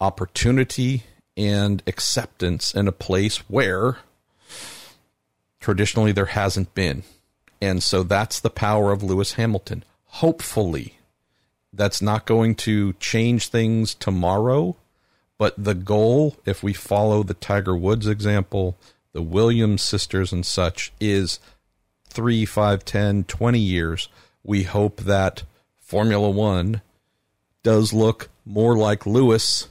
opportunity 0.00 1.02
and 1.36 1.82
acceptance 1.86 2.72
in 2.72 2.86
a 2.86 2.92
place 2.92 3.38
where 3.48 3.98
traditionally 5.58 6.12
there 6.12 6.26
hasn't 6.26 6.74
been. 6.74 7.02
And 7.60 7.82
so 7.82 8.02
that's 8.02 8.40
the 8.40 8.50
power 8.50 8.92
of 8.92 9.02
Lewis 9.02 9.32
Hamilton. 9.32 9.84
Hopefully, 10.06 10.98
that's 11.72 12.00
not 12.00 12.24
going 12.24 12.54
to 12.56 12.94
change 12.94 13.48
things 13.48 13.94
tomorrow, 13.94 14.76
but 15.38 15.54
the 15.62 15.74
goal, 15.74 16.36
if 16.46 16.62
we 16.62 16.72
follow 16.72 17.22
the 17.22 17.34
Tiger 17.34 17.76
Woods 17.76 18.06
example, 18.06 18.78
the 19.12 19.22
Williams 19.22 19.82
sisters 19.82 20.32
and 20.32 20.46
such, 20.46 20.92
is 21.00 21.40
three, 22.10 22.44
five, 22.44 22.84
ten, 22.84 23.24
twenty 23.24 23.60
years. 23.60 24.08
We 24.44 24.64
hope 24.64 25.00
that 25.02 25.44
Formula 25.80 26.28
One 26.30 26.82
does 27.62 27.92
look 27.92 28.28
more 28.44 28.76
like 28.76 29.06
Lewis 29.06 29.68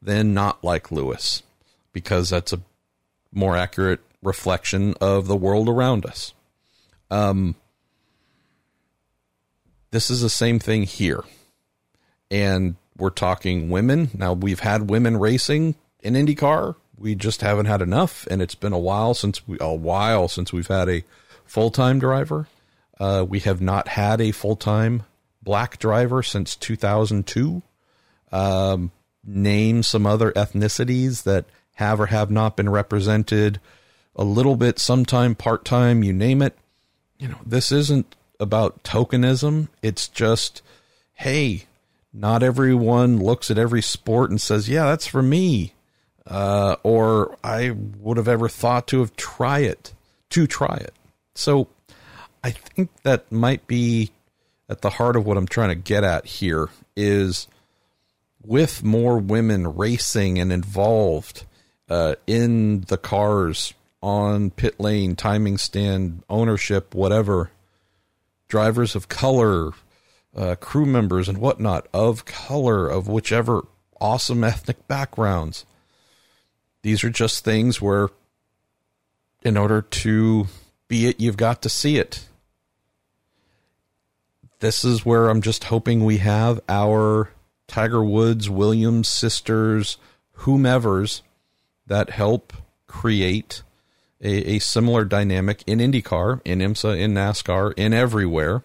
than 0.00 0.34
not 0.34 0.62
like 0.62 0.90
Lewis, 0.90 1.42
because 1.92 2.30
that's 2.30 2.52
a 2.52 2.60
more 3.32 3.56
accurate 3.56 4.00
reflection 4.22 4.94
of 5.00 5.26
the 5.26 5.36
world 5.36 5.68
around 5.68 6.06
us. 6.06 6.32
Um, 7.10 7.54
this 9.90 10.10
is 10.10 10.20
the 10.20 10.30
same 10.30 10.58
thing 10.58 10.84
here. 10.84 11.24
And 12.30 12.76
we're 12.96 13.10
talking 13.10 13.70
women. 13.70 14.10
Now 14.14 14.32
we've 14.32 14.60
had 14.60 14.90
women 14.90 15.16
racing 15.16 15.74
in 16.00 16.14
IndyCar. 16.14 16.76
We 16.96 17.14
just 17.14 17.40
haven't 17.40 17.66
had 17.66 17.82
enough, 17.82 18.26
and 18.30 18.40
it's 18.40 18.54
been 18.54 18.72
a 18.72 18.78
while 18.78 19.14
since 19.14 19.46
we 19.48 19.58
a 19.60 19.74
while 19.74 20.28
since 20.28 20.52
we've 20.52 20.68
had 20.68 20.88
a 20.88 21.04
full 21.44 21.70
time 21.70 21.98
driver. 21.98 22.48
Uh, 22.98 23.24
we 23.28 23.40
have 23.40 23.60
not 23.60 23.88
had 23.88 24.20
a 24.20 24.32
full 24.32 24.56
time 24.56 25.02
black 25.42 25.78
driver 25.78 26.22
since 26.22 26.56
2002. 26.56 27.62
Um, 28.32 28.90
name 29.24 29.82
some 29.82 30.06
other 30.06 30.32
ethnicities 30.32 31.22
that 31.24 31.44
have 31.74 32.00
or 32.00 32.06
have 32.06 32.30
not 32.30 32.56
been 32.56 32.68
represented 32.68 33.60
a 34.16 34.24
little 34.24 34.56
bit, 34.56 34.78
sometime 34.78 35.34
part 35.34 35.64
time, 35.64 36.04
you 36.04 36.12
name 36.12 36.40
it. 36.40 36.56
You 37.18 37.28
know, 37.28 37.40
this 37.44 37.72
isn't 37.72 38.14
about 38.38 38.82
tokenism. 38.84 39.68
It's 39.82 40.08
just, 40.08 40.62
hey, 41.14 41.64
not 42.12 42.42
everyone 42.42 43.18
looks 43.18 43.50
at 43.50 43.58
every 43.58 43.82
sport 43.82 44.30
and 44.30 44.40
says, 44.40 44.68
"Yeah, 44.68 44.84
that's 44.84 45.06
for 45.06 45.22
me," 45.22 45.74
uh, 46.26 46.76
or 46.82 47.36
I 47.42 47.70
would 47.70 48.16
have 48.16 48.28
ever 48.28 48.48
thought 48.48 48.86
to 48.88 49.00
have 49.00 49.16
try 49.16 49.60
it 49.60 49.92
to 50.30 50.46
try 50.46 50.76
it. 50.76 50.94
So, 51.34 51.68
I 52.42 52.50
think 52.50 52.90
that 53.02 53.32
might 53.32 53.66
be 53.66 54.10
at 54.68 54.82
the 54.82 54.90
heart 54.90 55.16
of 55.16 55.24
what 55.24 55.36
I'm 55.36 55.46
trying 55.46 55.70
to 55.70 55.74
get 55.74 56.04
at 56.04 56.26
here 56.26 56.68
is 56.96 57.48
with 58.44 58.84
more 58.84 59.18
women 59.18 59.76
racing 59.76 60.38
and 60.38 60.52
involved 60.52 61.46
uh, 61.88 62.14
in 62.26 62.82
the 62.82 62.98
cars 62.98 63.74
on 64.02 64.50
pit 64.50 64.78
lane, 64.78 65.16
timing 65.16 65.56
stand, 65.56 66.22
ownership, 66.28 66.94
whatever. 66.94 67.50
Drivers 68.48 68.94
of 68.94 69.08
color, 69.08 69.70
uh, 70.36 70.54
crew 70.56 70.84
members 70.84 71.28
and 71.28 71.38
whatnot 71.38 71.88
of 71.94 72.26
color, 72.26 72.88
of 72.88 73.08
whichever 73.08 73.66
awesome 74.00 74.44
ethnic 74.44 74.86
backgrounds. 74.86 75.64
These 76.82 77.02
are 77.02 77.10
just 77.10 77.44
things 77.44 77.80
where, 77.80 78.10
in 79.42 79.56
order 79.56 79.80
to 79.80 80.46
be 80.88 81.06
it, 81.08 81.20
you've 81.20 81.36
got 81.36 81.62
to 81.62 81.68
see 81.68 81.96
it. 81.96 82.28
This 84.60 84.84
is 84.84 85.04
where 85.04 85.28
I'm 85.28 85.42
just 85.42 85.64
hoping 85.64 86.04
we 86.04 86.18
have 86.18 86.60
our 86.68 87.30
Tiger 87.66 88.02
Woods, 88.02 88.48
Williams 88.48 89.08
sisters, 89.08 89.98
whomevers 90.38 91.22
that 91.86 92.10
help 92.10 92.52
create 92.86 93.62
a, 94.22 94.54
a 94.54 94.58
similar 94.58 95.04
dynamic 95.04 95.62
in 95.66 95.80
IndyCar, 95.80 96.40
in 96.44 96.60
IMSA, 96.60 96.98
in 96.98 97.14
NASCAR, 97.14 97.74
in 97.76 97.92
everywhere 97.92 98.62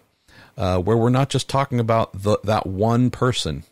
uh, 0.60 0.78
where 0.78 0.96
we're 0.96 1.08
not 1.08 1.30
just 1.30 1.48
talking 1.48 1.80
about 1.80 2.10
the, 2.12 2.38
that 2.44 2.66
one 2.66 3.10
person. 3.10 3.64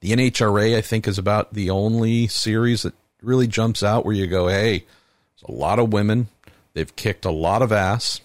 The 0.00 0.10
NHRA, 0.10 0.76
I 0.76 0.80
think, 0.80 1.06
is 1.06 1.16
about 1.16 1.54
the 1.54 1.70
only 1.70 2.26
series 2.26 2.82
that 2.82 2.94
really 3.22 3.46
jumps 3.46 3.82
out 3.84 4.04
where 4.04 4.14
you 4.14 4.26
go, 4.26 4.48
hey, 4.48 4.78
there's 4.78 5.48
a 5.48 5.52
lot 5.52 5.78
of 5.78 5.92
women. 5.92 6.26
They've 6.78 6.94
kicked 6.94 7.24
a 7.24 7.32
lot 7.32 7.60
of 7.60 7.72
ass. 7.72 8.20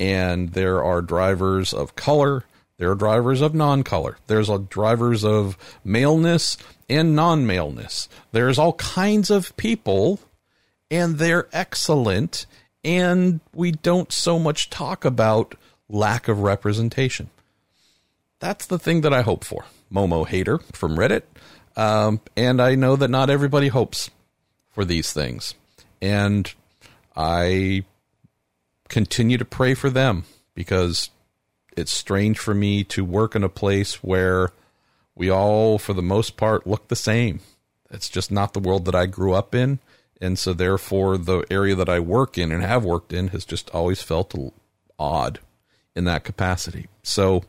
And 0.00 0.54
there 0.54 0.82
are 0.82 1.00
drivers 1.00 1.72
of 1.72 1.94
color. 1.94 2.42
There 2.76 2.90
are 2.90 2.96
drivers 2.96 3.40
of 3.40 3.54
non 3.54 3.84
color. 3.84 4.18
There's 4.26 4.48
a 4.48 4.58
drivers 4.58 5.24
of 5.24 5.56
maleness 5.84 6.56
and 6.90 7.14
non 7.14 7.46
maleness. 7.46 8.08
There's 8.32 8.58
all 8.58 8.72
kinds 8.72 9.30
of 9.30 9.56
people, 9.56 10.18
and 10.90 11.18
they're 11.18 11.46
excellent. 11.52 12.46
And 12.82 13.38
we 13.54 13.70
don't 13.70 14.10
so 14.10 14.36
much 14.36 14.68
talk 14.68 15.04
about 15.04 15.54
lack 15.88 16.26
of 16.26 16.40
representation. 16.40 17.30
That's 18.40 18.66
the 18.66 18.80
thing 18.80 19.02
that 19.02 19.14
I 19.14 19.22
hope 19.22 19.44
for. 19.44 19.66
Momo 19.94 20.26
Hater 20.26 20.58
from 20.72 20.96
Reddit. 20.96 21.22
Um, 21.76 22.20
and 22.36 22.60
I 22.60 22.74
know 22.74 22.96
that 22.96 23.10
not 23.10 23.30
everybody 23.30 23.68
hopes 23.68 24.10
for 24.72 24.84
these 24.84 25.12
things. 25.12 25.54
And 26.00 26.52
I 27.14 27.84
continue 28.92 29.38
to 29.38 29.44
pray 29.44 29.74
for 29.74 29.90
them 29.90 30.24
because 30.54 31.10
it's 31.76 31.92
strange 31.92 32.38
for 32.38 32.54
me 32.54 32.84
to 32.84 33.04
work 33.04 33.34
in 33.34 33.42
a 33.42 33.48
place 33.48 34.04
where 34.04 34.52
we 35.16 35.30
all, 35.30 35.78
for 35.78 35.94
the 35.94 36.02
most 36.02 36.36
part, 36.36 36.66
look 36.66 36.88
the 36.88 36.96
same. 36.96 37.40
It's 37.90 38.08
just 38.08 38.30
not 38.30 38.52
the 38.52 38.60
world 38.60 38.84
that 38.84 38.94
I 38.94 39.06
grew 39.06 39.32
up 39.32 39.54
in. 39.54 39.78
And 40.20 40.38
so, 40.38 40.52
therefore, 40.52 41.18
the 41.18 41.44
area 41.50 41.74
that 41.74 41.88
I 41.88 41.98
work 41.98 42.38
in 42.38 42.52
and 42.52 42.62
have 42.62 42.84
worked 42.84 43.12
in 43.12 43.28
has 43.28 43.44
just 43.44 43.70
always 43.70 44.02
felt 44.02 44.34
odd 44.98 45.40
in 45.96 46.04
that 46.04 46.22
capacity. 46.22 46.86
So, 47.02 47.42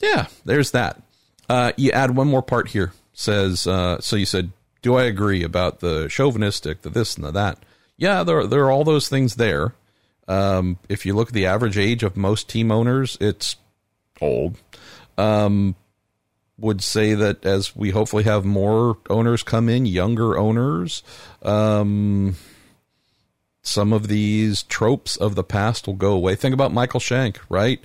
yeah, 0.00 0.28
there's 0.44 0.70
that. 0.70 1.02
Uh, 1.48 1.72
you 1.76 1.90
add 1.90 2.16
one 2.16 2.28
more 2.28 2.42
part 2.42 2.68
here. 2.68 2.92
Says 3.12 3.66
uh, 3.66 4.00
so. 4.00 4.16
You 4.16 4.24
said, 4.24 4.50
"Do 4.82 4.94
I 4.96 5.04
agree 5.04 5.44
about 5.44 5.80
the 5.80 6.08
chauvinistic, 6.08 6.82
the 6.82 6.90
this 6.90 7.16
and 7.16 7.24
the 7.24 7.30
that?" 7.32 7.58
Yeah, 7.96 8.24
there 8.24 8.46
there 8.46 8.64
are 8.64 8.70
all 8.70 8.84
those 8.84 9.08
things 9.08 9.36
there. 9.36 9.74
Um, 10.26 10.78
if 10.88 11.04
you 11.04 11.14
look 11.14 11.28
at 11.28 11.34
the 11.34 11.46
average 11.46 11.78
age 11.78 12.02
of 12.02 12.16
most 12.16 12.48
team 12.48 12.70
owners, 12.70 13.18
it's 13.20 13.56
old. 14.20 14.58
Um, 15.18 15.76
would 16.58 16.82
say 16.82 17.14
that 17.14 17.44
as 17.44 17.74
we 17.74 17.90
hopefully 17.90 18.24
have 18.24 18.44
more 18.44 18.98
owners 19.10 19.42
come 19.42 19.68
in, 19.68 19.86
younger 19.86 20.38
owners, 20.38 21.02
um, 21.42 22.36
some 23.62 23.92
of 23.92 24.08
these 24.08 24.62
tropes 24.64 25.16
of 25.16 25.34
the 25.34 25.42
past 25.42 25.86
will 25.86 25.94
go 25.94 26.12
away. 26.12 26.36
Think 26.36 26.54
about 26.54 26.72
Michael 26.72 27.00
Shank, 27.00 27.40
right? 27.48 27.80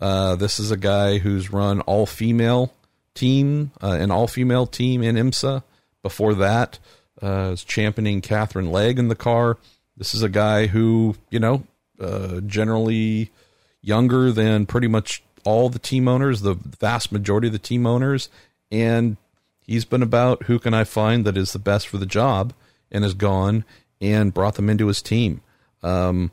Uh, 0.00 0.36
this 0.36 0.58
is 0.58 0.70
a 0.70 0.76
guy 0.76 1.18
who's 1.18 1.52
run 1.52 1.80
all 1.82 2.06
female 2.06 2.72
team, 3.14 3.70
uh, 3.82 3.96
an 4.00 4.10
all 4.10 4.26
female 4.26 4.66
team 4.66 5.02
in 5.02 5.16
IMSA. 5.16 5.62
Before 6.02 6.34
that, 6.34 6.78
uh, 7.22 7.48
was 7.50 7.64
championing 7.64 8.20
Katherine 8.20 8.70
Legge 8.70 8.98
in 8.98 9.08
the 9.08 9.14
car. 9.14 9.58
This 9.96 10.14
is 10.14 10.22
a 10.22 10.28
guy 10.28 10.66
who, 10.66 11.16
you 11.30 11.38
know, 11.38 11.64
uh, 12.00 12.40
generally 12.40 13.30
younger 13.80 14.32
than 14.32 14.66
pretty 14.66 14.88
much 14.88 15.22
all 15.44 15.68
the 15.68 15.78
team 15.78 16.08
owners, 16.08 16.40
the 16.40 16.54
vast 16.54 17.12
majority 17.12 17.48
of 17.48 17.52
the 17.52 17.58
team 17.58 17.86
owners, 17.86 18.28
and 18.70 19.16
he's 19.60 19.84
been 19.84 20.02
about 20.02 20.44
who 20.44 20.58
can 20.58 20.74
I 20.74 20.84
find 20.84 21.24
that 21.24 21.36
is 21.36 21.52
the 21.52 21.58
best 21.58 21.88
for 21.88 21.98
the 21.98 22.06
job, 22.06 22.54
and 22.90 23.04
has 23.04 23.14
gone 23.14 23.64
and 24.00 24.32
brought 24.32 24.54
them 24.54 24.70
into 24.70 24.86
his 24.86 25.02
team. 25.02 25.40
Um, 25.82 26.30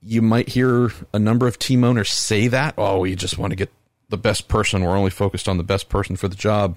you 0.00 0.22
might 0.22 0.50
hear 0.50 0.90
a 1.12 1.18
number 1.18 1.46
of 1.46 1.58
team 1.58 1.82
owners 1.84 2.10
say 2.10 2.48
that, 2.48 2.74
oh, 2.76 3.00
we 3.00 3.14
just 3.14 3.38
want 3.38 3.52
to 3.52 3.56
get 3.56 3.72
the 4.08 4.18
best 4.18 4.48
person. 4.48 4.82
We're 4.82 4.96
only 4.96 5.10
focused 5.10 5.48
on 5.48 5.56
the 5.56 5.64
best 5.64 5.88
person 5.88 6.16
for 6.16 6.28
the 6.28 6.36
job. 6.36 6.76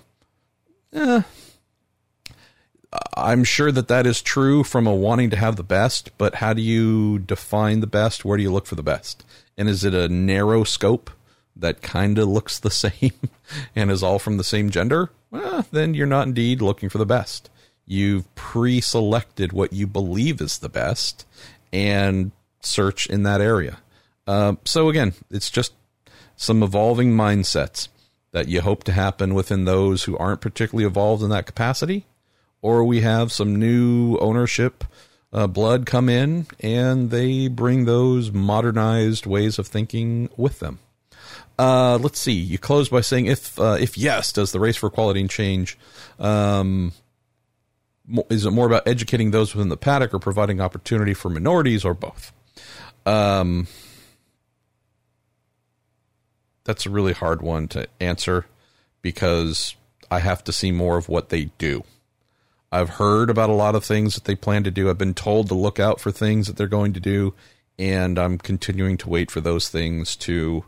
Eh, 0.94 1.22
I'm 3.16 3.44
sure 3.44 3.72
that 3.72 3.90
that 3.90 4.06
is 4.06 4.22
true 4.22 4.64
from 4.64 4.88
a 4.88 4.96
wanting 4.96 5.30
to 5.32 5.38
have 5.38 5.56
the 5.56 5.64
best, 5.64 6.12
but 6.18 6.36
how 6.36 6.54
do 6.54 6.62
you 6.62 7.20
define 7.20 7.82
the 7.82 7.88
best? 7.88 8.24
Where 8.24 8.38
do 8.38 8.44
you 8.44 8.52
look 8.52 8.66
for 8.66 8.76
the 8.76 8.84
best? 8.84 9.26
And 9.58 9.68
is 9.68 9.84
it 9.84 9.94
a 9.94 10.08
narrow 10.08 10.64
scope 10.64 11.10
that 11.56 11.82
kind 11.82 12.18
of 12.18 12.28
looks 12.28 12.60
the 12.60 12.72
same 12.72 13.14
and 13.76 13.92
is 13.92 14.04
all 14.04 14.20
from 14.20 14.38
the 14.38 14.44
same 14.44 14.70
gender? 14.70 15.12
Well, 15.32 15.66
then 15.72 15.94
you're 15.94 16.08
not 16.08 16.28
indeed 16.28 16.62
looking 16.62 16.90
for 16.90 16.98
the 16.98 17.06
best. 17.06 17.50
You've 17.86 18.34
pre 18.36 18.80
selected 18.82 19.52
what 19.52 19.74
you 19.74 19.88
believe 19.88 20.42
is 20.42 20.60
the 20.60 20.70
best 20.70 21.26
and 21.74 22.32
search 22.62 23.08
in 23.08 23.24
that 23.24 23.42
area. 23.42 23.80
Uh, 24.26 24.56
so, 24.66 24.90
again, 24.90 25.14
it's 25.32 25.50
just 25.50 25.74
some 26.36 26.64
evolving 26.64 27.14
mindsets 27.14 27.88
that 28.32 28.48
you 28.48 28.62
hope 28.62 28.84
to 28.86 28.92
happen 28.92 29.34
within 29.34 29.66
those 29.66 30.04
who 30.04 30.18
aren't 30.18 30.42
particularly 30.42 30.86
evolved 30.86 31.24
in 31.24 31.30
that 31.30 31.46
capacity 31.46 32.06
or 32.62 32.84
we 32.84 33.02
have 33.02 33.32
some 33.32 33.56
new 33.56 34.18
ownership 34.18 34.84
uh, 35.34 35.48
blood 35.48 35.86
come 35.86 36.10
in 36.10 36.48
and 36.60 37.12
they 37.12 37.48
bring 37.48 37.86
those 37.86 38.32
modernized 38.32 39.26
ways 39.26 39.60
of 39.60 39.68
thinking 39.68 40.30
with 40.38 40.60
them. 40.60 40.80
Uh, 41.60 41.98
let's 42.02 42.20
see. 42.20 42.34
You 42.34 42.58
close 42.58 42.90
by 42.90 43.02
saying 43.02 43.26
if 43.26 43.60
uh, 43.60 43.78
if 43.80 43.98
yes, 43.98 44.32
does 44.32 44.52
the 44.52 44.60
race 44.60 44.78
for 44.78 44.88
equality 44.88 45.22
and 45.22 45.30
change? 45.30 45.78
Um, 46.20 46.94
is 48.30 48.46
it 48.46 48.52
more 48.52 48.68
about 48.68 48.88
educating 48.88 49.32
those 49.32 49.54
within 49.54 49.70
the 49.70 49.78
paddock 49.78 50.14
or 50.14 50.20
providing 50.20 50.62
opportunity 50.62 51.14
for 51.14 51.30
minorities 51.30 51.84
or 51.84 51.94
both? 51.94 52.32
Um, 53.06 53.68
that's 56.64 56.86
a 56.86 56.90
really 56.90 57.14
hard 57.14 57.42
one 57.42 57.68
to 57.70 57.88
answer 58.00 58.46
because 59.02 59.76
I 60.12 60.20
have 60.20 60.44
to 60.46 60.52
see 60.52 60.72
more 60.72 60.98
of 60.98 61.10
what 61.10 61.30
they 61.30 61.46
do. 61.58 61.84
I've 62.78 62.90
heard 62.90 63.32
about 63.32 63.50
a 63.50 63.54
lot 63.54 63.74
of 63.74 63.84
things 63.84 64.14
that 64.14 64.26
they 64.26 64.36
plan 64.36 64.64
to 64.64 64.70
do. 64.70 64.88
I've 64.88 65.00
been 65.00 65.16
told 65.16 65.48
to 65.48 65.56
look 65.56 65.80
out 65.80 66.00
for 66.00 66.12
things 66.12 66.46
that 66.46 66.58
they're 66.58 66.68
going 66.68 66.94
to 66.94 67.00
do, 67.00 67.34
and 67.80 68.20
I'm 68.20 68.38
continuing 68.38 68.98
to 68.98 69.10
wait 69.10 69.32
for 69.32 69.42
those 69.42 69.68
things 69.68 70.16
to 70.18 70.64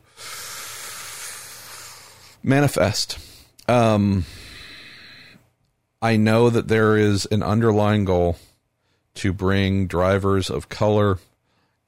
manifest. 2.41 3.19
Um, 3.67 4.25
I 6.01 6.17
know 6.17 6.49
that 6.49 6.67
there 6.67 6.97
is 6.97 7.27
an 7.27 7.43
underlying 7.43 8.05
goal 8.05 8.37
to 9.15 9.31
bring 9.31 9.85
drivers 9.85 10.49
of 10.49 10.67
color 10.67 11.19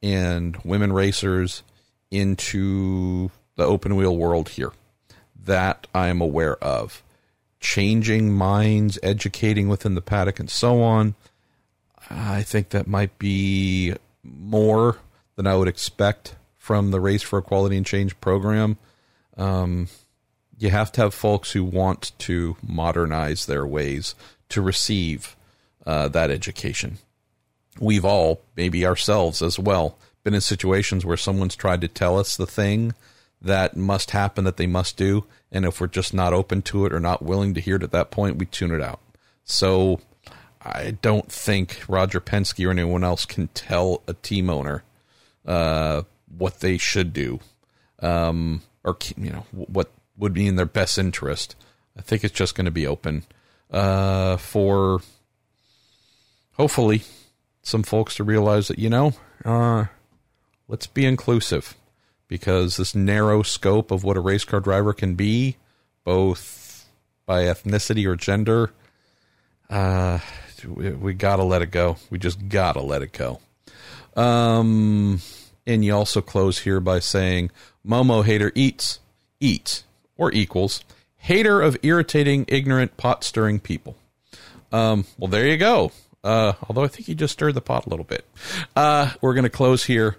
and 0.03 0.55
women 0.63 0.93
racers 0.93 1.63
into 2.11 3.31
the 3.55 3.63
open 3.63 3.95
wheel 3.95 4.15
world 4.15 4.49
here. 4.49 4.71
That 5.45 5.87
I 5.95 6.09
am 6.09 6.21
aware 6.21 6.63
of 6.63 7.01
changing 7.61 8.33
minds, 8.33 8.99
educating 9.01 9.69
within 9.69 9.95
the 9.95 10.01
paddock, 10.01 10.39
and 10.39 10.49
so 10.49 10.81
on. 10.81 11.15
I 12.09 12.41
think 12.43 12.69
that 12.69 12.87
might 12.87 13.17
be 13.17 13.93
more 14.23 14.97
than 15.35 15.47
I 15.47 15.55
would 15.55 15.67
expect 15.67 16.35
from 16.57 16.91
the 16.91 16.99
Race 16.99 17.21
for 17.21 17.39
Equality 17.39 17.77
and 17.77 17.85
Change 17.85 18.19
program. 18.19 18.77
Um, 19.37 19.87
you 20.57 20.69
have 20.69 20.91
to 20.93 21.01
have 21.01 21.13
folks 21.13 21.53
who 21.53 21.63
want 21.63 22.11
to 22.19 22.57
modernize 22.61 23.45
their 23.45 23.65
ways 23.65 24.13
to 24.49 24.61
receive 24.61 25.35
uh, 25.85 26.07
that 26.09 26.29
education. 26.29 26.97
We've 27.79 28.05
all, 28.05 28.41
maybe 28.55 28.85
ourselves 28.85 29.41
as 29.41 29.57
well, 29.57 29.97
been 30.23 30.33
in 30.33 30.41
situations 30.41 31.05
where 31.05 31.17
someone's 31.17 31.55
tried 31.55 31.81
to 31.81 31.87
tell 31.87 32.19
us 32.19 32.35
the 32.35 32.45
thing 32.45 32.93
that 33.41 33.75
must 33.75 34.11
happen 34.11 34.43
that 34.43 34.57
they 34.57 34.67
must 34.67 34.97
do. 34.97 35.25
And 35.51 35.65
if 35.65 35.81
we're 35.81 35.87
just 35.87 36.13
not 36.13 36.33
open 36.33 36.61
to 36.63 36.85
it 36.85 36.93
or 36.93 36.99
not 36.99 37.23
willing 37.23 37.53
to 37.55 37.61
hear 37.61 37.75
it 37.77 37.83
at 37.83 37.91
that 37.91 38.11
point, 38.11 38.37
we 38.37 38.45
tune 38.45 38.71
it 38.71 38.81
out. 38.81 38.99
So 39.43 39.99
I 40.63 40.91
don't 41.01 41.31
think 41.31 41.83
Roger 41.87 42.21
Penske 42.21 42.65
or 42.65 42.71
anyone 42.71 43.03
else 43.03 43.25
can 43.25 43.47
tell 43.49 44.03
a 44.07 44.13
team 44.13 44.49
owner 44.49 44.83
uh, 45.45 46.03
what 46.37 46.59
they 46.59 46.77
should 46.77 47.13
do, 47.13 47.39
um, 47.99 48.61
or 48.83 48.97
you 49.17 49.31
know 49.31 49.45
what 49.51 49.91
would 50.17 50.33
be 50.33 50.47
in 50.47 50.55
their 50.55 50.65
best 50.65 50.97
interest. 50.97 51.55
I 51.97 52.01
think 52.01 52.23
it's 52.23 52.33
just 52.33 52.55
going 52.55 52.65
to 52.65 52.71
be 52.71 52.85
open 52.85 53.23
uh, 53.71 54.37
for 54.37 55.01
hopefully 56.53 57.01
some 57.63 57.83
folks 57.83 58.15
to 58.15 58.23
realize 58.23 58.67
that 58.67 58.79
you 58.79 58.89
know, 58.89 59.13
uh, 59.43 59.85
let's 60.67 60.87
be 60.87 61.05
inclusive 61.05 61.75
because 62.31 62.77
this 62.77 62.95
narrow 62.95 63.43
scope 63.43 63.91
of 63.91 64.05
what 64.05 64.15
a 64.15 64.21
race 64.21 64.45
car 64.45 64.61
driver 64.61 64.93
can 64.93 65.15
be, 65.15 65.57
both 66.05 66.87
by 67.25 67.43
ethnicity 67.43 68.07
or 68.07 68.15
gender, 68.15 68.71
uh, 69.69 70.17
we, 70.65 70.91
we 70.91 71.13
got 71.13 71.35
to 71.35 71.43
let 71.43 71.61
it 71.61 71.71
go. 71.71 71.97
We 72.09 72.19
just 72.19 72.47
got 72.47 72.73
to 72.73 72.81
let 72.81 73.01
it 73.01 73.11
go. 73.11 73.41
Um, 74.15 75.19
and 75.67 75.83
you 75.83 75.93
also 75.93 76.21
close 76.21 76.59
here 76.59 76.79
by 76.79 76.99
saying 76.99 77.51
Momo 77.85 78.23
hater 78.23 78.53
eats, 78.55 78.99
eats, 79.41 79.83
or 80.15 80.31
equals 80.31 80.85
hater 81.17 81.61
of 81.61 81.75
irritating, 81.83 82.45
ignorant, 82.47 82.95
pot 82.95 83.25
stirring 83.25 83.59
people. 83.59 83.97
Um, 84.71 85.03
well, 85.17 85.27
there 85.27 85.47
you 85.47 85.57
go. 85.57 85.91
Uh, 86.23 86.53
although 86.69 86.85
I 86.85 86.87
think 86.87 87.07
he 87.07 87.13
just 87.13 87.33
stirred 87.33 87.55
the 87.55 87.61
pot 87.61 87.87
a 87.87 87.89
little 87.89 88.05
bit. 88.05 88.25
Uh, 88.73 89.11
we're 89.19 89.33
going 89.33 89.43
to 89.43 89.49
close 89.49 89.83
here 89.83 90.15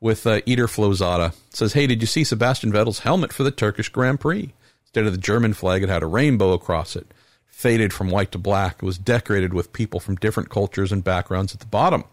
with 0.00 0.26
uh, 0.26 0.40
Eater 0.46 0.66
Flozada. 0.66 1.34
Says, 1.50 1.72
hey, 1.72 1.86
did 1.86 2.00
you 2.00 2.06
see 2.06 2.24
Sebastian 2.24 2.72
Vettel's 2.72 3.00
helmet 3.00 3.32
for 3.32 3.42
the 3.42 3.50
Turkish 3.50 3.88
Grand 3.88 4.20
Prix? 4.20 4.52
Instead 4.84 5.06
of 5.06 5.12
the 5.12 5.18
German 5.18 5.52
flag, 5.52 5.82
it 5.82 5.88
had 5.88 6.02
a 6.02 6.06
rainbow 6.06 6.52
across 6.52 6.96
it. 6.96 7.12
Faded 7.46 7.92
from 7.92 8.10
white 8.10 8.32
to 8.32 8.38
black. 8.38 8.76
It 8.76 8.86
was 8.86 8.98
decorated 8.98 9.52
with 9.52 9.72
people 9.72 10.00
from 10.00 10.16
different 10.16 10.48
cultures 10.48 10.92
and 10.92 11.02
backgrounds 11.02 11.52
at 11.52 11.60
the 11.60 11.66
bottom. 11.66 12.04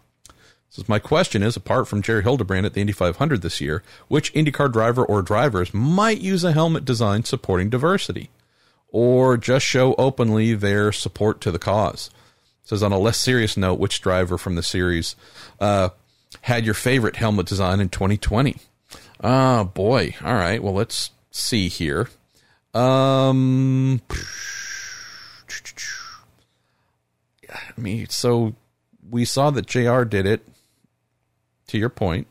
Says, 0.69 0.89
my 0.89 0.99
question 0.99 1.43
is, 1.43 1.55
apart 1.55 1.87
from 1.87 2.01
JR 2.01 2.19
Hildebrand 2.19 2.65
at 2.65 2.73
the 2.73 2.81
Indy 2.81 2.91
500 2.91 3.41
this 3.41 3.61
year, 3.61 3.83
which 4.07 4.33
IndyCar 4.33 4.71
driver 4.71 5.05
or 5.05 5.21
drivers 5.21 5.73
might 5.73 6.19
use 6.19 6.43
a 6.43 6.51
helmet 6.51 6.83
design 6.83 7.23
supporting 7.23 7.69
diversity? 7.69 8.29
Or 8.89 9.37
just 9.37 9.65
show 9.65 9.93
openly 9.97 10.53
their 10.53 10.91
support 10.91 11.39
to 11.41 11.51
the 11.51 11.59
cause? 11.59 12.09
Says, 12.63 12.81
on 12.81 12.91
a 12.91 12.97
less 12.97 13.19
serious 13.19 13.55
note, 13.55 13.79
which 13.79 14.01
driver 14.01 14.37
from 14.37 14.55
the 14.55 14.63
series 14.63 15.15
uh, 15.59 15.89
had 16.41 16.65
your 16.65 16.73
favorite 16.73 17.15
helmet 17.15 17.45
design 17.47 17.79
in 17.79 17.89
2020? 17.89 18.57
Oh 19.23 19.63
boy. 19.65 20.15
All 20.23 20.33
right. 20.33 20.61
Well, 20.61 20.73
let's 20.73 21.11
see 21.31 21.67
here. 21.67 22.09
Um, 22.73 24.01
I 27.49 27.59
mean, 27.77 28.09
so 28.09 28.53
we 29.09 29.25
saw 29.25 29.49
that 29.51 29.65
JR 29.65 30.03
did 30.03 30.25
it. 30.25 30.45
To 31.69 31.79
your 31.79 31.89
point, 31.89 32.27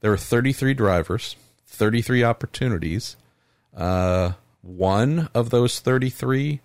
there 0.00 0.10
were 0.10 0.16
33 0.16 0.72
drivers, 0.72 1.36
33 1.66 2.24
opportunities. 2.24 3.16
Uh, 3.76 4.32
one 4.62 5.28
of 5.34 5.50
those 5.50 5.80
33 5.80 6.60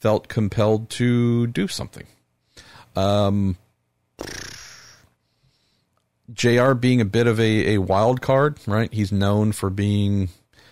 felt 0.00 0.26
compelled 0.26 0.90
to 0.90 1.46
do 1.46 1.68
something. 1.68 2.06
Um, 2.96 3.56
JR 6.32 6.72
being 6.72 7.00
a 7.00 7.06
bit 7.06 7.26
of 7.26 7.40
a, 7.40 7.74
a 7.74 7.78
wild 7.78 8.20
card, 8.20 8.58
right? 8.66 8.92
He's 8.92 9.12
known 9.12 9.52
for 9.52 9.70
being 9.70 10.28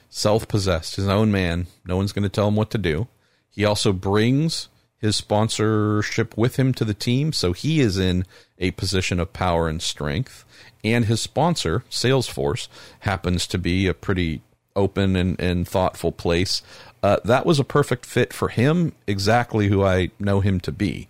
self 0.08 0.46
possessed, 0.48 0.96
his 0.96 1.08
own 1.08 1.32
man. 1.32 1.66
No 1.84 1.96
one's 1.96 2.12
going 2.12 2.22
to 2.22 2.28
tell 2.28 2.48
him 2.48 2.56
what 2.56 2.70
to 2.70 2.78
do. 2.78 3.08
He 3.50 3.64
also 3.64 3.92
brings 3.92 4.68
his 4.98 5.16
sponsorship 5.16 6.36
with 6.36 6.56
him 6.56 6.74
to 6.74 6.84
the 6.84 6.94
team, 6.94 7.32
so 7.32 7.52
he 7.52 7.80
is 7.80 7.98
in 7.98 8.26
a 8.58 8.70
position 8.72 9.18
of 9.18 9.32
power 9.32 9.66
and 9.66 9.80
strength. 9.80 10.44
And 10.84 11.06
his 11.06 11.20
sponsor, 11.20 11.84
Salesforce, 11.90 12.68
happens 13.00 13.46
to 13.48 13.58
be 13.58 13.86
a 13.86 13.94
pretty 13.94 14.42
open 14.76 15.16
and, 15.16 15.40
and 15.40 15.66
thoughtful 15.66 16.12
place. 16.12 16.62
Uh, 17.02 17.16
that 17.24 17.46
was 17.46 17.58
a 17.58 17.64
perfect 17.64 18.04
fit 18.04 18.32
for 18.32 18.48
him, 18.48 18.92
exactly 19.06 19.68
who 19.68 19.82
I 19.82 20.10
know 20.18 20.40
him 20.40 20.60
to 20.60 20.72
be. 20.72 21.08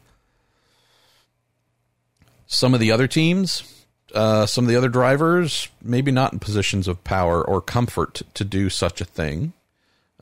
Some 2.46 2.74
of 2.74 2.80
the 2.80 2.92
other 2.92 3.06
teams, 3.06 3.79
uh, 4.14 4.46
some 4.46 4.64
of 4.64 4.68
the 4.68 4.76
other 4.76 4.88
drivers, 4.88 5.68
maybe 5.82 6.10
not 6.10 6.32
in 6.32 6.38
positions 6.38 6.88
of 6.88 7.04
power 7.04 7.46
or 7.46 7.60
comfort 7.60 8.22
to 8.34 8.44
do 8.44 8.70
such 8.70 9.00
a 9.00 9.04
thing. 9.04 9.52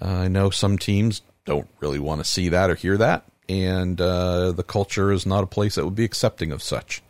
Uh, 0.00 0.06
I 0.06 0.28
know 0.28 0.50
some 0.50 0.78
teams 0.78 1.22
don't 1.44 1.68
really 1.80 1.98
want 1.98 2.20
to 2.20 2.30
see 2.30 2.48
that 2.48 2.70
or 2.70 2.74
hear 2.74 2.96
that, 2.96 3.24
and 3.48 4.00
uh, 4.00 4.52
the 4.52 4.62
culture 4.62 5.10
is 5.12 5.26
not 5.26 5.44
a 5.44 5.48
place 5.48 5.74
that 5.74 5.84
would 5.84 5.94
be 5.94 6.04
accepting 6.04 6.52
of 6.52 6.62
such. 6.62 7.02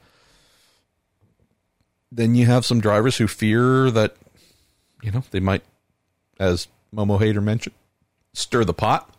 Then 2.10 2.34
you 2.34 2.46
have 2.46 2.64
some 2.64 2.80
drivers 2.80 3.16
who 3.16 3.26
fear 3.26 3.90
that, 3.90 4.16
you 5.02 5.10
know, 5.10 5.22
they 5.30 5.40
might, 5.40 5.62
as 6.40 6.68
Momo 6.94 7.18
Hater 7.18 7.40
mentioned, 7.40 7.74
stir 8.32 8.64
the 8.64 8.74
pot. 8.74 9.14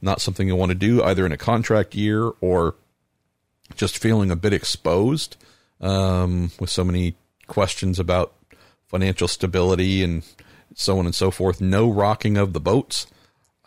Not 0.00 0.20
something 0.20 0.46
you 0.46 0.54
want 0.54 0.70
to 0.70 0.76
do 0.76 1.02
either 1.02 1.26
in 1.26 1.32
a 1.32 1.36
contract 1.36 1.96
year 1.96 2.30
or 2.40 2.76
just 3.74 3.98
feeling 3.98 4.30
a 4.30 4.36
bit 4.36 4.52
exposed 4.52 5.36
um, 5.80 6.50
with 6.58 6.70
so 6.70 6.84
many 6.84 7.16
questions 7.46 7.98
about 7.98 8.32
financial 8.86 9.28
stability 9.28 10.02
and 10.02 10.24
so 10.74 10.98
on 10.98 11.06
and 11.06 11.14
so 11.14 11.30
forth. 11.30 11.60
No 11.60 11.90
rocking 11.90 12.36
of 12.36 12.52
the 12.52 12.60
boats. 12.60 13.06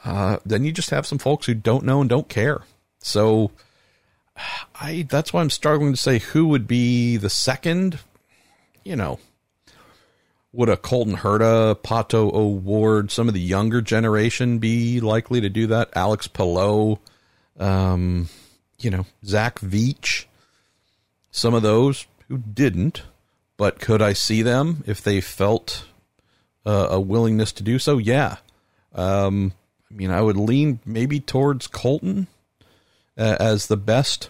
Uh, 0.04 0.38
then 0.46 0.64
you 0.64 0.72
just 0.72 0.90
have 0.90 1.06
some 1.06 1.20
folks 1.20 1.46
who 1.46 1.54
don't 1.54 1.86
know 1.86 2.02
and 2.02 2.10
don't 2.10 2.30
care. 2.30 2.62
So 3.00 3.52
I 4.82 5.06
that's 5.10 5.34
why 5.34 5.42
I'm 5.42 5.50
struggling 5.50 5.94
to 5.94 5.98
say 5.98 6.20
who 6.20 6.48
would 6.48 6.68
be 6.68 7.18
the 7.18 7.30
second. 7.30 8.00
You 8.84 8.96
know, 8.96 9.20
would 10.54 10.70
a 10.70 10.78
Colton 10.78 11.18
Herta, 11.18 11.76
Pato 11.76 12.34
O'Ward, 12.34 13.12
some 13.12 13.28
of 13.28 13.34
the 13.34 13.40
younger 13.40 13.82
generation 13.82 14.58
be 14.58 15.00
likely 15.00 15.42
to 15.42 15.50
do 15.50 15.68
that? 15.68 15.92
Alex 15.96 16.28
Palou, 16.28 16.98
um, 17.60 18.28
you 18.80 18.90
know, 18.90 19.06
Zach 19.24 19.60
Veach, 19.60 20.26
some 21.32 21.53
of 21.53 21.64
those 21.64 22.06
who 22.28 22.38
didn't, 22.38 23.03
but 23.58 23.80
could 23.80 24.02
I 24.02 24.14
see 24.14 24.41
them 24.41 24.84
if 24.86 25.02
they 25.02 25.22
felt 25.22 25.86
uh, 26.66 26.88
a 26.91 26.99
willingness 26.99 27.52
to 27.53 27.64
do 27.64 27.80
so? 27.80 27.98
Yeah. 27.98 28.38
Um, 28.94 29.53
I 29.90 29.95
mean, 29.95 30.12
I 30.12 30.22
would 30.22 30.38
lean 30.38 30.80
maybe 30.86 31.20
towards 31.20 31.68
Colton 31.68 32.28
uh, 33.18 33.38
as 33.40 33.68
the 33.68 33.78
best 33.78 34.30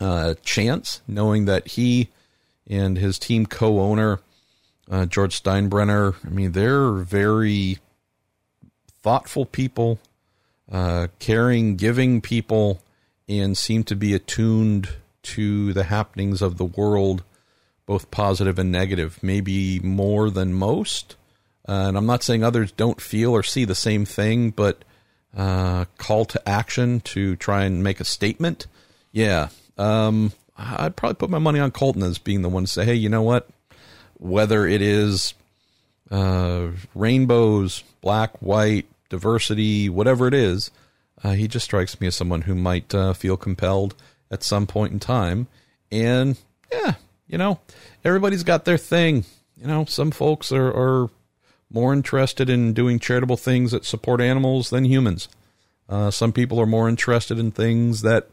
uh, 0.00 0.34
chance, 0.42 1.00
knowing 1.06 1.44
that 1.46 1.68
he 1.68 2.08
and 2.68 2.98
his 2.98 3.18
team 3.18 3.46
co-owner 3.46 4.20
uh, 4.90 5.06
George 5.06 5.42
Steinbrenner. 5.42 6.14
I 6.24 6.28
mean, 6.28 6.52
they're 6.52 6.92
very 6.92 7.78
thoughtful 9.02 9.46
people, 9.46 9.98
uh, 10.70 11.08
caring, 11.18 11.76
giving 11.76 12.20
people, 12.20 12.82
and 13.28 13.56
seem 13.56 13.84
to 13.84 13.96
be 13.96 14.14
attuned 14.14 14.88
to 15.26 15.72
the 15.72 15.84
happenings 15.84 16.42
of 16.42 16.56
the 16.56 16.64
world, 16.64 17.22
both 17.84 18.10
positive 18.10 18.58
and 18.58 18.70
negative, 18.70 19.18
maybe 19.22 19.80
more 19.80 20.30
than 20.30 20.54
most. 20.54 21.16
Uh, 21.68 21.86
and 21.88 21.96
I'm 21.96 22.06
not 22.06 22.22
saying 22.22 22.44
others 22.44 22.72
don't 22.72 23.00
feel 23.00 23.32
or 23.32 23.42
see 23.42 23.64
the 23.64 23.74
same 23.74 24.04
thing, 24.04 24.50
but 24.50 24.84
uh, 25.36 25.86
call 25.98 26.24
to 26.26 26.48
action 26.48 27.00
to 27.00 27.36
try 27.36 27.64
and 27.64 27.82
make 27.82 28.00
a 28.00 28.04
statement. 28.04 28.66
Yeah, 29.12 29.48
um, 29.76 30.32
I'd 30.56 30.96
probably 30.96 31.16
put 31.16 31.30
my 31.30 31.38
money 31.38 31.58
on 31.58 31.70
Colton 31.70 32.02
as 32.02 32.18
being 32.18 32.42
the 32.42 32.48
one 32.48 32.64
to 32.64 32.70
say, 32.70 32.84
hey, 32.84 32.94
you 32.94 33.08
know 33.08 33.22
what? 33.22 33.48
Whether 34.18 34.66
it 34.66 34.80
is 34.80 35.34
uh, 36.10 36.68
rainbows, 36.94 37.82
black, 38.00 38.40
white, 38.40 38.86
diversity, 39.08 39.88
whatever 39.88 40.28
it 40.28 40.34
is, 40.34 40.70
uh, 41.22 41.32
he 41.32 41.48
just 41.48 41.64
strikes 41.64 42.00
me 42.00 42.06
as 42.06 42.14
someone 42.14 42.42
who 42.42 42.54
might 42.54 42.94
uh, 42.94 43.12
feel 43.12 43.36
compelled 43.36 43.94
at 44.30 44.42
some 44.42 44.66
point 44.66 44.92
in 44.92 45.00
time. 45.00 45.46
And 45.90 46.36
yeah, 46.72 46.94
you 47.26 47.38
know, 47.38 47.60
everybody's 48.04 48.42
got 48.42 48.64
their 48.64 48.78
thing. 48.78 49.24
You 49.56 49.66
know, 49.66 49.84
some 49.84 50.10
folks 50.10 50.52
are, 50.52 50.68
are 50.68 51.10
more 51.70 51.92
interested 51.92 52.50
in 52.50 52.72
doing 52.72 52.98
charitable 52.98 53.36
things 53.36 53.72
that 53.72 53.84
support 53.84 54.20
animals 54.20 54.70
than 54.70 54.84
humans. 54.84 55.28
Uh, 55.88 56.10
some 56.10 56.32
people 56.32 56.60
are 56.60 56.66
more 56.66 56.88
interested 56.88 57.38
in 57.38 57.50
things 57.50 58.02
that 58.02 58.28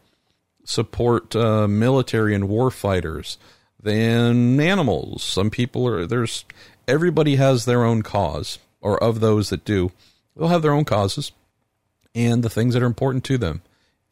support 0.66 1.36
uh, 1.36 1.68
military 1.68 2.34
and 2.34 2.50
war 2.50 2.72
fighters 2.72 3.38
than 3.82 4.60
animals. 4.60 5.24
Some 5.24 5.50
people 5.50 5.88
are 5.88 6.06
there's 6.06 6.46
everybody 6.88 7.36
has 7.36 7.66
their 7.66 7.84
own 7.84 8.02
cause, 8.02 8.60
or 8.82 9.02
of 9.04 9.20
those 9.20 9.50
that 9.50 9.66
do, 9.66 9.92
they'll 10.36 10.48
have 10.48 10.62
their 10.62 10.74
own 10.74 10.86
causes 10.86 11.32
and 12.16 12.44
the 12.44 12.50
things 12.50 12.74
that 12.74 12.84
are 12.84 12.88
important 12.88 13.24
to 13.26 13.38
them. 13.38 13.62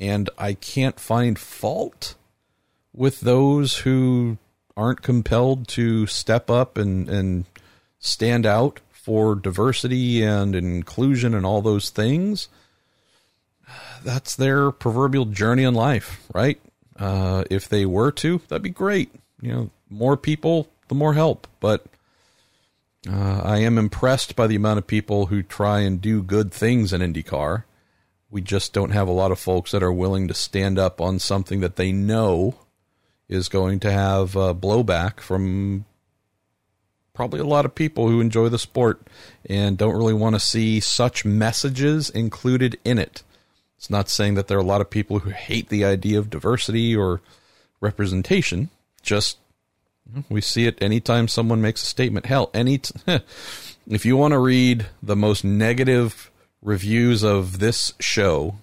And 0.02 0.30
I 0.38 0.54
can't 0.54 1.00
find 1.00 1.40
fault 1.40 2.16
with 2.92 3.22
those 3.22 3.78
who 3.78 4.38
aren't 4.76 5.04
compelled 5.04 5.68
to 5.70 6.08
step 6.08 6.50
up 6.50 6.78
and, 6.78 7.08
and 7.08 7.46
stand 8.00 8.46
out 8.46 8.80
for 8.92 9.36
diversity 9.36 10.24
and 10.24 10.56
inclusion 10.56 11.36
and 11.36 11.46
all 11.46 11.62
those 11.62 11.92
things, 11.92 12.50
that's 14.04 14.36
their 14.36 14.72
proverbial 14.72 15.26
journey 15.26 15.64
in 15.64 15.74
life, 15.74 16.28
right? 16.34 16.60
Uh, 16.98 17.44
if 17.50 17.70
they 17.70 17.86
were 17.86 18.12
to, 18.12 18.42
that'd 18.48 18.62
be 18.62 18.70
great. 18.70 19.14
You 19.40 19.52
know, 19.52 19.70
more 19.90 20.18
people, 20.18 20.68
the 20.88 20.96
more 20.96 21.14
help. 21.14 21.48
But 21.60 21.86
uh, 23.10 23.42
I 23.44 23.60
am 23.60 23.78
impressed 23.78 24.36
by 24.36 24.48
the 24.48 24.56
amount 24.56 24.80
of 24.80 24.88
people 24.88 25.28
who 25.28 25.44
try 25.44 25.82
and 25.82 26.02
do 26.02 26.22
good 26.24 26.52
things 26.52 26.92
in 26.92 27.02
IndyCar. 27.02 27.64
We 28.32 28.42
just 28.42 28.74
don't 28.74 28.92
have 28.92 29.08
a 29.08 29.14
lot 29.14 29.32
of 29.32 29.40
folks 29.40 29.72
that 29.72 29.84
are 29.84 29.92
willing 29.92 30.28
to 30.30 30.34
stand 30.34 30.80
up 30.80 31.02
on 31.02 31.20
something 31.20 31.60
that 31.60 31.76
they 31.76 31.92
know 31.92 32.56
is 33.28 33.50
going 33.50 33.80
to 33.82 33.92
have 33.92 34.36
uh, 34.36 34.54
blowback 34.54 35.20
from 35.20 35.86
probably 37.14 37.40
a 37.40 37.46
lot 37.46 37.66
of 37.66 37.76
people 37.76 38.08
who 38.08 38.22
enjoy 38.22 38.50
the 38.50 38.58
sport 38.58 39.02
and 39.50 39.78
don't 39.78 39.96
really 39.96 40.14
want 40.14 40.36
to 40.36 40.40
see 40.40 40.80
such 40.80 41.26
messages 41.26 42.10
included 42.10 42.80
in 42.84 42.98
it. 42.98 43.24
It's 43.78 43.90
not 43.90 44.10
saying 44.10 44.36
that 44.36 44.48
there 44.48 44.58
are 44.58 44.62
a 44.62 44.66
lot 44.66 44.82
of 44.82 44.90
people 44.90 45.20
who 45.20 45.32
hate 45.32 45.70
the 45.70 45.84
idea 45.86 46.18
of 46.20 46.30
diversity 46.30 46.96
or 46.96 47.22
representation. 47.80 48.70
Just 49.02 49.38
we 50.30 50.42
see 50.42 50.66
it 50.66 50.82
anytime 50.82 51.28
someone 51.28 51.62
makes 51.62 51.84
a 51.84 51.86
statement. 51.86 52.26
Hell, 52.26 52.50
any 52.54 52.78
t- 52.80 52.94
if 53.88 54.06
you 54.06 54.18
want 54.18 54.34
to 54.34 54.40
read 54.40 54.88
the 55.04 55.16
most 55.16 55.44
negative 55.44 56.31
reviews 56.62 57.24
of 57.24 57.60
this 57.60 57.94
show, 58.00 58.56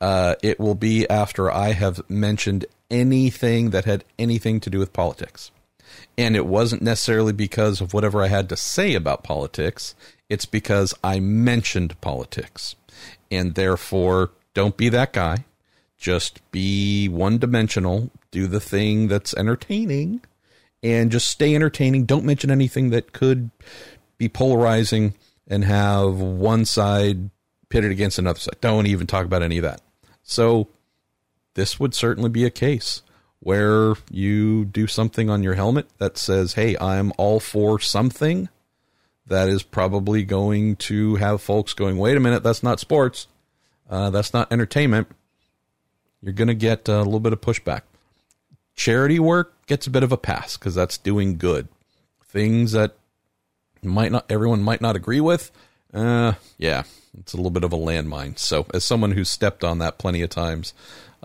uh, 0.00 0.34
it 0.42 0.58
will 0.58 0.74
be 0.74 1.08
after 1.08 1.50
I 1.50 1.72
have 1.72 2.08
mentioned 2.08 2.66
anything 2.90 3.70
that 3.70 3.84
had 3.84 4.04
anything 4.18 4.60
to 4.60 4.70
do 4.70 4.78
with 4.78 4.92
politics. 4.92 5.50
And 6.16 6.36
it 6.36 6.46
wasn't 6.46 6.82
necessarily 6.82 7.32
because 7.32 7.80
of 7.80 7.94
whatever 7.94 8.22
I 8.22 8.28
had 8.28 8.48
to 8.48 8.56
say 8.56 8.94
about 8.94 9.22
politics. 9.22 9.94
It's 10.28 10.44
because 10.44 10.94
I 11.02 11.20
mentioned 11.20 12.00
politics. 12.00 12.76
And 13.30 13.54
therefore, 13.54 14.30
don't 14.54 14.76
be 14.76 14.88
that 14.88 15.12
guy. 15.12 15.44
Just 15.96 16.40
be 16.50 17.08
one 17.08 17.38
dimensional. 17.38 18.10
Do 18.30 18.46
the 18.46 18.60
thing 18.60 19.08
that's 19.08 19.34
entertaining 19.34 20.20
and 20.82 21.10
just 21.10 21.28
stay 21.28 21.54
entertaining. 21.54 22.04
Don't 22.04 22.24
mention 22.24 22.50
anything 22.50 22.90
that 22.90 23.12
could 23.12 23.50
be 24.16 24.28
polarizing 24.28 25.14
and 25.48 25.64
have 25.64 26.14
one 26.16 26.64
side 26.64 27.30
pitted 27.68 27.90
against 27.90 28.18
another 28.18 28.38
side. 28.38 28.60
Don't 28.60 28.86
even 28.86 29.06
talk 29.06 29.24
about 29.24 29.42
any 29.42 29.58
of 29.58 29.62
that. 29.62 29.80
So, 30.22 30.68
this 31.54 31.80
would 31.80 31.94
certainly 31.94 32.30
be 32.30 32.44
a 32.44 32.50
case 32.50 33.02
where 33.40 33.94
you 34.10 34.64
do 34.64 34.86
something 34.86 35.30
on 35.30 35.42
your 35.42 35.54
helmet 35.54 35.88
that 35.98 36.18
says, 36.18 36.54
hey, 36.54 36.76
I'm 36.78 37.12
all 37.16 37.40
for 37.40 37.80
something, 37.80 38.48
that 39.26 39.48
is 39.48 39.62
probably 39.62 40.24
going 40.24 40.76
to 40.76 41.16
have 41.16 41.40
folks 41.40 41.72
going, 41.72 41.98
wait 41.98 42.16
a 42.16 42.20
minute, 42.20 42.42
that's 42.42 42.62
not 42.62 42.80
sports. 42.80 43.26
Uh, 43.88 44.10
that's 44.10 44.34
not 44.34 44.52
entertainment. 44.52 45.08
You're 46.20 46.32
going 46.32 46.48
to 46.48 46.54
get 46.54 46.88
a 46.88 46.98
little 46.98 47.20
bit 47.20 47.32
of 47.32 47.40
pushback. 47.40 47.82
Charity 48.74 49.18
work 49.18 49.54
gets 49.66 49.86
a 49.86 49.90
bit 49.90 50.02
of 50.02 50.12
a 50.12 50.16
pass 50.16 50.56
because 50.56 50.74
that's 50.74 50.98
doing 50.98 51.38
good. 51.38 51.68
Things 52.24 52.72
that 52.72 52.96
might 53.88 54.12
not 54.12 54.30
everyone 54.30 54.62
might 54.62 54.80
not 54.80 54.96
agree 54.96 55.20
with. 55.20 55.50
Uh, 55.92 56.34
yeah, 56.58 56.82
it's 57.18 57.32
a 57.32 57.36
little 57.36 57.50
bit 57.50 57.64
of 57.64 57.72
a 57.72 57.76
landmine. 57.76 58.38
So, 58.38 58.66
as 58.74 58.84
someone 58.84 59.12
who's 59.12 59.30
stepped 59.30 59.64
on 59.64 59.78
that 59.78 59.98
plenty 59.98 60.22
of 60.22 60.30
times, 60.30 60.74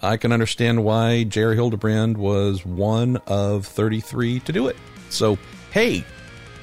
I 0.02 0.18
can 0.18 0.32
understand 0.32 0.84
why 0.84 1.24
JR 1.24 1.54
Hildebrand 1.54 2.18
was 2.18 2.66
one 2.66 3.18
of 3.28 3.66
33 3.66 4.40
to 4.42 4.52
do 4.52 4.68
it. 4.68 4.76
So, 5.10 5.38
hey, 5.72 6.04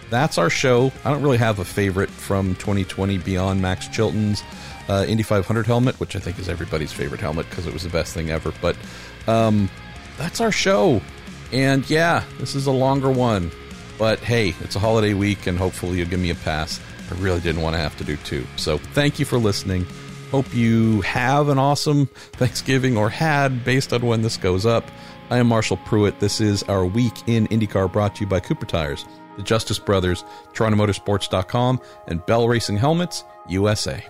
that's 0.08 0.38
our 0.38 0.50
show. 0.50 0.92
I 1.04 1.10
don't 1.10 1.22
really 1.22 1.38
have 1.38 1.58
a 1.58 1.64
favorite 1.64 2.10
from 2.10 2.54
2020 2.56 3.18
beyond 3.18 3.62
Max 3.62 3.86
Chilton's 3.88 4.42
uh, 4.88 5.04
Indy 5.06 5.22
500 5.22 5.66
helmet, 5.66 5.98
which 6.00 6.16
I 6.16 6.18
think 6.18 6.38
is 6.38 6.48
everybody's 6.48 6.92
favorite 6.92 7.20
helmet 7.20 7.48
because 7.48 7.66
it 7.66 7.72
was 7.72 7.84
the 7.84 7.90
best 7.90 8.12
thing 8.12 8.30
ever. 8.30 8.52
But 8.60 8.76
um, 9.28 9.70
that's 10.18 10.40
our 10.40 10.50
show. 10.50 11.00
And 11.52 11.88
yeah, 11.88 12.24
this 12.38 12.54
is 12.54 12.66
a 12.66 12.72
longer 12.72 13.10
one. 13.10 13.52
But 14.00 14.18
hey, 14.20 14.54
it's 14.60 14.76
a 14.76 14.78
holiday 14.78 15.12
week, 15.12 15.46
and 15.46 15.58
hopefully 15.58 15.98
you'll 15.98 16.08
give 16.08 16.20
me 16.20 16.30
a 16.30 16.34
pass. 16.34 16.80
I 17.10 17.14
really 17.16 17.40
didn't 17.40 17.60
want 17.60 17.74
to 17.74 17.80
have 17.80 17.98
to 17.98 18.04
do 18.04 18.16
two. 18.16 18.46
So 18.56 18.78
thank 18.78 19.18
you 19.18 19.26
for 19.26 19.36
listening. 19.36 19.86
Hope 20.30 20.54
you 20.54 21.02
have 21.02 21.50
an 21.50 21.58
awesome 21.58 22.06
Thanksgiving 22.32 22.96
or 22.96 23.10
had 23.10 23.62
based 23.62 23.92
on 23.92 24.00
when 24.00 24.22
this 24.22 24.38
goes 24.38 24.64
up. 24.64 24.90
I 25.28 25.36
am 25.36 25.48
Marshall 25.48 25.76
Pruett. 25.76 26.18
This 26.18 26.40
is 26.40 26.62
our 26.62 26.86
week 26.86 27.12
in 27.26 27.46
IndyCar 27.48 27.92
brought 27.92 28.14
to 28.16 28.20
you 28.22 28.26
by 28.26 28.40
Cooper 28.40 28.64
Tires, 28.64 29.04
the 29.36 29.42
Justice 29.42 29.78
Brothers, 29.78 30.24
TorontoMotorsports.com, 30.54 31.78
and 32.06 32.24
Bell 32.24 32.48
Racing 32.48 32.78
Helmets 32.78 33.22
USA. 33.48 34.02